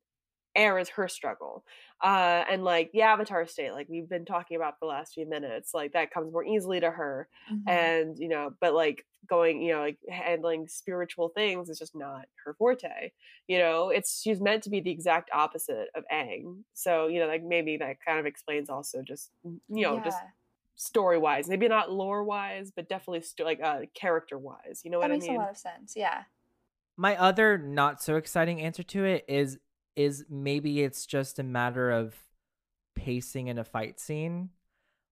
Air 0.56 0.80
is 0.80 0.90
her 0.90 1.07
struggle, 1.07 1.65
uh, 2.02 2.44
and 2.49 2.64
like 2.64 2.91
the 2.91 3.02
Avatar 3.02 3.45
state, 3.48 3.72
like 3.73 3.88
we've 3.90 4.10
been 4.10 4.26
talking 4.26 4.57
about 4.57 4.80
for 4.80 4.86
the 4.86 4.90
last 4.90 5.14
few 5.14 5.26
minutes, 5.27 5.73
like 5.73 5.94
that 5.94 6.11
comes 6.11 6.32
more 6.32 6.44
easily 6.45 6.80
to 6.80 6.91
her. 6.91 7.27
Mhm. 7.52 7.64
And 7.68 8.19
you 8.19 8.27
know, 8.30 8.53
but 8.60 8.73
like 8.73 9.06
going, 9.27 9.61
you 9.61 9.73
know, 9.73 9.82
like 9.82 9.98
handling 10.10 10.68
spiritual 10.68 11.30
things 11.30 11.69
is 11.69 11.80
just 11.80 11.95
not 11.95 12.26
her 12.44 12.53
forte. 12.53 13.11
You 13.48 13.60
know, 13.60 13.90
it's 13.90 14.22
she's 14.22 14.41
meant 14.41 14.64
to 14.64 14.69
be 14.69 14.82
the 14.82 14.91
exact 14.91 15.30
opposite 15.34 15.90
of 15.95 16.03
Aang. 16.11 16.64
So 16.73 17.07
you 17.07 17.19
know, 17.19 17.27
like 17.27 17.44
maybe 17.44 17.77
that 17.77 17.98
kind 18.06 18.19
of 18.19 18.26
explains 18.26 18.69
also 18.69 19.02
just 19.02 19.32
you 19.44 19.82
know 19.84 19.99
just 20.03 20.18
story 20.76 21.18
wise, 21.18 21.48
maybe 21.48 21.68
not 21.68 21.91
lore 21.91 22.23
wise, 22.23 22.72
but 22.76 22.90
definitely 22.90 23.22
sto- 23.22 23.45
like 23.45 23.61
uh, 23.61 23.82
character 23.94 24.38
wise. 24.38 24.82
You 24.84 24.91
know 24.91 24.99
that 24.99 25.07
what 25.07 25.11
I 25.11 25.15
makes 25.15 25.27
mean? 25.27 25.38
a 25.38 25.40
lot 25.40 25.49
of 25.52 25.57
sense. 25.57 25.94
Yeah. 25.95 26.23
My 26.98 27.18
other 27.18 27.57
not 27.57 28.02
so 28.02 28.15
exciting 28.15 28.61
answer 28.61 28.84
to 28.84 29.03
it 29.06 29.26
is 29.27 29.60
is 29.96 30.26
maybe 30.30 30.82
it's 30.82 31.06
just 31.06 31.40
a 31.40 31.44
matter 31.44 31.92
of 31.92 32.16
pacing 32.96 33.48
in 33.48 33.58
a 33.58 33.64
fight 33.64 34.00
scene. 34.00 34.50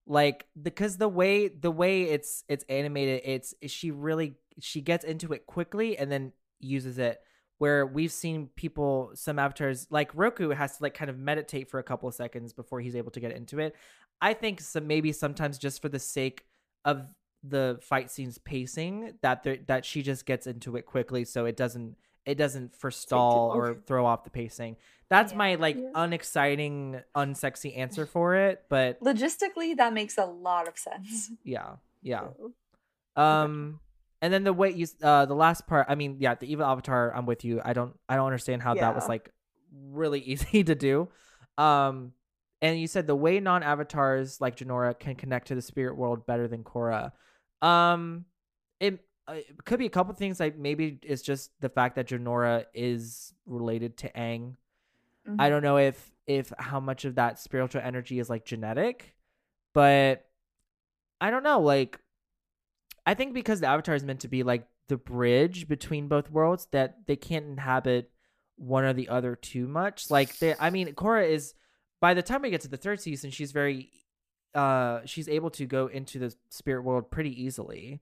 Like 0.06 0.46
because 0.60 0.98
the 0.98 1.08
way 1.08 1.48
the 1.48 1.70
way 1.70 2.02
it's 2.02 2.44
it's 2.48 2.64
animated, 2.68 3.22
it's 3.24 3.54
she 3.66 3.90
really 3.90 4.34
she 4.60 4.80
gets 4.80 5.04
into 5.04 5.32
it 5.32 5.46
quickly 5.46 5.96
and 5.96 6.12
then 6.12 6.32
uses 6.60 6.98
it 6.98 7.20
where 7.58 7.86
we've 7.86 8.12
seen 8.12 8.48
people 8.56 9.12
some 9.14 9.38
avatars 9.38 9.86
like 9.90 10.10
Roku 10.14 10.50
has 10.50 10.76
to 10.76 10.82
like 10.82 10.94
kind 10.94 11.10
of 11.10 11.18
meditate 11.18 11.70
for 11.70 11.78
a 11.78 11.82
couple 11.82 12.08
of 12.08 12.14
seconds 12.14 12.52
before 12.52 12.80
he's 12.80 12.96
able 12.96 13.10
to 13.12 13.20
get 13.20 13.32
into 13.32 13.58
it. 13.60 13.74
I 14.20 14.34
think 14.34 14.60
some 14.60 14.86
maybe 14.86 15.12
sometimes 15.12 15.58
just 15.58 15.80
for 15.80 15.88
the 15.88 15.98
sake 15.98 16.44
of 16.84 17.06
the 17.42 17.78
fight 17.82 18.10
scenes 18.10 18.38
pacing 18.38 19.14
that 19.22 19.46
that 19.66 19.84
she 19.84 20.02
just 20.02 20.26
gets 20.26 20.46
into 20.46 20.76
it 20.76 20.86
quickly 20.86 21.24
so 21.24 21.44
it 21.44 21.56
doesn't 21.56 21.96
it 22.26 22.36
doesn't 22.36 22.74
forestall 22.76 23.50
or 23.54 23.74
throw 23.86 24.06
off 24.06 24.24
the 24.24 24.30
pacing. 24.30 24.76
That's 25.10 25.32
Yeah. 25.32 25.38
my 25.38 25.54
like 25.56 25.76
Yeah. 25.76 25.90
unexciting, 25.94 27.00
unsexy 27.14 27.76
answer 27.76 28.06
for 28.06 28.34
it, 28.36 28.64
but 28.68 29.00
Logistically, 29.00 29.76
that 29.76 29.92
makes 29.92 30.16
a 30.18 30.24
lot 30.24 30.66
of 30.68 30.78
sense. 30.78 31.30
yeah, 31.44 31.76
yeah. 32.02 32.28
Um, 33.16 33.80
and 34.22 34.32
then 34.32 34.44
the 34.44 34.52
way 34.52 34.70
you, 34.70 34.86
uh, 35.02 35.26
the 35.26 35.34
last 35.34 35.66
part. 35.66 35.86
I 35.88 35.94
mean, 35.94 36.16
yeah, 36.18 36.34
the 36.34 36.50
evil 36.50 36.64
avatar. 36.66 37.14
I'm 37.14 37.26
with 37.26 37.44
you. 37.44 37.60
I 37.64 37.72
don't, 37.74 37.98
I 38.08 38.16
don't 38.16 38.26
understand 38.26 38.62
how 38.62 38.74
that 38.74 38.94
was 38.94 39.08
like 39.08 39.30
really 39.72 40.20
easy 40.32 40.64
to 40.64 40.74
do. 40.74 41.08
Um, 41.58 42.12
and 42.62 42.80
you 42.80 42.86
said 42.86 43.06
the 43.06 43.14
way 43.14 43.38
non-avatars 43.40 44.40
like 44.40 44.56
Jinora 44.56 44.98
can 44.98 45.14
connect 45.16 45.48
to 45.48 45.54
the 45.54 45.60
spirit 45.62 45.96
world 45.98 46.26
better 46.26 46.48
than 46.48 46.64
Korra. 46.64 47.12
Um, 47.60 48.24
it, 48.80 49.00
it 49.28 49.64
could 49.64 49.78
be 49.78 49.86
a 49.86 49.90
couple 49.90 50.14
things. 50.14 50.40
Like 50.40 50.58
maybe 50.58 50.98
it's 51.02 51.22
just 51.22 51.50
the 51.60 51.68
fact 51.68 51.96
that 51.96 52.08
Jinora 52.08 52.66
is 52.74 53.32
related 53.46 53.96
to 53.98 54.10
Aang. 54.12 54.56
Mhm. 55.26 55.36
I 55.38 55.48
don't 55.48 55.62
know 55.62 55.78
if 55.78 56.12
if 56.26 56.52
how 56.58 56.80
much 56.80 57.04
of 57.04 57.14
that 57.16 57.38
spiritual 57.38 57.82
energy 57.84 58.18
is 58.18 58.30
like 58.30 58.44
genetic, 58.44 59.14
but 59.72 60.26
I 61.20 61.30
don't 61.30 61.42
know. 61.42 61.60
Like, 61.60 62.00
I 63.06 63.14
think 63.14 63.34
because 63.34 63.60
the 63.60 63.66
avatar 63.66 63.94
is 63.94 64.04
meant 64.04 64.20
to 64.20 64.28
be 64.28 64.42
like 64.42 64.66
the 64.88 64.96
bridge 64.96 65.68
between 65.68 66.08
both 66.08 66.30
worlds, 66.30 66.66
that 66.72 67.06
they 67.06 67.16
can't 67.16 67.46
inhabit 67.46 68.10
one 68.56 68.84
or 68.84 68.92
the 68.92 69.08
other 69.08 69.34
too 69.36 69.66
much. 69.66 70.10
Like, 70.10 70.38
they, 70.38 70.54
I 70.58 70.70
mean, 70.70 70.88
Korra 70.94 71.28
is 71.28 71.54
by 72.00 72.14
the 72.14 72.22
time 72.22 72.42
we 72.42 72.50
get 72.50 72.60
to 72.62 72.68
the 72.68 72.76
third 72.76 73.00
season, 73.00 73.30
she's 73.30 73.52
very, 73.52 73.90
uh, 74.54 75.00
she's 75.06 75.28
able 75.28 75.50
to 75.50 75.66
go 75.66 75.86
into 75.86 76.18
the 76.18 76.34
spirit 76.50 76.82
world 76.82 77.10
pretty 77.10 77.42
easily. 77.42 78.00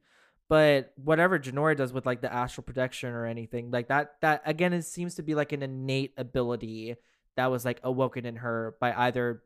But 0.53 0.93
whatever 1.03 1.39
Jinora 1.39 1.75
does 1.79 1.95
with 1.95 2.05
like 2.05 2.21
the 2.21 2.31
astral 2.31 2.63
projection 2.63 3.09
or 3.15 3.25
anything 3.25 3.71
like 3.71 3.89
that, 3.89 4.17
that 4.21 4.43
again, 4.45 4.75
it 4.75 4.83
seems 4.83 5.15
to 5.15 5.23
be 5.23 5.35
like 5.35 5.53
an 5.53 5.63
innate 5.63 6.13
ability 6.19 6.97
that 7.39 7.51
was 7.51 7.65
like 7.65 7.81
awoken 7.83 8.27
in 8.27 8.37
her 8.37 8.77
by 8.79 8.93
either 8.93 9.43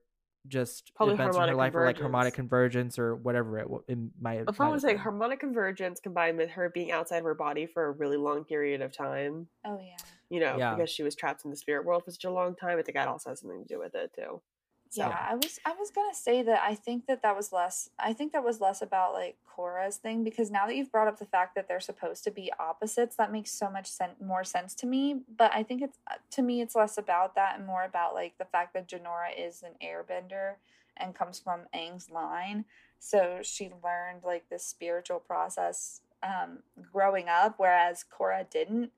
just 0.49 0.93
Probably 0.97 1.15
events 1.15 1.37
in 1.37 1.49
her 1.49 1.55
life 1.55 1.77
or 1.77 1.85
like 1.85 2.01
harmonic 2.01 2.35
convergence 2.35 2.99
or 2.99 3.15
whatever 3.15 3.57
it, 3.61 3.71
wa- 3.71 3.83
it 3.87 3.97
might. 4.21 4.41
If 4.49 4.59
might 4.59 4.67
I 4.67 4.69
was 4.69 4.83
like 4.83 4.99
harmonic 4.99 5.39
convergence 5.39 6.01
combined 6.01 6.39
with 6.39 6.51
her 6.51 6.71
being 6.71 6.91
outside 6.91 7.19
of 7.19 7.25
her 7.25 7.37
body 7.37 7.67
for 7.67 7.85
a 7.87 7.93
really 7.93 8.17
long 8.17 8.43
period 8.43 8.83
of 8.83 8.93
time, 8.93 9.47
Oh 9.65 9.79
yeah. 9.81 10.05
you 10.29 10.41
know, 10.41 10.57
Yeah. 10.59 10.75
because 10.75 10.91
she 10.91 11.05
was 11.05 11.15
trapped 11.15 11.45
in 11.45 11.53
the 11.53 11.57
spirit 11.57 11.87
world 11.87 12.05
for 12.05 12.11
such 12.11 12.25
a 12.25 12.33
long 12.33 12.57
time, 12.57 12.81
I 12.81 12.83
think 12.83 12.97
that 12.97 13.07
also 13.07 13.31
has 13.31 13.43
something 13.43 13.63
to 13.65 13.75
do 13.75 13.79
with 13.79 13.95
it 13.95 14.11
too. 14.13 14.43
So, 14.89 15.03
Yeah, 15.03 15.27
I 15.29 15.35
was 15.35 15.59
I 15.65 15.75
was 15.79 15.91
gonna 15.91 16.15
say 16.15 16.43
that 16.43 16.63
I 16.63 16.75
think 16.75 17.07
that 17.07 17.23
that 17.23 17.37
was 17.37 17.53
less. 17.53 17.91
I 17.99 18.13
think 18.13 18.33
that 18.33 18.45
was 18.45 18.61
less 18.61 18.83
about 18.83 19.13
like 19.13 19.37
Korra's 19.47 19.97
thing 19.97 20.23
because 20.23 20.51
now 20.51 20.67
that 20.67 20.77
you've 20.77 20.93
brought 20.93 21.09
up 21.09 21.19
the 21.19 21.27
fact 21.27 21.55
that 21.55 21.67
they're 21.69 21.81
supposed 21.81 22.25
to 22.25 22.31
be 22.31 22.53
opposites, 22.59 23.17
that 23.17 23.33
makes 23.33 23.51
so 23.51 23.69
much 23.71 23.89
sen- 23.89 24.17
more 24.25 24.45
sense 24.45 24.75
to 24.77 24.87
me. 24.87 25.23
But 25.37 25.53
I 25.55 25.63
think 25.63 25.83
it's 25.83 25.99
uh, 26.11 26.15
to 26.33 26.43
me 26.43 26.61
it's 26.61 26.75
less 26.75 26.99
about 26.99 27.35
that 27.35 27.57
and 27.59 27.67
more 27.67 27.85
about 27.85 28.15
like 28.15 28.39
the 28.39 28.45
fact 28.45 28.75
that 28.75 28.89
Jinora 28.89 29.31
is 29.37 29.63
an 29.63 29.73
Airbender 29.85 30.55
and 30.97 31.15
comes 31.15 31.39
from 31.39 31.63
Aang's 31.75 32.11
line, 32.11 32.65
so 32.99 33.41
she 33.43 33.71
learned 33.85 34.23
like 34.25 34.49
this 34.49 34.65
spiritual 34.65 35.19
process 35.19 36.01
um, 36.23 36.61
growing 36.93 37.29
up, 37.29 37.55
whereas 37.59 38.05
Korra 38.05 38.49
didn't. 38.49 38.93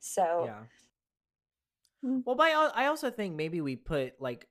So 0.00 0.44
Yeah. 0.46 0.60
Mm. 2.04 2.22
Well, 2.24 2.34
but 2.34 2.48
I, 2.48 2.50
al- 2.50 2.72
I 2.74 2.86
also 2.86 3.10
think 3.10 3.36
maybe 3.36 3.60
we 3.60 3.76
put 3.76 4.20
like 4.20 4.48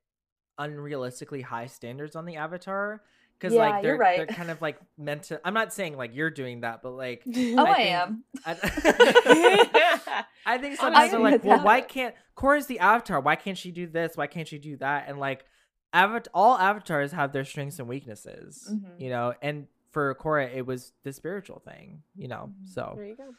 unrealistically 0.60 1.44
high 1.44 1.66
standards 1.68 2.16
on 2.16 2.26
the 2.26 2.36
avatar 2.38 3.02
because 3.40 3.54
Yeah, 3.56 3.70
like 3.70 3.82
they're 3.84 3.98
right. 3.98 4.18
they're 4.18 4.26
kind 4.28 4.52
of 4.52 4.62
like 4.62 4.78
meant 4.98 5.24
to. 5.24 5.42
I'm 5.44 5.54
not 5.54 5.74
saying 5.74 5.98
like 5.98 6.14
you're 6.14 6.30
doing 6.30 6.62
that, 6.62 6.82
but 6.84 6.92
like 6.92 7.24
oh, 7.36 7.66
I 7.66 7.72
I, 7.72 7.76
think- 7.76 7.90
am. 7.90 8.24
I, 8.46 10.26
I 10.46 10.58
think 10.58 10.78
sometimes 10.78 11.12
they're 11.12 11.20
like, 11.20 11.44
well, 11.44 11.58
that. 11.58 11.66
why 11.66 11.82
can't 11.82 12.16
Korra's 12.36 12.68
the 12.68 12.80
avatar? 12.80 13.20
Why 13.20 13.36
can't 13.36 13.58
she 13.58 13.72
do 13.72 13.88
this? 13.88 14.16
Why 14.18 14.28
can't 14.28 14.48
she 14.48 14.58
do 14.58 14.78
that? 14.78 15.06
And 15.08 15.20
like, 15.20 15.46
avat- 15.94 16.28
all 16.34 16.58
avatars 16.58 17.12
have 17.12 17.32
their 17.32 17.46
strengths 17.46 17.80
and 17.80 17.88
weaknesses, 17.88 18.68
Mhm. 18.72 19.00
you 19.00 19.10
know. 19.10 19.34
And 19.42 19.68
for 19.92 20.14
Korra, 20.16 20.54
it 20.54 20.66
was 20.66 20.94
the 21.04 21.14
spiritual 21.14 21.60
thing, 21.60 22.04
you 22.16 22.28
know. 22.28 22.52
Mhm. 22.64 22.68
So 22.74 22.94
there 22.96 23.06
you 23.06 23.16
go. 23.16 23.30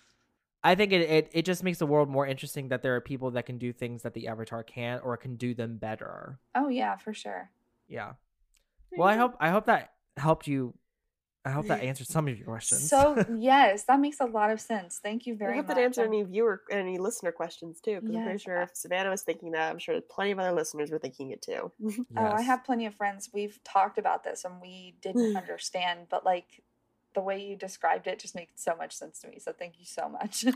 I 0.64 0.74
think 0.74 0.92
it, 0.92 1.00
it 1.02 1.30
it 1.32 1.44
just 1.44 1.64
makes 1.64 1.78
the 1.78 1.86
world 1.86 2.08
more 2.08 2.26
interesting 2.26 2.68
that 2.68 2.82
there 2.82 2.94
are 2.94 3.00
people 3.00 3.32
that 3.32 3.46
can 3.46 3.58
do 3.58 3.72
things 3.72 4.02
that 4.02 4.14
the 4.14 4.28
avatar 4.28 4.62
can't 4.62 5.02
or 5.04 5.16
can 5.16 5.36
do 5.36 5.54
them 5.54 5.76
better. 5.76 6.38
Oh 6.54 6.68
yeah, 6.68 6.96
for 6.96 7.12
sure. 7.12 7.50
Yeah. 7.88 8.12
Well, 8.96 9.08
I 9.08 9.16
hope 9.16 9.36
I 9.40 9.50
hope 9.50 9.66
that 9.66 9.92
helped 10.16 10.46
you. 10.46 10.74
I 11.44 11.50
hope 11.50 11.66
that 11.66 11.82
answered 11.90 12.06
some 12.06 12.28
of 12.28 12.38
your 12.38 12.46
questions. 12.46 12.88
So 12.88 13.24
yes, 13.36 13.82
that 13.84 13.98
makes 13.98 14.20
a 14.20 14.26
lot 14.26 14.50
of 14.52 14.60
sense. 14.60 15.00
Thank 15.02 15.26
you 15.26 15.34
very 15.34 15.50
much. 15.50 15.54
I 15.54 15.56
hope 15.56 15.66
much. 15.68 15.76
that 15.76 15.82
answered 15.82 16.02
I'm- 16.02 16.12
any 16.12 16.22
viewer, 16.22 16.62
any 16.70 16.98
listener 16.98 17.32
questions 17.32 17.80
too. 17.80 18.00
Because 18.00 18.14
I'm 18.14 18.22
pretty 18.22 18.38
sure 18.38 18.62
if 18.62 18.70
Savannah 18.74 19.10
was 19.10 19.22
thinking 19.22 19.50
that, 19.52 19.68
I'm 19.68 19.78
sure 19.80 20.00
plenty 20.00 20.30
of 20.30 20.38
other 20.38 20.52
listeners 20.52 20.92
were 20.92 21.00
thinking 21.00 21.30
it 21.32 21.42
too. 21.42 21.72
Oh, 22.16 22.24
I 22.24 22.42
have 22.42 22.62
plenty 22.64 22.86
of 22.86 22.94
friends. 22.94 23.30
We've 23.34 23.58
talked 23.64 23.98
about 23.98 24.22
this 24.22 24.44
and 24.44 24.60
we 24.62 24.94
didn't 25.02 25.36
understand, 25.42 26.06
but 26.08 26.24
like 26.24 26.62
the 27.14 27.20
way 27.20 27.40
you 27.42 27.56
described 27.56 28.06
it 28.06 28.18
just 28.18 28.34
makes 28.34 28.62
so 28.62 28.74
much 28.76 28.92
sense 28.94 29.20
to 29.20 29.28
me. 29.28 29.38
So 29.38 29.52
thank 29.52 29.74
you 29.78 29.84
so 29.86 30.08
much. 30.08 30.44
You're 30.44 30.54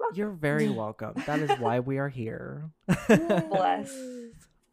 welcome. 0.00 0.14
You're 0.16 0.30
very 0.32 0.68
welcome. 0.70 1.14
That 1.26 1.40
is 1.40 1.50
why 1.58 1.80
we 1.80 1.98
are 1.98 2.08
here. 2.08 2.70
Bless. 3.08 3.94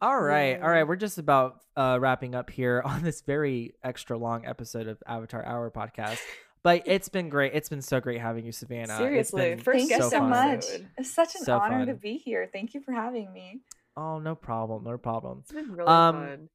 All 0.00 0.20
right, 0.20 0.60
all 0.60 0.68
Yay. 0.68 0.78
right. 0.78 0.82
We're 0.82 0.96
just 0.96 1.18
about 1.18 1.60
uh, 1.76 1.96
wrapping 2.00 2.34
up 2.34 2.50
here 2.50 2.82
on 2.84 3.02
this 3.02 3.20
very 3.20 3.74
extra 3.84 4.18
long 4.18 4.44
episode 4.46 4.88
of 4.88 5.00
Avatar 5.06 5.44
Hour 5.44 5.70
podcast. 5.70 6.18
But 6.64 6.82
it's 6.86 7.08
been 7.08 7.28
great. 7.28 7.52
It's 7.54 7.68
been 7.68 7.82
so 7.82 8.00
great 8.00 8.20
having 8.20 8.44
you, 8.44 8.52
Savannah. 8.52 8.96
Seriously, 8.96 9.42
it's 9.50 9.62
been 9.64 9.74
Thank 9.74 9.88
guest 9.90 10.02
you 10.04 10.10
so 10.10 10.18
fun. 10.20 10.30
much. 10.30 10.64
It's 10.98 11.12
such 11.12 11.34
an 11.36 11.42
So 11.44 11.56
honor 11.58 11.86
to 11.86 11.94
be 11.94 12.18
here. 12.18 12.48
Thank 12.52 12.74
you 12.74 12.80
for 12.80 12.92
having 12.92 13.32
me. 13.32 13.60
Oh, 13.96 14.18
no 14.20 14.34
problem, 14.34 14.84
no 14.84 14.96
problem. 14.96 15.38
It's 15.42 15.52
been 15.52 15.70
really 15.72 15.88
Um, 15.88 16.14
fun. 16.14 16.48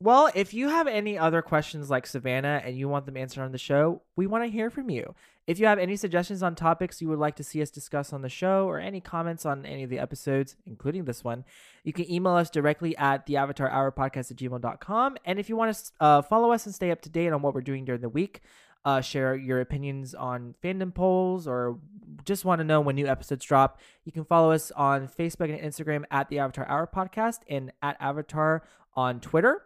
Well, 0.00 0.30
if 0.32 0.54
you 0.54 0.68
have 0.68 0.86
any 0.86 1.18
other 1.18 1.42
questions 1.42 1.90
like 1.90 2.06
Savannah 2.06 2.62
and 2.64 2.76
you 2.76 2.88
want 2.88 3.04
them 3.04 3.16
answered 3.16 3.42
on 3.42 3.50
the 3.50 3.58
show, 3.58 4.02
we 4.14 4.28
want 4.28 4.44
to 4.44 4.50
hear 4.50 4.70
from 4.70 4.90
you. 4.90 5.14
If 5.48 5.58
you 5.58 5.66
have 5.66 5.80
any 5.80 5.96
suggestions 5.96 6.40
on 6.40 6.54
topics 6.54 7.02
you 7.02 7.08
would 7.08 7.18
like 7.18 7.34
to 7.36 7.42
see 7.42 7.60
us 7.62 7.70
discuss 7.70 8.12
on 8.12 8.22
the 8.22 8.28
show 8.28 8.66
or 8.66 8.78
any 8.78 9.00
comments 9.00 9.44
on 9.44 9.66
any 9.66 9.82
of 9.82 9.90
the 9.90 9.98
episodes, 9.98 10.54
including 10.66 11.04
this 11.04 11.24
one, 11.24 11.44
you 11.82 11.92
can 11.92 12.08
email 12.08 12.34
us 12.34 12.48
directly 12.48 12.96
at 12.96 13.26
the 13.26 13.38
avatar 13.38 13.68
hour 13.70 13.90
podcast 13.90 14.30
at 14.30 14.36
gmail.com. 14.36 15.16
And 15.24 15.40
if 15.40 15.48
you 15.48 15.56
want 15.56 15.74
to 15.74 15.92
uh, 16.00 16.22
follow 16.22 16.52
us 16.52 16.66
and 16.66 16.74
stay 16.74 16.92
up 16.92 17.00
to 17.00 17.08
date 17.08 17.32
on 17.32 17.42
what 17.42 17.54
we're 17.54 17.60
doing 17.62 17.84
during 17.84 18.02
the 18.02 18.08
week, 18.08 18.42
uh, 18.84 19.00
share 19.00 19.34
your 19.34 19.60
opinions 19.60 20.14
on 20.14 20.54
fandom 20.62 20.94
polls 20.94 21.48
or 21.48 21.80
just 22.24 22.44
want 22.44 22.60
to 22.60 22.64
know 22.64 22.80
when 22.80 22.94
new 22.94 23.08
episodes 23.08 23.44
drop, 23.44 23.80
you 24.04 24.12
can 24.12 24.24
follow 24.24 24.52
us 24.52 24.70
on 24.72 25.08
Facebook 25.08 25.52
and 25.52 25.60
Instagram 25.60 26.04
at 26.12 26.28
the 26.28 26.38
Avatar 26.38 26.68
Hour 26.68 26.88
Podcast 26.94 27.40
and 27.48 27.72
at 27.82 27.96
Avatar 28.00 28.62
on 28.94 29.18
Twitter. 29.18 29.62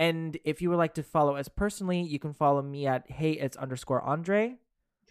And 0.00 0.38
if 0.44 0.62
you 0.62 0.70
would 0.70 0.78
like 0.78 0.94
to 0.94 1.02
follow 1.02 1.36
us 1.36 1.46
personally, 1.46 2.00
you 2.00 2.18
can 2.18 2.32
follow 2.32 2.62
me 2.62 2.86
at 2.86 3.08
hey 3.10 3.32
it's 3.32 3.56
underscore 3.58 4.00
Andre. 4.00 4.56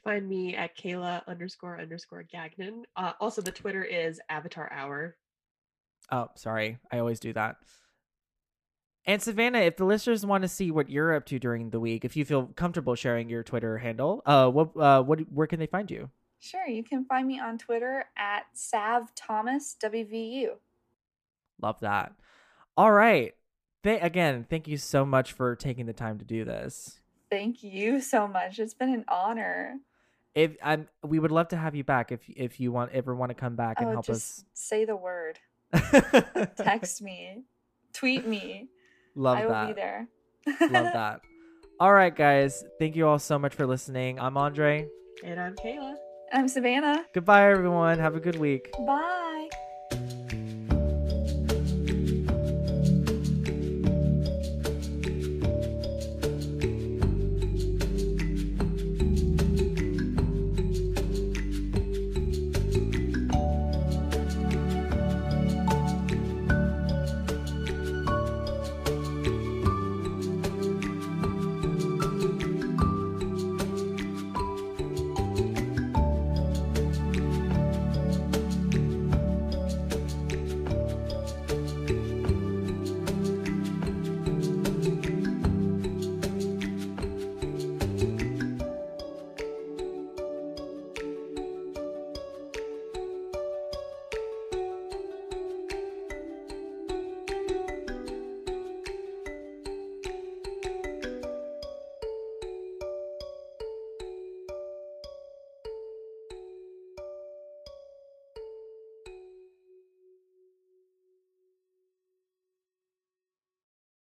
Find 0.04 0.28
me 0.28 0.56
at 0.56 0.76
Kayla 0.76 1.28
underscore 1.28 1.80
underscore 1.80 2.24
Gagnon. 2.24 2.86
Uh, 2.96 3.14
also, 3.22 3.40
the 3.44 3.52
Twitter 3.52 3.84
is 3.84 4.20
Avatar 4.30 4.72
Hour. 4.74 5.16
Oh, 6.12 6.30
sorry, 6.36 6.80
I 6.92 6.98
always 6.98 7.20
do 7.20 7.34
that. 7.34 7.58
And 9.06 9.22
Savannah, 9.22 9.60
if 9.60 9.78
the 9.78 9.86
listeners 9.86 10.26
want 10.26 10.42
to 10.42 10.48
see 10.48 10.72
what 10.72 10.90
you're 10.90 11.14
up 11.14 11.28
to 11.28 11.38
during 11.38 11.70
the 11.70 11.80
week, 11.80 12.04
if 12.04 12.18
you 12.18 12.26
feel 12.26 12.48
comfortable 12.48 12.96
sharing 12.96 13.30
your 13.30 13.44
Twitter 13.44 13.78
handle, 13.78 14.24
uh, 14.26 14.50
what, 14.50 14.76
uh, 14.76 15.04
what, 15.04 15.20
where 15.32 15.46
can 15.46 15.60
they 15.60 15.68
find 15.68 15.92
you? 15.92 16.10
Sure, 16.40 16.66
you 16.66 16.84
can 16.84 17.06
find 17.06 17.28
me 17.28 17.40
on 17.40 17.60
Twitter 17.60 18.06
at 18.18 18.46
Sav 18.54 19.14
Thomas 19.14 19.76
WVU. 19.84 20.50
Love 21.62 21.80
that. 21.82 22.14
All 22.76 22.92
right. 22.92 23.34
Th- 23.84 24.02
again, 24.02 24.46
thank 24.50 24.68
you 24.68 24.78
so 24.78 25.06
much 25.06 25.34
for 25.34 25.56
taking 25.56 25.86
the 25.86 25.94
time 25.94 26.20
to 26.20 26.26
do 26.26 26.44
this. 26.44 27.00
Thank 27.30 27.64
you 27.64 28.02
so 28.02 28.28
much. 28.28 28.60
It's 28.60 28.74
been 28.74 28.94
an 28.94 29.06
honor. 29.08 29.76
If 30.36 30.58
I'm, 30.64 30.88
we 31.04 31.20
would 31.20 31.32
love 31.32 31.50
to 31.50 31.58
have 31.58 31.76
you 31.76 31.84
back 31.84 32.12
if 32.12 32.22
if 32.30 32.60
you 32.60 32.72
want 32.72 32.92
ever 32.92 33.16
want 33.16 33.30
to 33.30 33.36
come 33.36 33.56
back 33.56 33.80
and 33.80 33.90
oh, 33.90 33.94
help 33.94 34.06
just 34.06 34.46
say 34.54 34.86
the 34.86 34.96
word. 34.96 35.40
Text 36.58 37.02
me, 37.02 37.44
tweet 37.94 38.28
me. 38.28 38.70
Love 39.16 39.38
that. 39.38 39.44
I 39.44 39.62
will 39.62 39.68
be 39.68 39.74
there. 39.74 40.08
Love 40.62 40.94
that. 40.94 41.22
All 41.80 41.94
right, 41.94 42.16
guys. 42.16 42.64
Thank 42.78 42.96
you 42.96 43.08
all 43.08 43.20
so 43.20 43.40
much 43.40 43.56
for 43.56 43.66
listening. 43.66 44.20
I'm 44.20 44.38
Andre. 44.38 44.88
And 45.24 45.40
I'm 45.40 45.56
Kayla. 45.56 45.96
I'm 46.32 46.48
Savannah. 46.48 47.06
Goodbye, 47.14 47.50
everyone. 47.52 48.00
Have 48.00 48.16
a 48.16 48.20
good 48.20 48.38
week. 48.38 48.72
Bye. 48.86 49.39